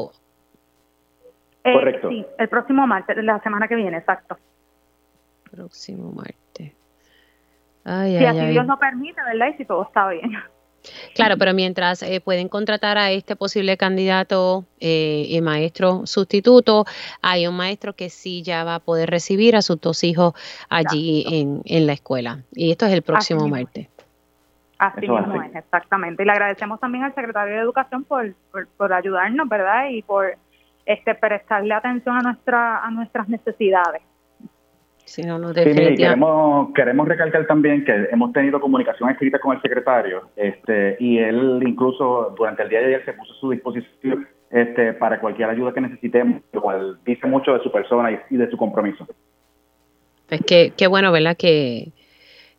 Eh, 1.64 1.72
Correcto. 1.72 2.10
Sí, 2.10 2.26
el 2.36 2.48
próximo 2.50 2.86
martes, 2.86 3.16
la 3.24 3.40
semana 3.40 3.66
que 3.66 3.76
viene, 3.76 3.96
exacto 3.96 4.36
próximo 5.54 6.12
martes. 6.12 6.72
Ay, 7.84 8.18
si 8.18 8.24
así 8.24 8.46
Dios 8.46 8.66
no 8.66 8.78
permite, 8.78 9.20
¿verdad? 9.22 9.48
Y 9.54 9.58
si 9.58 9.64
todo 9.64 9.82
está 9.84 10.08
bien. 10.08 10.32
Claro, 11.14 11.36
pero 11.38 11.54
mientras 11.54 12.02
eh, 12.02 12.20
pueden 12.20 12.48
contratar 12.48 12.98
a 12.98 13.10
este 13.10 13.36
posible 13.36 13.76
candidato 13.76 14.64
eh, 14.80 15.24
y 15.28 15.40
maestro 15.40 16.06
sustituto, 16.06 16.84
hay 17.22 17.46
un 17.46 17.56
maestro 17.56 17.94
que 17.94 18.10
sí 18.10 18.42
ya 18.42 18.64
va 18.64 18.76
a 18.76 18.80
poder 18.80 19.08
recibir 19.08 19.56
a 19.56 19.62
sus 19.62 19.80
dos 19.80 20.04
hijos 20.04 20.34
allí 20.68 21.24
en, 21.26 21.62
en, 21.64 21.86
la 21.86 21.94
escuela. 21.94 22.40
Y 22.52 22.70
esto 22.70 22.84
es 22.86 22.92
el 22.92 23.02
próximo 23.02 23.48
martes. 23.48 23.88
Así 24.78 25.08
mismo 25.08 25.42
es, 25.42 25.54
exactamente. 25.54 26.22
Y 26.22 26.26
le 26.26 26.32
agradecemos 26.32 26.80
también 26.80 27.04
al 27.04 27.14
secretario 27.14 27.54
de 27.54 27.60
Educación 27.60 28.04
por, 28.04 28.34
por, 28.50 28.68
por 28.76 28.92
ayudarnos, 28.92 29.48
¿verdad? 29.48 29.88
Y 29.88 30.02
por 30.02 30.36
este 30.84 31.14
prestarle 31.14 31.72
atención 31.72 32.16
a, 32.16 32.20
nuestra, 32.20 32.84
a 32.84 32.90
nuestras 32.90 33.28
necesidades. 33.28 34.02
Sí, 35.04 35.22
queremos, 35.96 36.72
queremos 36.74 37.08
recalcar 37.08 37.46
también 37.46 37.84
que 37.84 38.08
hemos 38.10 38.32
tenido 38.32 38.58
comunicación 38.60 39.10
escrita 39.10 39.38
con 39.38 39.54
el 39.54 39.62
secretario 39.62 40.30
este, 40.34 40.96
y 40.98 41.18
él 41.18 41.62
incluso 41.66 42.34
durante 42.36 42.62
el 42.62 42.70
día 42.70 42.80
de 42.80 42.86
ayer 42.86 43.04
se 43.04 43.12
puso 43.12 43.32
a 43.32 43.36
su 43.36 43.50
disposición 43.50 44.26
este, 44.50 44.94
para 44.94 45.20
cualquier 45.20 45.50
ayuda 45.50 45.74
que 45.74 45.80
necesitemos, 45.82 46.42
lo 46.52 46.62
cual 46.62 46.98
dice 47.04 47.26
mucho 47.26 47.52
de 47.52 47.60
su 47.62 47.70
persona 47.70 48.18
y, 48.30 48.36
de 48.36 48.50
su 48.50 48.56
compromiso. 48.56 49.06
Pues 50.28 50.40
qué, 50.46 50.72
qué 50.76 50.86
bueno, 50.86 51.12
¿verdad? 51.12 51.36
Que, 51.36 51.92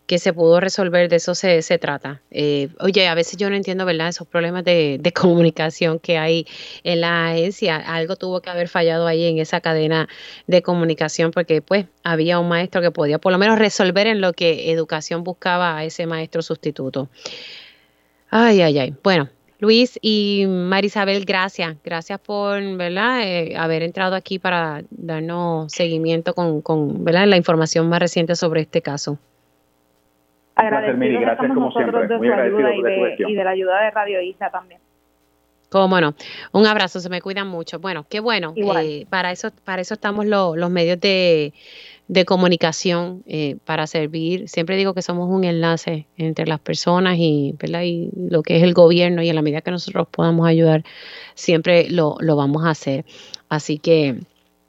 que 0.05 0.19
se 0.19 0.33
pudo 0.33 0.59
resolver, 0.59 1.09
de 1.09 1.15
eso 1.15 1.33
se, 1.33 1.61
se 1.61 1.77
trata. 1.79 2.21
Eh, 2.29 2.69
oye, 2.79 3.07
a 3.07 3.15
veces 3.15 3.37
yo 3.37 3.49
no 3.49 3.55
entiendo, 3.55 3.85
¿verdad? 3.85 4.09
Esos 4.09 4.27
problemas 4.27 4.63
de, 4.63 4.97
de, 4.99 5.13
comunicación 5.13 5.99
que 5.99 6.17
hay 6.17 6.45
en 6.83 7.01
la 7.01 7.29
agencia. 7.31 7.77
Algo 7.77 8.15
tuvo 8.15 8.41
que 8.41 8.49
haber 8.49 8.67
fallado 8.67 9.07
ahí 9.07 9.25
en 9.25 9.39
esa 9.39 9.61
cadena 9.61 10.07
de 10.47 10.61
comunicación 10.61 11.31
porque 11.31 11.61
pues 11.61 11.85
había 12.03 12.39
un 12.39 12.47
maestro 12.47 12.81
que 12.81 12.91
podía 12.91 13.17
por 13.19 13.31
lo 13.31 13.37
menos 13.37 13.57
resolver 13.57 14.07
en 14.07 14.21
lo 14.21 14.33
que 14.33 14.71
educación 14.71 15.23
buscaba 15.23 15.77
a 15.77 15.83
ese 15.85 16.05
maestro 16.05 16.41
sustituto. 16.41 17.09
Ay, 18.29 18.61
ay, 18.61 18.77
ay. 18.79 18.93
Bueno, 19.03 19.29
Luis 19.59 19.97
y 20.01 20.45
Marisabel, 20.47 21.25
gracias. 21.25 21.77
Gracias 21.83 22.19
por 22.19 22.61
¿verdad? 22.77 23.21
Eh, 23.23 23.55
haber 23.57 23.81
entrado 23.81 24.15
aquí 24.15 24.37
para 24.37 24.83
darnos 24.91 25.71
seguimiento 25.71 26.35
con, 26.35 26.61
con 26.61 27.03
¿verdad? 27.03 27.25
la 27.27 27.37
información 27.37 27.89
más 27.89 27.99
reciente 27.99 28.35
sobre 28.35 28.61
este 28.61 28.81
caso. 28.81 29.17
Agradecidos 30.55 31.21
gracias 31.21 31.53
como 31.53 31.71
siempre. 31.71 32.07
De 32.07 32.17
Muy 32.17 32.29
ayuda 32.29 32.73
y 32.73 32.81
de, 32.81 33.15
y 33.27 33.35
de 33.35 33.43
la 33.43 33.51
ayuda 33.51 33.81
de 33.81 33.91
Radio 33.91 34.21
Isla 34.21 34.49
también. 34.49 34.79
Cómo 35.69 35.99
no. 35.99 36.15
Un 36.53 36.65
abrazo, 36.67 36.99
se 36.99 37.09
me 37.09 37.21
cuidan 37.21 37.47
mucho. 37.47 37.79
Bueno, 37.79 38.05
qué 38.09 38.21
bueno. 38.21 38.53
Eh, 38.55 39.05
para 39.09 39.31
eso, 39.31 39.49
para 39.65 39.81
eso 39.81 39.95
estamos 39.95 40.25
los 40.25 40.69
medios 40.69 40.99
de, 41.01 41.53
de 42.07 42.25
comunicación 42.25 43.23
eh, 43.25 43.57
para 43.65 43.87
servir. 43.87 44.47
Siempre 44.47 44.77
digo 44.77 44.93
que 44.93 45.01
somos 45.01 45.29
un 45.29 45.43
enlace 45.43 46.07
entre 46.17 46.45
las 46.45 46.59
personas 46.59 47.17
y, 47.17 47.55
¿verdad? 47.59 47.81
y 47.83 48.09
lo 48.15 48.41
que 48.43 48.57
es 48.57 48.63
el 48.63 48.73
gobierno 48.73 49.21
y 49.21 49.29
en 49.29 49.35
la 49.35 49.41
medida 49.41 49.61
que 49.61 49.71
nosotros 49.71 50.07
podamos 50.09 50.47
ayudar, 50.47 50.83
siempre 51.33 51.89
lo, 51.89 52.15
lo 52.19 52.35
vamos 52.35 52.65
a 52.65 52.69
hacer. 52.69 53.03
Así 53.49 53.77
que 53.77 54.19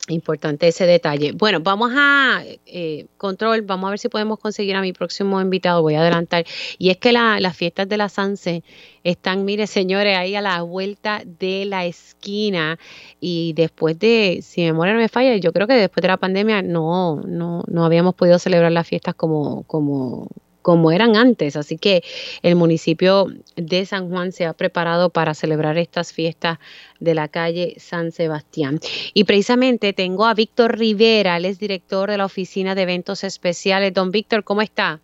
Importante 0.08 0.68
ese 0.68 0.86
detalle. 0.86 1.32
Bueno, 1.32 1.60
vamos 1.60 1.92
a 1.96 2.42
eh, 2.66 3.06
control, 3.16 3.62
vamos 3.62 3.88
a 3.88 3.90
ver 3.90 3.98
si 3.98 4.08
podemos 4.08 4.38
conseguir 4.38 4.76
a 4.76 4.80
mi 4.80 4.92
próximo 4.92 5.40
invitado, 5.40 5.82
voy 5.82 5.94
a 5.94 6.00
adelantar. 6.00 6.44
Y 6.78 6.90
es 6.90 6.98
que 6.98 7.12
las 7.12 7.56
fiestas 7.56 7.88
de 7.88 7.96
la 7.96 8.08
Sanse 8.08 8.62
están, 9.02 9.44
mire 9.44 9.66
señores, 9.66 10.16
ahí 10.16 10.36
a 10.36 10.40
la 10.40 10.62
vuelta 10.62 11.22
de 11.24 11.64
la 11.64 11.86
esquina 11.86 12.78
y 13.20 13.52
después 13.54 13.98
de, 13.98 14.40
si 14.42 14.60
mi 14.60 14.68
memoria 14.68 14.94
no 14.94 15.00
me 15.00 15.08
falla, 15.08 15.36
yo 15.36 15.52
creo 15.52 15.66
que 15.66 15.74
después 15.74 16.02
de 16.02 16.08
la 16.08 16.16
pandemia 16.18 16.62
no, 16.62 17.22
no, 17.26 17.64
no 17.66 17.84
habíamos 17.84 18.14
podido 18.14 18.38
celebrar 18.38 18.70
las 18.70 18.86
fiestas 18.86 19.14
como, 19.16 19.64
como, 19.64 20.28
como 20.66 20.90
eran 20.90 21.14
antes. 21.14 21.54
Así 21.54 21.78
que 21.78 22.02
el 22.42 22.56
municipio 22.56 23.26
de 23.54 23.86
San 23.86 24.10
Juan 24.10 24.32
se 24.32 24.46
ha 24.46 24.52
preparado 24.52 25.10
para 25.10 25.32
celebrar 25.32 25.78
estas 25.78 26.12
fiestas 26.12 26.58
de 26.98 27.14
la 27.14 27.28
calle 27.28 27.74
San 27.76 28.10
Sebastián. 28.10 28.80
Y 29.14 29.22
precisamente 29.22 29.92
tengo 29.92 30.26
a 30.26 30.34
Víctor 30.34 30.76
Rivera, 30.76 31.36
él 31.36 31.44
es 31.44 31.60
director 31.60 32.10
de 32.10 32.18
la 32.18 32.24
Oficina 32.24 32.74
de 32.74 32.82
Eventos 32.82 33.22
Especiales. 33.22 33.94
Don 33.94 34.10
Víctor, 34.10 34.42
¿cómo 34.42 34.60
está? 34.60 34.98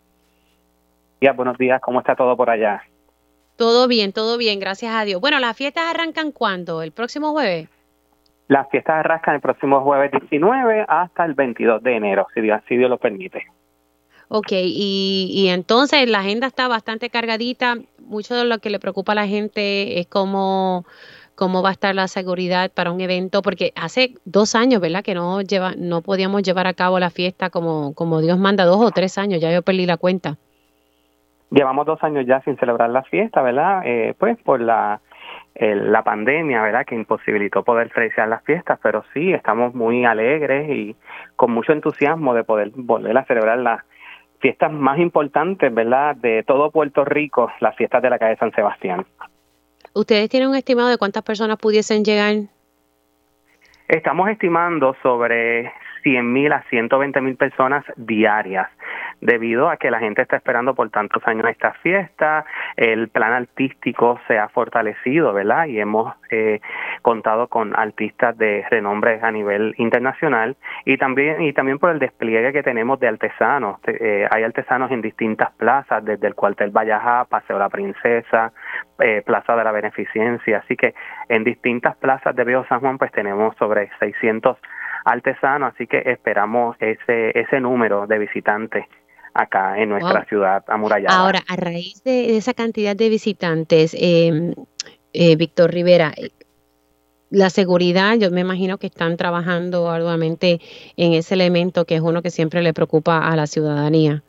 Ya, 1.21 1.31
buenos 1.33 1.57
días, 1.59 1.81
¿cómo 1.81 2.01
está 2.01 2.17
todo 2.17 2.37
por 2.37 2.51
allá? 2.51 2.83
Todo 3.55 3.87
bien, 3.87 4.13
todo 4.13 4.39
bien, 4.39 4.59
gracias 4.59 4.93
a 4.93 5.05
Dios. 5.05 5.21
Bueno, 5.21 5.39
¿las 5.39 5.57
fiestas 5.57 5.85
arrancan 5.89 6.33
cuándo? 6.33 6.83
¿El 6.83 6.91
próximo 6.91 7.31
jueves? 7.31 7.69
Las 8.49 8.69
fiestas 8.69 8.97
arrancan 8.97 9.37
el 9.37 9.41
próximo 9.41 9.81
jueves 9.83 10.11
19 10.11 10.87
hasta 10.89 11.25
el 11.25 11.35
22 11.35 11.85
de 11.85 11.97
enero, 11.99 12.27
si 12.35 12.41
Dios, 12.41 12.61
si 12.67 12.77
Dios 12.77 12.91
lo 12.91 12.99
permite. 12.99 13.47
Ok, 14.29 14.53
y, 14.53 15.49
entonces 15.49 16.09
la 16.09 16.21
agenda 16.21 16.47
está 16.47 16.69
bastante 16.69 17.11
cargadita. 17.11 17.77
Mucho 17.99 18.35
de 18.35 18.45
lo 18.45 18.59
que 18.59 18.71
le 18.71 18.79
preocupa 18.79 19.13
a 19.13 19.15
la 19.15 19.27
gente 19.27 20.01
es 20.01 20.07
cómo, 20.07 20.87
cómo 21.35 21.63
va 21.63 21.71
a 21.71 21.73
estar 21.73 21.95
la 21.95 22.09
seguridad 22.09 22.71
para 22.73 22.93
un 22.93 23.01
evento, 23.01 23.43
porque 23.43 23.73
hace 23.77 24.15
dos 24.25 24.55
años, 24.55 24.81
¿verdad? 24.81 25.03
Que 25.03 25.15
no 25.15 25.43
lleva, 25.43 25.73
no 25.77 26.03
podíamos 26.03 26.43
llevar 26.43 26.67
a 26.67 26.75
cabo 26.75 26.99
la 26.99 27.11
fiesta 27.11 27.51
como, 27.51 27.95
como 27.95 28.21
Dios 28.21 28.39
manda, 28.39 28.65
dos 28.65 28.81
o 28.81 28.91
tres 28.91 29.19
años, 29.19 29.41
ya 29.41 29.53
yo 29.53 29.63
perdí 29.63 29.87
la 29.87 29.97
cuenta. 29.97 30.39
Llevamos 31.51 31.85
dos 31.85 32.03
años 32.03 32.25
ya 32.27 32.41
sin 32.41 32.57
celebrar 32.57 32.89
la 32.89 33.03
fiesta, 33.03 33.43
¿verdad? 33.43 33.83
Eh, 33.85 34.15
pues 34.19 34.39
por 34.43 34.63
la, 34.63 35.03
la 35.55 36.03
pandemia, 36.03 36.63
¿verdad? 36.63 36.87
Que 36.87 36.95
imposibilitó 36.95 37.63
poder 37.63 37.91
realizar 37.95 38.27
las 38.29 38.43
fiestas, 38.45 38.79
pero 38.83 39.05
sí, 39.13 39.33
estamos 39.33 39.75
muy 39.75 40.05
alegres 40.07 40.71
y 40.71 40.97
con 41.37 41.53
mucho 41.53 41.73
entusiasmo 41.73 42.33
de 42.35 42.45
poder 42.45 42.71
volver 42.75 43.17
a 43.19 43.25
celebrar 43.25 43.59
la, 43.59 43.85
fiestas 44.43 44.73
más 44.73 44.99
importantes, 44.99 45.73
¿verdad?, 45.73 46.17
de 46.17 46.43
todo 46.43 46.71
Puerto 46.71 47.05
Rico, 47.05 47.51
las 47.61 47.75
fiestas 47.77 48.03
de 48.03 48.11
la 48.11 48.19
calle 48.19 48.37
San 48.37 48.53
Sebastián. 48.53 49.07
¿Ustedes 49.95 50.29
tienen 50.29 50.49
un 50.49 50.57
estimado 50.57 50.89
de 50.89 50.99
cuántas 50.99 51.23
personas 51.23 51.57
pudiesen 51.59 52.05
llegar? 52.05 52.35
Estamos 53.89 54.29
estimando 54.29 54.97
sobre 55.03 55.73
100 56.03 56.33
mil 56.33 56.53
a 56.53 56.63
120 56.71 57.21
mil 57.21 57.37
personas 57.37 57.85
diarias 57.97 58.69
debido 59.23 59.71
a 59.71 59.77
que 59.77 59.91
la 59.91 60.01
gente 60.01 60.21
está 60.21 60.37
esperando 60.37 60.75
por 60.75 60.91
tantos 60.91 61.23
años 61.27 61.47
esta 61.49 61.73
fiesta, 61.75 62.45
el 62.77 63.09
plan 63.09 63.33
artístico 63.33 64.21
se 64.27 64.37
ha 64.37 64.49
fortalecido, 64.49 65.33
¿verdad? 65.33 65.67
Y 65.67 65.79
hemos 65.79 66.13
eh, 66.31 66.61
contado 67.03 67.47
con 67.47 67.79
artistas 67.79 68.37
de 68.37 68.67
renombre 68.69 69.21
a 69.23 69.31
nivel 69.31 69.75
internacional 69.79 70.57
y 70.85 70.99
también 70.99 71.41
y 71.41 71.53
también 71.53 71.79
por 71.79 71.91
el 71.91 72.01
despliegue 72.01 72.53
que 72.53 72.65
tenemos 72.65 72.99
de 72.99 73.09
artesanos. 73.09 73.79
Eh, 73.87 74.27
hay 74.29 74.43
artesanos 74.43 74.91
en 74.91 75.01
distintas 75.01 75.53
plazas, 75.53 76.05
desde 76.05 76.27
el 76.27 76.35
cuartel 76.35 76.71
Vallajá, 76.71 77.25
Paseo 77.27 77.59
La 77.61 77.69
Princesa, 77.69 78.53
eh, 78.99 79.23
Plaza 79.25 79.55
de 79.55 79.63
la 79.63 79.71
Beneficencia, 79.71 80.59
así 80.59 80.77
que 80.77 80.95
en 81.29 81.45
distintas 81.45 81.97
plazas 81.97 82.35
de 82.35 82.45
Viejo 82.45 82.67
San 82.69 82.81
Juan 82.81 82.99
pues 82.99 83.13
tenemos 83.13 83.55
sobre 83.57 83.89
600 84.01 84.59
artesanos, 85.05 85.75
así 85.75 85.87
que 85.87 86.03
esperamos 86.07 86.77
ese 86.81 87.39
ese 87.39 87.61
número 87.61 88.07
de 88.07 88.19
visitantes 88.19 88.85
acá 89.35 89.79
en 89.79 89.89
nuestra 89.89 90.25
ciudad 90.27 90.65
amurallada. 90.69 91.17
Ahora, 91.17 91.41
a 91.49 91.57
raíz 91.57 92.03
de 92.05 92.37
esa 92.37 92.55
cantidad 92.55 92.95
de 92.95 93.09
visitantes, 93.09 93.97
em, 93.99 94.55
eh, 95.13 95.37
Víctor 95.37 95.71
Rivera, 95.71 96.13
eh, 96.17 96.31
la 97.31 97.49
seguridad, 97.49 98.17
yo 98.19 98.31
me 98.31 98.43
imagino 98.43 98.77
que 98.77 98.89
están 98.89 99.17
trabajando 99.17 99.89
arduamente 99.91 100.61
en 100.97 101.15
ese 101.15 101.35
elemento 101.35 101.87
que 101.87 101.95
es 101.95 102.03
uno 102.03 102.21
que 102.21 102.31
siempre 102.31 102.63
le 102.63 102.75
preocupa 102.75 103.27
a 103.27 103.35
la 103.37 103.47
ciudadanía. 103.47 104.23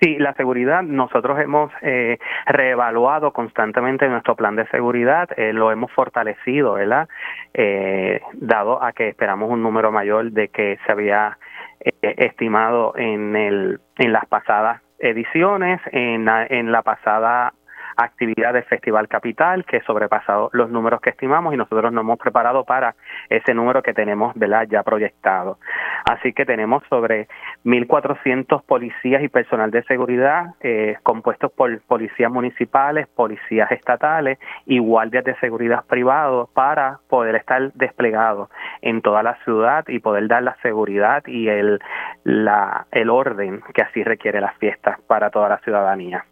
Sí, 0.00 0.18
la 0.18 0.34
seguridad, 0.34 0.82
nosotros 0.82 1.38
hemos 1.38 1.72
eh, 1.80 2.18
reevaluado 2.46 3.32
constantemente 3.32 4.08
nuestro 4.08 4.34
plan 4.34 4.56
de 4.56 4.66
seguridad, 4.68 5.28
eh, 5.36 5.52
lo 5.52 5.70
hemos 5.70 5.90
fortalecido, 5.92 6.74
¿verdad? 6.74 7.08
Eh, 7.54 8.20
dado 8.34 8.82
a 8.82 8.92
que 8.92 9.08
esperamos 9.08 9.50
un 9.50 9.62
número 9.62 9.92
mayor 9.92 10.32
de 10.32 10.48
que 10.48 10.78
se 10.84 10.92
había 10.92 11.38
eh, 11.80 11.92
estimado 12.18 12.94
en, 12.96 13.36
el, 13.36 13.80
en 13.98 14.12
las 14.12 14.26
pasadas 14.26 14.82
ediciones, 14.98 15.80
en 15.92 16.24
la, 16.24 16.46
en 16.46 16.72
la 16.72 16.82
pasada 16.82 17.54
actividad 17.96 18.52
del 18.52 18.64
Festival 18.64 19.08
Capital 19.08 19.64
que 19.64 19.80
sobrepasado 19.82 20.50
los 20.52 20.70
números 20.70 21.00
que 21.00 21.10
estimamos 21.10 21.54
y 21.54 21.56
nosotros 21.56 21.92
nos 21.92 22.02
hemos 22.02 22.18
preparado 22.18 22.64
para 22.64 22.94
ese 23.28 23.54
número 23.54 23.82
que 23.82 23.94
tenemos 23.94 24.34
¿verdad? 24.34 24.66
ya 24.68 24.82
proyectado. 24.82 25.58
Así 26.04 26.32
que 26.32 26.44
tenemos 26.44 26.82
sobre 26.88 27.28
1.400 27.64 28.62
policías 28.64 29.22
y 29.22 29.28
personal 29.28 29.70
de 29.70 29.82
seguridad 29.84 30.54
eh, 30.60 30.96
compuestos 31.02 31.52
por 31.52 31.80
policías 31.82 32.30
municipales, 32.30 33.06
policías 33.08 33.70
estatales 33.72 34.38
y 34.66 34.78
guardias 34.78 35.24
de 35.24 35.34
seguridad 35.36 35.84
privados 35.86 36.50
para 36.50 36.98
poder 37.08 37.36
estar 37.36 37.72
desplegados 37.72 38.50
en 38.82 39.02
toda 39.02 39.22
la 39.22 39.36
ciudad 39.44 39.84
y 39.88 39.98
poder 40.00 40.28
dar 40.28 40.42
la 40.42 40.56
seguridad 40.62 41.22
y 41.26 41.48
el, 41.48 41.80
la, 42.24 42.86
el 42.92 43.10
orden 43.10 43.62
que 43.72 43.82
así 43.82 44.02
requiere 44.02 44.40
las 44.40 44.56
fiestas 44.58 45.00
para 45.06 45.30
toda 45.30 45.48
la 45.48 45.58
ciudadanía. 45.58 46.24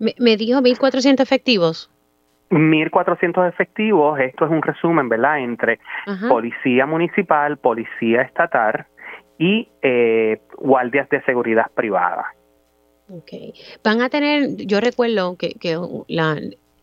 Me, 0.00 0.14
me 0.18 0.36
dijo 0.36 0.60
1.400 0.60 1.20
efectivos. 1.20 1.90
1.400 2.50 3.48
efectivos, 3.48 4.18
esto 4.18 4.44
es 4.44 4.50
un 4.50 4.62
resumen, 4.62 5.08
¿verdad?, 5.08 5.38
entre 5.38 5.78
policía 6.28 6.84
municipal, 6.84 7.56
policía 7.58 8.22
estatal 8.22 8.86
y 9.38 9.68
eh, 9.82 10.40
guardias 10.58 11.08
de 11.10 11.22
seguridad 11.22 11.70
privada. 11.74 12.26
Ok. 13.08 13.54
Van 13.84 14.02
a 14.02 14.08
tener, 14.08 14.56
yo 14.66 14.80
recuerdo 14.80 15.36
que, 15.36 15.54
que 15.54 15.78
la, 16.08 16.36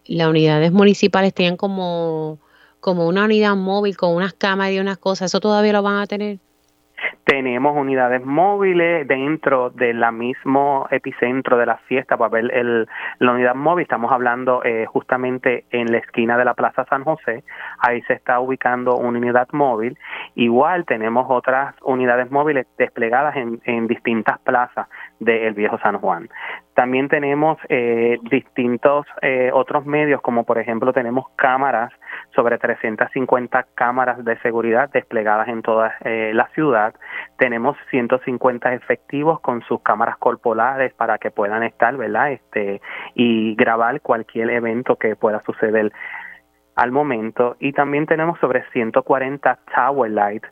las 0.05 0.27
unidades 0.27 0.71
municipales 0.71 1.33
tenían 1.33 1.57
como, 1.57 2.39
como 2.79 3.07
una 3.07 3.25
unidad 3.25 3.55
móvil 3.55 3.97
con 3.97 4.15
unas 4.15 4.33
cámaras 4.33 4.73
y 4.73 4.79
unas 4.79 4.97
cosas, 4.97 5.31
¿eso 5.31 5.41
todavía 5.41 5.73
lo 5.73 5.83
van 5.83 5.97
a 5.97 6.07
tener? 6.07 6.39
Tenemos 7.23 7.75
unidades 7.75 8.25
móviles 8.25 9.07
dentro 9.07 9.69
del 9.69 10.03
mismo 10.13 10.87
epicentro 10.91 11.57
de 11.57 11.65
la 11.65 11.77
fiesta 11.77 12.17
para 12.17 12.29
ver 12.29 12.51
el, 12.53 12.87
la 13.19 13.31
unidad 13.31 13.55
móvil. 13.55 13.83
Estamos 13.83 14.11
hablando 14.11 14.63
eh, 14.63 14.85
justamente 14.85 15.65
en 15.71 15.91
la 15.91 15.97
esquina 15.97 16.37
de 16.37 16.45
la 16.45 16.53
Plaza 16.53 16.85
San 16.85 17.03
José. 17.03 17.43
Ahí 17.79 18.01
se 18.03 18.13
está 18.13 18.39
ubicando 18.39 18.95
una 18.95 19.19
unidad 19.19 19.47
móvil. 19.51 19.97
Igual 20.35 20.85
tenemos 20.85 21.25
otras 21.29 21.75
unidades 21.81 22.31
móviles 22.31 22.65
desplegadas 22.77 23.35
en, 23.35 23.61
en 23.65 23.87
distintas 23.87 24.39
plazas 24.39 24.87
del 25.19 25.53
Viejo 25.53 25.77
San 25.79 25.97
Juan. 25.99 26.29
También 26.77 27.09
tenemos 27.09 27.57
eh, 27.69 28.19
distintos 28.29 29.07
eh, 29.23 29.49
otros 29.51 29.87
medios, 29.87 30.21
como 30.21 30.43
por 30.43 30.59
ejemplo 30.59 30.93
tenemos 30.93 31.25
cámaras, 31.35 31.91
sobre 32.35 32.59
350 32.59 33.65
cámaras 33.73 34.23
de 34.23 34.37
seguridad 34.41 34.87
desplegadas 34.91 35.47
en 35.47 35.63
toda 35.63 35.95
eh, 36.05 36.33
la 36.35 36.47
ciudad. 36.49 36.93
Tenemos 37.39 37.75
150 37.89 38.75
efectivos 38.75 39.39
con 39.39 39.63
sus 39.63 39.81
cámaras 39.81 40.17
corporales 40.19 40.93
para 40.93 41.17
que 41.17 41.31
puedan 41.31 41.63
estar, 41.63 41.97
¿verdad? 41.97 42.33
Este, 42.33 42.79
y 43.15 43.55
grabar 43.55 43.99
cualquier 44.01 44.51
evento 44.51 44.97
que 44.97 45.15
pueda 45.15 45.41
suceder 45.47 45.91
al 46.75 46.91
momento. 46.91 47.55
Y 47.59 47.73
también 47.73 48.05
tenemos 48.05 48.39
sobre 48.39 48.63
140 48.69 49.57
tower 49.73 50.11
lights 50.11 50.47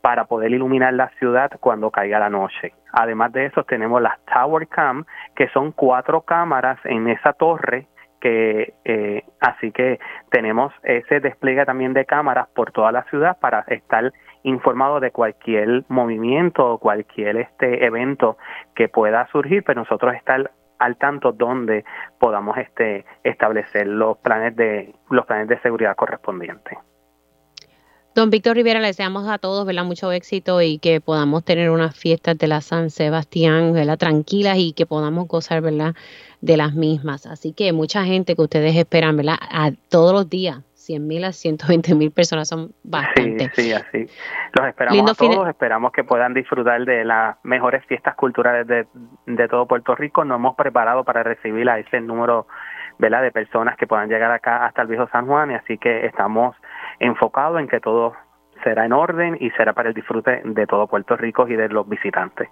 para 0.00 0.24
poder 0.24 0.52
iluminar 0.52 0.94
la 0.94 1.10
ciudad 1.18 1.50
cuando 1.60 1.90
caiga 1.90 2.18
la 2.18 2.30
noche. 2.30 2.72
Además 2.92 3.32
de 3.32 3.46
eso, 3.46 3.64
tenemos 3.64 4.00
las 4.00 4.18
Tower 4.24 4.66
Cam, 4.68 5.04
que 5.34 5.48
son 5.48 5.72
cuatro 5.72 6.22
cámaras 6.22 6.78
en 6.84 7.08
esa 7.08 7.32
torre 7.32 7.86
que 8.20 8.74
eh, 8.84 9.24
así 9.40 9.72
que 9.72 9.98
tenemos 10.30 10.72
ese 10.82 11.20
despliegue 11.20 11.64
también 11.64 11.94
de 11.94 12.04
cámaras 12.04 12.48
por 12.48 12.70
toda 12.70 12.92
la 12.92 13.04
ciudad 13.04 13.38
para 13.40 13.60
estar 13.68 14.12
informado 14.42 15.00
de 15.00 15.10
cualquier 15.10 15.84
movimiento 15.88 16.66
o 16.66 16.78
cualquier 16.78 17.36
este 17.36 17.84
evento 17.84 18.36
que 18.74 18.88
pueda 18.88 19.26
surgir, 19.28 19.64
pero 19.64 19.80
nosotros 19.80 20.14
estar 20.14 20.50
al 20.78 20.96
tanto 20.96 21.32
donde 21.32 21.84
podamos 22.18 22.56
este 22.56 23.04
establecer 23.22 23.86
los 23.86 24.18
planes 24.18 24.56
de 24.56 24.94
los 25.10 25.26
planes 25.26 25.48
de 25.48 25.60
seguridad 25.60 25.94
correspondientes. 25.96 26.78
Don 28.12 28.28
Víctor 28.28 28.56
Rivera, 28.56 28.80
le 28.80 28.88
deseamos 28.88 29.28
a 29.28 29.38
todos 29.38 29.64
¿verdad? 29.64 29.84
mucho 29.84 30.10
éxito 30.10 30.60
y 30.60 30.78
que 30.78 31.00
podamos 31.00 31.44
tener 31.44 31.70
unas 31.70 31.96
fiestas 31.96 32.36
de 32.36 32.48
la 32.48 32.60
San 32.60 32.90
Sebastián 32.90 33.72
¿verdad? 33.72 33.98
tranquilas 33.98 34.56
y 34.58 34.72
que 34.72 34.84
podamos 34.84 35.28
gozar 35.28 35.60
¿verdad? 35.60 35.94
de 36.40 36.56
las 36.56 36.74
mismas. 36.74 37.26
Así 37.26 37.52
que 37.52 37.72
mucha 37.72 38.04
gente 38.04 38.34
que 38.34 38.42
ustedes 38.42 38.74
esperan 38.74 39.16
¿verdad? 39.16 39.36
a 39.40 39.70
todos 39.88 40.12
los 40.12 40.28
días, 40.28 40.58
100 40.74 41.06
mil 41.06 41.24
a 41.24 41.30
120 41.30 41.94
mil 41.94 42.10
personas 42.10 42.48
son 42.48 42.72
bastantes. 42.82 43.52
Sí, 43.54 43.62
sí, 43.62 43.72
así. 43.72 44.06
Los 44.54 44.66
esperamos 44.66 45.10
a 45.12 45.14
todos, 45.14 45.48
esperamos 45.48 45.92
que 45.92 46.02
puedan 46.02 46.34
disfrutar 46.34 46.84
de 46.84 47.04
las 47.04 47.36
mejores 47.44 47.84
fiestas 47.86 48.16
culturales 48.16 48.66
de, 48.66 48.88
de 49.26 49.48
todo 49.48 49.66
Puerto 49.66 49.94
Rico. 49.94 50.24
Nos 50.24 50.36
hemos 50.36 50.56
preparado 50.56 51.04
para 51.04 51.22
recibir 51.22 51.70
a 51.70 51.78
ese 51.78 52.00
número 52.00 52.48
¿verdad? 52.98 53.22
de 53.22 53.30
personas 53.30 53.76
que 53.76 53.86
puedan 53.86 54.08
llegar 54.08 54.32
acá 54.32 54.66
hasta 54.66 54.82
el 54.82 54.88
viejo 54.88 55.08
San 55.12 55.26
Juan 55.26 55.52
y 55.52 55.54
así 55.54 55.78
que 55.78 56.06
estamos 56.06 56.56
enfocado 57.00 57.58
en 57.58 57.66
que 57.66 57.80
todo 57.80 58.12
será 58.62 58.84
en 58.84 58.92
orden 58.92 59.36
y 59.40 59.50
será 59.50 59.72
para 59.72 59.88
el 59.88 59.94
disfrute 59.94 60.42
de 60.44 60.66
todo 60.66 60.86
Puerto 60.86 61.16
Rico 61.16 61.48
y 61.48 61.56
de 61.56 61.68
los 61.68 61.88
visitantes. 61.88 62.48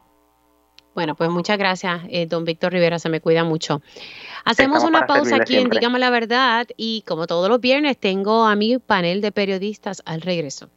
Bueno, 0.94 1.14
pues 1.14 1.30
muchas 1.30 1.58
gracias, 1.58 2.02
eh, 2.08 2.26
don 2.26 2.44
Víctor 2.44 2.72
Rivera, 2.72 2.98
se 2.98 3.08
me 3.08 3.20
cuida 3.20 3.44
mucho. 3.44 3.82
Hacemos 4.44 4.82
una 4.82 5.06
pausa 5.06 5.36
aquí 5.36 5.56
en 5.56 5.70
Dígame 5.70 6.00
la 6.00 6.10
Verdad 6.10 6.66
y 6.76 7.04
como 7.06 7.28
todos 7.28 7.48
los 7.48 7.60
viernes 7.60 7.98
tengo 7.98 8.46
a 8.46 8.56
mi 8.56 8.78
panel 8.78 9.20
de 9.20 9.30
periodistas 9.30 10.02
al 10.06 10.22
regreso. 10.22 10.70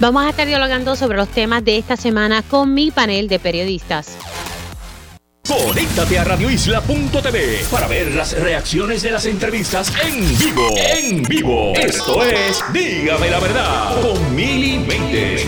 Vamos 0.00 0.24
a 0.24 0.30
estar 0.30 0.46
dialogando 0.46 0.96
sobre 0.96 1.18
los 1.18 1.28
temas 1.28 1.64
de 1.64 1.76
esta 1.76 1.96
semana 1.96 2.42
con 2.42 2.72
mi 2.72 2.90
panel 2.90 3.28
de 3.28 3.38
periodistas. 3.38 4.51
Conéctate 5.46 6.18
a 6.18 6.24
radioisla.tv 6.24 7.64
para 7.70 7.88
ver 7.88 8.14
las 8.14 8.38
reacciones 8.38 9.02
de 9.02 9.10
las 9.10 9.26
entrevistas 9.26 9.92
en 10.04 10.38
vivo. 10.38 10.68
En 10.76 11.22
vivo. 11.24 11.72
Esto 11.74 12.22
es 12.22 12.62
Dígame 12.72 13.28
la 13.28 13.40
verdad 13.40 14.00
con 14.00 14.36
Mili 14.36 14.78
Méndez. 14.78 15.44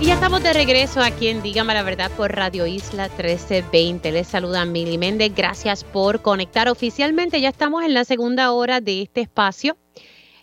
Y 0.00 0.06
ya 0.06 0.14
estamos 0.14 0.42
de 0.42 0.52
regreso 0.52 1.00
aquí 1.00 1.28
en 1.28 1.42
Dígame 1.42 1.74
la 1.74 1.82
Verdad 1.82 2.10
por 2.16 2.34
Radio 2.34 2.66
Isla 2.66 3.04
1320. 3.08 4.10
Les 4.12 4.26
saluda 4.26 4.64
Mili 4.64 4.98
Méndez. 4.98 5.32
Gracias 5.34 5.84
por 5.84 6.22
conectar 6.22 6.68
oficialmente. 6.68 7.40
Ya 7.40 7.50
estamos 7.50 7.84
en 7.84 7.94
la 7.94 8.04
segunda 8.04 8.50
hora 8.52 8.80
de 8.80 9.02
este 9.02 9.20
espacio 9.20 9.76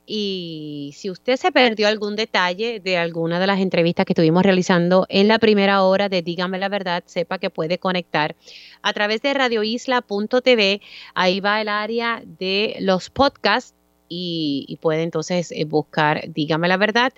y 0.09 0.93
si 0.95 1.09
usted 1.09 1.35
se 1.35 1.51
perdió 1.51 1.89
algún 1.89 2.15
detalle 2.15 2.79
de 2.79 2.97
alguna 2.97 3.41
de 3.41 3.47
las 3.47 3.59
entrevistas 3.59 4.05
que 4.05 4.13
estuvimos 4.13 4.41
realizando 4.41 5.05
en 5.09 5.27
la 5.27 5.37
primera 5.37 5.83
hora 5.83 6.07
de 6.07 6.21
Dígame 6.21 6.57
la 6.57 6.69
Verdad, 6.69 7.03
sepa 7.05 7.39
que 7.39 7.49
puede 7.49 7.77
conectar 7.77 8.37
a 8.81 8.93
través 8.93 9.21
de 9.21 9.33
radioisla.tv. 9.33 10.81
Ahí 11.13 11.41
va 11.41 11.59
el 11.59 11.67
área 11.67 12.23
de 12.25 12.77
los 12.79 13.09
podcasts 13.09 13.75
y, 14.09 14.79
puede 14.81 15.03
entonces 15.03 15.51
eh, 15.51 15.65
buscar 15.65 16.31
Dígame 16.33 16.69
la 16.69 16.77
Verdad, 16.77 17.11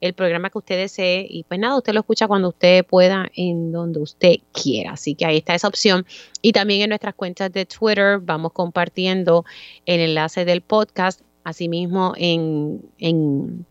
el 0.00 0.14
programa 0.14 0.48
que 0.48 0.58
usted 0.58 0.76
desee. 0.76 1.26
Y 1.28 1.42
pues 1.42 1.58
nada, 1.58 1.76
usted 1.76 1.94
lo 1.94 2.00
escucha 2.00 2.28
cuando 2.28 2.50
usted 2.50 2.84
pueda, 2.86 3.26
en 3.34 3.72
donde 3.72 3.98
usted 3.98 4.36
quiera. 4.52 4.92
Así 4.92 5.16
que 5.16 5.26
ahí 5.26 5.38
está 5.38 5.56
esa 5.56 5.66
opción. 5.66 6.06
Y 6.42 6.52
también 6.52 6.82
en 6.82 6.90
nuestras 6.90 7.16
cuentas 7.16 7.52
de 7.52 7.66
Twitter 7.66 8.20
vamos 8.20 8.52
compartiendo 8.52 9.44
el 9.84 9.98
enlace 9.98 10.44
del 10.44 10.60
podcast 10.60 11.25
Asimismo, 11.46 12.12
en, 12.16 12.82
en 12.98 13.64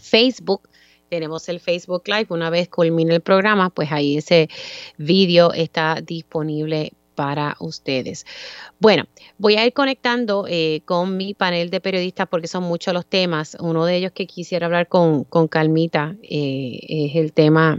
Facebook 0.00 0.68
tenemos 1.08 1.48
el 1.48 1.60
Facebook 1.60 2.02
Live. 2.06 2.26
Una 2.30 2.50
vez 2.50 2.68
culmine 2.68 3.14
el 3.14 3.20
programa, 3.20 3.70
pues 3.70 3.92
ahí 3.92 4.16
ese 4.16 4.48
vídeo 4.98 5.52
está 5.52 6.00
disponible 6.04 6.92
para 7.14 7.56
ustedes. 7.60 8.26
Bueno, 8.80 9.04
voy 9.38 9.54
a 9.54 9.64
ir 9.64 9.72
conectando 9.72 10.46
eh, 10.48 10.82
con 10.86 11.16
mi 11.16 11.34
panel 11.34 11.70
de 11.70 11.80
periodistas 11.80 12.26
porque 12.28 12.48
son 12.48 12.64
muchos 12.64 12.92
los 12.92 13.06
temas. 13.06 13.56
Uno 13.60 13.84
de 13.84 13.94
ellos 13.94 14.10
que 14.10 14.26
quisiera 14.26 14.66
hablar 14.66 14.88
con, 14.88 15.22
con 15.22 15.46
Calmita 15.46 16.16
eh, 16.24 16.80
es 16.88 17.14
el 17.14 17.32
tema 17.32 17.78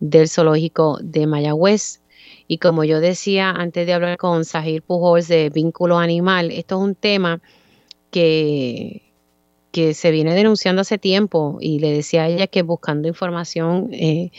del 0.00 0.30
zoológico 0.30 0.98
de 1.02 1.26
Mayagüez. 1.26 2.00
Y 2.48 2.56
como 2.58 2.82
yo 2.84 3.00
decía 3.00 3.50
antes 3.50 3.86
de 3.86 3.92
hablar 3.92 4.16
con 4.16 4.46
Sahir 4.46 4.82
Pujols 4.82 5.28
de 5.28 5.50
vínculo 5.50 5.98
animal, 5.98 6.50
esto 6.50 6.76
es 6.76 6.82
un 6.82 6.94
tema 6.94 7.42
que, 8.16 9.02
que 9.72 9.92
se 9.92 10.10
viene 10.10 10.34
denunciando 10.34 10.80
hace 10.80 10.96
tiempo 10.96 11.58
y 11.60 11.80
le 11.80 11.92
decía 11.92 12.22
a 12.22 12.28
ella 12.28 12.46
que 12.46 12.62
buscando 12.62 13.08
información 13.08 13.90
eh, 13.92 14.30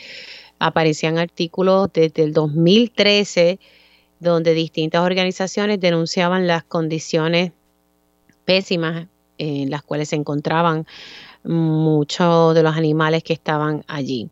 aparecían 0.57 1.19
artículos 1.19 1.87
desde 1.93 2.23
el 2.23 2.33
2013 2.33 3.59
donde 4.19 4.55
distintas 4.55 5.03
organizaciones 5.03 5.79
denunciaban 5.79 6.47
las 6.47 6.63
condiciones 6.63 7.51
pésimas 8.45 9.09
en 9.37 9.69
las 9.69 9.83
cuales 9.83 10.09
se 10.09 10.15
encontraban 10.15 10.87
muchos 11.43 12.55
de 12.55 12.63
los 12.63 12.75
animales 12.75 13.21
que 13.21 13.33
estaban 13.33 13.83
allí 13.87 14.31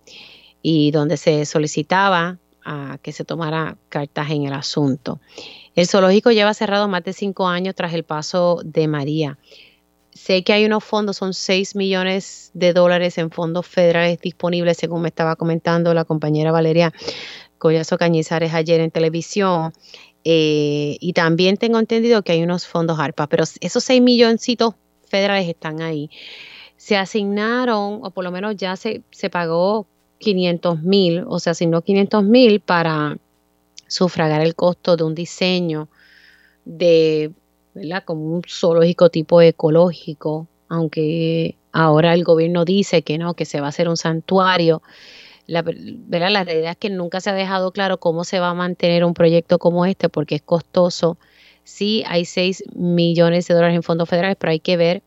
y 0.63 0.89
donde 0.89 1.17
se 1.17 1.45
solicitaba 1.45 2.39
a 2.63 2.97
que 3.03 3.11
se 3.11 3.23
tomara 3.23 3.77
cartas 3.89 4.31
en 4.31 4.45
el 4.45 4.53
asunto. 4.53 5.19
El 5.75 5.87
zoológico 5.87 6.31
lleva 6.31 6.53
cerrado 6.53 6.87
más 6.87 7.03
de 7.03 7.11
cinco 7.11 7.47
años 7.47 7.75
tras 7.75 7.93
el 7.93 8.03
paso 8.03 8.61
de 8.63 8.87
María. 8.87 9.37
Sé 10.11 10.45
que 10.45 10.53
hay 10.53 10.65
unos 10.65 10.85
fondos, 10.85 11.17
son 11.17 11.33
6 11.33 11.75
millones 11.75 12.51
de 12.53 12.71
dólares 12.71 13.17
en 13.17 13.29
fondos 13.29 13.67
federales 13.67 14.19
disponibles, 14.21 14.77
según 14.77 15.01
me 15.01 15.09
estaba 15.09 15.35
comentando 15.35 15.93
la 15.93 16.05
compañera 16.05 16.53
Valeria 16.53 16.93
Collazo 17.57 17.97
Cañizares 17.97 18.53
ayer 18.53 18.79
en 18.79 18.91
televisión. 18.91 19.73
Eh, 20.23 20.95
y 21.01 21.11
también 21.11 21.57
tengo 21.57 21.77
entendido 21.77 22.23
que 22.23 22.31
hay 22.31 22.41
unos 22.41 22.65
fondos 22.65 22.97
ARPA, 22.97 23.27
pero 23.27 23.43
esos 23.59 23.83
6 23.83 24.01
milloncitos 24.01 24.75
federales 25.09 25.49
están 25.49 25.81
ahí. 25.81 26.09
Se 26.77 26.95
asignaron, 26.95 27.99
o 28.01 28.11
por 28.11 28.23
lo 28.23 28.31
menos 28.31 28.55
ya 28.55 28.77
se, 28.77 29.03
se 29.11 29.29
pagó 29.29 29.85
500 30.19 30.81
mil, 30.81 31.25
o 31.27 31.39
se 31.39 31.49
asignó 31.49 31.81
500 31.81 32.23
mil 32.23 32.61
para 32.61 33.17
sufragar 33.87 34.41
el 34.41 34.55
costo 34.55 34.97
de 34.97 35.03
un 35.03 35.15
diseño 35.15 35.89
de, 36.65 37.31
¿verdad? 37.73 38.03
Como 38.03 38.35
un 38.35 38.41
zoológico 38.47 39.09
tipo 39.09 39.41
ecológico, 39.41 40.47
aunque 40.67 41.55
ahora 41.71 42.13
el 42.13 42.23
gobierno 42.23 42.65
dice 42.65 43.01
que 43.01 43.17
no, 43.17 43.33
que 43.33 43.45
se 43.45 43.59
va 43.59 43.67
a 43.67 43.69
hacer 43.69 43.87
un 43.89 43.97
santuario. 43.97 44.81
La, 45.47 45.61
¿verdad? 45.61 46.31
la 46.31 46.43
realidad 46.43 46.71
es 46.71 46.77
que 46.77 46.89
nunca 46.89 47.21
se 47.21 47.29
ha 47.29 47.33
dejado 47.33 47.71
claro 47.71 47.99
cómo 47.99 48.23
se 48.23 48.39
va 48.39 48.49
a 48.49 48.53
mantener 48.53 49.03
un 49.05 49.13
proyecto 49.13 49.59
como 49.59 49.85
este 49.85 50.09
porque 50.09 50.35
es 50.35 50.41
costoso. 50.41 51.17
Sí, 51.63 52.03
hay 52.07 52.25
6 52.25 52.63
millones 52.75 53.47
de 53.47 53.53
dólares 53.53 53.75
en 53.75 53.83
fondos 53.83 54.09
federales, 54.09 54.37
pero 54.39 54.51
hay 54.51 54.59
que 54.59 54.77
ver 54.77 55.03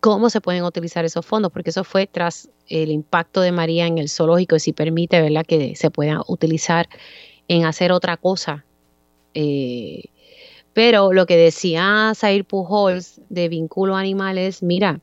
cómo 0.00 0.30
se 0.30 0.40
pueden 0.40 0.64
utilizar 0.64 1.04
esos 1.04 1.26
fondos, 1.26 1.52
porque 1.52 1.70
eso 1.70 1.84
fue 1.84 2.06
tras 2.06 2.48
el 2.68 2.90
impacto 2.90 3.40
de 3.40 3.52
María 3.52 3.86
en 3.86 3.98
el 3.98 4.08
zoológico 4.08 4.56
y 4.56 4.60
si 4.60 4.72
permite 4.72 5.20
¿verdad? 5.20 5.44
que 5.44 5.76
se 5.76 5.90
pueda 5.90 6.22
utilizar 6.26 6.88
en 7.48 7.64
hacer 7.64 7.92
otra 7.92 8.16
cosa. 8.16 8.64
Eh, 9.34 10.04
pero 10.72 11.12
lo 11.12 11.26
que 11.26 11.36
decía 11.36 12.12
Zair 12.14 12.44
Pujols 12.44 13.20
de 13.28 13.48
Vínculo 13.48 13.96
Animales, 13.96 14.62
mira, 14.62 15.00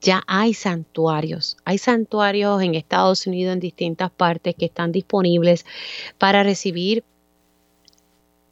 ya 0.00 0.22
hay 0.26 0.54
santuarios. 0.54 1.56
Hay 1.64 1.78
santuarios 1.78 2.62
en 2.62 2.74
Estados 2.74 3.26
Unidos 3.26 3.54
en 3.54 3.60
distintas 3.60 4.10
partes 4.10 4.54
que 4.54 4.66
están 4.66 4.92
disponibles 4.92 5.64
para 6.18 6.42
recibir 6.42 7.04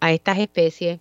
a 0.00 0.12
estas 0.12 0.38
especies 0.38 1.00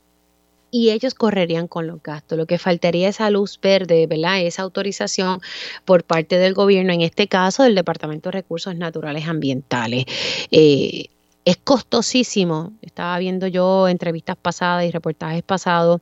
y 0.71 0.91
ellos 0.91 1.13
correrían 1.13 1.67
con 1.67 1.85
los 1.85 2.01
gastos. 2.01 2.37
Lo 2.37 2.45
que 2.45 2.57
faltaría 2.57 3.09
es 3.09 3.15
esa 3.17 3.29
luz 3.29 3.59
verde, 3.61 4.07
¿verdad? 4.07 4.41
Esa 4.41 4.61
autorización 4.61 5.41
por 5.83 6.03
parte 6.03 6.37
del 6.37 6.53
gobierno, 6.53 6.93
en 6.93 7.01
este 7.01 7.27
caso 7.27 7.63
del 7.63 7.75
Departamento 7.75 8.29
de 8.29 8.33
Recursos 8.33 8.75
Naturales 8.75 9.27
Ambientales. 9.27 10.05
Eh, 10.49 11.07
es 11.45 11.57
costosísimo. 11.57 12.73
Estaba 12.81 13.17
viendo 13.19 13.47
yo 13.47 13.87
entrevistas 13.87 14.37
pasadas 14.37 14.85
y 14.85 14.91
reportajes 14.91 15.43
pasados. 15.43 16.01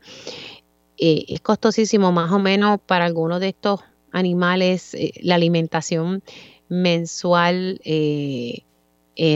Eh, 0.97 1.25
es 1.29 1.41
costosísimo 1.41 2.11
más 2.11 2.31
o 2.31 2.39
menos 2.39 2.79
para 2.85 3.05
algunos 3.05 3.39
de 3.39 3.49
estos 3.49 3.79
animales 4.11 4.93
eh, 4.95 5.11
la 5.21 5.35
alimentación 5.35 6.23
mensual 6.67 7.79
eh, 7.83 8.63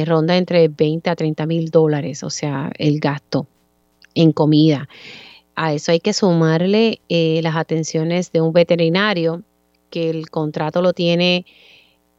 ronda 0.06 0.38
entre 0.38 0.68
20 0.68 1.10
a 1.10 1.16
30 1.16 1.46
mil 1.46 1.70
dólares, 1.70 2.24
o 2.24 2.30
sea, 2.30 2.72
el 2.78 3.00
gasto 3.00 3.48
en 4.16 4.32
comida. 4.32 4.88
A 5.56 5.74
eso 5.74 5.92
hay 5.92 6.00
que 6.00 6.14
sumarle 6.14 7.02
las 7.10 7.56
atenciones 7.56 8.32
de 8.32 8.42
un 8.42 8.54
veterinario 8.54 9.44
que 9.90 10.10
el 10.10 10.30
contrato 10.30 10.82
lo 10.82 10.94
tiene 10.94 11.46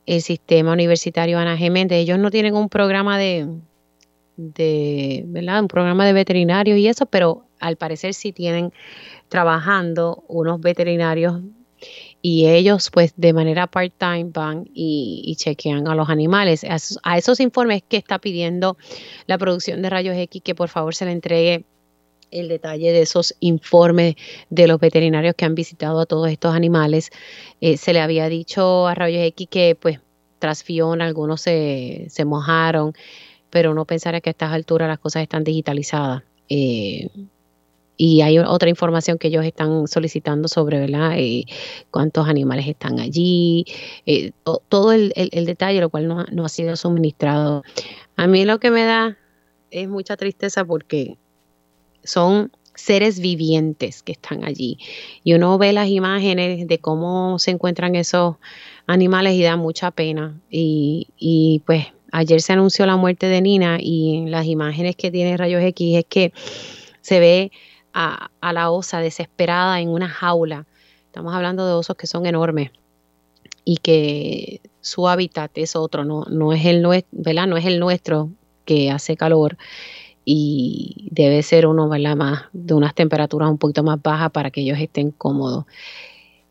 el 0.06 0.20
sistema 0.20 0.72
universitario 0.72 1.38
Ana 1.38 1.56
Geméndez. 1.56 1.98
Ellos 1.98 2.18
no 2.18 2.30
tienen 2.30 2.54
un 2.54 2.68
programa 2.68 3.18
de, 3.18 3.48
de, 4.36 5.24
¿verdad? 5.26 5.60
Un 5.60 5.68
programa 5.68 6.06
de 6.06 6.12
veterinarios 6.12 6.78
y 6.78 6.88
eso, 6.88 7.06
pero 7.06 7.46
al 7.60 7.76
parecer 7.76 8.14
sí 8.14 8.32
tienen 8.32 8.72
trabajando 9.28 10.24
unos 10.28 10.60
veterinarios 10.60 11.40
y 12.22 12.46
ellos 12.46 12.90
pues 12.90 13.12
de 13.16 13.32
manera 13.32 13.66
part-time 13.66 14.30
van 14.32 14.64
y, 14.72 15.34
chequean 15.38 15.86
a 15.88 15.94
los 15.94 16.08
animales. 16.08 16.64
A 17.02 17.18
esos, 17.18 17.40
informes 17.40 17.82
que 17.86 17.98
está 17.98 18.18
pidiendo 18.18 18.78
la 19.26 19.36
producción 19.36 19.82
de 19.82 19.90
rayos 19.90 20.16
X 20.16 20.40
que 20.42 20.54
por 20.54 20.68
favor 20.68 20.94
se 20.94 21.04
le 21.04 21.12
entregue 21.12 21.64
el 22.30 22.48
detalle 22.48 22.92
de 22.92 23.02
esos 23.02 23.36
informes 23.40 24.14
de 24.48 24.66
los 24.66 24.80
veterinarios 24.80 25.34
que 25.36 25.44
han 25.44 25.54
visitado 25.54 26.00
a 26.00 26.06
todos 26.06 26.30
estos 26.30 26.54
animales. 26.54 27.10
Eh, 27.60 27.76
se 27.76 27.92
le 27.92 28.00
había 28.00 28.28
dicho 28.28 28.86
a 28.86 28.94
Rayos 28.94 29.22
X 29.22 29.46
que 29.50 29.76
pues 29.78 30.00
tras 30.38 30.64
Fiona 30.64 31.04
algunos 31.04 31.42
se, 31.42 32.06
se 32.08 32.24
mojaron 32.24 32.94
pero 33.54 33.72
no 33.72 33.84
pensar 33.84 34.20
que 34.20 34.30
a 34.30 34.32
estas 34.32 34.52
alturas 34.52 34.88
las 34.88 34.98
cosas 34.98 35.22
están 35.22 35.44
digitalizadas. 35.44 36.24
Eh, 36.48 37.08
y 37.96 38.20
hay 38.22 38.40
otra 38.40 38.68
información 38.68 39.16
que 39.16 39.28
ellos 39.28 39.44
están 39.44 39.86
solicitando 39.86 40.48
sobre 40.48 40.80
¿verdad? 40.80 41.12
Eh, 41.16 41.44
cuántos 41.92 42.26
animales 42.26 42.66
están 42.66 42.98
allí, 42.98 43.64
eh, 44.06 44.32
todo 44.68 44.90
el, 44.90 45.12
detalle, 45.46 45.80
lo 45.80 45.88
cual 45.88 46.08
no, 46.08 46.24
no, 46.32 46.44
ha 46.44 46.48
sido 46.48 46.74
suministrado. 46.74 47.62
A 48.16 48.26
mí 48.26 48.44
lo 48.44 48.58
que 48.58 48.72
me 48.72 48.82
da 48.82 49.16
es 49.70 49.88
mucha 49.88 50.16
tristeza 50.16 50.64
porque 50.64 51.16
son 52.02 52.50
seres 52.74 53.20
vivientes 53.20 54.02
que 54.02 54.10
están 54.10 54.42
allí. 54.42 54.78
Y 55.22 55.34
uno 55.34 55.58
ve 55.58 55.72
las 55.72 55.88
imágenes 55.90 56.66
de 56.66 56.78
cómo 56.78 57.38
se 57.38 57.52
encuentran 57.52 57.94
esos 57.94 58.34
animales 58.88 59.34
y 59.34 59.44
da 59.44 59.56
mucha 59.56 59.92
pena. 59.92 60.40
Y, 60.50 61.06
y 61.16 61.62
pues 61.66 61.93
ayer 62.14 62.40
se 62.40 62.52
anunció 62.52 62.86
la 62.86 62.96
muerte 62.96 63.26
de 63.26 63.40
Nina 63.40 63.78
y 63.80 64.24
las 64.26 64.46
imágenes 64.46 64.94
que 64.94 65.10
tiene 65.10 65.36
Rayos 65.36 65.62
X 65.62 65.98
es 65.98 66.04
que 66.08 66.32
se 67.00 67.18
ve 67.18 67.50
a, 67.92 68.30
la 68.40 68.70
osa 68.70 69.00
desesperada 69.00 69.80
en 69.80 69.88
una 69.88 70.08
jaula. 70.08 70.66
Estamos 71.06 71.34
hablando 71.34 71.66
de 71.66 71.72
osos 71.72 71.96
que 71.96 72.06
son 72.06 72.24
enormes 72.26 72.70
y 73.64 73.78
que 73.78 74.60
su 74.80 75.08
hábitat 75.08 75.50
es 75.58 75.74
otro, 75.74 76.04
no, 76.04 76.24
no, 76.30 76.52
es 76.52 76.64
el 76.66 76.86
¿verdad? 77.10 77.46
no 77.48 77.56
es 77.56 77.64
el 77.66 77.80
nuestro 77.80 78.30
que 78.64 78.90
hace 78.90 79.16
calor 79.16 79.56
y 80.24 81.08
debe 81.10 81.42
ser 81.42 81.66
uno 81.66 81.90
de 81.90 82.74
unas 82.74 82.94
temperaturas 82.94 83.50
un 83.50 83.58
poquito 83.58 83.82
más 83.82 84.00
bajas 84.00 84.30
para 84.30 84.50
que 84.50 84.60
ellos 84.60 84.78
estén 84.78 85.10
cómodos. 85.10 85.64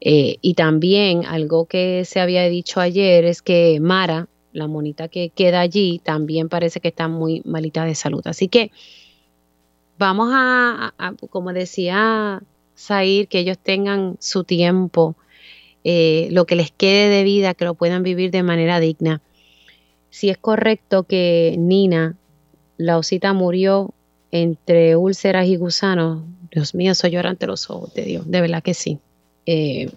Eh, 0.02 0.38
y 0.42 0.56
también 0.56 1.26
algo 1.26 1.66
que 1.66 2.04
se 2.04 2.20
había 2.20 2.50
dicho 2.50 2.82
ayer 2.82 3.24
es 3.24 3.42
que 3.42 3.80
Mara, 3.80 4.28
la 4.54 4.68
monita 4.68 5.08
que 5.08 5.30
queda 5.30 5.60
allí 5.60 6.00
también 6.04 6.48
parece 6.48 6.80
que 6.80 6.88
está 6.88 7.08
muy 7.08 7.42
malita 7.46 7.86
de 7.86 7.96
salud. 7.96 8.22
Así 8.26 8.48
que 8.48 8.72
vamos 9.98 10.30
a, 10.32 10.94
como 11.30 11.52
decía 11.54 12.42
Zair, 12.78 13.28
que 13.28 13.40
ellos 13.40 13.58
tengan 13.58 14.16
su 14.20 14.44
tiempo, 14.44 15.16
eh, 15.84 16.30
lo 16.32 16.46
que 16.46 16.56
les 16.56 16.72
quede 16.72 17.10
de 17.10 17.24
vida, 17.24 17.54
que 17.54 17.66
lo 17.66 17.74
puedan 17.74 18.04
vivir 18.04 18.32
de 18.32 18.44
manera 18.44 18.80
digna. 18.80 19.22
Si 20.10 20.30
es 20.30 20.38
correcto 20.38 21.04
que 21.04 21.56
Nina, 21.58 22.16
la 22.78 22.98
osita, 22.98 23.34
murió 23.34 23.94
entre 24.32 24.96
úlceras 24.96 25.48
y 25.48 25.58
gusanos, 25.58 26.24
Dios 26.52 26.76
mío, 26.76 26.92
eso 26.92 27.08
llora 27.08 27.32
ante 27.32 27.48
los 27.48 27.70
ojos 27.70 27.94
de 27.94 28.04
Dios, 28.04 28.30
de 28.30 28.42
verdad 28.42 28.64
que 28.64 28.74
sí. 28.74 29.00
Eh, 29.46 29.90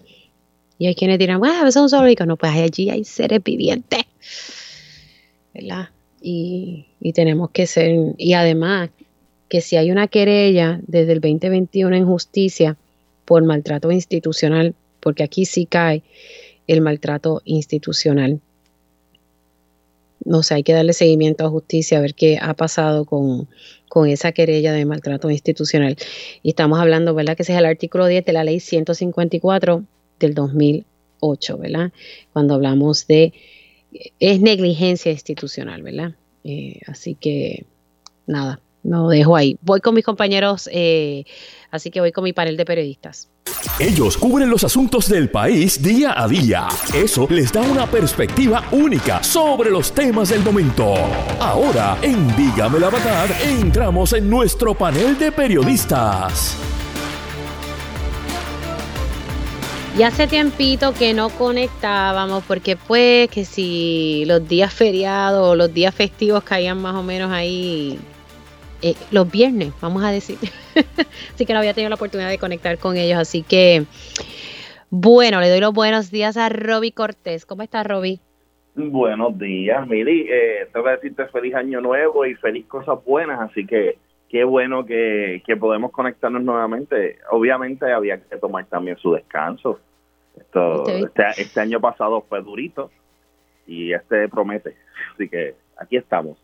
y 0.79 0.87
hay 0.87 0.95
quienes 0.95 1.17
dirán, 1.17 1.39
bueno, 1.39 1.67
eso 1.67 1.67
es 1.67 1.75
un 1.77 1.89
zoológico. 1.89 2.25
No, 2.25 2.37
pues 2.37 2.51
allí 2.53 2.89
hay 2.89 3.03
seres 3.03 3.43
vivientes. 3.43 4.01
¿Verdad? 5.53 5.89
Y, 6.21 6.85
tenemos 7.13 7.51
que 7.51 7.67
ser, 7.67 7.95
y 8.17 8.33
además, 8.33 8.89
que 9.49 9.61
si 9.61 9.77
hay 9.77 9.91
una 9.91 10.07
querella 10.07 10.81
desde 10.85 11.13
el 11.13 11.21
2021 11.21 11.95
en 11.95 12.05
justicia 12.05 12.77
por 13.25 13.43
maltrato 13.43 13.91
institucional, 13.91 14.75
porque 14.99 15.23
aquí 15.23 15.45
sí 15.45 15.65
cae 15.65 16.03
el 16.67 16.81
maltrato 16.81 17.41
institucional. 17.45 18.41
No 20.25 20.43
sé, 20.43 20.55
hay 20.55 20.63
que 20.63 20.73
darle 20.73 20.91
seguimiento 20.91 21.45
a 21.45 21.49
justicia 21.49 21.97
a 21.97 22.01
ver 22.01 22.13
qué 22.13 22.37
ha 22.41 22.53
pasado 22.53 23.05
con, 23.05 23.47
con 23.87 24.09
esa 24.09 24.33
querella 24.33 24.73
de 24.73 24.85
maltrato 24.85 25.29
institucional. 25.31 25.95
Y 26.43 26.49
estamos 26.49 26.79
hablando, 26.79 27.13
¿verdad? 27.13 27.37
Que 27.37 27.43
ese 27.43 27.53
es 27.53 27.59
el 27.59 27.65
artículo 27.65 28.07
10 28.07 28.25
de 28.25 28.33
la 28.33 28.43
ley 28.43 28.59
154 28.59 29.83
del 30.19 30.33
2008, 30.33 31.57
¿verdad? 31.57 31.91
Cuando 32.33 32.55
hablamos 32.55 33.07
de, 33.07 33.33
es 34.19 34.41
negligencia 34.41 35.11
institucional, 35.11 35.81
¿verdad? 35.83 36.15
Eh, 36.43 36.79
así 36.87 37.15
que, 37.15 37.65
nada, 38.25 38.59
lo 38.83 39.09
dejo 39.09 39.35
ahí. 39.35 39.57
Voy 39.61 39.81
con 39.81 39.95
mis 39.95 40.05
compañeros, 40.05 40.69
eh, 40.71 41.25
así 41.71 41.91
que 41.91 41.99
voy 41.99 42.11
con 42.11 42.23
mi 42.23 42.33
panel 42.33 42.57
de 42.57 42.65
periodistas. 42.65 43.29
Ellos 43.79 44.17
cubren 44.17 44.49
los 44.49 44.63
asuntos 44.63 45.07
del 45.07 45.29
país 45.29 45.81
día 45.81 46.21
a 46.21 46.27
día. 46.27 46.67
Eso 46.93 47.27
les 47.29 47.51
da 47.51 47.61
una 47.61 47.85
perspectiva 47.85 48.63
única 48.71 49.23
sobre 49.23 49.69
los 49.69 49.91
temas 49.91 50.29
del 50.29 50.41
momento. 50.41 50.95
Ahora, 51.39 51.97
en 52.01 52.35
Dígame 52.35 52.79
la 52.79 52.89
Verdad, 52.89 53.29
entramos 53.43 54.13
en 54.13 54.29
nuestro 54.29 54.73
panel 54.73 55.17
de 55.17 55.31
periodistas. 55.31 56.76
Y 59.97 60.03
hace 60.03 60.27
tiempito 60.27 60.93
que 60.93 61.15
no 61.15 61.29
conectábamos 61.29 62.43
porque 62.43 62.75
pues 62.75 63.31
que 63.31 63.43
si 63.43 64.25
los 64.27 64.47
días 64.47 64.71
feriados 64.71 65.49
o 65.49 65.55
los 65.55 65.73
días 65.73 65.95
festivos 65.95 66.43
caían 66.43 66.79
más 66.79 66.93
o 66.93 67.01
menos 67.01 67.31
ahí 67.31 67.97
eh, 68.83 68.93
los 69.09 69.31
viernes, 69.31 69.73
vamos 69.81 70.03
a 70.03 70.11
decir. 70.11 70.37
así 71.33 71.47
que 71.47 71.53
no 71.53 71.57
había 71.57 71.73
tenido 71.73 71.89
la 71.89 71.95
oportunidad 71.95 72.29
de 72.29 72.37
conectar 72.37 72.77
con 72.77 72.95
ellos. 72.95 73.17
Así 73.17 73.41
que, 73.41 73.85
bueno, 74.91 75.41
le 75.41 75.49
doy 75.49 75.61
los 75.61 75.73
buenos 75.73 76.11
días 76.11 76.37
a 76.37 76.47
Roby 76.49 76.91
Cortés. 76.91 77.47
¿Cómo 77.47 77.63
está 77.63 77.83
Roby? 77.83 78.19
Buenos 78.75 79.35
días, 79.39 79.87
Mili. 79.87 80.27
Eh, 80.29 80.67
tengo 80.71 80.85
que 80.85 80.91
decirte 80.91 81.25
feliz 81.29 81.55
año 81.55 81.81
nuevo 81.81 82.23
y 82.23 82.35
feliz 82.35 82.67
cosas 82.67 83.03
buenas. 83.03 83.39
Así 83.49 83.65
que 83.65 83.97
qué 84.29 84.43
bueno 84.43 84.85
que, 84.85 85.41
que 85.45 85.57
podemos 85.57 85.91
conectarnos 85.91 86.43
nuevamente. 86.43 87.19
Obviamente 87.31 87.91
había 87.91 88.17
que 88.17 88.37
tomar 88.37 88.65
también 88.65 88.97
su 88.97 89.13
descanso 89.13 89.79
esto, 90.39 90.87
este, 90.87 91.23
este, 91.41 91.59
año 91.59 91.79
pasado 91.79 92.21
fue 92.21 92.41
durito 92.41 92.91
y 93.65 93.93
este 93.93 94.29
promete. 94.29 94.75
Así 95.13 95.27
que 95.29 95.55
aquí 95.77 95.97
estamos. 95.97 96.37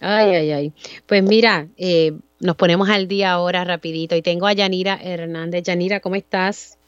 Ay, 0.00 0.34
ay, 0.34 0.52
ay. 0.52 0.72
Pues 1.06 1.22
mira, 1.22 1.66
eh, 1.76 2.12
nos 2.40 2.56
ponemos 2.56 2.88
al 2.88 3.08
día 3.08 3.32
ahora 3.32 3.64
rapidito 3.64 4.14
y 4.14 4.22
tengo 4.22 4.46
a 4.46 4.52
Yanira 4.52 4.98
Hernández. 5.02 5.64
Yanira, 5.64 6.00
¿cómo 6.00 6.14
estás? 6.14 6.78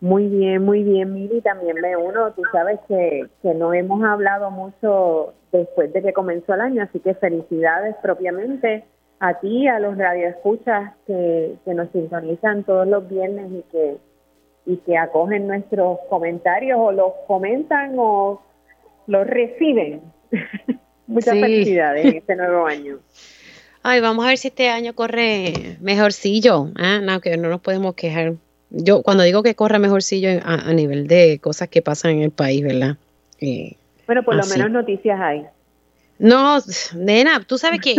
Muy 0.00 0.26
bien, 0.26 0.62
muy 0.62 0.82
bien, 0.82 1.14
Miri. 1.14 1.40
También 1.40 1.76
me 1.80 1.96
uno. 1.96 2.32
Tú 2.32 2.42
sabes 2.52 2.78
que, 2.88 3.26
que 3.42 3.54
no 3.54 3.72
hemos 3.72 4.02
hablado 4.04 4.50
mucho 4.50 5.32
después 5.52 5.92
de 5.92 6.02
que 6.02 6.12
comenzó 6.12 6.54
el 6.54 6.60
año, 6.60 6.82
así 6.82 6.98
que 7.00 7.14
felicidades 7.14 7.94
propiamente 8.02 8.84
a 9.20 9.40
ti, 9.40 9.66
a 9.66 9.78
los 9.78 9.96
radioescuchas 9.96 10.94
que, 11.06 11.54
que 11.64 11.74
nos 11.74 11.90
sintonizan 11.90 12.64
todos 12.64 12.86
los 12.86 13.08
viernes 13.08 13.50
y 13.50 13.62
que 13.70 13.96
y 14.66 14.76
que 14.78 14.96
acogen 14.96 15.46
nuestros 15.46 15.98
comentarios 16.10 16.78
o 16.78 16.92
los 16.92 17.12
comentan 17.26 17.94
o 17.96 18.42
los 19.06 19.26
reciben. 19.26 20.02
Muchas 21.06 21.38
felicidades 21.38 22.04
en 22.04 22.16
este 22.16 22.34
nuevo 22.34 22.66
año. 22.66 22.98
Ay, 23.84 24.00
vamos 24.00 24.24
a 24.24 24.28
ver 24.30 24.38
si 24.38 24.48
este 24.48 24.68
año 24.68 24.94
corre 24.94 25.76
mejorcillo, 25.80 26.72
¿eh? 26.76 26.98
no, 27.00 27.20
que 27.20 27.36
no 27.36 27.48
nos 27.48 27.60
podemos 27.60 27.94
quejar. 27.94 28.34
Yo 28.70 29.02
cuando 29.04 29.22
digo 29.22 29.44
que 29.44 29.54
corre 29.54 29.78
mejorcillo 29.78 30.28
a, 30.42 30.72
nivel 30.72 31.06
de 31.06 31.38
cosas 31.40 31.68
que 31.68 31.82
pasan 31.82 32.10
en 32.12 32.22
el 32.22 32.32
país, 32.32 32.64
¿verdad? 32.64 32.96
Eh, 33.40 33.76
bueno, 34.06 34.24
por 34.24 34.34
lo 34.34 34.44
menos 34.46 34.72
noticias 34.72 35.20
hay. 35.20 35.46
No, 36.18 36.58
nena, 36.94 37.44
tú 37.44 37.58
sabes 37.58 37.80
que, 37.80 37.96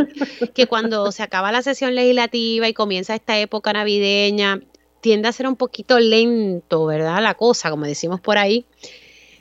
que 0.54 0.66
cuando 0.66 1.12
se 1.12 1.22
acaba 1.22 1.52
la 1.52 1.62
sesión 1.62 1.94
legislativa 1.94 2.68
y 2.68 2.74
comienza 2.74 3.14
esta 3.14 3.38
época 3.40 3.74
navideña, 3.74 4.60
tiende 5.02 5.28
a 5.28 5.32
ser 5.32 5.48
un 5.48 5.56
poquito 5.56 6.00
lento, 6.00 6.86
¿verdad? 6.86 7.22
La 7.22 7.36
cosa, 7.36 7.70
como 7.70 7.86
decimos 7.86 8.20
por 8.20 8.38
ahí. 8.38 8.66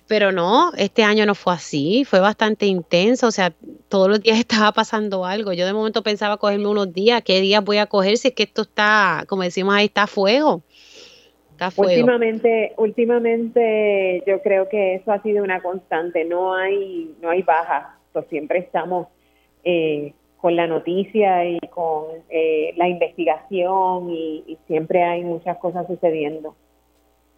Pero 0.09 0.31
no, 0.31 0.73
este 0.77 1.03
año 1.03 1.27
no 1.27 1.35
fue 1.35 1.55
así, 1.55 2.05
fue 2.05 2.21
bastante 2.21 2.67
intenso, 2.67 3.27
o 3.27 3.33
sea, 3.33 3.53
todos 3.89 4.09
los 4.09 4.21
días 4.21 4.39
estaba 4.47 4.73
pasando 4.73 5.25
algo. 5.25 5.53
Yo 5.53 5.67
de 5.67 5.73
momento 5.73 6.03
pensaba 6.03 6.37
cogerme 6.37 6.69
unos 6.69 6.93
días, 6.93 7.23
¿qué 7.23 7.41
días 7.41 7.65
voy 7.65 7.79
a 7.79 7.87
coger 7.87 8.17
si 8.17 8.29
es 8.29 8.35
que 8.35 8.45
esto 8.45 8.63
está, 8.63 9.25
como 9.27 9.43
decimos 9.43 9.75
ahí, 9.75 9.87
está 9.87 10.05
a 10.05 10.07
fuego? 10.07 10.63
Está 11.51 11.67
a 11.67 11.71
fuego. 11.73 11.93
Últimamente, 11.93 12.75
últimamente 12.77 14.23
yo 14.27 14.41
creo 14.43 14.69
que 14.69 14.97
eso 14.97 15.11
ha 15.11 15.21
sido 15.23 15.43
una 15.43 15.61
constante, 15.61 16.25
no 16.25 16.55
hay, 16.55 17.13
no 17.21 17.31
hay 17.31 17.43
baja, 17.43 17.96
siempre 18.23 18.59
estamos 18.59 19.09
eh, 19.65 20.13
con 20.41 20.57
la 20.57 20.67
noticia 20.67 21.49
y 21.49 21.59
con 21.71 22.05
eh, 22.29 22.73
la 22.77 22.89
investigación 22.89 24.11
y 24.11 24.59
siempre 24.67 25.03
hay 25.03 25.23
muchas 25.23 25.59
cosas 25.59 25.87
sucediendo. 25.87 26.55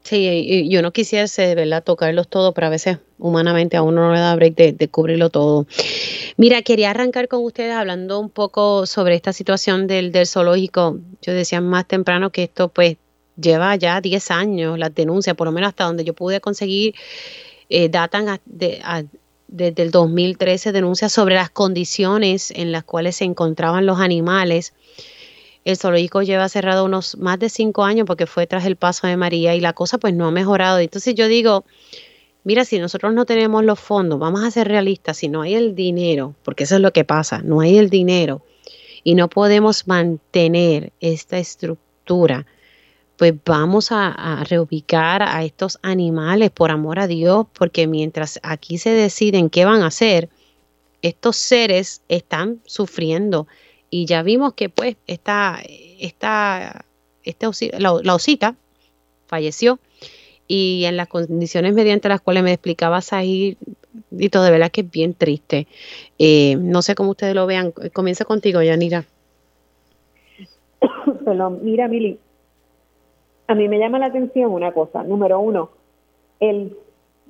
Sí, 0.02 0.68
yo 0.70 0.80
no 0.80 0.92
quisiese, 0.92 1.54
¿verdad?, 1.54 1.82
tocarlos 1.84 2.28
todos, 2.28 2.54
pero 2.54 2.68
a 2.68 2.70
veces 2.70 2.98
humanamente 3.18 3.76
a 3.76 3.82
uno 3.82 4.06
no 4.06 4.14
le 4.14 4.20
da 4.20 4.34
break 4.36 4.54
de, 4.54 4.88
cubrirlo 4.88 5.28
todo. 5.28 5.66
Mira, 6.36 6.62
quería 6.62 6.90
arrancar 6.90 7.28
con 7.28 7.44
ustedes 7.44 7.74
hablando 7.74 8.18
un 8.18 8.30
poco 8.30 8.86
sobre 8.86 9.16
esta 9.16 9.34
situación 9.34 9.86
del, 9.86 10.10
del 10.12 10.26
zoológico. 10.26 10.98
Yo 11.20 11.34
decía 11.34 11.60
más 11.60 11.86
temprano 11.86 12.30
que 12.30 12.44
esto 12.44 12.68
pues 12.68 12.96
lleva 13.40 13.76
ya 13.76 14.00
10 14.00 14.30
años, 14.30 14.78
las 14.78 14.94
denuncias, 14.94 15.36
por 15.36 15.46
lo 15.46 15.52
menos 15.52 15.68
hasta 15.68 15.84
donde 15.84 16.04
yo 16.04 16.14
pude 16.14 16.40
conseguir, 16.40 16.94
eh, 17.68 17.88
datan 17.88 18.40
de, 18.46 18.80
desde 19.48 19.82
el 19.82 19.90
2013 19.90 20.72
denuncias 20.72 21.12
sobre 21.12 21.34
las 21.34 21.50
condiciones 21.50 22.50
en 22.52 22.70
las 22.70 22.84
cuales 22.84 23.16
se 23.16 23.24
encontraban 23.24 23.86
los 23.86 23.98
animales 23.98 24.72
el 25.68 25.76
zoológico 25.76 26.22
lleva 26.22 26.48
cerrado 26.48 26.86
unos 26.86 27.18
más 27.18 27.38
de 27.38 27.50
cinco 27.50 27.84
años 27.84 28.06
porque 28.06 28.26
fue 28.26 28.46
tras 28.46 28.64
el 28.64 28.76
paso 28.76 29.06
de 29.06 29.18
María 29.18 29.54
y 29.54 29.60
la 29.60 29.74
cosa 29.74 29.98
pues 29.98 30.14
no 30.14 30.26
ha 30.26 30.30
mejorado. 30.30 30.78
Entonces 30.78 31.14
yo 31.14 31.28
digo, 31.28 31.66
mira, 32.42 32.64
si 32.64 32.78
nosotros 32.78 33.12
no 33.12 33.26
tenemos 33.26 33.62
los 33.62 33.78
fondos, 33.78 34.18
vamos 34.18 34.42
a 34.44 34.50
ser 34.50 34.66
realistas, 34.66 35.18
si 35.18 35.28
no 35.28 35.42
hay 35.42 35.54
el 35.54 35.74
dinero, 35.74 36.34
porque 36.42 36.64
eso 36.64 36.76
es 36.76 36.80
lo 36.80 36.94
que 36.94 37.04
pasa, 37.04 37.42
no 37.42 37.60
hay 37.60 37.76
el 37.76 37.90
dinero 37.90 38.42
y 39.04 39.14
no 39.14 39.28
podemos 39.28 39.86
mantener 39.86 40.92
esta 41.00 41.36
estructura, 41.36 42.46
pues 43.18 43.34
vamos 43.44 43.88
a, 43.90 44.44
reubicar 44.48 45.24
a 45.24 45.42
estos 45.42 45.80
animales 45.82 46.50
por 46.50 46.70
amor 46.70 47.00
a 47.00 47.08
Dios, 47.08 47.46
porque 47.52 47.88
mientras 47.88 48.38
aquí 48.44 48.78
se 48.78 48.90
deciden 48.90 49.50
qué 49.50 49.64
van 49.64 49.82
a 49.82 49.88
hacer, 49.88 50.28
estos 51.02 51.36
seres 51.36 52.00
están 52.08 52.60
sufriendo 52.64 53.48
y 53.90 54.06
ya 54.06 54.22
vimos 54.22 54.54
que 54.54 54.68
pues 54.68 54.96
esta, 55.08 55.60
esta, 55.98 56.84
esta 57.24 57.50
la, 57.78 58.14
osita 58.14 58.54
falleció 59.26 59.80
y 60.46 60.84
en 60.84 60.96
las 60.96 61.08
condiciones 61.08 61.74
mediante 61.74 62.08
las 62.08 62.20
cuales 62.20 62.44
me 62.44 62.52
explicabas 62.52 63.12
ahí, 63.12 63.58
y 64.12 64.28
todo 64.28 64.44
de 64.44 64.52
verdad 64.52 64.70
que 64.70 64.82
es 64.82 64.90
bien 64.90 65.14
triste. 65.14 65.66
Eh, 66.20 66.56
no 66.56 66.82
sé 66.82 66.94
cómo 66.94 67.10
ustedes 67.10 67.34
lo 67.34 67.46
vean. 67.46 67.72
Comienza 67.92 68.24
contigo, 68.24 68.62
Yanira. 68.62 69.04
Mira, 71.62 71.88
Mili, 71.88 72.18
a 73.48 73.54
mí 73.54 73.66
me 73.66 73.78
llama 73.78 73.98
la 73.98 74.06
atención 74.06 74.52
una 74.52 74.72
cosa. 74.72 75.02
Número 75.02 75.40
uno, 75.40 75.70
el, 76.38 76.76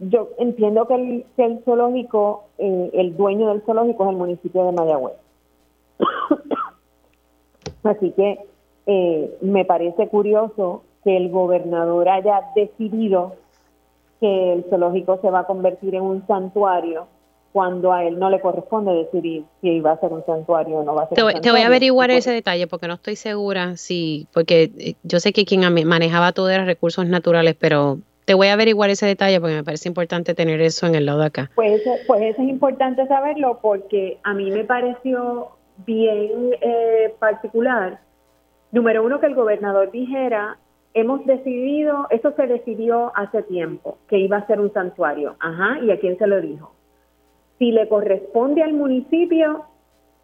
yo 0.01 0.31
entiendo 0.39 0.87
que 0.87 0.95
el, 0.95 1.27
el 1.37 1.65
zoológico, 1.65 2.45
eh, 2.59 2.91
el 2.93 3.17
dueño 3.17 3.49
del 3.49 3.63
zoológico 3.63 4.05
es 4.05 4.11
el 4.11 4.17
municipio 4.17 4.65
de 4.65 4.73
Mayagüez. 4.73 5.15
Así 7.85 8.11
que 8.11 8.41
eh, 8.87 9.39
me 9.41 9.65
parece 9.65 10.09
curioso 10.09 10.83
que 11.05 11.17
el 11.17 11.31
gobernador 11.31 12.09
haya 12.09 12.43
decidido 12.57 13.35
que 14.21 14.53
el 14.55 14.65
zoológico 14.65 15.19
se 15.23 15.31
va 15.31 15.41
a 15.41 15.47
convertir 15.47 15.95
en 15.95 16.03
un 16.03 16.27
santuario 16.27 17.07
cuando 17.53 17.93
a 17.93 18.05
él 18.05 18.19
no 18.19 18.31
le 18.31 18.41
corresponde 18.41 18.93
decidir 18.93 19.45
si 19.61 19.69
iba 19.69 19.93
a 19.93 20.01
ser 20.01 20.13
un 20.13 20.25
santuario 20.25 20.79
o 20.79 20.85
no 20.85 20.95
va 20.95 21.05
a 21.05 21.09
ser. 21.09 21.17
Te, 21.17 21.23
un 21.23 21.33
santuario. 21.33 21.43
te 21.43 21.51
voy 21.51 21.61
a 21.63 21.67
averiguar 21.67 22.11
ese 22.11 22.31
detalle 22.31 22.67
porque 22.67 22.89
no 22.89 22.95
estoy 22.95 23.17
segura 23.17 23.77
si, 23.77 24.27
porque 24.33 24.71
eh, 24.79 24.95
yo 25.03 25.21
sé 25.21 25.33
que 25.33 25.45
quien 25.45 25.61
manejaba 25.87 26.33
todo 26.33 26.51
era 26.51 26.65
recursos 26.65 27.07
naturales, 27.07 27.57
pero 27.59 27.99
te 28.25 28.35
voy 28.35 28.49
a 28.49 28.53
averiguar 28.53 28.91
ese 28.91 29.07
detalle 29.07 29.41
porque 29.41 29.57
me 29.57 29.65
parece 29.65 29.89
importante 29.89 30.35
tener 30.35 30.61
eso 30.61 30.87
en 30.87 30.95
el 30.95 31.07
lado 31.07 31.21
de 31.21 31.27
acá. 31.27 31.51
Pues, 31.55 31.83
pues 32.07 32.23
eso 32.23 32.43
es 32.43 32.49
importante 32.49 33.07
saberlo 33.07 33.59
porque 33.63 34.19
a 34.23 34.35
mí 34.35 34.51
me 34.51 34.65
pareció 34.65 35.53
bien 35.87 36.51
eh, 36.61 37.15
particular. 37.19 38.01
Número 38.71 39.03
uno, 39.03 39.19
que 39.19 39.27
el 39.27 39.35
gobernador 39.35 39.91
dijera, 39.91 40.59
hemos 40.93 41.25
decidido, 41.25 42.07
eso 42.11 42.33
se 42.33 42.47
decidió 42.47 43.13
hace 43.17 43.43
tiempo, 43.45 43.97
que 44.09 44.19
iba 44.19 44.37
a 44.37 44.47
ser 44.47 44.61
un 44.61 44.73
santuario. 44.75 45.37
Ajá, 45.41 45.79
¿y 45.83 45.91
a 45.91 45.99
quién 45.99 46.19
se 46.19 46.27
lo 46.27 46.41
dijo? 46.41 46.75
Si 47.59 47.73
le 47.73 47.89
corresponde 47.89 48.63
al 48.63 48.73
municipio, 48.73 49.65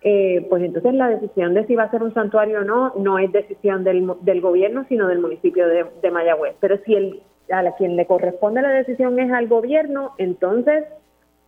eh, 0.03 0.47
pues 0.49 0.63
entonces 0.63 0.95
la 0.95 1.09
decisión 1.09 1.55
de 1.55 1.67
si 1.67 1.75
va 1.75 1.85
a 1.85 1.91
ser 1.91 2.03
un 2.03 2.15
santuario 2.15 2.61
o 2.61 2.65
no, 2.65 2.93
no 2.97 3.19
es 3.19 3.33
decisión 3.33 3.85
del, 3.85 4.11
del 4.21 4.41
gobierno, 4.41 4.85
sino 4.89 5.09
del 5.09 5.21
municipio 5.21 5.67
de, 5.67 6.11
Mayagüez. 6.11 6.55
Pero 6.61 6.79
si 6.85 6.95
el, 6.95 7.23
a 7.51 7.63
la 7.63 7.75
quien 7.77 7.97
le 7.97 8.07
corresponde 8.07 8.63
la 8.63 8.71
decisión 8.71 9.19
es 9.19 9.33
al 9.33 9.49
gobierno, 9.49 10.13
entonces, 10.19 10.85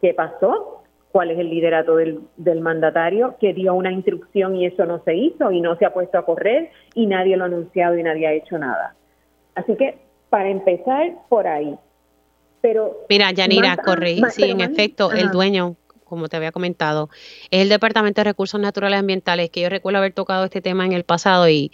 ¿qué 0.00 0.14
pasó? 0.14 0.82
cuál 1.16 1.30
es 1.30 1.38
el 1.38 1.48
liderato 1.48 1.96
del, 1.96 2.60
mandatario, 2.60 3.36
que 3.40 3.54
dio 3.54 3.72
una 3.72 3.90
instrucción 3.90 4.54
y 4.54 4.66
eso 4.66 4.84
no 4.84 5.02
se 5.02 5.14
hizo 5.14 5.50
y 5.50 5.62
no 5.62 5.74
se 5.76 5.86
ha 5.86 5.94
puesto 5.94 6.18
a 6.18 6.26
correr 6.26 6.68
y 6.94 7.06
nadie 7.06 7.38
lo 7.38 7.44
ha 7.44 7.46
anunciado 7.46 7.96
y 7.96 8.02
nadie 8.02 8.26
ha 8.26 8.34
hecho 8.34 8.58
nada. 8.58 8.94
Así 9.54 9.76
que, 9.76 9.96
para 10.28 10.50
empezar, 10.50 11.14
por 11.30 11.46
ahí. 11.46 11.74
Pero 12.60 13.06
Mira, 13.08 13.30
Yanira, 13.32 13.76
corrí, 13.76 14.22
sí, 14.30 14.44
en 14.44 14.60
efecto, 14.60 15.12
el 15.12 15.30
dueño 15.30 15.76
como 16.06 16.28
te 16.28 16.36
había 16.36 16.52
comentado, 16.52 17.10
es 17.50 17.62
el 17.62 17.68
Departamento 17.68 18.20
de 18.20 18.24
Recursos 18.24 18.60
Naturales 18.60 18.96
y 18.96 19.00
Ambientales, 19.00 19.50
que 19.50 19.60
yo 19.60 19.68
recuerdo 19.68 19.98
haber 19.98 20.12
tocado 20.12 20.44
este 20.44 20.62
tema 20.62 20.86
en 20.86 20.92
el 20.92 21.02
pasado 21.02 21.48
y, 21.48 21.72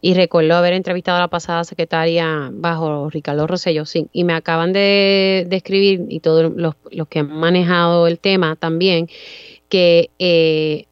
y 0.00 0.14
recuerdo 0.14 0.56
haber 0.56 0.72
entrevistado 0.72 1.16
a 1.16 1.20
la 1.20 1.28
pasada 1.28 1.62
secretaria 1.62 2.50
bajo 2.52 3.08
Ricardo 3.08 3.46
Rosello, 3.46 3.86
sí, 3.86 4.08
y 4.12 4.24
me 4.24 4.34
acaban 4.34 4.72
de, 4.72 5.46
escribir, 5.50 6.06
y 6.08 6.20
todos 6.20 6.52
los, 6.54 6.74
que 7.08 7.20
han 7.20 7.30
manejado 7.30 8.08
el 8.08 8.18
tema 8.18 8.56
también, 8.56 9.08
que 9.68 10.10
eh, 10.18 10.86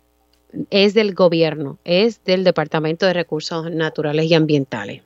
es 0.71 0.95
del 0.95 1.13
gobierno, 1.13 1.79
es 1.85 2.23
del 2.25 2.45
Departamento 2.45 3.05
de 3.05 3.15
Recursos 3.15 3.71
Naturales 3.71 4.27
y 4.27 4.35
Ambientales. 4.35 5.03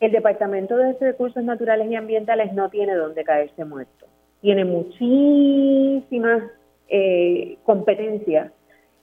El 0.00 0.12
Departamento 0.12 0.76
de 0.76 0.92
Recursos 0.94 1.42
Naturales 1.42 1.90
y 1.90 1.96
Ambientales 1.96 2.52
no 2.52 2.70
tiene 2.70 2.94
donde 2.94 3.24
caerse 3.24 3.64
muerto 3.64 4.06
tiene 4.40 4.64
muchísimas 4.64 6.42
eh, 6.88 7.58
competencias 7.64 8.52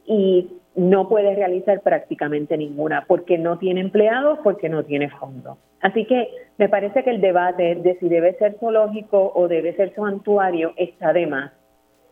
y 0.06 0.52
no 0.76 1.08
puede 1.08 1.36
realizar 1.36 1.82
prácticamente 1.82 2.58
ninguna 2.58 3.06
porque 3.08 3.38
no 3.38 3.58
tiene 3.58 3.82
empleados, 3.82 4.40
porque 4.44 4.70
no 4.70 4.84
tiene 4.84 5.10
fondos. 5.10 5.58
Así 5.82 6.06
que 6.06 6.30
me 6.58 6.70
parece 6.70 7.04
que 7.04 7.12
el 7.12 7.22
debate 7.22 7.76
de 7.76 7.98
si 8.00 8.10
debe 8.10 8.34
ser 8.38 8.58
zoológico 8.60 9.32
o 9.36 9.48
debe 9.48 9.76
ser 9.76 9.94
santuario 9.96 10.74
está 10.78 11.14
de 11.14 11.28
más. 11.28 11.52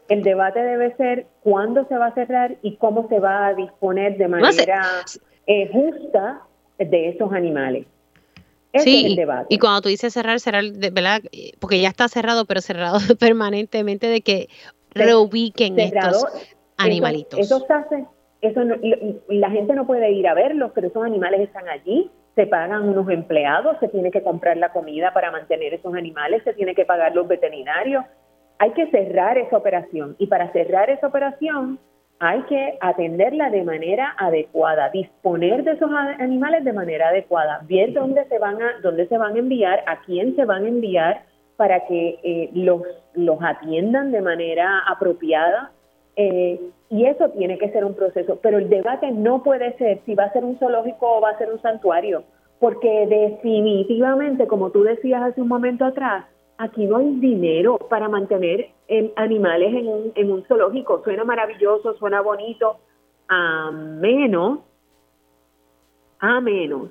El 0.10 0.22
debate 0.22 0.62
debe 0.62 0.96
ser 0.96 1.26
cuándo 1.42 1.86
se 1.88 1.98
va 1.98 2.08
a 2.08 2.14
cerrar 2.14 2.56
y 2.62 2.76
cómo 2.76 3.08
se 3.08 3.20
va 3.20 3.48
a 3.48 3.54
disponer 3.54 4.18
de 4.18 4.28
manera 4.28 4.82
eh, 5.48 5.70
justa 5.72 6.42
de 6.78 7.10
esos 7.10 7.32
animales 7.32 7.86
sí, 8.80 9.18
Y 9.50 9.60
cuando 9.60 9.82
tú 9.82 9.90
dices 9.90 10.14
cerrar, 10.14 10.40
cerrar, 10.40 10.64
¿verdad? 10.92 11.22
Porque 11.60 11.80
ya 11.80 11.90
está 11.90 12.08
cerrado, 12.08 12.46
pero 12.46 12.62
cerrado 12.62 12.98
permanentemente 13.20 14.08
de 14.08 14.22
que 14.22 14.50
reubiquen 14.92 15.80
estos 15.80 16.26
animalitos. 16.78 17.40
Eso, 17.40 17.58
está, 17.58 17.88
eso 18.42 18.62
la 19.30 19.50
gente 19.52 19.74
no 19.74 19.86
puede 19.86 20.12
ir 20.12 20.28
a 20.28 20.34
verlos, 20.34 20.72
pero 20.74 20.88
esos 20.88 21.04
animales 21.04 21.42
están 21.42 21.68
allí, 21.70 22.10
se 22.36 22.48
pagan 22.48 22.90
unos 22.90 23.10
empleados, 23.10 23.78
se 23.80 23.88
tiene 23.90 24.12
que 24.12 24.24
comprar 24.24 24.58
la 24.58 24.72
comida 24.72 25.14
para 25.14 25.32
mantener 25.32 25.74
esos 25.74 25.94
animales, 25.94 26.42
se 26.44 26.54
tiene 26.54 26.74
que 26.74 26.86
pagar 26.86 27.14
los 27.14 27.28
veterinarios. 27.28 28.04
Hay 28.60 28.72
que 28.72 28.90
cerrar 28.92 29.38
esa 29.38 29.58
operación 29.58 30.16
y 30.20 30.28
para 30.28 30.52
cerrar 30.52 30.90
esa 30.90 31.08
operación 31.08 31.80
hay 32.26 32.42
que 32.44 32.78
atenderla 32.80 33.50
de 33.50 33.64
manera 33.64 34.16
adecuada, 34.18 34.90
disponer 34.92 35.66
de 35.66 35.72
esos 35.72 35.92
animales 35.92 36.64
de 36.64 36.72
manera 36.72 37.10
adecuada, 37.10 37.60
ver 37.68 37.92
dónde 37.92 38.24
se 38.30 38.40
van 38.40 38.62
a, 38.62 38.80
dónde 38.82 39.08
se 39.10 39.18
van 39.18 39.36
a 39.36 39.40
enviar, 39.40 39.84
a 39.88 40.00
quién 40.04 40.34
se 40.38 40.46
van 40.46 40.64
a 40.64 40.70
enviar 40.70 41.24
para 41.58 41.82
que 41.86 42.20
eh, 42.24 42.50
los, 42.54 42.82
los 43.14 43.44
atiendan 43.44 44.14
de 44.14 44.22
manera 44.22 44.84
apropiada. 44.88 45.72
Eh, 46.16 46.62
y 46.90 47.06
eso 47.08 47.28
tiene 47.32 47.58
que 47.58 47.72
ser 47.72 47.84
un 47.84 47.94
proceso, 47.94 48.40
pero 48.42 48.58
el 48.58 48.70
debate 48.70 49.12
no 49.12 49.44
puede 49.44 49.76
ser 49.78 50.00
si 50.06 50.16
va 50.16 50.26
a 50.26 50.32
ser 50.32 50.46
un 50.46 50.58
zoológico 50.60 51.18
o 51.18 51.22
va 51.22 51.32
a 51.32 51.38
ser 51.38 51.52
un 51.52 51.62
santuario, 51.62 52.24
porque 52.60 53.06
definitivamente, 53.08 54.48
como 54.48 54.70
tú 54.70 54.84
decías 54.84 55.24
hace 55.24 55.42
un 55.42 55.50
momento 55.50 55.84
atrás, 55.84 56.24
aquí 56.58 56.86
no 56.86 56.98
hay 56.98 57.20
dinero 57.20 57.78
para 57.78 58.10
mantener 58.10 58.70
animales 59.16 59.74
en 59.74 59.88
un, 59.88 60.12
en 60.16 60.32
un 60.32 60.44
zoológico. 60.44 61.04
Suena 61.04 61.24
maravilloso, 61.24 61.94
suena 61.96 62.22
bonito, 62.22 62.78
a 63.28 63.72
menos, 63.72 64.60
a 66.20 66.42
menos 66.42 66.90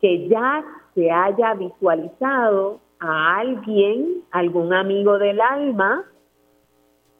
que 0.00 0.28
ya 0.28 0.64
se 0.94 1.10
haya 1.10 1.54
visualizado 1.54 2.80
a 2.98 3.38
alguien, 3.38 4.22
algún 4.30 4.72
amigo 4.72 5.18
del 5.18 5.40
alma, 5.40 6.04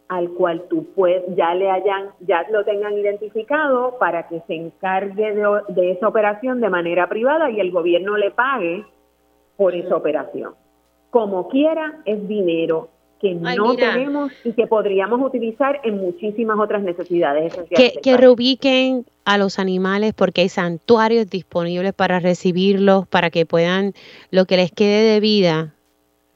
al 0.09 0.31
cual 0.31 0.65
tú 0.69 0.87
puedes, 0.95 1.25
ya 1.35 1.55
le 1.55 1.71
hayan, 1.71 2.11
ya 2.21 2.47
lo 2.51 2.65
tengan 2.65 2.97
identificado 2.97 3.99
para 3.99 4.29
que 4.29 4.41
se 4.47 4.55
encargue 4.55 5.35
de, 5.69 5.91
esa 5.91 6.09
operación 6.09 6.61
de 6.61 6.71
manera 6.71 7.09
privada 7.09 7.51
y 7.51 7.61
el 7.61 7.73
gobierno 7.73 8.17
le 8.17 8.31
pague 8.31 8.85
por 9.57 9.75
esa 9.75 9.97
operación. 9.97 10.55
Como 11.17 11.49
quiera, 11.49 12.03
es 12.05 12.29
dinero 12.29 12.91
que 13.19 13.35
no 13.35 13.75
tenemos 13.75 14.33
y 14.45 14.53
que 14.53 14.67
podríamos 14.67 15.19
utilizar 15.23 15.81
en 15.83 15.97
muchísimas 15.97 16.59
otras 16.59 16.83
necesidades 16.83 17.55
Que, 17.75 17.95
que 18.03 18.19
reubiquen 18.19 19.07
a 19.25 19.39
los 19.39 19.59
animales 19.59 20.13
porque 20.13 20.43
hay 20.43 20.51
santuarios 20.51 21.31
disponibles 21.31 21.95
para 21.95 22.21
recibirlos, 22.21 23.09
para 23.09 23.31
que 23.31 23.47
puedan, 23.47 23.95
lo 24.31 24.45
que 24.45 24.59
les 24.59 24.71
quede 24.71 25.11
de 25.11 25.21
vida, 25.21 25.75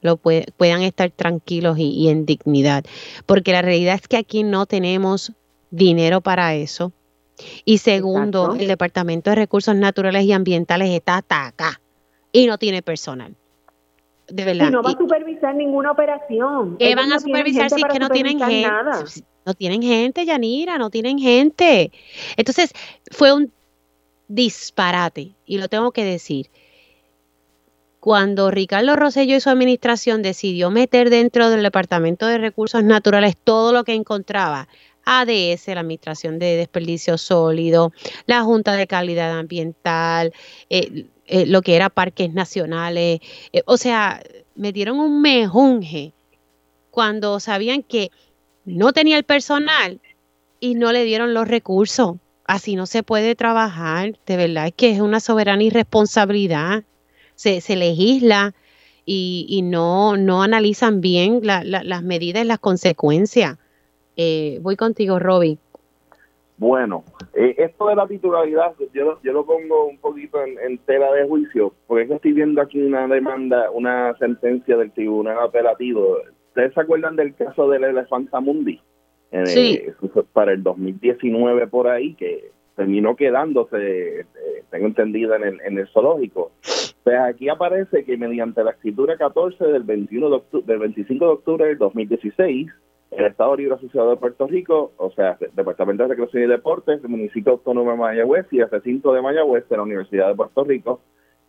lo 0.00 0.16
puedan 0.16 0.80
estar 0.80 1.10
tranquilos 1.10 1.76
y, 1.78 2.08
en 2.08 2.24
dignidad. 2.24 2.82
Porque 3.26 3.52
la 3.52 3.60
realidad 3.60 3.96
es 3.96 4.08
que 4.08 4.16
aquí 4.16 4.44
no 4.44 4.64
tenemos 4.64 5.34
dinero 5.70 6.22
para 6.22 6.54
eso. 6.54 6.90
Y 7.66 7.78
segundo, 7.78 8.54
el 8.58 8.66
Departamento 8.66 9.28
de 9.28 9.36
Recursos 9.36 9.76
Naturales 9.76 10.24
y 10.24 10.32
Ambientales 10.32 10.88
está 10.88 11.18
hasta 11.18 11.48
acá 11.48 11.82
y 12.32 12.46
no 12.46 12.56
tiene 12.56 12.80
personal. 12.80 13.36
De 14.30 14.44
verdad. 14.44 14.68
Y 14.68 14.70
no 14.70 14.82
va 14.82 14.90
a 14.90 14.98
supervisar 14.98 15.54
ninguna 15.54 15.90
operación. 15.90 16.76
¿Qué 16.78 16.94
van 16.94 17.12
a 17.12 17.20
supervisar 17.20 17.70
si 17.70 17.80
es 17.80 17.92
que 17.92 17.98
no 17.98 18.08
tienen 18.08 18.38
gente? 18.38 18.70
No 19.46 19.54
tienen 19.54 19.82
gente, 19.82 20.24
Yanira, 20.24 20.78
no 20.78 20.90
tienen 20.90 21.18
gente. 21.18 21.90
Entonces, 22.36 22.72
fue 23.10 23.32
un 23.32 23.52
disparate, 24.28 25.34
y 25.44 25.58
lo 25.58 25.68
tengo 25.68 25.90
que 25.90 26.04
decir 26.04 26.50
cuando 28.00 28.50
Ricardo 28.50 28.96
Rosello 28.96 29.36
y 29.36 29.40
su 29.40 29.50
administración 29.50 30.22
decidió 30.22 30.70
meter 30.70 31.10
dentro 31.10 31.50
del 31.50 31.62
Departamento 31.62 32.26
de 32.26 32.38
Recursos 32.38 32.82
Naturales 32.82 33.36
todo 33.36 33.72
lo 33.72 33.84
que 33.84 33.94
encontraba, 33.94 34.68
ADS, 35.04 35.68
la 35.68 35.80
Administración 35.80 36.38
de 36.38 36.56
Desperdicio 36.56 37.18
Sólido, 37.18 37.92
la 38.26 38.42
Junta 38.42 38.74
de 38.74 38.86
Calidad 38.86 39.38
Ambiental, 39.38 40.32
eh, 40.70 41.06
eh, 41.30 41.46
lo 41.46 41.62
que 41.62 41.76
era 41.76 41.88
parques 41.88 42.32
nacionales, 42.32 43.20
eh, 43.52 43.62
o 43.64 43.76
sea, 43.76 44.22
metieron 44.54 44.98
un 45.00 45.22
mejunje 45.22 46.12
cuando 46.90 47.40
sabían 47.40 47.82
que 47.82 48.10
no 48.64 48.92
tenía 48.92 49.16
el 49.16 49.24
personal 49.24 50.00
y 50.60 50.74
no 50.74 50.92
le 50.92 51.04
dieron 51.04 51.32
los 51.32 51.48
recursos. 51.48 52.16
Así 52.44 52.74
no 52.76 52.86
se 52.86 53.02
puede 53.02 53.34
trabajar, 53.36 54.18
de 54.26 54.36
verdad 54.36 54.66
es 54.66 54.74
que 54.74 54.90
es 54.90 55.00
una 55.00 55.20
soberana 55.20 55.62
irresponsabilidad 55.62 56.84
se, 57.40 57.76
legisla 57.76 58.54
y, 59.06 59.62
no, 59.64 60.16
no 60.16 60.42
analizan 60.42 61.00
bien 61.00 61.40
las 61.42 62.02
medidas 62.02 62.44
y 62.44 62.46
las 62.46 62.58
consecuencias. 62.58 63.56
Eh, 64.16 64.58
voy 64.62 64.76
contigo, 64.76 65.18
Roby. 65.18 65.58
Bueno, 66.58 67.02
eh, 67.34 67.54
esto 67.58 67.88
de 67.88 67.96
la 67.96 68.06
titularidad, 68.06 68.74
yo, 68.92 69.20
yo 69.22 69.32
lo 69.32 69.46
pongo 69.46 69.86
un 69.86 69.98
poquito 69.98 70.38
en, 70.42 70.78
tela 70.78 71.12
de 71.12 71.26
juicio, 71.26 71.72
porque 71.86 72.02
es 72.02 72.08
que 72.08 72.14
estoy 72.16 72.32
viendo 72.32 72.60
aquí 72.60 72.80
una 72.80 73.06
demanda, 73.06 73.70
una 73.70 74.16
sentencia 74.18 74.76
del 74.76 74.90
Tribunal 74.92 75.38
Apelativo. 75.38 76.18
¿Ustedes 76.48 76.74
se 76.74 76.80
acuerdan 76.80 77.16
del 77.16 77.34
caso 77.34 77.68
del 77.68 77.84
Elefanta 77.84 78.40
Mundi? 78.40 78.80
sí. 79.44 79.80
para 80.32 80.52
el 80.52 80.62
2019 80.64 81.68
por 81.68 81.86
ahí, 81.86 82.14
que 82.14 82.50
terminó 82.74 83.14
quedándose, 83.14 84.20
eh, 84.20 84.26
tengo 84.70 84.86
entendido, 84.86 85.34
en 85.36 85.44
el, 85.44 85.60
en 85.60 85.78
el 85.78 85.86
zoológico. 85.88 86.50
Pues 87.04 87.16
aquí 87.18 87.48
aparece 87.48 88.04
que 88.04 88.16
mediante 88.16 88.64
la 88.64 88.72
escritura 88.72 89.16
14 89.16 89.64
del 89.64 89.84
21 89.84 90.30
de 90.30 90.62
del 90.62 90.78
25 90.78 91.24
de 91.24 91.30
octubre 91.30 91.66
del 91.66 91.78
2016, 91.78 92.70
el 93.10 93.26
Estado 93.26 93.56
Libre 93.56 93.74
Asociado 93.74 94.10
de 94.10 94.16
Puerto 94.16 94.46
Rico, 94.46 94.92
o 94.96 95.10
sea, 95.10 95.36
Departamento 95.54 96.04
de 96.04 96.10
Recreación 96.10 96.44
y 96.44 96.46
Deportes, 96.46 97.02
el 97.02 97.08
Municipio 97.08 97.52
Autónomo 97.52 97.90
de 97.90 97.96
Mayagüez 97.96 98.46
y 98.52 98.60
el 98.60 98.70
recinto 98.70 99.12
de 99.12 99.22
Mayagüez 99.22 99.68
de 99.68 99.76
la 99.76 99.82
Universidad 99.82 100.28
de 100.28 100.36
Puerto 100.36 100.64
Rico 100.64 101.00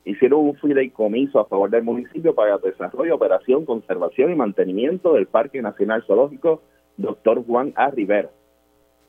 hicieron 0.03 0.39
un 0.41 0.55
fideicomiso 0.55 1.39
a 1.39 1.45
favor 1.45 1.69
del 1.69 1.83
municipio 1.83 2.33
para 2.33 2.55
el 2.55 2.61
desarrollo, 2.61 3.15
operación, 3.15 3.65
conservación 3.65 4.31
y 4.31 4.35
mantenimiento 4.35 5.13
del 5.13 5.27
Parque 5.27 5.61
Nacional 5.61 6.03
Zoológico 6.07 6.61
Dr. 6.97 7.45
Juan 7.45 7.73
A. 7.75 7.91
Rivera. 7.91 8.29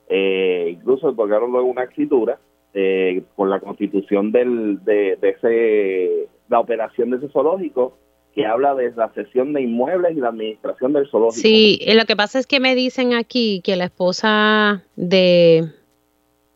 Eh, 0.09 0.75
incluso 0.77 1.09
otorgaron 1.09 1.53
luego 1.53 1.69
una 1.69 1.85
escritura 1.85 2.39
eh, 2.75 3.23
por 3.35 3.49
la 3.49 3.61
constitución 3.61 4.33
del, 4.33 4.85
de, 4.85 5.19
ese, 5.23 6.29
la 6.49 6.61
operación 6.61 7.11
de 7.11 7.17
ese 7.17 7.29
zoológico 7.29 7.97
que 8.35 8.47
habla 8.47 8.75
de 8.75 8.93
la 8.93 9.11
cesión 9.11 9.53
de 9.53 9.63
inmuebles 9.63 10.17
y 10.17 10.21
la 10.21 10.29
administración 10.29 10.93
del 10.93 11.09
zoológico. 11.09 11.41
Sí, 11.41 11.79
eh, 11.83 11.95
lo 11.95 12.05
que 12.07 12.17
pasa 12.17 12.39
es 12.39 12.47
que 12.47 12.61
me 12.61 12.75
dicen 12.75 13.15
aquí 13.15 13.61
que 13.63 13.77
la 13.77 13.85
esposa 13.85 14.85
de 14.97 15.69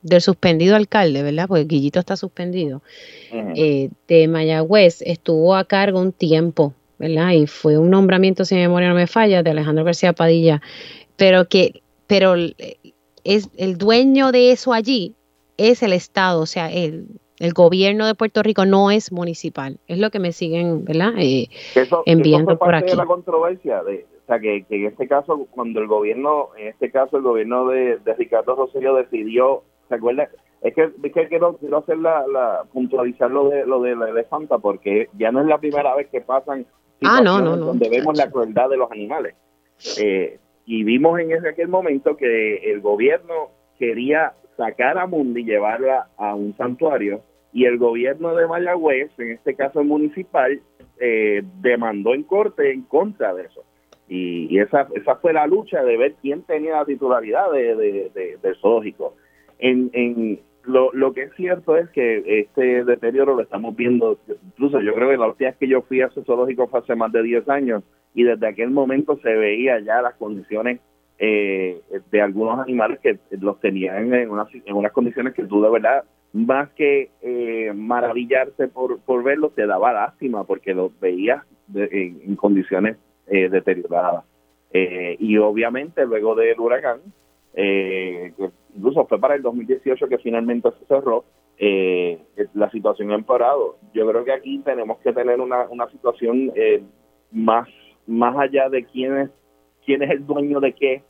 del 0.02 0.20
suspendido 0.20 0.76
alcalde, 0.76 1.22
¿verdad? 1.24 1.46
Porque 1.48 1.64
Guillito 1.64 1.98
está 1.98 2.16
suspendido, 2.16 2.80
eh, 3.32 3.90
de 4.06 4.28
Mayagüez, 4.28 5.02
estuvo 5.02 5.56
a 5.56 5.64
cargo 5.64 6.00
un 6.00 6.12
tiempo, 6.12 6.74
¿verdad? 6.98 7.32
Y 7.32 7.48
fue 7.48 7.76
un 7.76 7.90
nombramiento, 7.90 8.44
si 8.44 8.54
mi 8.54 8.60
memoria 8.60 8.88
no 8.88 8.94
me 8.94 9.08
falla, 9.08 9.42
de 9.42 9.50
Alejandro 9.50 9.84
García 9.84 10.12
Padilla, 10.12 10.62
pero 11.16 11.48
que, 11.48 11.82
pero 12.06 12.36
es 13.24 13.50
el 13.56 13.78
dueño 13.78 14.30
de 14.30 14.52
eso 14.52 14.72
allí 14.72 15.16
es 15.56 15.82
el 15.82 15.92
Estado, 15.92 16.40
o 16.40 16.46
sea, 16.46 16.70
el, 16.70 17.06
el 17.39 17.53
gobierno 17.53 18.07
de 18.07 18.14
Puerto 18.14 18.43
Rico 18.43 18.64
no 18.64 18.91
es 18.91 19.12
municipal. 19.12 19.78
Es 19.87 19.99
lo 19.99 20.11
que 20.11 20.18
me 20.18 20.32
siguen, 20.32 20.84
¿verdad? 20.84 21.12
Eh, 21.18 21.49
enviando 22.07 22.59
por 22.59 22.74
aquí. 22.74 22.91
De 22.91 22.97
la 22.97 23.07
controversia, 23.07 23.82
de, 23.82 24.07
o 24.22 24.26
sea, 24.26 24.41
que, 24.41 24.64
en 24.68 24.87
este 24.87 25.07
caso, 25.07 25.47
cuando 25.51 25.80
el 25.80 25.87
gobierno, 25.87 26.49
en 26.57 26.68
este 26.68 26.91
caso 26.91 27.16
el 27.16 27.22
gobierno 27.22 27.68
de, 27.68 27.99
Ricardo 28.18 28.57
Rosselló 28.57 28.95
decidió, 28.95 29.62
¿se 29.89 29.95
acuerda? 29.95 30.28
Es 30.62 30.74
que, 30.74 30.91
es 31.03 31.12
que 31.12 31.28
quiero, 31.28 31.57
quiero 31.59 31.78
hacer 31.78 31.99
la, 31.99 32.26
la, 32.26 32.64
puntualizar 32.72 33.30
lo 33.30 33.51
de, 33.51 33.66
lo 33.66 33.80
de 33.82 33.95
la 33.95 34.09
elefanta, 34.09 34.59
porque 34.59 35.09
ya 35.16 35.30
no 35.30 35.43
es 35.43 35.47
la 35.47 35.59
primera 35.59 35.95
vez 35.95 36.09
que 36.09 36.22
pasan 36.22 36.66
ah, 37.03 37.20
no, 37.22 37.41
no, 37.41 37.57
no. 37.57 37.66
donde 37.66 37.89
vemos 37.89 38.16
la 38.16 38.30
crueldad 38.30 38.68
de 38.68 38.76
los 38.78 38.91
animales. 38.91 39.34
Eh, 40.01 40.39
y 40.64 40.82
vimos 40.82 41.20
en 41.20 41.32
ese, 41.32 41.51
aquel 41.51 41.68
momento 41.68 42.16
que 42.16 42.72
el 42.72 42.80
gobierno 42.80 43.51
quería 43.78 44.32
sacar 44.57 44.99
a 44.99 45.07
Mundi 45.07 45.43
y 45.43 45.45
llevarla 45.45 46.09
a 46.16 46.34
un 46.34 46.57
santuario 46.57 47.22
y 47.57 47.64
el 47.64 47.78
gobierno 47.78 48.36
de 48.36 48.46
Mayagüez, 48.46 49.11
en 49.16 49.30
este 49.30 49.54
caso 49.54 49.82
municipal, 49.82 50.61
eh, 51.00 51.42
demandó 51.62 52.12
en 52.12 52.22
corte 52.22 52.70
en 52.70 52.82
contra 52.82 53.32
de 53.32 53.44
eso. 53.44 53.64
Y, 54.11 54.59
esa, 54.59 54.86
esa 54.94 55.16
fue 55.16 55.32
la 55.32 55.46
lucha 55.46 55.82
de 55.82 55.96
ver 55.96 56.16
quién 56.20 56.42
tenía 56.42 56.76
la 56.76 56.84
titularidad 56.84 57.50
de, 57.50 58.36
del 58.42 58.57
zoológico. 58.57 59.16
En, 59.59 59.88
en 59.94 60.40
lo, 60.64 60.92
lo 60.92 61.14
que 61.14 61.22
es 61.22 61.34
cierto 61.34 61.78
es 61.78 61.88
que 61.92 62.40
este 62.40 62.84
deterioro 62.84 63.34
lo 63.34 63.40
estamos 63.40 63.74
viendo, 63.74 64.18
incluso 64.48 64.82
yo 64.82 64.92
creo 64.92 65.09
que 65.09 65.16
la 65.16 65.28
última 65.28 65.48
vez 65.48 65.59
que 65.59 65.66
yo 65.66 65.80
fui 65.80 66.02
a 66.02 66.09
ese 66.09 66.24
zoológico 66.24 66.66
fue 66.66 66.80
hace 66.80 66.94
más 66.94 67.11
de 67.11 67.22
10 67.22 67.48
años 67.48 67.83
y 68.12 68.24
desde 68.24 68.49
aquel 68.49 68.68
momento 68.68 69.18
se 69.22 69.34
veía 69.34 69.80
ya 69.80 70.03
las 70.03 70.14
condiciones 70.16 70.80
eh, 71.18 71.80
de 72.11 72.20
algunos 72.20 72.58
animales 72.58 73.00
que 73.00 73.18
los 73.30 73.58
tenían 73.61 74.12
en 74.12 74.30
unas, 74.30 74.49
en 74.53 74.76
unas 74.76 74.92
condiciones 74.92 75.33
que 75.33 75.45
tú 75.45 75.62
de 75.62 75.70
verdad, 75.70 76.04
más 76.37 76.71
que 76.72 77.11
eh, 77.22 77.72
maravillarte 77.75 78.68
por, 78.68 79.00
por 79.00 79.22
verlos, 79.22 79.54
te 79.54 79.67
daba 79.67 79.92
lástima 79.92 80.45
porque 80.45 80.75
los 80.75 80.99
veías 81.00 81.45
en, 81.75 82.37
condiciones 82.37 82.96
eh, 83.26 83.49
deterioradas. 83.49 84.25
Eh, 84.72 85.17
y 85.18 85.38
obviamente 85.38 86.04
luego 86.04 86.34
del 86.34 86.58
huracán, 86.61 87.00
que 87.54 88.33
incluso 88.76 89.07
fue 89.07 89.18
para 89.18 89.34
el 89.34 89.42
2018 89.42 90.08
que 90.08 90.18
finalmente 90.18 90.68
se 90.79 90.84
cerró, 90.84 91.25
la 92.53 92.71
situación 92.71 93.13
ha 93.13 93.14
empeorado. 93.14 93.79
Yo 93.95 94.07
creo 94.07 94.25
que 94.25 94.33
aquí 94.33 94.58
tenemos 94.58 94.99
que 94.99 95.14
tener 95.14 95.41
una, 95.41 95.67
una 95.71 95.88
situación 95.91 96.53
más, 97.33 97.67
más 98.07 98.37
allá 98.38 98.68
de 98.68 98.84
quién 98.84 99.17
es 99.17 99.30
quién 99.87 100.03
es 100.03 100.11
el 100.11 100.26
dueño 100.26 100.61
de 100.61 100.75
qué 100.75 101.03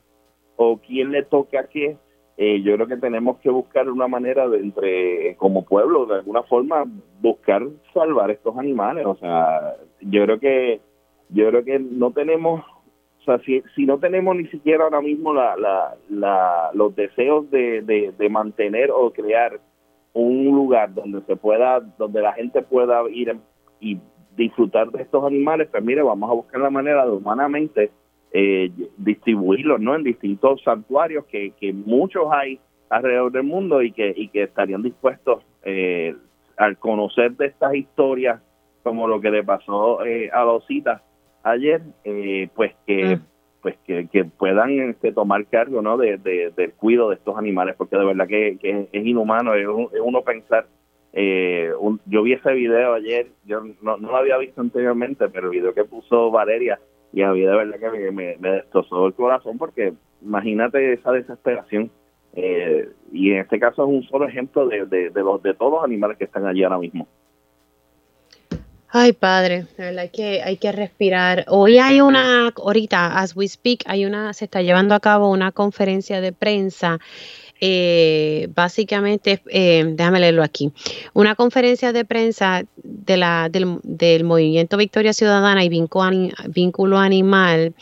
o 0.54 0.78
quién 0.78 1.10
le 1.10 1.24
toca 1.24 1.66
qué, 1.66 1.96
eh, 2.38 2.60
yo 2.62 2.74
creo 2.74 2.86
que 2.86 2.98
tenemos 2.98 3.38
que 3.38 3.48
buscar 3.48 3.88
una 3.88 4.08
manera 4.08 4.46
de 4.46 4.58
entre 4.58 5.36
como 5.36 5.64
pueblo 5.64 6.04
de 6.04 6.16
alguna 6.16 6.42
forma 6.42 6.84
buscar 7.20 7.66
salvar 7.94 8.30
estos 8.30 8.56
animales. 8.58 9.06
O 9.06 9.16
sea 9.16 9.76
yo 10.02 10.24
creo 10.24 10.38
que 10.38 10.80
yo 11.30 11.48
creo 11.48 11.64
que 11.64 11.78
no 11.78 12.12
tenemos 12.12 12.62
o 13.20 13.24
sea 13.24 13.38
si, 13.40 13.62
si 13.74 13.86
no 13.86 13.98
tenemos 13.98 14.36
ni 14.36 14.46
siquiera 14.48 14.84
ahora 14.84 15.00
mismo 15.00 15.32
la, 15.32 15.56
la, 15.56 15.96
la 16.10 16.70
los 16.74 16.94
deseos 16.94 17.50
de, 17.50 17.80
de, 17.82 18.12
de 18.16 18.28
mantener 18.28 18.90
o 18.90 19.12
crear 19.12 19.58
un 20.12 20.44
lugar 20.44 20.92
donde 20.92 21.22
se 21.22 21.36
pueda 21.36 21.80
donde 21.80 22.20
la 22.20 22.34
gente 22.34 22.60
pueda 22.60 23.02
ir 23.10 23.34
y 23.80 23.98
disfrutar 24.36 24.90
de 24.90 25.02
estos 25.02 25.24
animales 25.24 25.68
pues 25.70 25.82
mire 25.82 26.02
vamos 26.02 26.30
a 26.30 26.34
buscar 26.34 26.60
la 26.60 26.70
manera 26.70 27.06
de 27.06 27.12
humanamente 27.12 27.90
eh, 28.38 28.70
distribuirlos 28.98 29.80
¿no? 29.80 29.94
en 29.94 30.02
distintos 30.02 30.62
santuarios 30.62 31.24
que, 31.24 31.52
que 31.58 31.72
muchos 31.72 32.28
hay 32.30 32.60
alrededor 32.90 33.32
del 33.32 33.44
mundo 33.44 33.80
y 33.80 33.92
que, 33.92 34.12
y 34.14 34.28
que 34.28 34.42
estarían 34.42 34.82
dispuestos 34.82 35.42
eh, 35.62 36.14
al 36.58 36.76
conocer 36.76 37.32
de 37.32 37.46
estas 37.46 37.74
historias 37.74 38.42
como 38.82 39.08
lo 39.08 39.22
que 39.22 39.30
le 39.30 39.42
pasó 39.42 40.04
eh, 40.04 40.28
a 40.30 40.44
Losita 40.44 41.02
ayer, 41.44 41.80
eh, 42.04 42.50
pues 42.54 42.74
que 42.86 43.16
mm. 43.16 43.20
pues 43.62 43.76
que, 43.86 44.24
puedan 44.36 44.90
este, 44.90 45.12
tomar 45.12 45.46
cargo 45.46 45.80
no 45.80 45.96
de, 45.96 46.18
del 46.18 46.74
cuidado 46.74 47.08
de 47.08 47.14
estos 47.14 47.38
animales 47.38 47.74
porque 47.78 47.96
de 47.96 48.04
verdad 48.04 48.28
que, 48.28 48.58
es 48.92 49.06
inhumano 49.06 49.54
es, 49.54 49.66
uno 49.66 50.20
pensar 50.20 50.66
eh, 51.14 51.72
yo 52.04 52.22
vi 52.22 52.34
ese 52.34 52.52
video 52.52 52.92
ayer 52.92 53.28
yo 53.46 53.62
no, 53.80 53.96
no 53.96 54.10
lo 54.10 54.16
había 54.18 54.36
visto 54.36 54.60
anteriormente 54.60 55.26
pero 55.30 55.46
el 55.46 55.52
video 55.52 55.72
que 55.72 55.84
puso 55.84 56.30
Valeria 56.30 56.78
y 57.16 57.22
a 57.22 57.32
mí 57.32 57.40
de 57.40 57.46
verdad 57.46 57.78
que 57.80 58.10
me, 58.12 58.36
me, 58.36 58.50
destrozó 58.50 59.06
el 59.06 59.14
corazón 59.14 59.56
porque 59.56 59.94
imagínate 60.20 60.92
esa 60.92 61.12
desesperación 61.12 61.90
eh, 62.34 62.90
y 63.10 63.30
en 63.30 63.38
este 63.38 63.58
caso 63.58 63.84
es 63.84 63.88
un 63.88 64.02
solo 64.02 64.28
ejemplo 64.28 64.68
de, 64.68 64.84
de, 64.84 65.10
los 65.22 65.42
de 65.42 65.54
todos 65.54 65.72
los 65.72 65.84
animales 65.84 66.18
que 66.18 66.24
están 66.24 66.44
allí 66.46 66.62
ahora 66.62 66.76
mismo 66.76 67.08
Ay, 68.88 69.14
padre, 69.14 69.66
la 69.78 69.86
verdad 69.86 70.10
que 70.12 70.42
hay 70.42 70.58
que 70.58 70.72
respirar. 70.72 71.44
Hoy 71.48 71.78
hay 71.78 72.00
una, 72.00 72.48
ahorita, 72.56 73.18
as 73.18 73.36
we 73.36 73.48
speak, 73.48 73.82
hay 73.86 74.06
una, 74.06 74.32
se 74.32 74.44
está 74.44 74.62
llevando 74.62 74.94
a 74.94 75.00
cabo 75.00 75.30
una 75.30 75.52
conferencia 75.52 76.20
de 76.20 76.32
prensa. 76.32 76.98
Eh, 77.60 78.48
básicamente, 78.54 79.42
eh, 79.48 79.84
déjame 79.88 80.20
leerlo 80.20 80.42
aquí, 80.42 80.72
una 81.14 81.34
conferencia 81.34 81.92
de 81.92 82.04
prensa 82.04 82.64
del, 82.82 84.24
movimiento 84.24 84.76
Victoria 84.76 85.14
Ciudadana 85.14 85.64
y 85.64 85.68
vínculo 85.68 86.98
animal, 86.98 87.74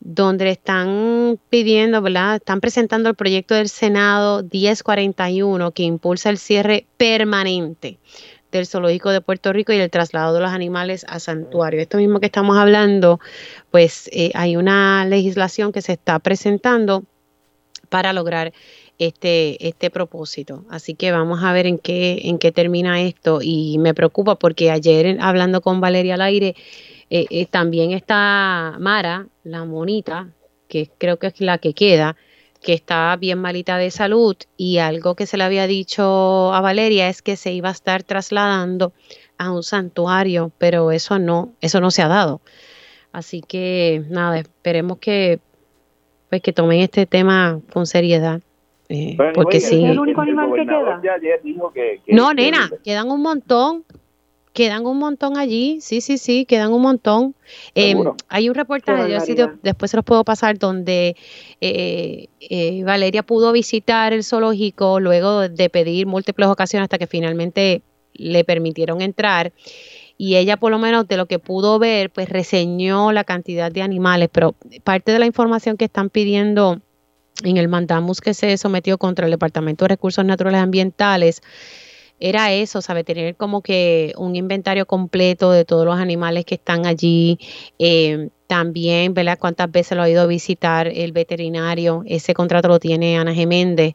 donde 0.00 0.50
están 0.50 1.38
pidiendo, 1.50 2.00
¿verdad? 2.00 2.36
Están 2.36 2.60
presentando 2.60 3.10
el 3.10 3.14
proyecto 3.14 3.54
del 3.54 3.68
Senado 3.68 4.42
1041 4.42 5.72
que 5.72 5.82
impulsa 5.82 6.30
el 6.30 6.38
cierre 6.38 6.86
permanente 6.96 7.98
del 8.52 8.66
Zoológico 8.66 9.10
de 9.10 9.20
Puerto 9.20 9.52
Rico 9.52 9.72
y 9.72 9.76
el 9.76 9.90
traslado 9.90 10.32
de 10.34 10.40
los 10.40 10.50
animales 10.50 11.04
a 11.08 11.18
santuario. 11.18 11.80
Esto 11.80 11.98
mismo 11.98 12.20
que 12.20 12.26
estamos 12.26 12.56
hablando, 12.56 13.18
pues 13.70 14.08
eh, 14.12 14.30
hay 14.34 14.56
una 14.56 15.04
legislación 15.06 15.72
que 15.72 15.82
se 15.82 15.92
está 15.92 16.18
presentando 16.20 17.04
para 17.88 18.12
lograr 18.12 18.52
este, 18.98 19.66
este 19.66 19.90
propósito. 19.90 20.64
Así 20.70 20.94
que 20.94 21.12
vamos 21.12 21.42
a 21.42 21.52
ver 21.52 21.66
en 21.66 21.78
qué, 21.78 22.22
en 22.24 22.38
qué 22.38 22.52
termina 22.52 23.00
esto. 23.02 23.40
Y 23.42 23.78
me 23.78 23.94
preocupa 23.94 24.36
porque 24.36 24.70
ayer 24.70 25.18
hablando 25.20 25.60
con 25.60 25.80
Valeria 25.80 26.14
al 26.14 26.22
aire, 26.22 26.54
eh, 27.10 27.26
eh, 27.30 27.46
también 27.46 27.92
está 27.92 28.76
Mara, 28.78 29.26
la 29.42 29.64
monita, 29.64 30.30
que 30.68 30.90
creo 30.98 31.18
que 31.18 31.28
es 31.28 31.40
la 31.40 31.58
que 31.58 31.74
queda, 31.74 32.16
que 32.62 32.72
está 32.72 33.14
bien 33.16 33.38
malita 33.38 33.76
de 33.76 33.90
salud 33.90 34.36
y 34.56 34.78
algo 34.78 35.14
que 35.14 35.26
se 35.26 35.36
le 35.36 35.44
había 35.44 35.66
dicho 35.66 36.52
a 36.54 36.60
Valeria 36.60 37.08
es 37.08 37.20
que 37.20 37.36
se 37.36 37.52
iba 37.52 37.68
a 37.68 37.72
estar 37.72 38.02
trasladando 38.02 38.92
a 39.36 39.52
un 39.52 39.62
santuario, 39.62 40.50
pero 40.58 40.90
eso 40.90 41.18
no, 41.18 41.52
eso 41.60 41.80
no 41.80 41.90
se 41.90 42.02
ha 42.02 42.08
dado. 42.08 42.40
Así 43.12 43.42
que 43.42 44.02
nada, 44.08 44.38
esperemos 44.38 44.98
que 44.98 45.40
pues 46.30 46.42
que 46.42 46.52
tomen 46.52 46.80
este 46.80 47.06
tema 47.06 47.60
con 47.72 47.86
seriedad. 47.86 48.40
Eh, 48.88 49.16
porque 49.34 49.60
sí. 49.60 49.84
¿Es 49.84 49.90
el 49.90 49.98
único 49.98 50.20
animal 50.20 50.52
que 50.54 50.66
queda? 50.66 51.00
no, 52.08 52.34
nena, 52.34 52.70
quedan 52.82 53.10
un 53.10 53.22
montón. 53.22 53.84
Quedan 54.52 54.86
un 54.86 54.98
montón 54.98 55.36
allí, 55.36 55.80
sí, 55.80 56.00
sí, 56.00 56.16
sí, 56.16 56.44
quedan 56.44 56.72
un 56.72 56.80
montón. 56.80 57.34
Em, 57.74 57.98
hay 58.28 58.48
un 58.48 58.54
reportaje, 58.54 59.10
yo 59.34 59.48
después 59.64 59.90
se 59.90 59.96
los 59.96 60.04
puedo 60.04 60.22
pasar, 60.22 60.60
donde 60.60 61.16
eh, 61.60 62.28
eh, 62.38 62.84
Valeria 62.84 63.24
pudo 63.24 63.50
visitar 63.50 64.12
el 64.12 64.22
zoológico 64.22 65.00
luego 65.00 65.48
de 65.48 65.70
pedir 65.70 66.06
múltiples 66.06 66.48
ocasiones 66.48 66.84
hasta 66.84 66.98
que 66.98 67.08
finalmente 67.08 67.82
le 68.12 68.44
permitieron 68.44 69.00
entrar. 69.00 69.52
Y 70.16 70.36
ella, 70.36 70.56
por 70.56 70.70
lo 70.70 70.78
menos 70.78 71.08
de 71.08 71.16
lo 71.16 71.26
que 71.26 71.40
pudo 71.40 71.80
ver, 71.80 72.10
pues 72.10 72.28
reseñó 72.28 73.10
la 73.10 73.24
cantidad 73.24 73.72
de 73.72 73.82
animales, 73.82 74.28
pero 74.30 74.54
parte 74.84 75.10
de 75.10 75.18
la 75.18 75.26
información 75.26 75.76
que 75.76 75.86
están 75.86 76.10
pidiendo 76.10 76.80
en 77.42 77.56
el 77.56 77.68
mandamus 77.68 78.20
que 78.20 78.34
se 78.34 78.56
sometió 78.56 78.98
contra 78.98 79.26
el 79.26 79.32
Departamento 79.32 79.84
de 79.84 79.88
Recursos 79.88 80.24
Naturales 80.24 80.60
Ambientales 80.60 81.42
era 82.20 82.52
eso, 82.52 82.80
sabe, 82.80 83.04
tener 83.04 83.36
como 83.36 83.60
que 83.60 84.12
un 84.16 84.36
inventario 84.36 84.86
completo 84.86 85.50
de 85.50 85.64
todos 85.64 85.84
los 85.84 85.98
animales 85.98 86.44
que 86.44 86.54
están 86.54 86.86
allí. 86.86 87.38
Eh, 87.78 88.28
también, 88.46 89.14
¿verdad? 89.14 89.38
Cuántas 89.38 89.70
veces 89.70 89.96
lo 89.96 90.02
ha 90.02 90.08
ido 90.08 90.22
a 90.22 90.26
visitar 90.26 90.86
el 90.86 91.12
veterinario. 91.12 92.02
Ese 92.06 92.34
contrato 92.34 92.68
lo 92.68 92.78
tiene 92.78 93.16
Ana 93.16 93.34
Geméndez, 93.34 93.94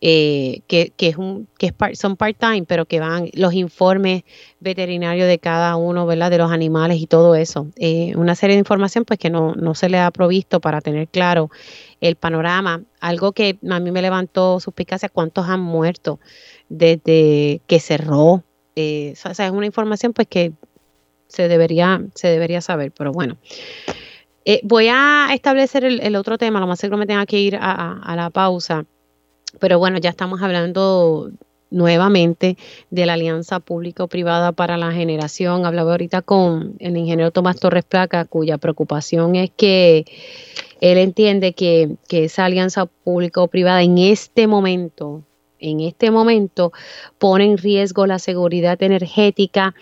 eh, 0.00 0.62
que, 0.66 0.92
es 0.98 1.16
un, 1.16 1.46
que 1.58 1.72
son 1.92 2.16
part-time, 2.16 2.64
pero 2.66 2.86
que 2.86 2.98
van 2.98 3.28
los 3.34 3.52
informes 3.52 4.22
veterinarios 4.58 5.28
de 5.28 5.38
cada 5.38 5.76
uno, 5.76 6.06
¿verdad? 6.06 6.30
De 6.30 6.38
los 6.38 6.50
animales 6.50 6.98
y 6.98 7.06
todo 7.06 7.34
eso. 7.34 7.68
Eh, 7.76 8.14
una 8.16 8.34
serie 8.34 8.56
de 8.56 8.60
información, 8.60 9.04
pues, 9.04 9.18
que 9.18 9.30
no, 9.30 9.54
no 9.54 9.74
se 9.74 9.88
le 9.88 9.98
ha 9.98 10.10
provisto 10.10 10.60
para 10.60 10.80
tener 10.80 11.08
claro 11.08 11.50
el 12.00 12.16
panorama. 12.16 12.82
Algo 13.00 13.32
que 13.32 13.58
a 13.68 13.80
mí 13.80 13.90
me 13.90 14.02
levantó 14.02 14.60
suspicacia, 14.60 15.08
cuántos 15.08 15.48
han 15.48 15.60
muerto 15.60 16.20
desde 16.68 17.60
que 17.66 17.80
cerró. 17.80 18.44
Eh, 18.76 19.14
o 19.24 19.34
sea, 19.34 19.46
es 19.46 19.52
una 19.52 19.66
información 19.66 20.12
pues 20.12 20.28
que 20.28 20.52
se 21.28 21.48
debería, 21.48 22.02
se 22.14 22.28
debería 22.28 22.60
saber, 22.60 22.92
pero 22.92 23.12
bueno. 23.12 23.36
Eh, 24.44 24.60
voy 24.64 24.88
a 24.90 25.28
establecer 25.32 25.84
el, 25.84 26.16
otro 26.16 26.38
tema, 26.38 26.60
lo 26.60 26.66
más 26.66 26.80
seguro 26.80 26.98
me 26.98 27.06
tenga 27.06 27.26
que 27.26 27.38
ir 27.38 27.58
a, 27.60 28.14
la 28.16 28.30
pausa, 28.30 28.84
pero 29.58 29.78
bueno, 29.78 29.98
ya 29.98 30.10
estamos 30.10 30.42
hablando 30.42 31.30
nuevamente 31.70 32.56
de 32.90 33.06
la 33.06 33.12
alianza 33.12 33.60
público-privada 33.60 34.52
para 34.52 34.76
la 34.76 34.92
generación. 34.92 35.66
Hablaba 35.66 35.92
ahorita 35.92 36.22
con 36.22 36.74
el 36.80 36.96
ingeniero 36.96 37.30
Tomás 37.30 37.60
Torres 37.60 37.84
Placa, 37.84 38.24
cuya 38.24 38.58
preocupación 38.58 39.36
es 39.36 39.50
que 39.56 40.04
él 40.80 40.98
entiende 40.98 41.52
que, 41.52 41.96
esa 42.10 42.46
alianza 42.46 42.86
público-privada 42.86 43.82
en 43.82 43.98
este 43.98 44.46
momento 44.46 45.22
en 45.62 45.80
este 45.80 46.10
momento 46.10 46.72
pone 47.18 47.44
en 47.44 47.58
riesgo 47.58 48.06
la 48.06 48.18
seguridad 48.18 48.82
energética 48.82 49.74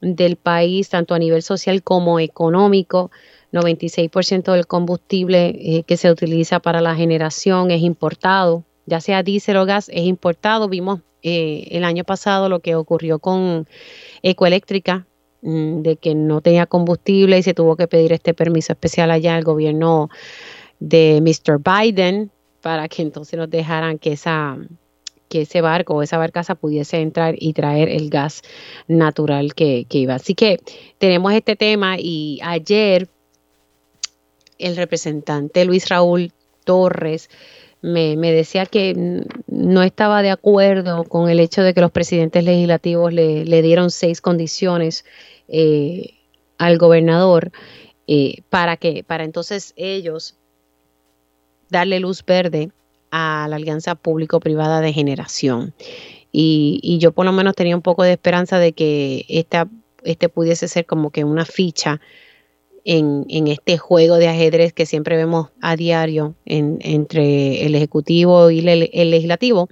del 0.00 0.36
país, 0.36 0.88
tanto 0.88 1.14
a 1.14 1.18
nivel 1.18 1.42
social 1.42 1.82
como 1.82 2.18
económico. 2.20 3.10
96% 3.52 4.52
del 4.52 4.66
combustible 4.66 5.48
eh, 5.48 5.82
que 5.84 5.96
se 5.96 6.10
utiliza 6.10 6.58
para 6.58 6.80
la 6.80 6.94
generación 6.94 7.70
es 7.70 7.82
importado, 7.82 8.64
ya 8.86 9.00
sea 9.00 9.22
diésel 9.22 9.58
o 9.58 9.66
gas, 9.66 9.88
es 9.88 10.04
importado. 10.04 10.68
Vimos 10.68 11.00
eh, 11.22 11.68
el 11.70 11.84
año 11.84 12.04
pasado 12.04 12.48
lo 12.48 12.60
que 12.60 12.74
ocurrió 12.74 13.18
con 13.18 13.66
Ecoeléctrica, 14.22 15.06
de 15.42 15.96
que 15.96 16.14
no 16.14 16.40
tenía 16.40 16.66
combustible 16.66 17.38
y 17.38 17.42
se 17.42 17.54
tuvo 17.54 17.76
que 17.76 17.86
pedir 17.86 18.12
este 18.12 18.34
permiso 18.34 18.72
especial 18.72 19.10
allá 19.10 19.36
al 19.36 19.44
gobierno 19.44 20.08
de 20.80 21.20
Mr. 21.20 21.58
Biden 21.58 22.30
para 22.62 22.88
que 22.88 23.02
entonces 23.02 23.38
nos 23.38 23.50
dejaran 23.50 23.98
que 23.98 24.12
esa 24.12 24.58
que 25.28 25.42
ese 25.42 25.60
barco 25.60 25.94
o 25.94 26.02
esa 26.02 26.18
barcaza 26.18 26.54
pudiese 26.54 27.00
entrar 27.00 27.34
y 27.38 27.52
traer 27.52 27.88
el 27.88 28.10
gas 28.10 28.42
natural 28.86 29.54
que, 29.54 29.86
iba. 29.90 30.14
Así 30.14 30.34
que 30.34 30.60
tenemos 30.98 31.32
este 31.32 31.56
tema 31.56 31.96
y 31.98 32.38
ayer 32.42 33.08
el 34.58 34.76
representante 34.76 35.64
Luis 35.64 35.88
Raúl 35.88 36.32
Torres 36.64 37.28
me, 37.82 38.16
decía 38.16 38.66
que 38.66 39.24
no 39.46 39.82
estaba 39.82 40.22
de 40.22 40.30
acuerdo 40.30 41.04
con 41.04 41.28
el 41.28 41.40
hecho 41.40 41.62
de 41.62 41.74
que 41.74 41.80
los 41.80 41.90
presidentes 41.90 42.44
legislativos 42.44 43.12
le, 43.12 43.62
dieron 43.62 43.90
seis 43.90 44.20
condiciones 44.20 45.04
eh, 45.48 46.14
al 46.58 46.78
gobernador 46.78 47.52
eh, 48.06 48.42
para 48.50 48.76
que 48.76 49.04
para 49.04 49.24
entonces 49.24 49.72
ellos 49.76 50.36
darle 51.68 52.00
luz 52.00 52.24
verde 52.24 52.70
a 53.10 53.46
la 53.48 53.56
alianza 53.56 53.94
público-privada 53.94 54.80
de 54.80 54.92
generación. 54.92 55.74
Y, 56.32 56.98
yo 57.00 57.12
por 57.12 57.24
lo 57.24 57.32
menos 57.32 57.54
tenía 57.54 57.74
un 57.74 57.82
poco 57.82 58.02
de 58.02 58.12
esperanza 58.12 58.58
de 58.58 58.72
que 58.72 59.24
esta, 59.28 59.68
este 60.04 60.28
pudiese 60.28 60.68
ser 60.68 60.84
como 60.84 61.10
que 61.10 61.24
una 61.24 61.46
ficha 61.46 62.00
en, 62.86 63.46
este 63.48 63.76
juego 63.76 64.16
de 64.16 64.28
ajedrez 64.28 64.72
que 64.72 64.86
siempre 64.86 65.16
vemos 65.16 65.48
a 65.60 65.76
diario 65.76 66.34
entre 66.44 67.66
el 67.66 67.74
Ejecutivo 67.74 68.50
y 68.50 68.66
el, 68.66 69.10
Legislativo. 69.10 69.68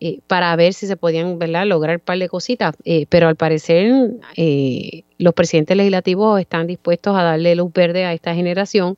Eh, 0.00 0.20
para 0.28 0.54
ver 0.54 0.74
si 0.74 0.86
se 0.86 0.96
podían 0.96 1.40
lograr 1.68 1.96
un 1.96 2.02
par 2.04 2.18
de 2.18 2.28
cositas, 2.28 2.76
eh, 2.84 3.06
pero 3.08 3.26
al 3.26 3.34
parecer 3.34 4.12
eh, 4.36 5.02
los 5.18 5.34
presidentes 5.34 5.76
legislativos 5.76 6.38
están 6.40 6.68
dispuestos 6.68 7.16
a 7.16 7.24
darle 7.24 7.56
luz 7.56 7.72
verde 7.72 8.04
a 8.04 8.12
esta 8.12 8.32
generación 8.32 8.96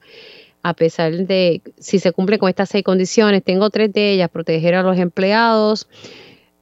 a 0.62 0.74
pesar 0.74 1.12
de 1.26 1.62
si 1.78 1.98
se 1.98 2.12
cumple 2.12 2.38
con 2.38 2.48
estas 2.48 2.68
seis 2.68 2.84
condiciones, 2.84 3.42
tengo 3.42 3.70
tres 3.70 3.92
de 3.92 4.12
ellas, 4.12 4.28
proteger 4.28 4.74
a 4.74 4.82
los 4.82 4.98
empleados, 4.98 5.88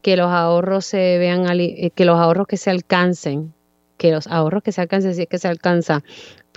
que 0.02 0.16
los 0.16 0.28
ahorros 0.28 0.86
se 0.86 1.18
vean, 1.18 1.46
que 1.94 2.04
los 2.04 2.16
ahorros 2.16 2.46
que 2.46 2.56
se 2.56 2.70
alcancen, 2.70 3.52
que 3.96 4.12
los 4.12 4.28
ahorros 4.28 4.62
que 4.62 4.72
se 4.72 4.80
alcancen, 4.80 5.14
si 5.14 5.22
es 5.22 5.28
que 5.28 5.38
se 5.38 5.48
alcanza, 5.48 6.04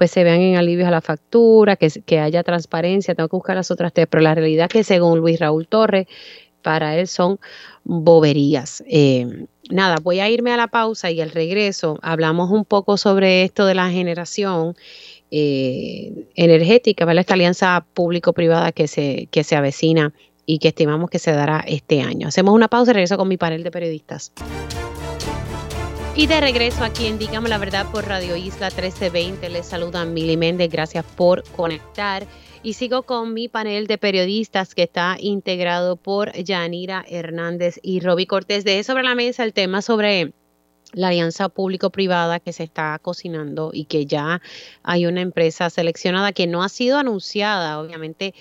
pues 0.02 0.10
se 0.10 0.24
vean 0.24 0.42
en 0.42 0.56
alivios 0.56 0.88
a 0.88 0.90
la 0.92 1.02
factura, 1.02 1.76
que, 1.76 1.88
que 1.88 2.18
haya 2.18 2.42
transparencia, 2.42 3.14
tengo 3.14 3.30
que 3.30 3.36
buscar 3.36 3.56
las 3.56 3.70
otras 3.70 3.94
tres, 3.94 4.08
pero 4.10 4.24
la 4.24 4.34
realidad 4.34 4.66
es 4.66 4.74
que 4.74 4.84
según 4.84 5.20
Luis 5.20 5.40
Raúl 5.40 5.68
Torres, 5.68 6.08
para 6.64 6.98
él 6.98 7.08
son 7.08 7.40
boberías. 7.84 8.84
Eh, 8.88 9.46
nada, 9.70 9.98
voy 10.02 10.20
a 10.20 10.28
irme 10.28 10.52
a 10.52 10.58
la 10.58 10.70
pausa 10.70 11.12
y 11.12 11.22
al 11.22 11.30
regreso 11.30 12.00
hablamos 12.02 12.50
un 12.50 12.66
poco 12.66 12.98
sobre 12.98 13.44
esto 13.44 13.68
de 13.68 13.76
la 13.76 13.92
generación 13.92 14.74
eh, 15.30 16.26
energética, 16.34 17.06
¿verdad? 17.06 17.20
esta 17.20 17.36
alianza 17.36 17.86
público-privada 17.94 18.72
que 18.72 18.88
se, 18.88 19.28
que 19.30 19.44
se 19.44 19.56
avecina 19.56 20.16
y 20.48 20.58
que 20.58 20.70
estimamos 20.70 21.12
que 21.12 21.20
se 21.20 21.32
dará 21.32 21.64
este 21.68 22.02
año. 22.02 22.28
Hacemos 22.28 22.56
una 22.56 22.70
pausa 22.70 22.90
y 22.90 22.96
regreso 22.96 23.18
con 23.18 23.28
mi 23.28 23.38
panel 23.38 23.62
de 23.62 23.70
periodistas. 23.70 24.34
Y 26.14 26.28
de 26.28 26.42
regreso 26.42 26.84
aquí 26.84 27.06
en 27.06 27.18
Dígame 27.18 27.48
la 27.48 27.58
Verdad 27.58 27.90
por 27.90 28.06
Radio 28.06 28.36
Isla 28.36 28.68
1320. 28.68 29.50
Les 29.50 29.66
saluda 29.66 30.04
Mili 30.04 30.36
Méndez. 30.36 30.70
Gracias 30.70 31.06
por 31.06 31.44
conectar. 31.52 32.28
Y 32.64 32.74
sigo 32.74 33.04
con 33.04 33.34
mi 33.34 33.48
panel 33.48 33.88
de 33.88 33.98
periodistas 33.98 34.76
que 34.76 34.84
está 34.84 35.16
integrado 35.18 35.96
por 35.96 36.34
Yanira 36.34 37.06
Hernández 37.08 37.80
y 37.82 38.02
Roby 38.02 38.26
Cortés. 38.26 38.66
De 38.66 38.84
sobre 38.84 39.04
la 39.04 39.16
mesa 39.16 39.46
el 39.46 39.54
tema 39.54 39.82
sobre 39.82 40.34
la 40.92 41.08
alianza 41.08 41.48
público-privada 41.48 42.42
que 42.42 42.52
se 42.52 42.64
está 42.64 43.00
cocinando 43.02 43.72
y 43.74 43.86
que 43.86 44.06
ya 44.06 44.42
hay 44.84 45.06
una 45.06 45.22
empresa 45.22 45.70
seleccionada 45.70 46.34
que 46.34 46.46
no 46.46 46.62
ha 46.62 46.70
sido 46.70 46.98
anunciada, 46.98 47.80
obviamente. 47.80 48.34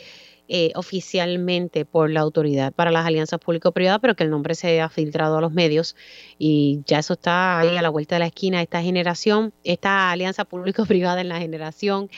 Eh, 0.53 0.73
oficialmente 0.75 1.85
por 1.85 2.11
la 2.11 2.19
autoridad 2.19 2.73
para 2.73 2.91
las 2.91 3.07
alianzas 3.07 3.39
público-privadas, 3.39 4.01
pero 4.03 4.17
que 4.17 4.25
el 4.25 4.31
nombre 4.31 4.57
se 4.57 4.81
ha 4.81 4.89
filtrado 4.89 5.39
a 5.39 5.41
los 5.41 5.53
medios 5.53 5.95
y 6.41 6.81
ya 6.87 6.99
eso 6.99 7.13
está 7.13 7.61
ahí 7.61 7.77
a 7.77 7.83
la 7.83 7.89
vuelta 7.89 8.17
de 8.17 8.19
la 8.19 8.27
esquina. 8.27 8.61
Esta 8.61 8.83
generación, 8.83 9.53
esta 9.63 10.11
alianza 10.11 10.45
público-privada 10.45 11.21
en 11.21 11.29
la 11.29 11.39
generación, 11.39 12.11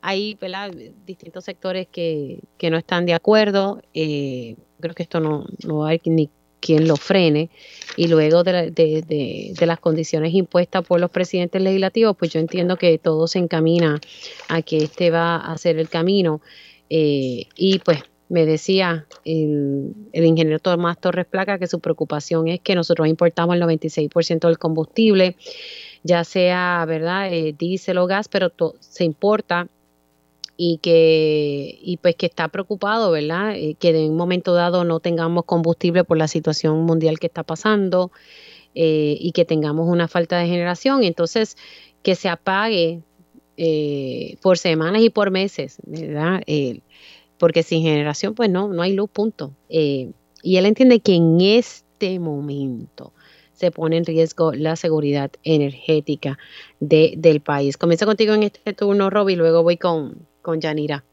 hay 0.00 0.38
distintos 1.04 1.42
sectores 1.42 1.88
que, 1.90 2.38
que, 2.56 2.70
no 2.70 2.76
están 2.76 3.04
de 3.04 3.14
acuerdo. 3.14 3.82
Eh, 3.94 4.54
creo 4.78 4.94
que 4.94 5.02
esto 5.02 5.18
no, 5.18 5.44
no 5.64 5.84
hay 5.84 6.00
ni 6.04 6.30
quien 6.60 6.86
lo 6.86 6.94
frene 6.94 7.50
y 7.96 8.06
luego 8.06 8.44
de, 8.44 8.70
de, 8.70 9.02
de, 9.58 9.66
las 9.66 9.80
condiciones 9.80 10.32
impuestas 10.32 10.86
por 10.86 11.00
los 11.00 11.10
presidentes 11.10 11.60
legislativos, 11.60 12.16
pues 12.16 12.32
yo 12.32 12.38
entiendo 12.38 12.76
que 12.76 12.96
todo 12.98 13.26
se 13.26 13.40
encamina 13.40 14.00
a 14.48 14.62
que 14.62 14.76
este 14.76 15.10
va 15.10 15.38
a 15.38 15.58
ser 15.58 15.78
el 15.78 15.88
camino. 15.88 16.40
Eh, 16.94 17.46
y 17.56 17.78
pues 17.78 18.00
me 18.28 18.44
decía 18.44 19.06
el, 19.24 19.94
ingeniero 20.12 20.58
Tomás 20.58 21.00
Torres 21.00 21.24
Placa 21.24 21.58
que 21.58 21.66
su 21.66 21.80
preocupación 21.80 22.48
es 22.48 22.60
que 22.60 22.74
nosotros 22.74 23.08
importamos 23.08 23.56
el 23.56 23.62
96% 23.62 24.46
del 24.46 24.58
combustible, 24.58 25.36
ya 26.02 26.22
sea, 26.24 26.84
¿verdad?, 26.86 27.32
eh, 27.32 27.54
diésel 27.58 27.96
o 27.96 28.06
gas, 28.06 28.28
pero 28.28 28.52
se 28.80 29.04
importa 29.04 29.68
y 30.58 30.80
que 30.82 31.78
y 31.80 31.96
pues 31.96 32.14
que 32.14 32.26
está 32.26 32.48
preocupado, 32.48 33.10
¿verdad? 33.10 33.56
Eh, 33.56 33.74
que 33.78 33.88
en 33.88 34.10
un 34.10 34.16
momento 34.18 34.52
dado 34.52 34.84
no 34.84 35.00
tengamos 35.00 35.46
combustible 35.46 36.04
por 36.04 36.18
la 36.18 36.28
situación 36.28 36.84
mundial 36.84 37.18
que 37.18 37.28
está 37.28 37.42
pasando 37.42 38.12
eh, 38.74 39.16
y 39.18 39.32
que 39.32 39.46
tengamos 39.46 39.88
una 39.88 40.08
falta 40.08 40.38
de 40.38 40.46
generación, 40.46 41.04
entonces 41.04 41.56
que 42.02 42.16
se 42.16 42.28
apague 42.28 43.00
eh, 43.56 44.36
por 44.42 44.58
semanas 44.58 45.02
y 45.02 45.10
por 45.10 45.30
meses, 45.30 45.78
¿verdad? 45.84 46.42
porque 47.38 47.62
sin 47.62 47.82
generación 47.82 48.34
pues 48.34 48.50
no, 48.50 48.68
no 48.68 48.82
hay 48.82 48.92
luz, 48.92 49.10
punto. 49.10 49.52
y 49.68 50.12
él 50.44 50.66
entiende 50.66 51.00
que 51.00 51.14
en 51.14 51.40
este 51.40 52.18
momento 52.18 53.12
se 53.52 53.70
pone 53.70 53.96
en 53.96 54.04
riesgo 54.04 54.52
la 54.52 54.74
seguridad 54.74 55.30
energética 55.44 56.38
de, 56.80 57.14
del 57.16 57.40
país. 57.40 57.76
Comienza 57.76 58.06
contigo 58.06 58.34
en 58.34 58.42
este 58.42 58.72
turno, 58.72 59.08
Roby, 59.08 59.34
y 59.34 59.36
luego 59.36 59.62
voy 59.62 59.76
con, 59.76 60.26
con 60.42 60.60
Yanira? 60.60 61.04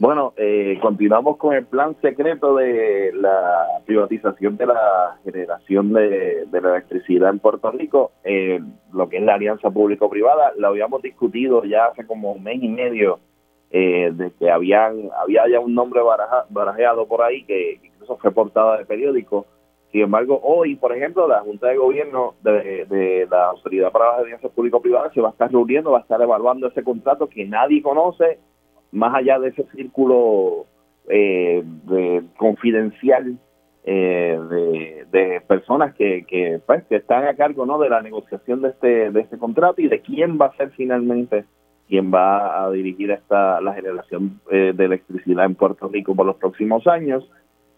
Bueno, 0.00 0.32
eh, 0.38 0.78
continuamos 0.80 1.36
con 1.36 1.54
el 1.54 1.66
plan 1.66 1.94
secreto 2.00 2.56
de 2.56 3.12
la 3.12 3.66
privatización 3.84 4.56
de 4.56 4.64
la 4.64 5.18
generación 5.22 5.92
de, 5.92 6.46
la 6.50 6.58
electricidad 6.70 7.28
en 7.28 7.38
Puerto 7.38 7.70
Rico, 7.70 8.12
eh, 8.24 8.60
lo 8.94 9.10
que 9.10 9.18
es 9.18 9.22
la 9.22 9.34
alianza 9.34 9.70
público-privada. 9.70 10.54
Lo 10.56 10.68
habíamos 10.68 11.02
discutido 11.02 11.64
ya 11.64 11.84
hace 11.84 12.06
como 12.06 12.32
un 12.32 12.42
mes 12.42 12.62
y 12.62 12.68
medio, 12.68 13.18
eh, 13.70 14.10
de 14.14 14.30
que 14.38 14.50
habían, 14.50 15.10
había 15.20 15.46
ya 15.46 15.60
un 15.60 15.74
nombre 15.74 16.00
barajeado 16.48 17.06
por 17.06 17.20
ahí 17.20 17.44
que 17.44 17.78
incluso 17.84 18.16
fue 18.16 18.32
portada 18.32 18.78
de 18.78 18.86
periódico. 18.86 19.44
Sin 19.92 20.00
embargo, 20.00 20.40
hoy, 20.42 20.76
por 20.76 20.96
ejemplo, 20.96 21.28
la 21.28 21.40
Junta 21.40 21.66
de 21.66 21.76
Gobierno 21.76 22.36
de, 22.42 22.86
de 22.86 23.28
la 23.30 23.48
Autoridad 23.48 23.92
para 23.92 24.12
las 24.12 24.20
Alianzas 24.20 24.50
Público-Privadas 24.52 25.12
se 25.12 25.20
va 25.20 25.28
a 25.28 25.32
estar 25.32 25.52
reuniendo, 25.52 25.90
va 25.90 25.98
a 25.98 26.02
estar 26.02 26.22
evaluando 26.22 26.68
ese 26.68 26.82
contrato 26.82 27.28
que 27.28 27.44
nadie 27.44 27.82
conoce, 27.82 28.38
más 28.92 29.14
allá 29.14 29.38
de 29.38 29.48
ese 29.48 29.64
círculo 29.74 30.66
eh, 31.08 31.62
de, 31.64 32.22
confidencial 32.36 33.38
eh, 33.84 34.38
de, 35.10 35.40
personas 35.46 35.94
que, 35.94 36.24
que, 36.26 36.60
pues, 36.64 36.84
que 36.84 36.96
están 36.96 37.26
a 37.26 37.34
cargo 37.34 37.66
¿no? 37.66 37.78
de 37.78 37.88
la 37.88 38.02
negociación 38.02 38.62
de 38.62 38.68
este, 38.68 39.10
de 39.10 39.20
este 39.20 39.38
contrato 39.38 39.80
y 39.80 39.88
de 39.88 40.00
quién 40.00 40.38
va 40.40 40.46
a 40.46 40.56
ser 40.56 40.70
finalmente 40.70 41.44
quien 41.88 42.12
va 42.12 42.64
a 42.64 42.70
dirigir 42.70 43.10
esta 43.10 43.60
la 43.60 43.74
generación 43.74 44.40
eh, 44.50 44.72
de 44.76 44.84
electricidad 44.84 45.44
en 45.44 45.56
Puerto 45.56 45.88
Rico 45.88 46.14
por 46.14 46.26
los 46.26 46.36
próximos 46.36 46.86
años 46.86 47.28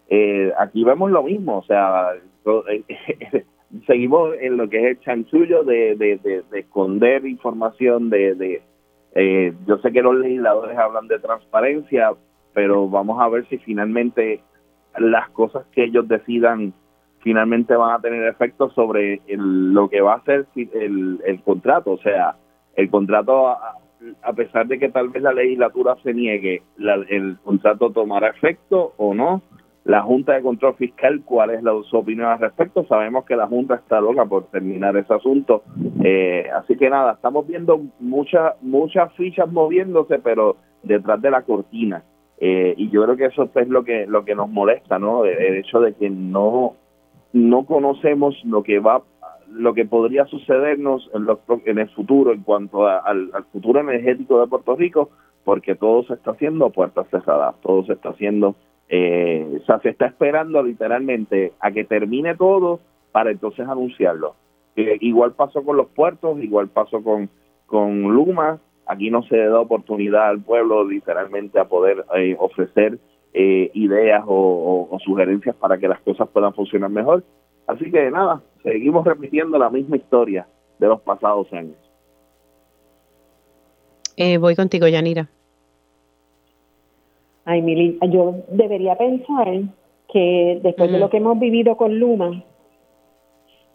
eh, 0.09 0.51
aquí 0.59 0.83
vemos 0.83 1.11
lo 1.11 1.23
mismo, 1.23 1.57
o 1.57 1.63
sea, 1.63 2.11
eh, 2.69 3.45
seguimos 3.87 4.35
en 4.39 4.57
lo 4.57 4.69
que 4.69 4.77
es 4.77 4.85
el 4.85 4.99
chanchullo 4.99 5.63
de, 5.63 5.95
de, 5.95 6.43
esconder 6.53 7.25
información, 7.25 8.09
de, 8.09 8.35
de 8.35 8.61
eh, 9.15 9.53
yo 9.67 9.77
sé 9.77 9.91
que 9.91 10.01
los 10.01 10.15
legisladores 10.15 10.77
hablan 10.77 11.07
de 11.07 11.19
transparencia, 11.19 12.11
pero 12.53 12.87
vamos 12.87 13.21
a 13.21 13.29
ver 13.29 13.47
si 13.47 13.57
finalmente 13.59 14.41
las 14.97 15.29
cosas 15.29 15.65
que 15.71 15.85
ellos 15.85 16.07
decidan 16.07 16.73
finalmente 17.19 17.75
van 17.75 17.93
a 17.93 18.01
tener 18.01 18.27
efecto 18.27 18.69
sobre 18.71 19.21
lo 19.27 19.89
que 19.89 20.01
va 20.01 20.15
a 20.15 20.23
ser 20.23 20.45
el, 20.55 21.21
el 21.25 21.41
contrato, 21.41 21.91
o 21.91 21.97
sea, 21.99 22.35
el 22.75 22.89
contrato 22.89 23.47
a, 23.47 23.77
a 24.21 24.33
pesar 24.33 24.67
de 24.67 24.77
que 24.77 24.89
tal 24.89 25.09
vez 25.09 25.23
la 25.23 25.33
legislatura 25.33 25.95
se 26.03 26.13
niegue, 26.13 26.61
el 26.77 27.37
contrato 27.43 27.91
tomará 27.91 28.29
efecto 28.29 28.93
o 28.97 29.13
no, 29.13 29.41
la 29.85 30.01
Junta 30.01 30.33
de 30.33 30.41
Control 30.41 30.75
Fiscal, 30.75 31.21
cuál 31.25 31.49
es 31.49 31.61
la, 31.61 31.73
su 31.89 31.97
opinión 31.97 32.27
al 32.27 32.39
respecto. 32.39 32.85
Sabemos 32.85 33.25
que 33.25 33.35
la 33.35 33.47
Junta 33.47 33.75
está 33.75 33.99
loca 33.99 34.25
por 34.25 34.45
terminar 34.45 34.95
ese 34.95 35.13
asunto. 35.13 35.63
Eh, 36.03 36.47
así 36.55 36.77
que 36.77 36.89
nada, 36.89 37.13
estamos 37.13 37.45
viendo 37.47 37.81
muchas 37.99 38.53
muchas 38.61 39.11
fichas 39.13 39.51
moviéndose, 39.51 40.19
pero 40.19 40.55
detrás 40.83 41.21
de 41.21 41.31
la 41.31 41.41
cortina. 41.41 42.03
Eh, 42.39 42.73
y 42.77 42.89
yo 42.89 43.03
creo 43.03 43.17
que 43.17 43.25
eso 43.25 43.49
es 43.53 43.67
lo 43.67 43.83
que 43.83 44.05
lo 44.07 44.23
que 44.23 44.35
nos 44.35 44.49
molesta, 44.49 44.99
¿no? 44.99 45.25
El, 45.25 45.55
hecho 45.57 45.81
de 45.81 45.93
que 45.93 46.09
no 46.09 46.75
no 47.33 47.65
conocemos 47.65 48.35
lo 48.45 48.63
que 48.63 48.79
va 48.79 49.01
lo 49.49 49.73
que 49.73 49.85
podría 49.85 50.25
sucedernos 50.25 51.11
en, 51.13 51.25
los, 51.25 51.39
en 51.65 51.77
el 51.77 51.89
futuro 51.89 52.31
en 52.31 52.41
cuanto 52.41 52.87
al, 52.87 53.29
al 53.33 53.43
futuro 53.51 53.81
energético 53.81 54.39
de 54.39 54.47
Puerto 54.47 54.75
Rico, 54.75 55.09
porque 55.43 55.75
todo 55.75 56.03
se 56.05 56.13
está 56.13 56.31
haciendo 56.31 56.65
a 56.65 56.69
puertas 56.71 57.07
cerradas, 57.09 57.55
todo 57.61 57.85
se 57.85 57.93
está 57.93 58.09
haciendo 58.09 58.55
eh, 58.95 59.59
o 59.59 59.65
sea, 59.65 59.79
se 59.79 59.89
está 59.89 60.05
esperando 60.05 60.61
literalmente 60.61 61.53
a 61.59 61.71
que 61.71 61.83
termine 61.83 62.35
todo 62.35 62.79
para 63.11 63.31
entonces 63.31 63.67
anunciarlo. 63.67 64.35
Eh, 64.75 64.99
igual 65.01 65.33
pasó 65.33 65.63
con 65.63 65.77
los 65.77 65.87
puertos, 65.87 66.39
igual 66.39 66.67
pasó 66.67 67.01
con, 67.01 67.27
con 67.65 68.03
Luma. 68.03 68.59
Aquí 68.85 69.09
no 69.09 69.23
se 69.23 69.35
da 69.35 69.59
oportunidad 69.59 70.29
al 70.29 70.41
pueblo 70.41 70.87
literalmente 70.87 71.59
a 71.59 71.65
poder 71.65 72.05
eh, 72.15 72.35
ofrecer 72.37 72.99
eh, 73.33 73.71
ideas 73.73 74.23
o, 74.27 74.95
sugerencias 75.03 75.55
para 75.55 75.79
que 75.79 75.87
las 75.87 75.99
cosas 76.01 76.29
puedan 76.29 76.53
funcionar 76.53 76.91
mejor. 76.91 77.23
Así 77.65 77.89
que 77.89 78.11
nada, 78.11 78.43
seguimos 78.61 79.03
repitiendo 79.05 79.57
la 79.57 79.71
misma 79.71 79.97
historia 79.97 80.45
de 80.77 80.87
los 80.87 81.01
pasados 81.01 81.51
años. 81.51 81.77
voy 84.39 84.55
contigo, 84.55 84.87
Yanira. 84.87 85.29
Ay, 87.45 87.61
Mili, 87.61 87.99
yo 88.09 88.35
debería 88.49 88.97
pensar 88.97 89.47
que 90.07 90.59
después 90.61 90.91
de 90.91 90.99
lo 90.99 91.09
que 91.09 91.17
hemos 91.17 91.39
vivido 91.39 91.75
con 91.75 91.99
Luma, 91.99 92.43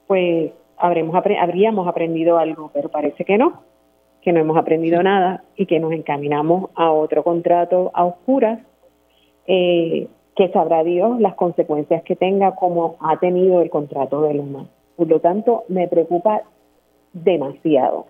pues 0.07 0.53
habremos 0.77 1.15
habríamos 1.15 1.87
aprendido 1.87 2.39
algo, 2.39 2.71
pero 2.73 2.89
parece 2.89 3.25
que 3.25 3.37
no, 3.37 3.63
que 4.23 4.33
no 4.33 4.41
hemos 4.41 4.57
aprendido 4.57 5.03
nada 5.03 5.45
y 5.57 5.67
que 5.67 5.81
nos 5.81 5.93
encaminamos 5.93 6.71
a 6.77 6.91
otro 6.93 7.23
contrato 7.23 7.91
a 7.93 8.05
oscuras, 8.05 8.61
eh, 9.47 10.09
que 10.35 10.49
sabrá 10.51 10.85
Dios 10.85 11.21
las 11.21 11.35
consecuencias 11.35 12.03
que 12.05 12.17
tenga 12.17 12.55
como 12.55 12.97
ha 13.01 13.19
tenido 13.19 13.61
el 13.61 13.71
contrato 13.71 14.23
de 14.23 14.35
Luma. 14.35 14.69
Por 14.97 15.09
lo 15.09 15.21
tanto, 15.21 15.65
me 15.69 15.89
preocupa 15.89 16.43
demasiado 17.13 18.07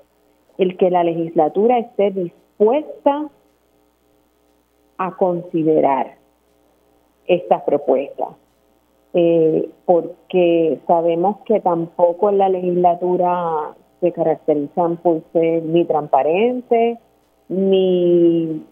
el 0.59 0.77
que 0.77 0.91
la 0.91 1.05
legislatura 1.05 1.79
esté 1.79 2.11
dispuesta 2.11 3.29
a 4.99 5.17
considerar 5.17 6.17
estas 7.27 7.63
propuestas, 7.63 8.29
eh, 9.15 9.71
porque 9.85 10.81
sabemos 10.87 11.39
que 11.47 11.61
tampoco 11.61 12.31
en 12.31 12.39
la 12.39 12.49
legislatura 12.49 13.75
se 14.01 14.13
caracterizan 14.13 14.97
por 14.99 15.23
ser 15.33 15.63
ni 15.63 15.85
transparentes, 15.85 16.99
ni, 17.49 18.63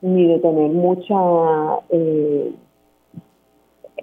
ni 0.00 0.26
de 0.26 0.38
tener 0.38 0.70
mucha 0.70 1.80
eh, 1.90 2.52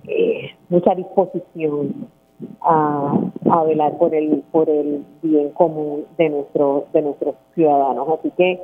eh, 0.05 0.51
mucha 0.69 0.93
disposición 0.95 2.07
a, 2.61 3.19
a, 3.49 3.63
velar 3.63 3.97
por 3.97 4.13
el 4.13 4.43
por 4.51 4.69
el 4.69 5.03
bien 5.23 5.49
común 5.51 6.05
de 6.17 6.29
nuestros 6.29 6.91
de 6.91 7.01
nuestros 7.01 7.35
ciudadanos. 7.55 8.07
Así 8.19 8.31
que 8.31 8.61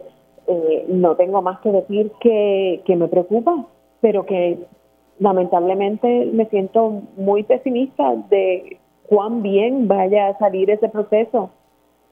eh, 0.47 0.85
no 0.89 1.15
tengo 1.15 1.41
más 1.41 1.59
que 1.59 1.71
decir 1.71 2.11
que, 2.19 2.81
que 2.85 2.95
me 2.95 3.07
preocupa, 3.07 3.65
pero 4.01 4.25
que 4.25 4.59
lamentablemente 5.19 6.25
me 6.33 6.45
siento 6.47 7.01
muy 7.17 7.43
pesimista 7.43 8.15
de 8.29 8.77
cuán 9.07 9.41
bien 9.41 9.87
vaya 9.87 10.27
a 10.27 10.37
salir 10.37 10.69
ese 10.69 10.89
proceso, 10.89 11.51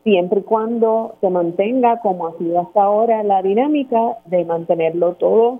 siempre 0.04 0.42
y 0.42 0.44
cuando 0.44 1.16
se 1.22 1.30
mantenga 1.30 2.00
como 2.02 2.28
ha 2.28 2.38
sido 2.38 2.60
hasta 2.60 2.84
ahora 2.84 3.24
la 3.24 3.42
dinámica 3.42 4.18
de 4.26 4.46
mantenerlo 4.46 5.14
todo 5.14 5.60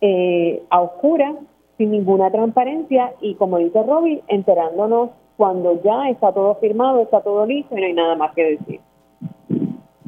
eh, 0.00 0.62
a 0.70 0.80
oscura, 0.80 1.34
sin 1.78 1.90
ninguna 1.92 2.30
transparencia 2.30 3.14
y 3.20 3.34
como 3.34 3.58
dice 3.58 3.82
Robbie, 3.82 4.22
enterándonos 4.28 5.10
cuando 5.36 5.80
ya 5.82 6.10
está 6.10 6.32
todo 6.32 6.54
firmado, 6.56 7.00
está 7.00 7.22
todo 7.22 7.46
listo 7.46 7.76
y 7.76 7.80
no 7.80 7.86
hay 7.86 7.92
nada 7.94 8.16
más 8.16 8.34
que 8.34 8.58
decir. 8.58 8.80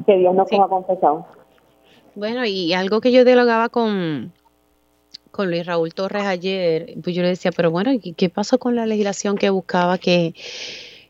Que 0.05 0.17
Dios 0.17 0.35
nos 0.35 0.51
ha 0.51 0.67
confesado. 0.67 1.25
Bueno, 2.15 2.45
y 2.45 2.73
algo 2.73 3.01
que 3.01 3.11
yo 3.11 3.25
dialogaba 3.25 3.69
con, 3.69 4.33
con 5.31 5.49
Luis 5.49 5.65
Raúl 5.65 5.95
Torres 5.95 6.25
ayer, 6.25 6.93
pues 7.03 7.15
yo 7.15 7.23
le 7.23 7.29
decía, 7.29 7.51
pero 7.51 7.71
bueno, 7.71 7.91
¿qué 8.15 8.29
pasó 8.29 8.59
con 8.59 8.75
la 8.75 8.85
legislación 8.85 9.35
que 9.35 9.49
buscaba 9.49 9.97
que, 9.97 10.35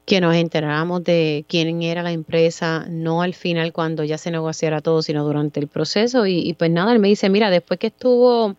que 0.06 0.22
nos 0.22 0.34
enteráramos 0.34 1.04
de 1.04 1.44
quién 1.50 1.82
era 1.82 2.04
la 2.04 2.14
empresa, 2.14 2.86
no 2.90 3.22
al 3.22 3.34
final 3.34 3.74
cuando 3.74 4.06
ya 4.06 4.18
se 4.18 4.32
negociara 4.32 4.80
todo, 4.80 5.02
sino 5.02 5.26
durante 5.26 5.60
el 5.60 5.68
proceso? 5.68 6.26
Y, 6.26 6.54
pues 6.54 6.72
nada, 6.72 6.94
él 6.94 7.00
me 7.00 7.10
dice, 7.10 7.30
mira, 7.30 7.50
después 7.50 7.80
que 7.80 7.88
estuvo 7.88 8.56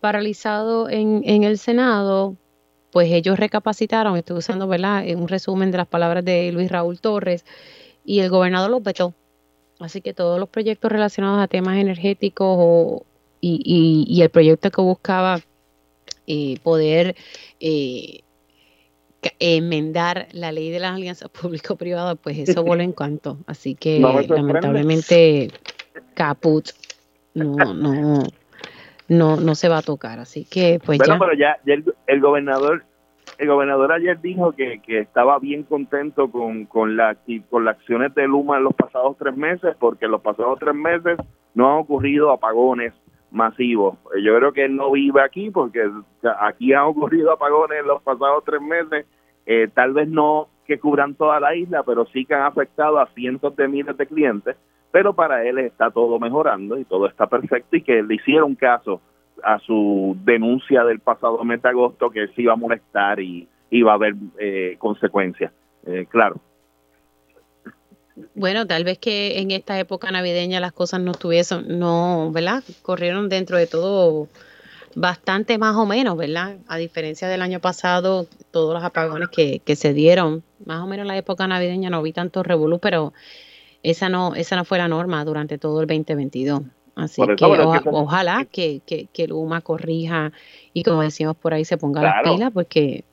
paralizado 0.00 0.88
en, 0.88 1.22
en 1.24 1.42
el 1.42 1.58
Senado, 1.58 2.36
pues 2.92 3.10
ellos 3.10 3.40
recapacitaron, 3.40 4.16
estoy 4.16 4.36
usando, 4.36 4.68
¿verdad?, 4.68 5.04
un 5.16 5.26
resumen 5.26 5.72
de 5.72 5.78
las 5.78 5.88
palabras 5.88 6.24
de 6.24 6.52
Luis 6.52 6.70
Raúl 6.70 7.00
Torres, 7.00 7.44
y 8.04 8.20
el 8.20 8.30
gobernador 8.30 8.70
los 8.70 8.82
vetó. 8.84 9.14
Así 9.84 10.00
que 10.00 10.14
todos 10.14 10.38
los 10.38 10.48
proyectos 10.48 10.90
relacionados 10.90 11.42
a 11.42 11.48
temas 11.48 11.76
energéticos 11.76 12.56
o, 12.58 13.06
y, 13.40 14.20
el 14.22 14.30
proyecto 14.30 14.70
que 14.70 14.80
buscaba 14.80 15.40
eh, 16.26 16.58
poder 16.62 17.16
eh, 17.60 18.20
enmendar 19.38 20.28
la 20.32 20.52
ley 20.52 20.70
de 20.70 20.80
las 20.80 20.94
alianzas 20.94 21.28
público-privadas, 21.40 22.18
pues 22.22 22.38
eso 22.38 22.62
voló 22.62 22.82
en 22.82 22.92
cuanto. 22.92 23.38
Así 23.46 23.74
que 23.74 24.00
lamentablemente 24.00 25.50
caput 26.14 26.70
no, 27.34 27.74
no, 27.74 28.22
no, 29.08 29.36
no 29.36 29.54
se 29.54 29.68
va 29.68 29.78
a 29.78 29.82
tocar. 29.82 30.18
Así 30.18 30.44
que 30.44 30.80
pues 30.84 30.98
bueno, 30.98 31.18
pero 31.18 31.34
ya, 31.34 31.58
el, 31.66 32.20
gobernador 32.20 32.84
el 33.42 33.48
gobernador 33.48 33.90
ayer 33.90 34.20
dijo 34.20 34.52
que, 34.52 34.80
que 34.82 35.00
estaba 35.00 35.40
bien 35.40 35.64
contento 35.64 36.30
con, 36.30 36.64
con, 36.66 36.96
la, 36.96 37.16
con 37.50 37.64
las 37.64 37.76
acciones 37.76 38.14
de 38.14 38.28
Luma 38.28 38.58
en 38.58 38.62
los 38.62 38.74
pasados 38.74 39.16
tres 39.18 39.36
meses, 39.36 39.74
porque 39.80 40.04
en 40.04 40.12
los 40.12 40.20
pasados 40.20 40.60
tres 40.60 40.76
meses 40.76 41.18
no 41.52 41.72
han 41.72 41.78
ocurrido 41.80 42.30
apagones 42.30 42.94
masivos. 43.32 43.98
Yo 44.22 44.36
creo 44.36 44.52
que 44.52 44.66
él 44.66 44.76
no 44.76 44.92
vive 44.92 45.22
aquí 45.22 45.50
porque 45.50 45.90
aquí 46.38 46.72
han 46.72 46.84
ocurrido 46.84 47.32
apagones 47.32 47.80
en 47.80 47.88
los 47.88 48.00
pasados 48.02 48.44
tres 48.44 48.62
meses, 48.62 49.06
eh, 49.44 49.68
tal 49.74 49.92
vez 49.92 50.06
no 50.06 50.46
que 50.64 50.78
cubran 50.78 51.16
toda 51.16 51.40
la 51.40 51.56
isla, 51.56 51.82
pero 51.82 52.06
sí 52.12 52.24
que 52.24 52.34
han 52.34 52.42
afectado 52.42 53.00
a 53.00 53.08
cientos 53.08 53.56
de 53.56 53.66
miles 53.66 53.96
de 53.96 54.06
clientes, 54.06 54.56
pero 54.92 55.14
para 55.14 55.42
él 55.44 55.58
está 55.58 55.90
todo 55.90 56.20
mejorando 56.20 56.78
y 56.78 56.84
todo 56.84 57.08
está 57.08 57.26
perfecto 57.26 57.74
y 57.76 57.82
que 57.82 58.04
le 58.04 58.14
hicieron 58.14 58.54
caso 58.54 59.00
a 59.42 59.58
su 59.60 60.16
denuncia 60.24 60.84
del 60.84 61.00
pasado 61.00 61.42
mes 61.44 61.62
de 61.62 61.68
agosto 61.68 62.10
que 62.10 62.28
se 62.28 62.42
iba 62.42 62.52
a 62.52 62.56
molestar 62.56 63.20
y 63.20 63.48
iba 63.70 63.92
a 63.92 63.94
haber 63.94 64.14
eh, 64.38 64.76
consecuencias. 64.78 65.52
Eh, 65.86 66.06
claro. 66.08 66.40
Bueno, 68.34 68.66
tal 68.66 68.84
vez 68.84 68.98
que 68.98 69.40
en 69.40 69.50
esta 69.50 69.78
época 69.78 70.10
navideña 70.10 70.60
las 70.60 70.72
cosas 70.72 71.00
no 71.00 71.12
estuviesen, 71.12 71.78
no, 71.78 72.30
¿verdad? 72.30 72.62
Corrieron 72.82 73.28
dentro 73.28 73.56
de 73.56 73.66
todo 73.66 74.28
bastante 74.94 75.56
más 75.56 75.76
o 75.76 75.86
menos, 75.86 76.16
¿verdad? 76.16 76.58
A 76.68 76.76
diferencia 76.76 77.28
del 77.28 77.40
año 77.40 77.60
pasado, 77.60 78.26
todos 78.50 78.74
los 78.74 78.84
apagones 78.84 79.28
que, 79.30 79.60
que 79.64 79.76
se 79.76 79.94
dieron, 79.94 80.42
más 80.66 80.82
o 80.82 80.86
menos 80.86 81.04
en 81.04 81.08
la 81.08 81.16
época 81.16 81.46
navideña 81.46 81.88
no 81.88 82.02
vi 82.02 82.12
tanto 82.12 82.42
revolú, 82.42 82.78
pero 82.78 83.14
esa 83.82 84.08
no, 84.08 84.34
esa 84.34 84.56
no 84.56 84.64
fue 84.64 84.78
la 84.78 84.88
norma 84.88 85.24
durante 85.24 85.58
todo 85.58 85.80
el 85.80 85.86
2022. 85.86 86.62
Así 86.94 87.22
que 87.36 87.44
ojalá 87.86 88.44
que, 88.44 88.80
que, 88.84 89.06
que 89.06 89.24
el 89.24 89.32
UMA 89.32 89.62
corrija 89.62 90.32
y 90.74 90.82
como 90.82 91.02
decimos 91.02 91.36
por 91.36 91.54
ahí 91.54 91.64
se 91.64 91.78
ponga 91.78 92.02
las 92.02 92.22
pilas 92.22 92.50
porque 92.52 93.04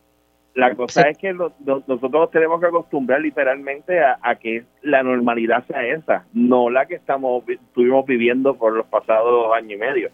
la 0.59 0.75
cosa 0.75 1.09
es 1.09 1.17
que 1.17 1.33
nosotros 1.33 2.31
tenemos 2.31 2.59
que 2.59 2.67
acostumbrar 2.67 3.21
literalmente 3.21 4.01
a, 4.01 4.35
que 4.35 4.65
la 4.81 5.03
normalidad 5.03 5.63
sea 5.65 5.85
esa, 5.85 6.25
no 6.33 6.69
la 6.69 6.85
que 6.85 6.95
estamos 6.95 7.47
estuvimos 7.47 8.05
viviendo 8.05 8.55
por 8.55 8.73
los 8.73 8.85
pasados 8.87 9.53
años 9.55 9.71
y 9.71 9.77
medio, 9.77 10.09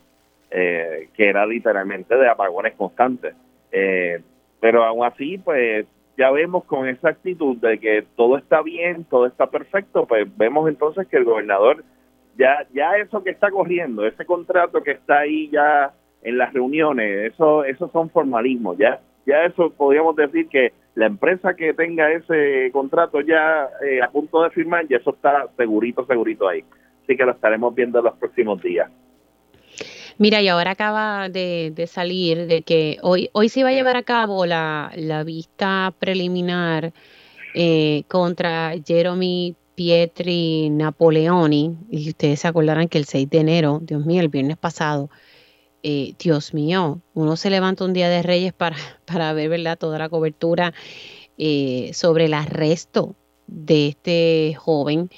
eh, 0.51 1.09
que 1.15 1.29
era 1.29 1.45
literalmente 1.47 2.15
de 2.15 2.29
apagones 2.29 2.75
constantes. 2.75 3.33
Eh, 3.71 4.21
pero 4.59 4.83
aún 4.83 5.03
así, 5.03 5.39
pues 5.39 5.87
ya 6.17 6.29
vemos 6.31 6.65
con 6.65 6.87
esa 6.87 7.09
actitud 7.09 7.57
de 7.57 7.79
que 7.79 8.05
todo 8.15 8.37
está 8.37 8.61
bien, 8.61 9.03
todo 9.05 9.25
está 9.25 9.47
perfecto, 9.47 10.05
pues 10.05 10.27
vemos 10.37 10.69
entonces 10.69 11.07
que 11.07 11.17
el 11.17 11.23
gobernador 11.23 11.83
ya 12.37 12.67
ya 12.73 12.97
eso 12.97 13.23
que 13.23 13.31
está 13.31 13.49
corriendo, 13.51 14.05
ese 14.05 14.25
contrato 14.25 14.81
que 14.83 14.91
está 14.91 15.19
ahí 15.19 15.49
ya 15.49 15.93
en 16.21 16.37
las 16.37 16.53
reuniones, 16.53 17.33
eso 17.33 17.63
esos 17.63 17.91
son 17.91 18.09
formalismos, 18.09 18.77
ya 18.77 18.99
ya 19.25 19.45
eso 19.45 19.71
podríamos 19.71 20.15
decir 20.15 20.47
que 20.49 20.73
la 20.95 21.07
empresa 21.07 21.55
que 21.55 21.73
tenga 21.73 22.11
ese 22.11 22.69
contrato 22.71 23.21
ya 23.21 23.67
eh, 23.85 24.01
a 24.01 24.09
punto 24.09 24.41
de 24.43 24.49
firmar, 24.51 24.87
ya 24.87 24.97
eso 24.97 25.11
está 25.11 25.47
segurito, 25.57 26.05
segurito 26.05 26.47
ahí. 26.47 26.63
Así 27.03 27.17
que 27.17 27.25
lo 27.25 27.33
estaremos 27.33 27.75
viendo 27.75 27.99
en 27.99 28.05
los 28.05 28.15
próximos 28.15 28.61
días. 28.61 28.89
Mira, 30.17 30.41
y 30.41 30.47
ahora 30.47 30.71
acaba 30.71 31.27
de, 31.27 31.73
salir 31.87 32.47
de 32.47 32.61
que 32.61 32.97
hoy, 33.01 33.29
hoy 33.33 33.49
se 33.49 33.63
va 33.63 33.69
a 33.69 33.73
llevar 33.73 33.97
a 33.97 34.03
cabo 34.03 34.45
la, 34.45 34.89
vista 35.25 35.93
preliminar 35.99 36.93
eh, 37.53 38.03
contra 38.07 38.73
Jeremy 38.85 39.55
Pietri 39.75 40.69
Napoleoni. 40.69 41.77
Y 41.89 42.09
ustedes 42.09 42.39
se 42.41 42.47
acordarán 42.47 42.87
que 42.87 42.97
el 42.97 43.05
6 43.05 43.29
de 43.29 43.39
enero, 43.39 43.79
Dios 43.83 44.05
mío, 44.05 44.21
el 44.21 44.29
viernes 44.29 44.57
pasado, 44.57 45.09
eh, 45.83 46.15
Dios 46.17 46.53
mío, 46.53 47.01
uno 47.13 47.35
se 47.35 47.51
levanta 47.51 47.85
un 47.85 47.93
día 47.93 48.09
de 48.09 48.23
Reyes 48.23 48.53
para, 48.53 48.75
para 49.05 49.33
ver, 49.33 49.49
¿verdad?, 49.49 49.77
toda 49.77 49.99
la 49.99 50.09
cobertura 50.09 50.73
eh, 51.37 51.91
sobre 51.93 52.25
el 52.25 52.33
arresto 52.33 53.15
de 53.47 53.89
este 53.89 54.55
joven. 54.57 55.09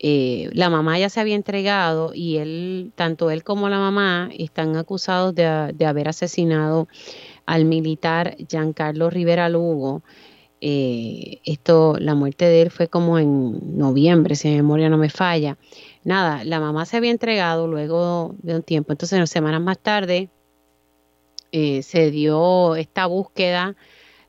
Eh, 0.00 0.48
la 0.52 0.70
mamá 0.70 0.98
ya 0.98 1.08
se 1.08 1.20
había 1.20 1.34
entregado 1.34 2.12
y 2.14 2.38
él, 2.38 2.92
tanto 2.94 3.30
él 3.30 3.44
como 3.44 3.68
la 3.68 3.78
mamá, 3.78 4.30
están 4.36 4.76
acusados 4.76 5.34
de, 5.34 5.72
de 5.74 5.86
haber 5.86 6.08
asesinado 6.08 6.88
al 7.46 7.64
militar 7.64 8.36
Giancarlo 8.48 9.10
Rivera 9.10 9.48
Lugo. 9.48 10.02
Esto, 10.60 11.96
la 11.98 12.14
muerte 12.14 12.44
de 12.44 12.62
él 12.62 12.70
fue 12.70 12.88
como 12.88 13.18
en 13.18 13.78
noviembre, 13.78 14.34
si 14.34 14.48
mi 14.48 14.56
memoria 14.56 14.88
no 14.88 14.98
me 14.98 15.10
falla 15.10 15.56
nada, 16.08 16.42
la 16.44 16.58
mamá 16.58 16.86
se 16.86 16.96
había 16.96 17.10
entregado 17.10 17.68
luego 17.68 18.34
de 18.38 18.56
un 18.56 18.62
tiempo. 18.62 18.92
Entonces, 18.92 19.30
semanas 19.30 19.60
más 19.60 19.78
tarde, 19.78 20.30
eh, 21.52 21.82
se 21.82 22.10
dio 22.10 22.76
esta 22.76 23.06
búsqueda 23.06 23.76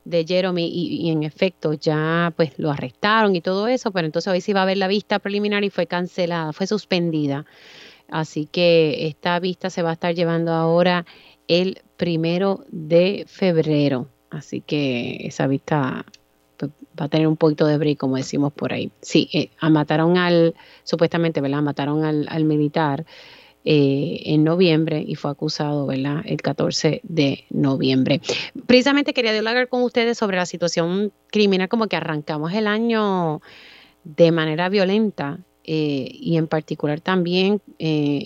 de 0.04 0.24
Jeremy 0.26 0.66
y, 0.66 1.10
en 1.10 1.22
efecto 1.22 1.74
ya 1.74 2.32
pues 2.36 2.58
lo 2.58 2.70
arrestaron 2.70 3.36
y 3.36 3.40
todo 3.40 3.66
eso, 3.68 3.90
pero 3.92 4.06
entonces 4.06 4.32
hoy 4.32 4.40
se 4.40 4.52
iba 4.52 4.62
a 4.62 4.64
ver 4.64 4.78
la 4.78 4.88
vista 4.88 5.18
preliminar 5.18 5.62
y 5.64 5.70
fue 5.70 5.86
cancelada, 5.86 6.52
fue 6.52 6.66
suspendida. 6.66 7.44
Así 8.08 8.46
que 8.46 9.06
esta 9.06 9.38
vista 9.40 9.70
se 9.70 9.82
va 9.82 9.90
a 9.90 9.92
estar 9.94 10.14
llevando 10.14 10.52
ahora 10.52 11.06
el 11.48 11.82
primero 11.96 12.64
de 12.70 13.24
febrero. 13.28 14.08
Así 14.30 14.60
que 14.62 15.18
esa 15.26 15.46
vista 15.46 16.04
va 16.98 17.06
a 17.06 17.08
tener 17.08 17.26
un 17.26 17.36
poquito 17.36 17.66
de 17.66 17.78
break, 17.78 17.98
como 17.98 18.16
decimos 18.16 18.52
por 18.52 18.72
ahí. 18.72 18.90
Sí, 19.00 19.28
eh, 19.32 19.50
mataron 19.62 20.16
al, 20.16 20.54
supuestamente, 20.84 21.40
¿verdad? 21.40 21.62
Mataron 21.62 22.04
al, 22.04 22.44
militar 22.44 23.04
eh, 23.64 24.22
en 24.26 24.44
noviembre 24.44 25.04
y 25.06 25.14
fue 25.14 25.30
acusado, 25.30 25.86
¿verdad? 25.86 26.22
El 26.24 26.40
14 26.42 27.00
de 27.04 27.44
noviembre. 27.50 28.20
Precisamente 28.66 29.12
quería 29.12 29.32
dialogar 29.32 29.68
con 29.68 29.82
ustedes 29.82 30.18
sobre 30.18 30.36
la 30.36 30.46
situación 30.46 31.12
criminal, 31.30 31.68
como 31.68 31.86
que 31.86 31.96
arrancamos 31.96 32.52
el 32.52 32.66
año 32.66 33.40
de 34.04 34.32
manera 34.32 34.68
violenta 34.68 35.40
eh, 35.64 36.08
y 36.10 36.36
en 36.38 36.48
particular 36.48 37.00
también 37.00 37.60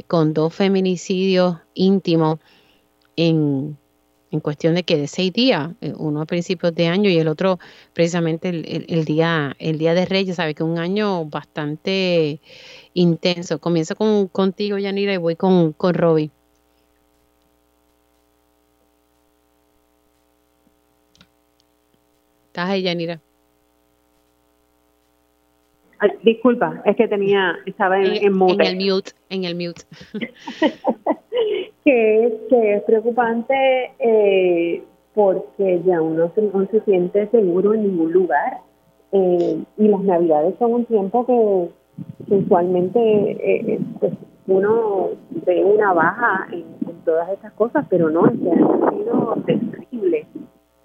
con 0.06 0.34
dos 0.34 0.54
feminicidios 0.54 1.56
íntimos 1.74 2.38
en 3.16 3.76
en 4.34 4.40
cuestión 4.40 4.74
de 4.74 4.82
que 4.82 4.96
de 4.96 5.06
seis 5.06 5.32
días, 5.32 5.70
eh, 5.80 5.92
uno 5.96 6.20
a 6.20 6.26
principios 6.26 6.74
de 6.74 6.88
año 6.88 7.08
y 7.08 7.18
el 7.18 7.28
otro 7.28 7.60
precisamente 7.92 8.48
el, 8.48 9.04
día 9.04 9.54
el 9.60 9.78
día 9.78 9.94
de 9.94 10.06
Reyes, 10.06 10.36
sabe 10.36 10.54
que 10.54 10.64
un 10.64 10.78
año 10.78 11.24
bastante 11.24 12.40
intenso. 12.94 13.60
Comienzo 13.60 13.94
con, 13.94 14.26
contigo, 14.26 14.76
Yanira, 14.76 15.14
y 15.14 15.18
voy 15.18 15.36
con, 15.36 15.72
con 15.72 15.94
Robbie. 15.94 16.30
¿Estás 22.48 22.70
ahí, 22.70 22.82
Yanira? 22.82 23.20
disculpa, 26.22 26.82
es 26.84 26.96
que 26.96 27.08
tenía, 27.08 27.56
estaba 27.64 27.98
en, 27.98 28.16
en, 28.16 28.16
en 28.16 28.60
el 28.60 28.76
mute, 28.76 29.12
en 29.30 29.44
el 29.44 29.54
mute. 29.54 29.84
que, 31.84 32.26
es 32.50 32.82
preocupante 32.84 33.54
eh, 33.98 34.82
porque 35.14 35.82
ya 35.84 36.00
uno 36.00 36.32
no 36.52 36.66
se 36.66 36.80
siente 36.80 37.28
seguro 37.28 37.74
en 37.74 37.82
ningún 37.82 38.12
lugar. 38.12 38.58
Eh, 39.12 39.62
y 39.78 39.88
las 39.88 40.00
navidades 40.00 40.56
son 40.58 40.74
un 40.74 40.84
tiempo 40.86 41.24
que, 41.24 42.34
usualmente 42.34 42.98
eh, 42.98 43.78
pues 44.00 44.12
uno 44.48 45.10
ve 45.46 45.64
una 45.64 45.92
baja 45.92 46.48
en, 46.50 46.64
todas 47.04 47.28
estas 47.28 47.52
cosas, 47.52 47.86
pero 47.90 48.08
no, 48.08 48.26
este 48.26 48.50
año 48.50 48.86
ha 48.86 48.90
sido 48.90 49.36
terrible. 49.44 50.26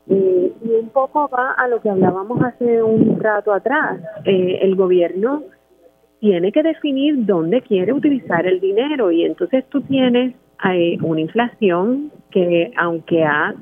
y 0.08 0.52
un 0.82 0.90
poco 0.92 1.30
va 1.30 1.54
a 1.54 1.68
lo 1.70 1.80
que 1.82 1.90
hablábamos 1.90 2.44
hace 2.44 2.84
un 2.84 3.18
rato 3.22 3.54
atrás. 3.54 4.02
el 4.26 4.76
gobierno 4.76 5.44
tiene 6.20 6.52
que 6.52 6.62
definir 6.62 7.26
dónde 7.26 7.62
quiere 7.62 7.94
utilizar 7.94 8.46
el 8.46 8.60
dinero 8.60 9.12
y 9.12 9.24
entonces 9.24 9.64
tú 9.70 9.80
tienes 9.82 10.36
una 11.02 11.22
inflación 11.22 12.11
que 12.31 12.72
aunque 12.77 13.23
ha 13.23 13.56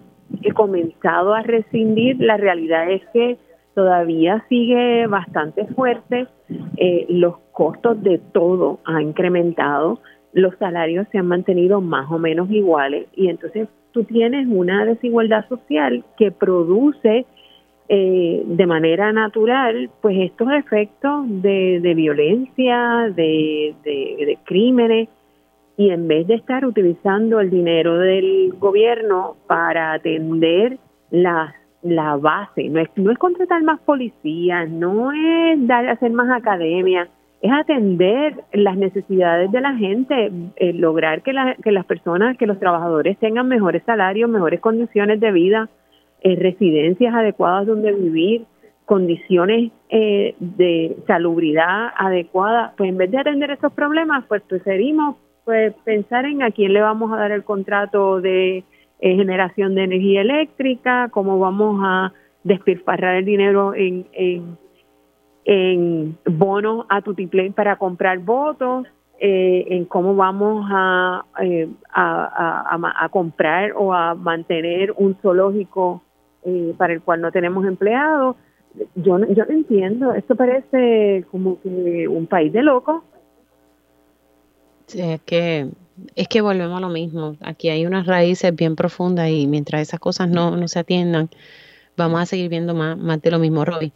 comenzado 0.53 1.33
a 1.33 1.41
rescindir, 1.41 2.19
la 2.19 2.37
realidad 2.37 2.89
es 2.91 3.01
que 3.13 3.37
todavía 3.73 4.43
sigue 4.49 5.05
bastante 5.07 5.65
fuerte, 5.67 6.27
eh, 6.77 7.05
los 7.09 7.37
costos 7.51 8.01
de 8.01 8.19
todo 8.33 8.79
han 8.85 9.03
incrementado, 9.03 9.99
los 10.33 10.55
salarios 10.57 11.07
se 11.11 11.19
han 11.19 11.27
mantenido 11.27 11.79
más 11.81 12.09
o 12.11 12.17
menos 12.17 12.49
iguales. 12.49 13.07
Y 13.15 13.29
entonces 13.29 13.67
tú 13.91 14.03
tienes 14.03 14.47
una 14.49 14.85
desigualdad 14.85 15.47
social 15.47 16.03
que 16.17 16.31
produce 16.31 17.25
eh, 17.89 18.43
de 18.45 18.65
manera 18.65 19.13
natural 19.13 19.89
pues 20.01 20.17
estos 20.19 20.51
efectos 20.53 21.25
de, 21.27 21.79
de 21.79 21.93
violencia, 21.93 23.11
de, 23.15 23.75
de 23.83 24.37
crímenes 24.43 25.07
y 25.77 25.91
en 25.91 26.07
vez 26.07 26.25
de 26.27 26.33
estar 26.33 26.65
utilizando 26.65 27.39
el 27.39 27.51
dinero 27.51 27.99
del 27.99 28.53
gobierno 28.59 29.37
para 29.45 29.93
atender 29.93 30.79
la, 31.11 31.53
la 31.83 32.17
base, 32.17 32.67
no 32.69 32.79
es, 32.79 32.89
no 32.95 33.11
es 33.11 33.17
contratar 33.19 33.61
más 33.61 33.79
policías, 33.81 34.67
no 34.69 35.11
es 35.11 35.67
dar, 35.67 35.87
hacer 35.87 36.11
más 36.11 36.35
academia, 36.35 37.07
es 37.41 37.51
atender 37.51 38.43
las 38.53 38.75
necesidades 38.75 39.51
de 39.51 39.61
la 39.61 39.75
gente, 39.75 40.31
eh, 40.55 40.73
lograr 40.73 41.21
que, 41.21 41.33
la, 41.33 41.55
que 41.63 41.71
las 41.71 41.85
personas, 41.85 42.37
que 42.37 42.47
los 42.47 42.59
trabajadores 42.59 43.15
tengan 43.19 43.47
mejores 43.47 43.83
salarios, 43.85 44.27
mejores 44.31 44.59
condiciones 44.59 45.19
de 45.19 45.31
vida, 45.31 45.69
eh, 46.21 46.35
residencias 46.35 47.13
adecuadas 47.13 47.67
donde 47.67 47.91
vivir, 47.91 48.45
condiciones 48.85 49.71
eh, 49.89 50.33
de 50.39 50.97
salubridad 51.05 51.89
adecuadas, 51.95 52.73
pues 52.77 52.89
en 52.89 52.97
vez 52.97 53.11
de 53.11 53.19
atender 53.19 53.51
esos 53.51 53.73
problemas, 53.73 54.23
pues 54.27 54.41
preferimos 54.41 55.17
pues 55.47 55.73
pensar 55.85 56.25
en 56.25 56.43
a 56.43 56.51
quién 56.51 56.73
le 56.73 56.81
vamos 56.81 57.09
a 57.13 57.15
dar 57.15 57.31
el 57.31 57.45
contrato 57.45 58.19
de 58.19 58.65
eh, 58.99 59.15
generación 59.15 59.75
de 59.75 59.85
energía 59.85 60.19
eléctrica, 60.19 61.07
cómo 61.09 61.39
vamos 61.39 61.79
a 61.85 62.11
despilfarrar 62.43 63.15
el 63.15 63.23
dinero 63.23 63.73
en, 63.73 64.05
en, 64.11 64.57
en 65.45 66.17
bonos 66.25 66.85
a 66.89 67.01
Tutiplén 67.01 67.53
para 67.53 67.77
comprar 67.77 68.19
votos, 68.19 68.87
eh, 69.21 69.63
en 69.69 69.85
cómo 69.85 70.17
vamos 70.17 70.69
eh, 71.39 71.69
a, 71.93 72.65
a, 72.75 73.05
a, 73.05 73.07
comprar 73.07 73.71
o 73.77 73.93
a 73.93 74.15
mantener 74.15 74.93
un 74.97 75.15
zoológico 75.21 76.03
para 76.77 76.91
el 76.91 77.01
cual 77.01 77.21
no 77.21 77.31
tenemos 77.31 77.65
empleados. 77.65 78.35
Yo, 78.95 79.17
yo 79.17 79.45
no 79.45 79.53
entiendo, 79.53 80.11
esto 80.11 80.35
parece 80.35 81.23
como 81.31 81.61
que 81.61 82.05
un 82.09 82.27
país 82.27 82.51
de 82.51 82.63
locos 82.63 83.03
es 84.95 85.21
que 85.21 85.67
es 86.15 86.27
que 86.27 86.41
volvemos 86.41 86.77
a 86.77 86.81
lo 86.81 86.89
mismo. 86.89 87.35
Aquí 87.41 87.69
hay 87.69 87.85
unas 87.85 88.05
raíces 88.05 88.55
bien 88.55 88.75
profundas 88.75 89.29
y 89.29 89.47
mientras 89.47 89.81
esas 89.81 89.99
cosas 89.99 90.29
no, 90.29 90.55
no 90.55 90.67
se 90.67 90.79
atiendan, 90.79 91.29
vamos 91.95 92.21
a 92.21 92.25
seguir 92.25 92.49
viendo 92.49 92.73
más, 92.75 92.97
más 92.97 93.21
de 93.21 93.31
lo 93.31 93.39
mismo, 93.39 93.65
Roy. 93.65 93.91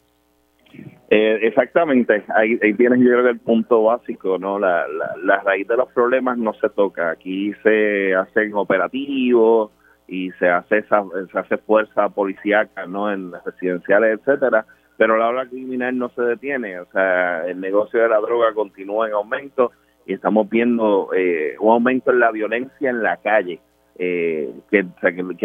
Eh, 1.10 1.40
exactamente, 1.42 2.24
ahí, 2.34 2.58
ahí 2.64 2.74
tienes 2.74 3.00
yo 3.00 3.08
creo 3.08 3.24
que 3.24 3.30
el 3.32 3.40
punto 3.40 3.84
básico, 3.84 4.38
¿no? 4.38 4.58
La, 4.58 4.86
la, 5.22 5.42
raíz 5.42 5.68
de 5.68 5.76
los 5.76 5.92
problemas 5.92 6.38
no 6.38 6.54
se 6.54 6.70
toca. 6.70 7.12
Aquí 7.12 7.54
se 7.64 8.16
hacen 8.16 8.54
operativos 8.56 9.72
y 10.08 10.32
se 10.40 10.48
hace 10.48 10.80
esa, 10.80 11.04
se 11.30 11.38
hace 11.38 11.58
fuerza 11.58 12.08
policíaca, 12.08 12.86
¿no? 12.86 13.12
En 13.12 13.32
las 13.32 13.44
residenciales, 13.44 14.20
etcétera, 14.20 14.66
pero 14.96 15.18
la 15.18 15.30
obra 15.30 15.48
criminal 15.48 15.98
no 15.98 16.10
se 16.16 16.22
detiene. 16.22 16.80
O 16.80 16.86
sea, 16.94 17.46
el 17.46 17.60
negocio 17.60 18.02
de 18.02 18.08
la 18.08 18.20
droga 18.20 18.54
continúa 18.54 19.08
en 19.08 19.14
aumento 19.14 19.74
estamos 20.14 20.50
viendo 20.50 21.10
eh, 21.16 21.56
un 21.60 21.72
aumento 21.74 22.12
en 22.12 22.20
la 22.20 22.32
violencia 22.32 22.90
en 22.90 23.04
la 23.04 23.18
calle 23.18 23.60
eh, 23.98 24.52
que, 24.70 24.86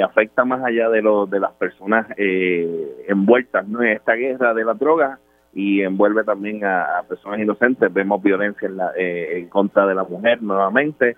afecta 0.03 0.45
más 0.45 0.65
allá 0.65 0.89
de 0.89 1.03
lo, 1.03 1.27
de 1.27 1.41
las 1.41 1.53
personas 1.53 2.07
eh, 2.17 3.05
envueltas 3.09 3.67
¿no? 3.69 3.83
en 3.83 3.91
esta 3.91 4.15
guerra 4.15 4.55
de 4.55 4.65
las 4.65 4.79
drogas 4.79 5.19
y 5.53 5.83
envuelve 5.83 6.25
también 6.25 6.65
a, 6.65 7.03
personas 7.09 7.41
inocentes. 7.41 7.93
Vemos 7.93 8.23
violencia 8.23 8.69
en, 8.69 8.77
la, 8.77 8.93
en 8.97 9.49
contra 9.49 9.87
de 9.87 9.95
la 9.95 10.05
mujer 10.05 10.43
nuevamente. 10.43 11.17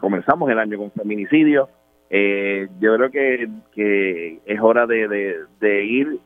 Comenzamos 0.00 0.50
el 0.50 0.58
año 0.58 0.78
con 0.78 0.90
feminicidio. 0.92 1.68
Yo 2.10 2.96
creo 2.96 3.10
que, 3.10 3.46
que 3.74 4.40
es 4.46 4.60
hora 4.62 4.86
de, 4.86 5.36
de, 5.60 5.84
ir 5.84 6.18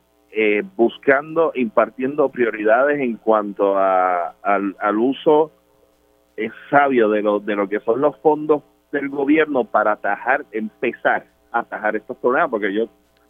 buscando, 0.77 1.51
impartiendo 1.57 2.28
prioridades 2.28 3.01
en 3.01 3.16
cuanto 3.16 3.77
a, 3.77 4.36
al 4.40 4.99
uso 4.99 5.51
es 6.39 6.52
sabio 6.70 7.09
de 7.09 7.23
lo, 7.23 7.40
de 7.40 7.56
lo 7.56 7.69
que 7.69 7.81
son 7.81 8.01
los 8.01 8.16
fondos 8.19 8.62
del 8.93 9.09
gobierno 9.09 9.65
para 9.65 9.93
atajar, 9.93 10.44
empezar 10.52 11.27
a 11.52 11.60
atajar 11.60 11.97
estos 11.97 12.16
problemas, 12.19 12.51
porque 12.51 12.73
yo, 12.73 12.85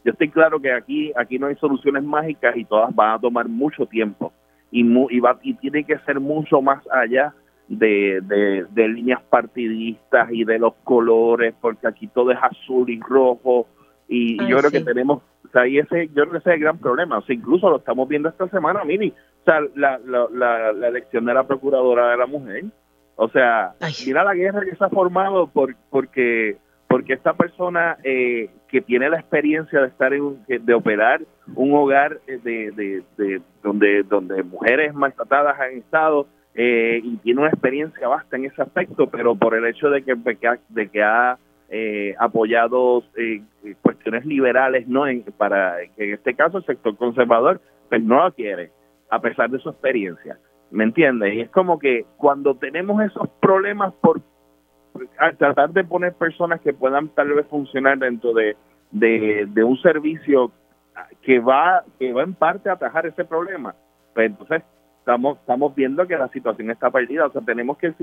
yo 0.05 0.13
estoy 0.13 0.31
claro 0.31 0.61
que 0.61 0.73
aquí, 0.73 1.13
aquí 1.17 1.39
no 1.39 1.47
hay 1.47 1.57
soluciones 1.57 2.05
mágicas 2.05 2.57
y 2.57 2.65
todas 2.65 2.95
van 2.95 3.15
a 3.15 3.19
tomar 3.19 3.49
mucho 3.49 3.87
tiempo. 3.87 4.33
Y, 4.71 4.83
y, 5.11 5.21
va, 5.21 5.39
y 5.43 5.55
tiene 5.55 5.85
que 5.85 5.99
ser 6.01 6.21
mucho 6.21 6.61
más 6.61 6.85
allá 6.93 7.35
de, 7.69 8.67
de, 8.71 8.89
líneas 8.89 9.23
partidistas 9.29 10.29
y 10.33 10.45
de 10.45 10.59
los 10.59 10.75
colores, 10.85 11.55
porque 11.61 11.87
aquí 11.87 12.07
todo 12.09 12.31
es 12.31 12.39
azul 12.41 12.89
y 12.89 13.01
rojo 13.01 13.67
y, 14.09 14.39
yo 14.47 14.57
creo 14.59 14.71
que 14.71 14.81
tenemos, 14.81 15.23
o 15.45 15.49
sea, 15.53 15.67
y 15.67 15.79
ese, 15.79 16.09
yo 16.09 16.23
creo 16.23 16.31
que 16.33 16.39
ese 16.39 16.51
es 16.51 16.55
el 16.57 16.63
gran 16.63 16.79
problema, 16.79 17.19
o 17.19 17.23
sea, 17.23 17.35
incluso 17.35 17.69
lo 17.69 17.77
estamos 17.77 18.09
viendo 18.09 18.31
esta 18.31 18.49
semana, 18.49 18.85
Mini, 18.85 19.09
o 19.09 19.45
sea, 19.45 19.61
la, 19.75 19.99
la, 19.99 20.27
la, 20.33 20.73
la 20.73 20.89
elección 20.89 21.27
de 21.27 21.35
la 21.35 21.47
Procuradora 21.47 22.11
de 22.11 22.17
la 22.17 22.27
Mujer, 22.27 22.65
o 23.21 23.29
sea, 23.31 23.75
mira 24.07 24.23
la 24.23 24.33
guerra 24.33 24.61
que 24.61 24.77
se 24.77 24.85
ha 24.85 24.89
formado 24.89 25.49
por, 25.49 25.75
porque 25.91 26.57
porque 26.87 27.15
esta 27.15 27.35
persona 27.35 27.99
eh, 28.05 28.49
que 28.69 28.81
tiene 28.81 29.11
la 29.11 29.19
experiencia 29.19 29.81
de 29.81 29.89
estar 29.89 30.15
en 30.15 30.39
de 30.47 30.73
operar 30.73 31.23
un 31.57 31.75
hogar 31.75 32.21
eh, 32.29 32.39
de, 32.41 33.03
de, 33.17 33.43
donde 33.61 34.05
donde 34.05 34.45
mujeres 34.45 34.95
maltratadas 34.95 35.59
han 35.59 35.79
estado 35.79 36.29
eh, 36.55 37.01
y 37.03 37.17
tiene 37.17 37.41
una 37.41 37.51
experiencia 37.51 38.07
vasta 38.07 38.37
en 38.37 38.45
ese 38.45 38.63
aspecto, 38.63 39.09
pero 39.09 39.35
por 39.35 39.57
el 39.57 39.67
hecho 39.67 39.91
de 39.91 40.05
que 40.05 40.15
de 40.69 40.89
que 40.89 41.03
ha 41.03 41.39
apoyado 42.21 43.03
cuestiones 43.83 44.25
liberales, 44.25 44.87
no, 44.87 45.09
en, 45.09 45.23
para 45.37 45.77
que 45.97 46.05
en 46.05 46.15
este 46.15 46.35
caso 46.35 46.59
el 46.59 46.65
sector 46.65 46.97
conservador, 46.97 47.61
pues 47.89 48.01
no 48.01 48.23
lo 48.23 48.33
quiere 48.33 48.71
a 49.11 49.21
pesar 49.21 49.51
de 49.51 49.59
su 49.59 49.71
experiencia. 49.71 50.39
¿Me 50.71 50.85
entiendes? 50.85 51.35
Y 51.35 51.41
es 51.41 51.51
como 51.51 51.79
que 51.79 52.05
cuando 52.17 52.55
tenemos 52.55 53.03
esos 53.03 53.29
problemas 53.41 53.95
por 53.95 54.21
tratar 55.39 55.71
de 55.71 55.85
poner 55.85 56.13
personas 56.15 56.61
que 56.61 56.73
puedan 56.73 57.09
tal 57.11 57.33
vez 57.33 57.47
funcionar 57.47 57.99
dentro 57.99 58.33
de, 58.35 58.57
de, 58.91 59.65
un 59.65 59.81
servicio 59.81 60.53
que 61.23 61.39
va 61.39 61.85
que 61.99 62.13
va 62.13 62.23
en 62.23 62.35
parte 62.35 62.69
a 62.69 62.73
atajar 62.73 63.07
ese 63.07 63.25
problema, 63.25 63.75
pues 64.15 64.27
entonces 64.27 64.63
estamos 64.99 65.39
estamos 65.39 65.75
viendo 65.75 66.07
que 66.07 66.19
la 66.19 66.29
situación 66.29 66.71
está 66.71 66.91
perdida. 66.91 67.27
O 67.27 67.33
sea, 67.33 67.41
tenemos 67.43 67.79
que, 67.79 67.95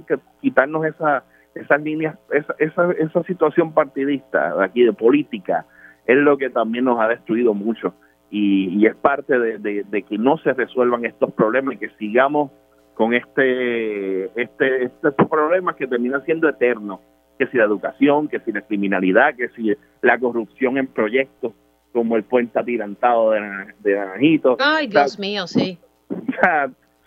quitarnos 0.42 0.86
esa 0.86 1.24
esas 1.54 1.82
líneas, 1.82 2.18
esa, 2.32 2.56
esa, 2.60 2.92
esa 2.94 3.24
situación 3.24 3.74
partidista 3.74 4.62
aquí 4.62 4.84
de 4.84 4.92
política, 4.92 5.66
es 6.06 6.18
lo 6.18 6.38
que 6.38 6.50
también 6.50 6.86
nos 6.86 7.00
ha 7.00 7.08
destruido 7.08 7.54
mucho 7.54 7.94
y, 8.30 8.86
es 8.86 8.96
parte 8.96 9.38
de, 9.38 10.06
que 10.08 10.18
no 10.18 10.38
se 10.38 10.54
resuelvan 10.54 11.06
estos 11.06 11.32
problemas 11.34 11.76
y 11.76 11.78
que 11.78 11.90
sigamos 11.98 12.52
con 12.94 13.14
este, 13.14 14.26
este, 14.42 14.86
estos 14.86 15.14
problemas 15.30 15.76
que 15.76 15.88
terminan 15.88 16.24
siendo 16.26 16.50
eternos, 16.50 17.00
que 17.38 17.48
si 17.48 17.58
la 17.58 17.66
educación, 17.66 18.28
que 18.28 18.40
si 18.40 18.52
la 18.52 18.62
criminalidad, 18.62 19.36
que 19.36 19.50
si 19.50 19.74
la 20.02 20.18
corrupción 20.18 20.78
en 20.78 20.88
proyectos 20.88 21.54
como 21.94 22.18
el 22.18 22.24
puente 22.24 22.60
atirantado 22.60 23.32
de, 23.32 23.42
de 23.80 23.96
Naranjito. 23.96 24.58
Ay, 24.60 24.88
Dios 24.88 25.18
mío, 25.18 25.48
sí. 25.48 25.78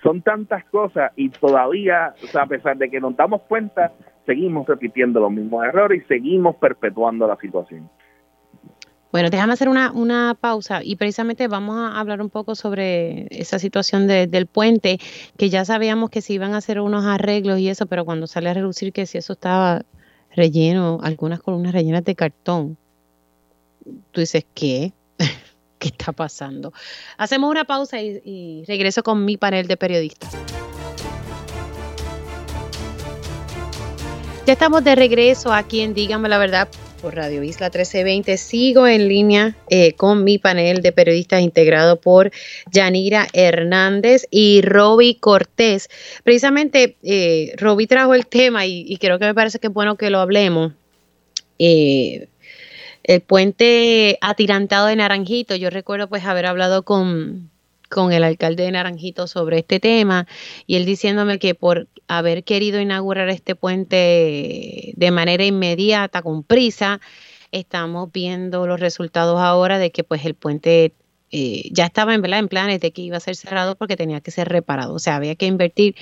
son 0.03 0.23
tantas 0.23 0.65
cosas 0.66 1.12
y 1.16 1.28
todavía, 1.31 2.15
o 2.23 2.27
sea, 2.27 2.43
a 2.43 2.47
pesar 2.47 2.77
de 2.77 2.89
que 2.89 3.01
nos 3.01 3.16
damos 3.16 3.43
cuenta, 3.43 3.93
seguimos 4.24 4.66
repitiendo 4.66 5.20
los 5.20 5.31
mismos 5.31 5.65
errores 5.65 6.03
y 6.03 6.07
seguimos 6.07 6.57
perpetuando 6.57 7.27
la 7.27 7.36
situación. 7.36 7.90
Bueno, 9.11 9.31
déjame 9.31 9.55
hacer 9.55 9.69
una, 9.71 9.91
una 9.93 10.37
pausa 10.39 10.83
y 10.85 10.97
precisamente 10.97 11.49
vamos 11.49 11.77
a 11.79 11.99
hablar 11.99 12.21
un 12.21 12.29
poco 12.29 12.55
sobre 12.55 13.27
esa 13.31 13.59
situación 13.59 14.07
del 14.07 14.47
puente, 14.47 14.99
que 15.39 15.49
ya 15.49 15.65
sabíamos 15.65 16.11
que 16.11 16.21
se 16.21 16.35
iban 16.35 16.53
a 16.53 16.59
hacer 16.59 16.79
unos 16.81 17.07
arreglos 17.07 17.59
y 17.59 17.69
eso, 17.69 17.87
pero 17.87 18.05
cuando 18.05 18.27
sale 18.27 18.51
a 18.51 18.55
reducir 18.55 18.93
que 18.93 19.07
si 19.07 19.17
eso 19.17 19.33
estaba 19.33 19.83
relleno, 20.37 20.99
algunas 21.03 21.41
columnas 21.41 21.73
rellenas 21.73 22.05
de 22.05 22.15
cartón, 22.15 22.77
tú 24.13 24.21
dices, 24.21 24.45
¿qué? 24.53 24.93
¿Qué 25.79 25.89
está 25.89 26.13
pasando? 26.13 26.75
Hacemos 27.17 27.51
una 27.51 27.65
pausa 27.65 28.03
y, 28.03 28.21
y 28.25 28.65
regreso 28.67 29.03
con 29.03 29.25
mi 29.25 29.39
panel 29.39 29.67
de 29.69 29.77
periodistas. 29.79 30.37
Ya 34.47 34.53
estamos 34.53 34.85
de 34.85 34.95
regreso 34.95 35.53
aquí 35.53 35.81
en 35.81 35.95
Dígame 35.95 36.29
la 36.29 36.39
Verdad 36.39 36.69
por 37.01 37.15
Radio 37.15 37.43
Isla 37.43 37.66
1320. 37.66 38.37
Sigo 38.37 38.87
en 38.87 39.09
línea 39.09 39.57
eh, 39.70 39.93
con 39.95 40.25
mi 40.25 40.39
panel 40.39 40.83
de 40.83 40.93
periodistas 40.93 41.41
integrado 41.43 42.01
por 42.01 42.31
Yanira 42.70 43.27
Hernández 43.33 44.27
y 44.31 44.62
Roby 44.62 45.15
Cortés. 45.15 45.89
Precisamente, 46.25 46.97
eh, 47.03 47.55
Roby 47.57 47.87
trajo 47.87 48.15
el 48.15 48.27
tema 48.27 48.66
y, 48.66 48.97
creo 48.99 49.19
que 49.19 49.27
me 49.27 49.35
parece 49.35 49.59
que 49.59 49.69
es 49.69 49.73
bueno 49.73 49.97
que 49.97 50.11
lo 50.11 50.19
hablemos. 50.19 50.73
Eh, 51.59 52.29
el 53.05 53.20
puente 53.20 54.19
atirantado 54.20 54.87
de 54.87 54.97
Naranjito, 54.97 55.57
yo 55.57 55.70
recuerdo 55.70 56.09
pues 56.09 56.25
haber 56.25 56.47
hablado 56.47 56.83
con, 56.83 57.51
con 57.89 58.12
el 58.12 58.24
alcalde 58.24 58.65
de 58.65 58.73
Naranjito 58.73 59.27
sobre 59.27 59.59
este 59.59 59.81
tema 59.81 60.27
y 60.66 60.77
él 60.77 60.85
diciéndome 60.85 61.39
que 61.39 61.55
por 61.55 61.89
haber 62.06 62.44
querido 62.44 62.81
inaugurar 62.81 63.28
este 63.28 63.55
puente 63.55 64.93
de 64.97 65.10
manera 65.10 65.44
inmediata, 65.44 66.23
con 66.23 66.43
prisa, 66.43 67.01
estamos 67.52 68.10
viendo 68.12 68.66
los 68.66 68.81
resultados 68.81 69.40
ahora 69.40 69.78
de 69.78 69.90
que 69.90 70.05
pues 70.05 70.24
el 70.24 70.35
puente 70.35 70.94
eh, 71.31 71.69
ya 71.73 71.86
estaba 71.86 72.15
en, 72.15 72.24
en 72.24 72.48
planes 72.48 72.81
de 72.81 72.93
que 72.93 73.02
iba 73.02 73.19
a 73.19 73.20
ser 73.20 73.36
cerrado 73.36 73.77
porque 73.77 73.97
tenía 73.97 74.20
que 74.20 74.31
ser 74.31 74.48
reparado. 74.48 74.94
O 74.94 74.98
sea, 74.98 75.16
había 75.16 75.35
que 75.35 75.47
invertir 75.47 75.94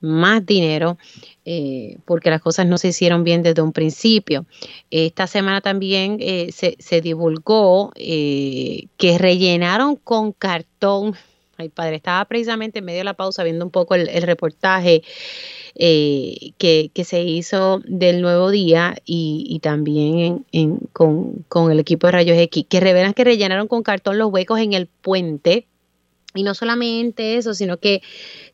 más 0.00 0.44
dinero 0.46 0.98
eh, 1.44 1.98
porque 2.04 2.30
las 2.30 2.40
cosas 2.40 2.66
no 2.66 2.78
se 2.78 2.88
hicieron 2.88 3.24
bien 3.24 3.42
desde 3.42 3.62
un 3.62 3.72
principio. 3.72 4.46
Esta 4.90 5.26
semana 5.26 5.60
también 5.60 6.18
eh, 6.20 6.50
se, 6.52 6.76
se, 6.78 7.00
divulgó 7.00 7.92
que 7.96 9.18
rellenaron 9.18 9.96
con 9.96 10.32
cartón. 10.32 11.16
Ay, 11.58 11.68
padre, 11.68 11.96
estaba 11.96 12.24
precisamente 12.26 12.78
en 12.78 12.84
medio 12.84 12.98
de 12.98 13.04
la 13.04 13.14
pausa 13.14 13.44
viendo 13.44 13.64
un 13.64 13.70
poco 13.70 13.94
el, 13.94 14.08
reportaje 14.22 15.02
eh, 15.74 16.52
que, 16.58 16.90
se 17.04 17.22
hizo 17.22 17.80
del 17.86 18.22
nuevo 18.22 18.50
día 18.50 18.96
y, 19.04 19.58
también 19.62 20.46
con, 20.92 21.72
el 21.72 21.80
equipo 21.80 22.06
de 22.06 22.12
Rayos 22.12 22.38
X, 22.38 22.66
que 22.68 22.80
revelan 22.80 23.14
que 23.14 23.24
rellenaron 23.24 23.68
con 23.68 23.82
cartón 23.82 24.18
los 24.18 24.32
huecos 24.32 24.60
en 24.60 24.74
el 24.74 24.86
puente. 24.86 25.66
Y 26.34 26.44
no 26.44 26.54
solamente 26.54 27.36
eso, 27.36 27.52
sino 27.52 27.78
que 27.78 28.00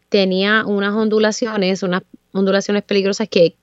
tenía 0.09 0.65
unas 0.67 0.95
ondulaciones, 0.95 1.83
unas 1.83 2.03
ondulaciones 2.39 2.83
peligrosas 2.85 3.29
que, 3.29 3.57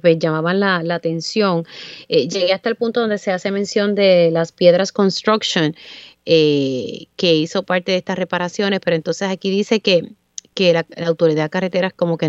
pues, 0.00 0.18
llamaban 0.18 0.60
la, 0.60 0.94
atención. 0.94 1.64
Eh, 2.08 2.28
llegué 2.28 2.52
hasta 2.52 2.68
el 2.68 2.76
punto 2.76 3.00
donde 3.00 3.18
se 3.18 3.30
hace 3.30 3.50
mención 3.50 3.94
de 3.94 4.30
las 4.30 4.52
piedras 4.52 4.92
construction, 4.92 5.74
eh, 6.26 7.06
que 7.16 7.34
hizo 7.34 7.62
parte 7.62 7.92
de 7.92 7.98
estas 7.98 8.18
reparaciones, 8.18 8.80
pero 8.84 8.96
entonces 8.96 9.28
aquí 9.28 9.50
dice 9.50 9.80
que 9.80 10.12
que 10.58 10.72
la, 10.72 10.84
autoridad 11.06 11.44
de 11.44 11.50
carreteras 11.50 11.92
como 11.94 12.18
que 12.18 12.28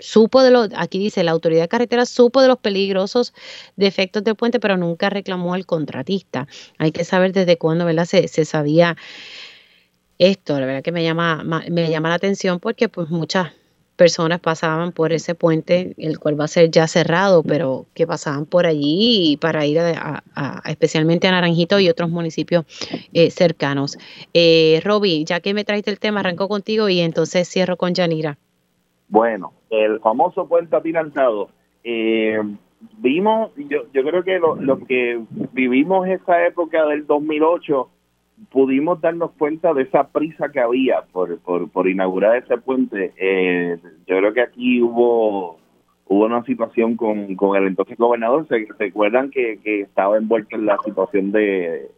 supo 0.00 0.42
de 0.42 0.50
los, 0.50 0.70
aquí 0.76 0.98
dice, 0.98 1.22
la 1.22 1.30
autoridad 1.30 1.62
de 1.62 1.68
carreteras 1.68 2.08
supo 2.08 2.42
de 2.42 2.48
los 2.48 2.58
peligrosos 2.58 3.32
defectos 3.76 4.24
del 4.24 4.34
puente, 4.34 4.58
pero 4.58 4.76
nunca 4.76 5.08
reclamó 5.08 5.54
al 5.54 5.66
contratista. 5.66 6.48
Hay 6.78 6.90
que 6.90 7.04
saber 7.04 7.32
desde 7.32 7.58
cuándo, 7.58 7.84
¿verdad? 7.84 8.06
Se, 8.06 8.26
se 8.26 8.44
sabía 8.44 8.96
esto, 10.18 10.58
la 10.58 10.66
verdad 10.66 10.82
que 10.82 10.90
me 10.90 11.04
llama, 11.04 11.44
me 11.44 11.88
llama 11.88 12.08
la 12.08 12.16
atención 12.16 12.58
porque 12.58 12.88
pues 12.88 13.08
muchas 13.08 13.52
personas 13.96 14.40
pasaban 14.40 14.92
por 14.92 15.12
ese 15.12 15.34
puente, 15.34 15.94
el 15.98 16.18
cual 16.18 16.38
va 16.38 16.44
a 16.44 16.48
ser 16.48 16.70
ya 16.70 16.86
cerrado, 16.86 17.42
pero 17.42 17.86
que 17.94 18.06
pasaban 18.06 18.46
por 18.46 18.66
allí 18.66 19.38
para 19.40 19.66
ir 19.66 19.78
a, 19.80 20.22
especialmente 20.66 21.26
a 21.26 21.32
Naranjito 21.32 21.80
y 21.80 21.88
otros 21.88 22.10
municipios 22.10 22.64
eh, 23.12 23.30
cercanos. 23.30 23.98
Eh, 24.34 24.80
Roby, 24.84 25.24
ya 25.24 25.40
que 25.40 25.54
me 25.54 25.64
traiste 25.64 25.90
el 25.90 25.98
tema, 25.98 26.20
arranco 26.20 26.48
contigo 26.48 26.88
y 26.88 27.00
entonces 27.00 27.48
cierro 27.48 27.76
con 27.76 27.94
Yanira. 27.94 28.38
Bueno, 29.08 29.52
el 29.70 30.00
famoso 30.00 30.46
puente 30.46 30.76
atirantado. 30.76 31.48
Eh, 31.82 32.40
vimos, 32.98 33.50
yo, 33.56 33.84
yo 33.92 34.02
creo 34.02 34.22
que 34.22 34.38
lo, 34.38 34.56
lo 34.56 34.78
que 34.78 35.20
vivimos 35.52 36.06
esa 36.08 36.46
época 36.46 36.84
del 36.86 37.06
2008 37.06 37.88
pudimos 38.50 39.00
darnos 39.00 39.32
cuenta 39.32 39.72
de 39.72 39.82
esa 39.82 40.08
prisa 40.08 40.50
que 40.50 40.60
había 40.60 41.02
por, 41.12 41.38
por, 41.40 41.88
inaugurar 41.88 42.36
ese 42.36 42.58
puente. 42.58 43.12
Eh, 43.16 43.78
yo 44.06 44.18
creo 44.18 44.32
que 44.32 44.42
aquí 44.42 44.82
hubo 44.82 45.58
hubo 46.08 46.24
una 46.24 46.44
situación 46.44 46.96
con, 46.96 47.34
con 47.34 47.56
el 47.56 47.66
entonces 47.66 47.98
gobernador. 47.98 48.46
¿Se 48.48 48.66
recuerdan 48.78 49.30
que, 49.30 49.58
que 49.62 49.82
estaba 49.82 50.16
envuelto 50.16 50.56
en 50.56 50.66
la 50.66 50.78
situación 50.84 51.32
de, 51.32 51.90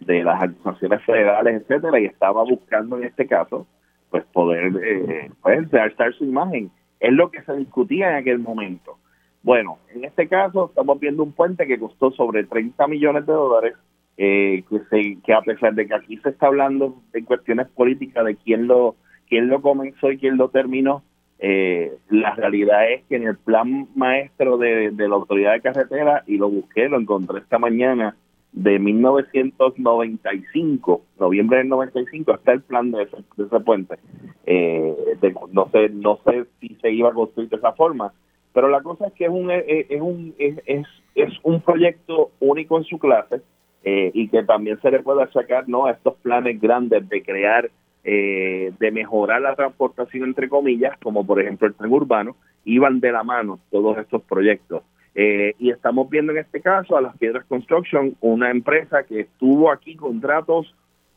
de 0.00 0.24
las 0.24 0.42
acusaciones 0.42 1.02
federales, 1.04 1.62
etcétera, 1.62 2.00
y 2.00 2.06
estaba 2.06 2.42
buscando 2.42 2.98
en 2.98 3.04
este 3.04 3.26
caso 3.26 3.66
pues 4.10 4.24
poder 4.26 4.72
eh, 4.82 5.30
pues, 5.42 5.72
alzar 5.74 6.12
su 6.14 6.24
imagen? 6.24 6.70
Es 7.00 7.12
lo 7.12 7.30
que 7.30 7.42
se 7.42 7.54
discutía 7.56 8.10
en 8.10 8.16
aquel 8.16 8.38
momento. 8.38 8.98
Bueno, 9.42 9.78
en 9.94 10.04
este 10.04 10.26
caso 10.26 10.66
estamos 10.70 10.98
viendo 10.98 11.22
un 11.22 11.32
puente 11.32 11.66
que 11.66 11.78
costó 11.78 12.10
sobre 12.12 12.44
30 12.44 12.86
millones 12.88 13.26
de 13.26 13.32
dólares 13.32 13.74
eh, 14.16 14.64
que, 14.68 15.18
que 15.24 15.32
a 15.32 15.42
pesar 15.42 15.74
de 15.74 15.86
que 15.86 15.94
aquí 15.94 16.16
se 16.18 16.30
está 16.30 16.46
hablando 16.46 17.02
de 17.12 17.24
cuestiones 17.24 17.68
políticas 17.68 18.24
de 18.24 18.36
quién 18.36 18.66
lo 18.66 18.96
quién 19.28 19.48
lo 19.48 19.60
comenzó 19.62 20.12
y 20.12 20.18
quién 20.18 20.36
lo 20.36 20.50
terminó, 20.50 21.02
eh, 21.38 21.96
la 22.08 22.34
realidad 22.34 22.90
es 22.90 23.04
que 23.04 23.14
en 23.16 23.26
el 23.26 23.36
plan 23.36 23.88
maestro 23.94 24.56
de, 24.58 24.92
la 24.96 25.14
autoridad 25.14 25.52
de 25.54 25.60
carretera, 25.60 26.22
y 26.26 26.38
lo 26.38 26.48
busqué, 26.48 26.88
lo 26.88 27.00
encontré 27.00 27.40
esta 27.40 27.58
mañana, 27.58 28.16
de 28.52 28.78
1995, 28.78 31.02
noviembre 31.18 31.58
del 31.58 31.68
95, 31.68 32.34
está 32.34 32.52
el 32.52 32.62
plan 32.62 32.92
de 32.92 33.02
ese, 33.02 33.16
puente. 33.60 33.98
Eh, 34.46 34.94
no 35.50 35.68
sé 35.72 35.88
no 35.88 36.20
sé 36.24 36.44
si 36.60 36.76
se 36.80 36.92
iba 36.92 37.08
a 37.08 37.14
construir 37.14 37.48
de 37.48 37.56
esa 37.56 37.72
forma, 37.72 38.12
pero 38.52 38.68
la 38.68 38.80
cosa 38.82 39.08
es 39.08 39.12
que 39.14 39.24
es 39.24 39.30
un, 39.30 39.50
es, 39.50 40.00
un, 40.00 40.36
es, 40.38 40.86
es 41.16 41.32
un 41.42 41.62
proyecto 41.62 42.30
único 42.38 42.78
en 42.78 42.84
su 42.84 43.00
clase, 43.00 43.42
eh, 43.84 44.10
y 44.14 44.28
que 44.28 44.42
también 44.42 44.80
se 44.80 44.90
le 44.90 45.00
pueda 45.00 45.30
sacar 45.30 45.68
no 45.68 45.86
a 45.86 45.92
estos 45.92 46.14
planes 46.16 46.60
grandes 46.60 47.08
de 47.08 47.22
crear 47.22 47.70
eh, 48.02 48.72
de 48.78 48.90
mejorar 48.90 49.40
la 49.42 49.54
transportación 49.54 50.24
entre 50.24 50.48
comillas 50.48 50.98
como 51.02 51.26
por 51.26 51.40
ejemplo 51.40 51.68
el 51.68 51.74
tren 51.74 51.92
urbano 51.92 52.36
iban 52.64 53.00
de 53.00 53.12
la 53.12 53.22
mano 53.22 53.60
todos 53.70 53.98
estos 53.98 54.22
proyectos. 54.22 54.82
Eh, 55.14 55.54
y 55.58 55.70
estamos 55.70 56.10
viendo 56.10 56.32
en 56.32 56.38
este 56.38 56.60
caso 56.60 56.96
a 56.96 57.00
las 57.00 57.16
Piedras 57.18 57.44
Construction 57.44 58.16
una 58.20 58.50
empresa 58.50 59.04
que 59.04 59.28
tuvo 59.38 59.70
aquí 59.70 59.94
contratos 59.96 60.74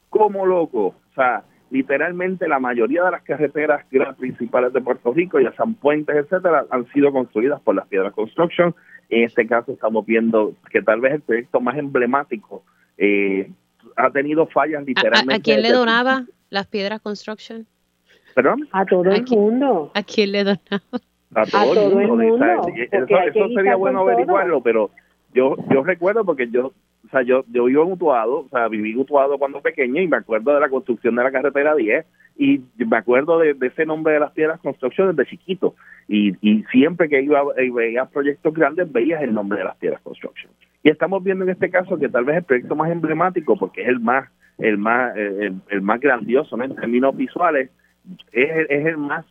como 0.10 0.46
loco. 0.46 0.88
O 0.88 1.14
sea 1.16 1.44
literalmente 1.70 2.48
la 2.48 2.60
mayoría 2.60 3.04
de 3.04 3.12
las 3.12 3.24
carreteras 3.24 3.86
principales 4.18 4.74
de 4.74 4.82
Puerto 4.82 5.14
Rico, 5.14 5.40
ya 5.40 5.52
sean 5.54 5.76
puentes, 5.76 6.16
etcétera, 6.16 6.66
han 6.70 6.86
sido 6.92 7.12
construidas 7.12 7.62
por 7.62 7.76
las 7.76 7.88
Piedras 7.88 8.14
Construction. 8.14 8.74
En 9.10 9.24
este 9.24 9.48
caso 9.48 9.72
estamos 9.72 10.06
viendo 10.06 10.54
que 10.70 10.82
tal 10.82 11.00
vez 11.00 11.14
el 11.14 11.22
proyecto 11.22 11.62
más 11.62 11.78
emblemático 11.78 12.64
eh, 12.98 13.50
ha 13.96 14.10
tenido 14.12 14.48
fallas 14.48 14.84
literalmente. 14.86 15.36
¿A, 15.36 15.40
quién 15.40 15.62
le 15.62 15.72
donaba 15.72 16.26
las 16.50 16.68
Piedras 16.68 17.02
Construction? 17.02 17.66
¿Perdón? 18.36 18.68
A 18.72 18.86
todo 18.86 19.10
el 19.10 19.26
mundo. 19.30 19.92
¿A 19.94 20.04
quién 20.04 20.32
le 20.32 20.44
donaba? 20.44 20.84
A 21.36 21.46
todo, 21.46 22.00
el 22.00 22.08
mundo. 22.08 22.62
Eso, 22.92 23.48
sería 23.56 23.76
bueno 23.76 24.02
averiguarlo, 24.02 24.62
pero 24.62 24.92
yo 25.34 25.56
yo 25.70 25.84
recuerdo 25.84 26.24
porque 26.24 26.50
yo 26.50 26.74
o 27.08 27.10
sea, 27.10 27.22
yo, 27.22 27.46
yo 27.52 27.66
vivo 27.66 27.84
en 27.84 27.94
Utuado, 27.94 28.40
o 28.40 28.50
sea, 28.50 28.68
viví 28.68 28.92
en 28.92 29.00
Utuado 29.00 29.38
cuando 29.38 29.62
pequeño 29.62 30.02
y 30.02 30.08
me 30.08 30.18
acuerdo 30.18 30.54
de 30.54 30.60
la 30.60 30.70
construcción 30.70 31.16
de 31.16 31.24
la 31.24 31.32
carretera 31.32 31.74
10 31.74 32.06
y 32.38 32.62
me 32.78 32.98
acuerdo 32.98 33.40
de, 33.40 33.56
ese 33.62 33.86
nombre 33.86 34.14
de 34.14 34.20
las 34.20 34.32
piedras 34.32 34.60
construcción 34.60 35.16
desde 35.16 35.30
chiquito 35.30 35.76
y, 36.08 36.36
y 36.42 36.64
siempre 36.66 37.08
que 37.08 37.22
iba 37.22 37.42
y 37.64 37.70
veía 37.70 38.06
proyectos 38.06 38.54
grandes 38.54 38.92
veías 38.92 39.22
el 39.22 39.34
nombre 39.34 39.60
de 39.60 39.66
las 39.66 39.78
piedras 39.78 40.02
construction. 40.02 40.52
Y 40.84 40.90
estamos 40.90 41.24
viendo 41.24 41.46
en 41.46 41.52
este 41.52 41.70
caso 41.70 41.98
que 41.98 42.10
tal 42.10 42.26
vez 42.26 42.38
el 42.38 42.44
proyecto 42.44 42.76
más 42.76 42.92
emblemático, 42.92 43.58
porque 43.58 43.84
es 43.84 43.88
el 43.88 44.00
más 44.00 44.30
el 44.58 44.78
más 44.78 45.16
el, 45.16 45.82
más 45.82 46.02
grandioso 46.02 46.62
en 46.62 46.76
términos 46.76 47.16
visuales, 47.16 47.70
es, 48.32 48.50
es 48.70 48.86
el 48.86 48.98
más 48.98 49.26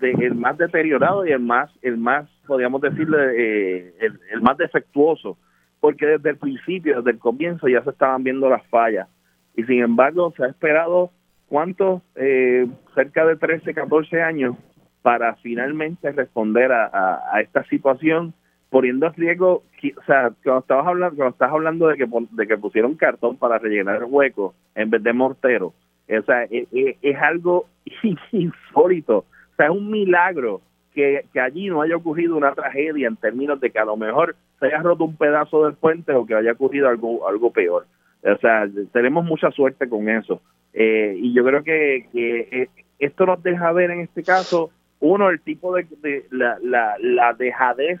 de, 0.00 0.12
el 0.12 0.34
más 0.34 0.56
deteriorado 0.56 1.26
y 1.26 1.32
el 1.32 1.40
más 1.40 1.70
el 1.82 1.98
más 1.98 2.26
podríamos 2.46 2.80
decirle 2.80 3.18
eh, 3.36 3.94
el 4.32 4.40
más 4.40 4.56
defectuoso 4.56 5.36
porque 5.80 6.06
desde 6.06 6.30
el 6.30 6.36
principio, 6.38 6.96
desde 6.96 7.12
el 7.12 7.18
comienzo 7.18 7.68
ya 7.68 7.82
se 7.82 7.90
estaban 7.90 8.22
viendo 8.24 8.48
las 8.48 8.66
fallas. 8.66 9.08
Y 9.56 9.64
sin 9.64 9.82
embargo, 9.82 10.32
se 10.36 10.44
ha 10.44 10.48
esperado, 10.48 11.10
¿cuántos? 11.48 12.02
Eh, 12.16 12.66
cerca 12.94 13.24
de 13.26 13.36
13, 13.36 13.74
14 13.74 14.22
años 14.22 14.56
para 15.02 15.34
finalmente 15.36 16.12
responder 16.12 16.72
a, 16.72 17.40
esta 17.40 17.64
situación 17.64 18.34
poniendo 18.70 19.06
en 19.06 19.14
riesgo, 19.14 19.62
o 19.62 20.02
sea, 20.04 20.30
cuando 20.42 20.60
estabas 20.60 20.86
hablando, 20.86 21.16
cuando 21.16 21.32
estás 21.32 21.50
hablando 21.50 21.88
de 21.88 22.46
que 22.46 22.58
pusieron 22.58 22.94
cartón 22.96 23.36
para 23.36 23.58
rellenar 23.58 23.96
el 23.96 24.04
hueco 24.04 24.54
en 24.74 24.90
vez 24.90 25.02
de 25.02 25.12
mortero, 25.12 25.72
o 26.08 26.22
sea, 26.26 26.44
es, 26.44 26.68
es 26.72 27.16
algo 27.16 27.66
insólito, 28.32 29.18
o 29.18 29.56
sea, 29.56 29.66
es 29.66 29.72
un 29.72 29.90
milagro 29.90 30.60
que, 30.94 31.24
que, 31.32 31.40
allí 31.40 31.68
no 31.68 31.82
haya 31.82 31.96
ocurrido 31.96 32.36
una 32.36 32.54
tragedia 32.54 33.08
en 33.08 33.16
términos 33.16 33.60
de 33.60 33.70
que 33.70 33.78
a 33.78 33.84
lo 33.84 33.96
mejor 33.96 34.36
se 34.58 34.66
haya 34.66 34.78
roto 34.78 35.04
un 35.04 35.16
pedazo 35.16 35.64
del 35.64 35.74
puente 35.74 36.12
o 36.12 36.26
que 36.26 36.34
haya 36.34 36.52
ocurrido 36.52 36.88
algo 36.88 37.28
algo 37.28 37.52
peor. 37.52 37.86
O 38.22 38.36
sea, 38.38 38.68
tenemos 38.92 39.24
mucha 39.24 39.50
suerte 39.50 39.88
con 39.88 40.08
eso. 40.08 40.40
Eh, 40.72 41.14
y 41.16 41.32
yo 41.32 41.44
creo 41.44 41.62
que, 41.62 42.06
que 42.12 42.48
eh, 42.50 42.68
esto 42.98 43.26
nos 43.26 43.42
deja 43.42 43.72
ver 43.72 43.90
en 43.90 44.00
este 44.00 44.22
caso, 44.22 44.70
uno, 45.00 45.30
el 45.30 45.40
tipo 45.40 45.74
de, 45.74 45.86
la, 46.30 46.58
la, 46.62 46.96
la 47.00 47.32
dejadez 47.34 48.00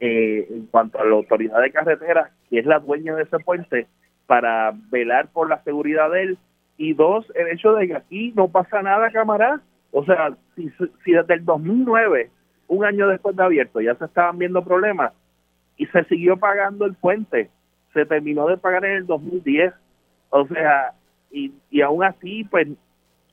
eh, 0.00 0.46
en 0.50 0.66
cuanto 0.66 0.98
a 0.98 1.04
la 1.04 1.14
autoridad 1.14 1.60
de 1.60 1.70
carreteras, 1.70 2.30
que 2.48 2.58
es 2.58 2.66
la 2.66 2.78
dueña 2.78 3.14
de 3.14 3.24
ese 3.24 3.38
puente, 3.38 3.86
para 4.26 4.72
velar 4.90 5.28
por 5.28 5.48
la 5.48 5.62
seguridad 5.62 6.10
de 6.10 6.22
él. 6.22 6.38
Y 6.78 6.94
dos, 6.94 7.30
el 7.34 7.48
hecho 7.48 7.74
de 7.74 7.88
que 7.88 7.96
aquí 7.96 8.32
no 8.34 8.48
pasa 8.48 8.80
nada, 8.80 9.10
camarada. 9.10 9.60
O 9.92 10.04
sea, 10.04 10.36
si, 10.54 10.70
si 11.04 11.12
desde 11.12 11.34
el 11.34 11.44
2009, 11.44 12.30
un 12.68 12.84
año 12.84 13.08
después 13.08 13.36
de 13.36 13.42
abierto, 13.42 13.80
ya 13.80 13.94
se 13.96 14.04
estaban 14.04 14.38
viendo 14.38 14.64
problemas 14.64 15.12
y 15.76 15.86
se 15.86 16.04
siguió 16.04 16.36
pagando 16.36 16.84
el 16.84 16.94
puente, 16.94 17.50
se 17.92 18.06
terminó 18.06 18.46
de 18.46 18.56
pagar 18.56 18.84
en 18.84 18.92
el 18.92 19.06
2010. 19.06 19.72
O 20.30 20.46
sea, 20.46 20.92
y, 21.30 21.52
y 21.70 21.80
aún 21.80 22.04
así, 22.04 22.44
pues 22.44 22.68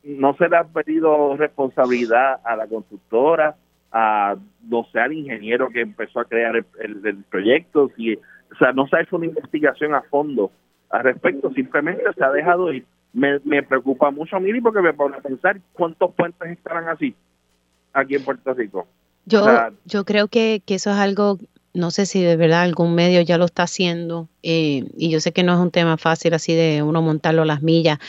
no 0.04 0.34
se 0.36 0.48
le 0.48 0.58
ha 0.58 0.64
pedido 0.64 1.36
responsabilidad 1.36 2.40
a 2.44 2.56
la 2.56 2.68
constructora, 2.68 3.56
a 3.92 4.36
no 4.70 4.86
sé, 4.92 5.00
al 5.00 5.14
ingeniero 5.14 5.70
que 5.70 5.82
empezó 5.82 6.20
a 6.20 6.26
crear 6.26 6.56
el, 6.56 7.24
proyecto, 7.30 7.86
o 7.86 8.56
sea, 8.58 8.72
no 8.72 8.88
se 8.88 8.98
ha 8.98 9.02
hecho 9.02 9.18
una 9.18 9.26
investigación 9.26 9.94
a 9.94 10.02
fondo 10.04 10.52
al 10.90 11.04
respecto, 11.04 11.52
simplemente 11.52 12.04
se 12.16 12.24
ha 12.24 12.32
dejado 12.32 12.72
ir. 12.72 12.86
Me, 13.18 13.40
me 13.44 13.64
preocupa 13.64 14.12
mucho 14.12 14.36
a 14.36 14.40
mí 14.40 14.62
porque 14.62 14.82
me 14.82 14.94
pone 14.94 15.18
a 15.18 15.22
pensar 15.22 15.60
cuántos 15.74 16.14
puentes 16.14 16.52
estarán 16.52 16.88
así 16.88 17.16
aquí 17.94 18.16
en 18.16 18.24
Puerto 18.24 18.54
Rico. 18.54 18.88
Yo, 19.26 19.44
yo 19.86 20.06
creo 20.06 20.28
que, 20.28 20.62
que 20.66 20.76
eso 20.76 20.92
es 20.92 20.98
algo 20.98 21.38
no 21.74 21.92
sé 21.92 22.08
si 22.08 22.22
de 22.24 22.36
verdad 22.36 22.62
algún 22.64 22.96
medio 22.96 23.22
ya 23.22 23.38
lo 23.38 23.46
está 23.46 23.64
haciendo, 23.64 24.28
eh, 24.42 24.86
y 24.98 25.12
yo 25.12 25.20
sé 25.20 25.32
que 25.32 25.44
no 25.44 25.54
es 25.54 25.60
un 25.60 25.70
tema 25.70 25.98
fácil 25.98 26.34
así 26.34 26.56
de 26.56 26.82
uno 26.82 27.04
montarlo 27.04 27.44
a 27.44 27.46
las 27.46 27.62
millas, 27.62 28.00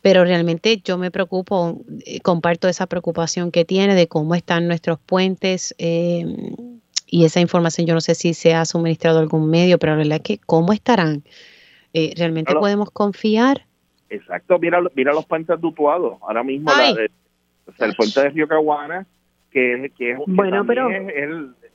pero 0.00 0.24
realmente 0.24 0.80
yo 0.84 0.98
me 0.98 1.10
preocupo, 1.10 1.82
eh, 2.06 2.20
comparto 2.20 2.68
esa 2.68 2.86
preocupación 2.86 3.50
que 3.50 3.64
tiene 3.64 3.94
de 3.94 4.06
cómo 4.06 4.34
están 4.34 4.68
nuestros 4.68 4.98
puentes. 5.00 5.74
Eh, 5.78 6.24
y 7.06 7.24
esa 7.24 7.40
información 7.40 7.86
yo 7.86 7.94
no 7.94 8.00
sé 8.00 8.14
si 8.14 8.34
se 8.34 8.54
ha 8.54 8.64
suministrado 8.64 9.18
algún 9.18 9.50
medio, 9.50 9.78
pero 9.78 9.92
la 9.92 9.98
verdad 9.98 10.16
es 10.16 10.22
que 10.22 10.38
cómo 10.38 10.72
estarán. 10.72 11.24
Eh, 11.94 12.12
¿Realmente 12.16 12.54
podemos 12.54 12.90
confiar? 12.90 13.66
Exacto, 14.10 14.58
mira, 14.58 14.80
mira 14.94 15.12
los 15.12 15.26
puentes 15.26 15.60
dutuados. 15.60 16.18
Ahora 16.22 16.42
mismo 16.42 16.70
el 17.78 17.94
puente 17.94 18.22
de 18.22 18.30
Río 18.30 18.48
Caguana, 18.48 19.06
que, 19.50 19.92
que 19.96 20.12
es 20.12 20.18
bueno, 20.26 20.64
pero... 20.66 20.88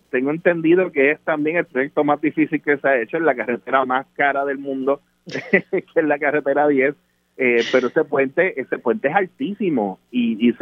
tengo 0.10 0.30
entendido 0.30 0.92
que 0.92 1.12
es 1.12 1.20
también 1.22 1.58
el 1.58 1.66
proyecto 1.66 2.04
más 2.04 2.22
difícil 2.22 2.62
que 2.62 2.78
se 2.78 2.88
ha 2.88 3.02
hecho 3.02 3.18
en 3.18 3.26
la 3.26 3.34
carretera 3.36 3.84
más 3.84 4.06
cara 4.14 4.46
del 4.46 4.60
mundo, 4.60 5.02
que 5.26 5.82
es 5.96 6.06
la 6.06 6.20
carretera 6.20 6.68
10 6.68 6.96
eh, 7.36 7.64
pero 7.72 7.88
ese 7.88 8.04
puente 8.04 8.60
ese 8.62 8.78
puente 8.78 9.08
es 9.08 9.16
altísimo 9.16 10.00
y, 10.12 10.50
y, 10.50 10.56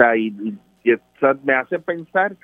me 1.44 1.54
hace 1.54 1.80
pensar 1.80 2.38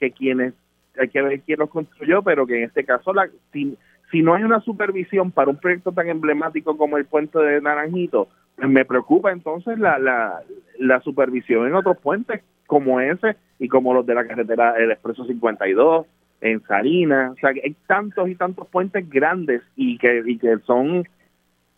que 0.00 0.10
quienes 0.10 0.52
hay 0.98 1.08
que 1.08 1.22
ver 1.22 1.40
quién 1.42 1.60
lo 1.60 1.68
construyó 1.68 2.22
pero 2.22 2.44
que 2.44 2.58
en 2.58 2.64
este 2.64 2.84
caso 2.84 3.14
la 3.14 3.28
si, 3.52 3.76
si 4.10 4.20
no 4.20 4.34
hay 4.34 4.42
una 4.42 4.60
supervisión 4.62 5.30
para 5.30 5.50
un 5.50 5.58
proyecto 5.58 5.92
tan 5.92 6.08
emblemático 6.08 6.76
como 6.76 6.96
el 6.96 7.04
puente 7.04 7.38
de 7.38 7.60
Naranjito 7.60 8.28
me 8.58 8.84
preocupa 8.84 9.30
entonces 9.32 9.78
la, 9.78 9.98
la, 9.98 10.42
la 10.78 11.00
supervisión 11.00 11.66
en 11.66 11.74
otros 11.74 11.98
puentes 11.98 12.42
como 12.66 13.00
ese 13.00 13.36
y 13.58 13.68
como 13.68 13.94
los 13.94 14.06
de 14.06 14.14
la 14.14 14.26
carretera 14.26 14.74
el 14.76 14.90
expreso 14.90 15.24
52 15.24 16.06
en 16.40 16.62
Salinas, 16.64 17.32
o 17.32 17.36
sea, 17.36 17.50
hay 17.50 17.74
tantos 17.86 18.28
y 18.28 18.36
tantos 18.36 18.68
puentes 18.68 19.08
grandes 19.10 19.62
y 19.74 19.98
que, 19.98 20.22
y 20.24 20.38
que 20.38 20.58
son 20.66 21.04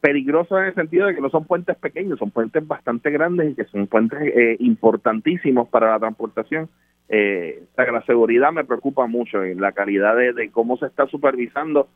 peligrosos 0.01 0.59
en 0.59 0.67
el 0.67 0.75
sentido 0.75 1.07
de 1.07 1.15
que 1.15 1.21
no 1.21 1.31
son 1.31 1.45
puentes 1.45 1.77
pequeños, 1.77 2.19
son 2.19 2.31
puentes 2.31 2.67
bastante 2.67 3.11
grandes 3.11 3.53
y 3.53 3.55
que 3.55 3.65
son 3.65 3.87
puentes 3.87 4.19
eh, 4.21 4.57
importantísimos 4.61 5.69
para 5.69 5.91
la 5.91 5.99
transportación. 5.99 6.69
Eh, 7.09 7.65
la 7.77 8.03
seguridad 8.03 8.53
me 8.53 8.65
preocupa 8.65 9.07
mucho 9.07 9.45
y 9.45 9.55
la 9.55 9.73
calidad 9.73 10.17
de, 10.17 10.51
cómo 10.51 10.77
se 10.77 10.87
está 10.87 11.07
supervisando 11.07 11.89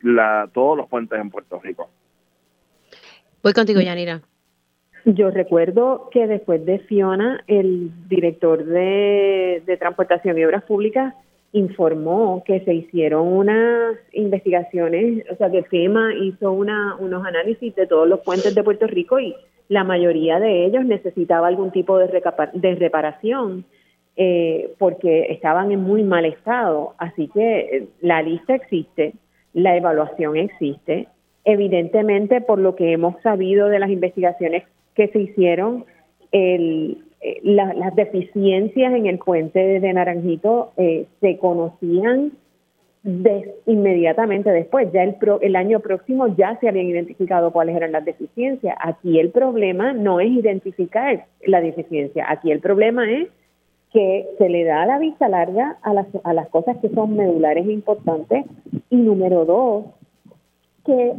la, 0.00 0.48
todos 0.52 0.76
los 0.76 0.88
puentes 0.88 1.20
en 1.20 1.30
Puerto 1.30 1.60
Rico. 1.62 1.88
Voy 3.42 3.52
contigo, 3.52 3.80
Yanira. 3.80 4.20
Yo 5.04 5.30
recuerdo 5.30 6.08
que 6.10 6.26
después 6.26 6.64
de 6.66 6.78
Fiona, 6.80 7.42
el 7.46 7.90
director 8.08 8.64
de, 8.64 9.62
de 9.64 9.76
Transportación 9.78 10.38
y 10.38 10.44
Obras 10.44 10.64
Públicas 10.64 11.14
informó 11.52 12.44
que 12.44 12.60
se 12.60 12.74
hicieron 12.74 13.26
unas 13.26 13.96
investigaciones, 14.12 15.24
o 15.30 15.36
sea, 15.36 15.50
que 15.50 15.64
FEMA 15.64 16.14
hizo 16.14 16.52
una, 16.52 16.96
unos 16.96 17.24
análisis 17.26 17.74
de 17.74 17.86
todos 17.86 18.06
los 18.06 18.20
puentes 18.20 18.54
de 18.54 18.62
Puerto 18.62 18.86
Rico 18.86 19.18
y 19.18 19.34
la 19.68 19.84
mayoría 19.84 20.38
de 20.38 20.66
ellos 20.66 20.84
necesitaba 20.84 21.48
algún 21.48 21.70
tipo 21.70 21.98
de, 21.98 22.22
de 22.54 22.74
reparación 22.76 23.64
eh, 24.16 24.74
porque 24.78 25.26
estaban 25.30 25.72
en 25.72 25.80
muy 25.80 26.02
mal 26.02 26.24
estado. 26.24 26.94
Así 26.98 27.28
que 27.28 27.60
eh, 27.60 27.88
la 28.00 28.22
lista 28.22 28.54
existe, 28.54 29.14
la 29.54 29.76
evaluación 29.76 30.36
existe. 30.36 31.08
Evidentemente, 31.44 32.40
por 32.40 32.58
lo 32.58 32.76
que 32.76 32.92
hemos 32.92 33.20
sabido 33.22 33.68
de 33.68 33.78
las 33.78 33.90
investigaciones 33.90 34.64
que 34.94 35.08
se 35.08 35.20
hicieron, 35.20 35.84
el, 36.32 36.98
eh, 37.22 37.40
las 37.42 37.94
deficiencias 37.96 38.94
en 38.94 39.06
el 39.06 39.18
puente 39.18 39.80
de 39.80 39.92
Naranjito 39.92 40.72
eh, 40.76 41.06
se 41.20 41.38
conocían 41.38 42.32
inmediatamente 43.66 44.50
después. 44.50 44.92
Ya 44.92 45.02
el, 45.02 45.16
el 45.40 45.56
año 45.56 45.80
próximo 45.80 46.28
ya 46.36 46.58
se 46.60 46.68
habían 46.68 46.86
identificado 46.86 47.50
cuáles 47.50 47.76
eran 47.76 47.92
las 47.92 48.04
deficiencias. 48.04 48.76
Aquí 48.78 49.18
el 49.18 49.30
problema 49.30 49.92
no 49.92 50.20
es 50.20 50.30
identificar 50.30 51.24
la 51.46 51.60
deficiencia, 51.60 52.26
aquí 52.28 52.52
el 52.52 52.60
problema 52.60 53.10
es 53.10 53.28
que 53.92 54.26
se 54.38 54.48
le 54.48 54.64
da 54.64 54.86
la 54.86 54.98
vista 54.98 55.28
larga 55.28 55.76
a 55.82 55.92
las, 55.92 56.06
a 56.22 56.32
las 56.32 56.48
cosas 56.48 56.76
que 56.78 56.90
son 56.90 57.16
medulares 57.16 57.66
importantes 57.68 58.44
y 58.88 58.96
número 58.96 59.44
dos, 59.44 59.86
que 60.84 61.14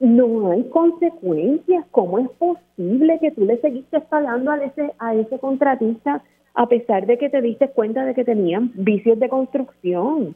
no 0.00 0.50
hay 0.50 0.64
consecuencias. 0.64 1.84
¿Cómo 1.90 2.18
es 2.18 2.28
posible 2.30 3.18
que 3.20 3.30
tú 3.30 3.44
le 3.44 3.58
seguiste 3.60 4.00
pagando 4.00 4.50
a 4.50 4.62
ese, 4.62 4.92
a 4.98 5.14
ese 5.14 5.38
contratista 5.38 6.22
a 6.54 6.66
pesar 6.68 7.06
de 7.06 7.18
que 7.18 7.28
te 7.28 7.42
diste 7.42 7.68
cuenta 7.68 8.04
de 8.04 8.14
que 8.14 8.24
tenían 8.24 8.72
vicios 8.74 9.18
de 9.18 9.28
construcción? 9.28 10.34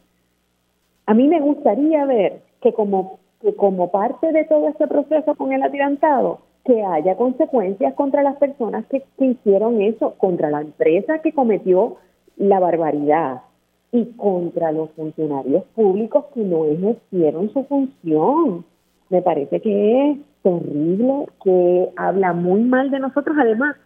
A 1.06 1.14
mí 1.14 1.26
me 1.28 1.40
gustaría 1.40 2.04
ver 2.04 2.42
que 2.62 2.72
como, 2.72 3.18
que 3.40 3.54
como 3.54 3.90
parte 3.90 4.32
de 4.32 4.44
todo 4.44 4.68
este 4.68 4.86
proceso 4.86 5.34
con 5.34 5.52
el 5.52 5.62
atirantado, 5.62 6.40
que 6.64 6.84
haya 6.84 7.16
consecuencias 7.16 7.94
contra 7.94 8.22
las 8.22 8.36
personas 8.36 8.84
que, 8.86 9.02
que 9.18 9.24
hicieron 9.24 9.80
eso, 9.80 10.14
contra 10.18 10.50
la 10.50 10.60
empresa 10.60 11.20
que 11.20 11.32
cometió 11.32 11.96
la 12.36 12.60
barbaridad 12.60 13.42
y 13.92 14.04
contra 14.16 14.72
los 14.72 14.90
funcionarios 14.92 15.64
públicos 15.74 16.26
que 16.34 16.40
no 16.42 16.64
ejercieron 16.64 17.52
su 17.52 17.64
función 17.64 18.64
me 19.10 19.22
parece 19.22 19.60
que 19.60 20.10
es 20.10 20.18
terrible, 20.42 21.26
que 21.44 21.90
habla 21.96 22.32
muy 22.32 22.62
mal 22.62 22.90
de 22.90 23.00
nosotros. 23.00 23.36
Además, 23.38 23.76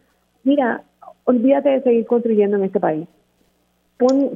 mira, 0.45 0.85
olvídate 1.25 1.71
de 1.71 1.83
seguir 1.83 2.07
construyendo 2.07 2.57
en 2.59 2.65
este 2.65 2.79
país. 2.79 3.09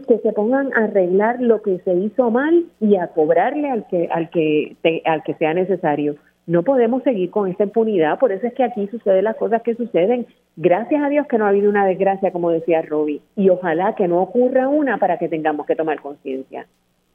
que 0.07 0.19
se 0.19 0.33
pongan 0.33 0.73
a 0.73 0.85
arreglar 0.85 1.43
lo 1.43 1.61
que 1.61 1.79
se 1.81 1.95
hizo 1.95 2.31
mal 2.31 2.65
y 2.81 2.97
a 2.97 3.09
cobrarle 3.09 3.69
al 3.69 3.87
que 3.89 4.09
al 4.11 4.31
que 4.31 4.77
al 5.05 5.23
que 5.23 5.35
sea 5.35 5.53
necesario. 5.53 6.17
No 6.49 6.63
podemos 6.63 7.03
seguir 7.03 7.31
con 7.31 7.47
esta 7.47 7.65
impunidad, 7.65 8.19
por 8.19 8.33
eso 8.33 8.47
es 8.47 8.55
que 8.55 8.65
aquí 8.65 8.89
suceden 8.89 9.25
las 9.25 9.37
cosas 9.37 9.61
que 9.61 9.75
suceden. 9.75 10.27
Gracias 10.57 11.03
a 11.03 11.11
Dios 11.11 11.27
que 11.27 11.37
no 11.37 11.45
ha 11.45 11.51
habido 11.51 11.69
una 11.69 11.85
desgracia, 11.85 12.33
como 12.33 12.51
decía 12.51 12.81
Robbie, 12.81 13.21
y 13.37 13.51
ojalá 13.51 13.95
que 13.95 14.09
no 14.09 14.23
ocurra 14.23 14.67
una 14.67 14.97
para 14.97 15.19
que 15.19 15.29
tengamos 15.29 15.67
que 15.67 15.77
tomar 15.77 16.01
conciencia. 16.01 16.67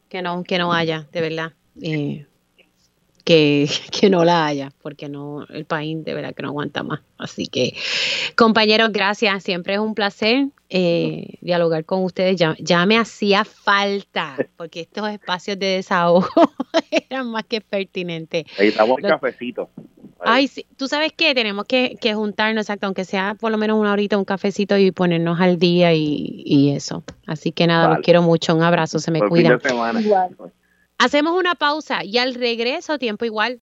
Que 0.07 0.21
no, 0.21 0.43
que 0.43 0.59
no 0.59 0.71
haya, 0.71 1.07
de 1.11 1.21
verdad. 1.21 1.53
Eh, 1.81 2.27
que, 3.23 3.69
que, 3.99 4.09
no 4.09 4.23
la 4.23 4.45
haya, 4.45 4.71
porque 4.81 5.09
no 5.09 5.45
el 5.49 5.65
país 5.65 6.03
de 6.03 6.13
verdad 6.13 6.33
que 6.33 6.43
no 6.43 6.49
aguanta 6.49 6.83
más. 6.83 7.01
Así 7.17 7.47
que, 7.47 7.75
compañeros, 8.35 8.91
gracias. 8.91 9.43
Siempre 9.43 9.75
es 9.75 9.79
un 9.79 9.95
placer 9.95 10.47
eh, 10.69 11.35
dialogar 11.41 11.85
con 11.85 12.03
ustedes. 12.03 12.35
Ya, 12.37 12.55
ya, 12.59 12.85
me 12.85 12.97
hacía 12.97 13.45
falta, 13.45 14.35
porque 14.57 14.81
estos 14.81 15.09
espacios 15.09 15.57
de 15.59 15.67
desahogo 15.67 16.27
eran 17.09 17.31
más 17.31 17.45
que 17.45 17.61
pertinentes. 17.61 18.45
Necesitamos 18.57 18.97
un 19.01 19.09
cafecito. 19.09 19.69
Ay, 20.25 20.47
sí. 20.47 20.65
tú 20.77 20.87
sabes 20.87 21.11
qué, 21.11 21.35
tenemos 21.35 21.65
que, 21.65 21.97
que 21.99 22.13
juntarnos, 22.13 22.63
exacto, 22.63 22.85
aunque 22.85 23.03
sea 23.03 23.35
por 23.37 23.51
lo 23.51 23.57
menos 23.57 23.77
una 23.77 23.91
horita, 23.91 24.17
un 24.17 24.23
cafecito 24.23 24.77
y 24.77 24.91
ponernos 24.91 25.41
al 25.41 25.59
día 25.59 25.93
y, 25.93 26.43
y 26.45 26.71
eso. 26.71 27.03
Así 27.27 27.51
que 27.51 27.67
nada, 27.67 27.89
los 27.89 27.99
quiero 27.99 28.21
mucho, 28.21 28.55
un 28.55 28.63
abrazo, 28.63 28.99
se 28.99 29.11
me 29.11 29.19
Por 29.19 29.27
fin 29.27 29.43
cuidan. 29.43 29.59
de 29.59 29.69
semana. 29.69 30.01
Igual. 30.01 30.37
Hacemos 30.97 31.37
una 31.37 31.55
pausa 31.55 32.03
y 32.03 32.17
al 32.17 32.33
regreso, 32.33 32.97
tiempo 32.97 33.25
igual, 33.25 33.51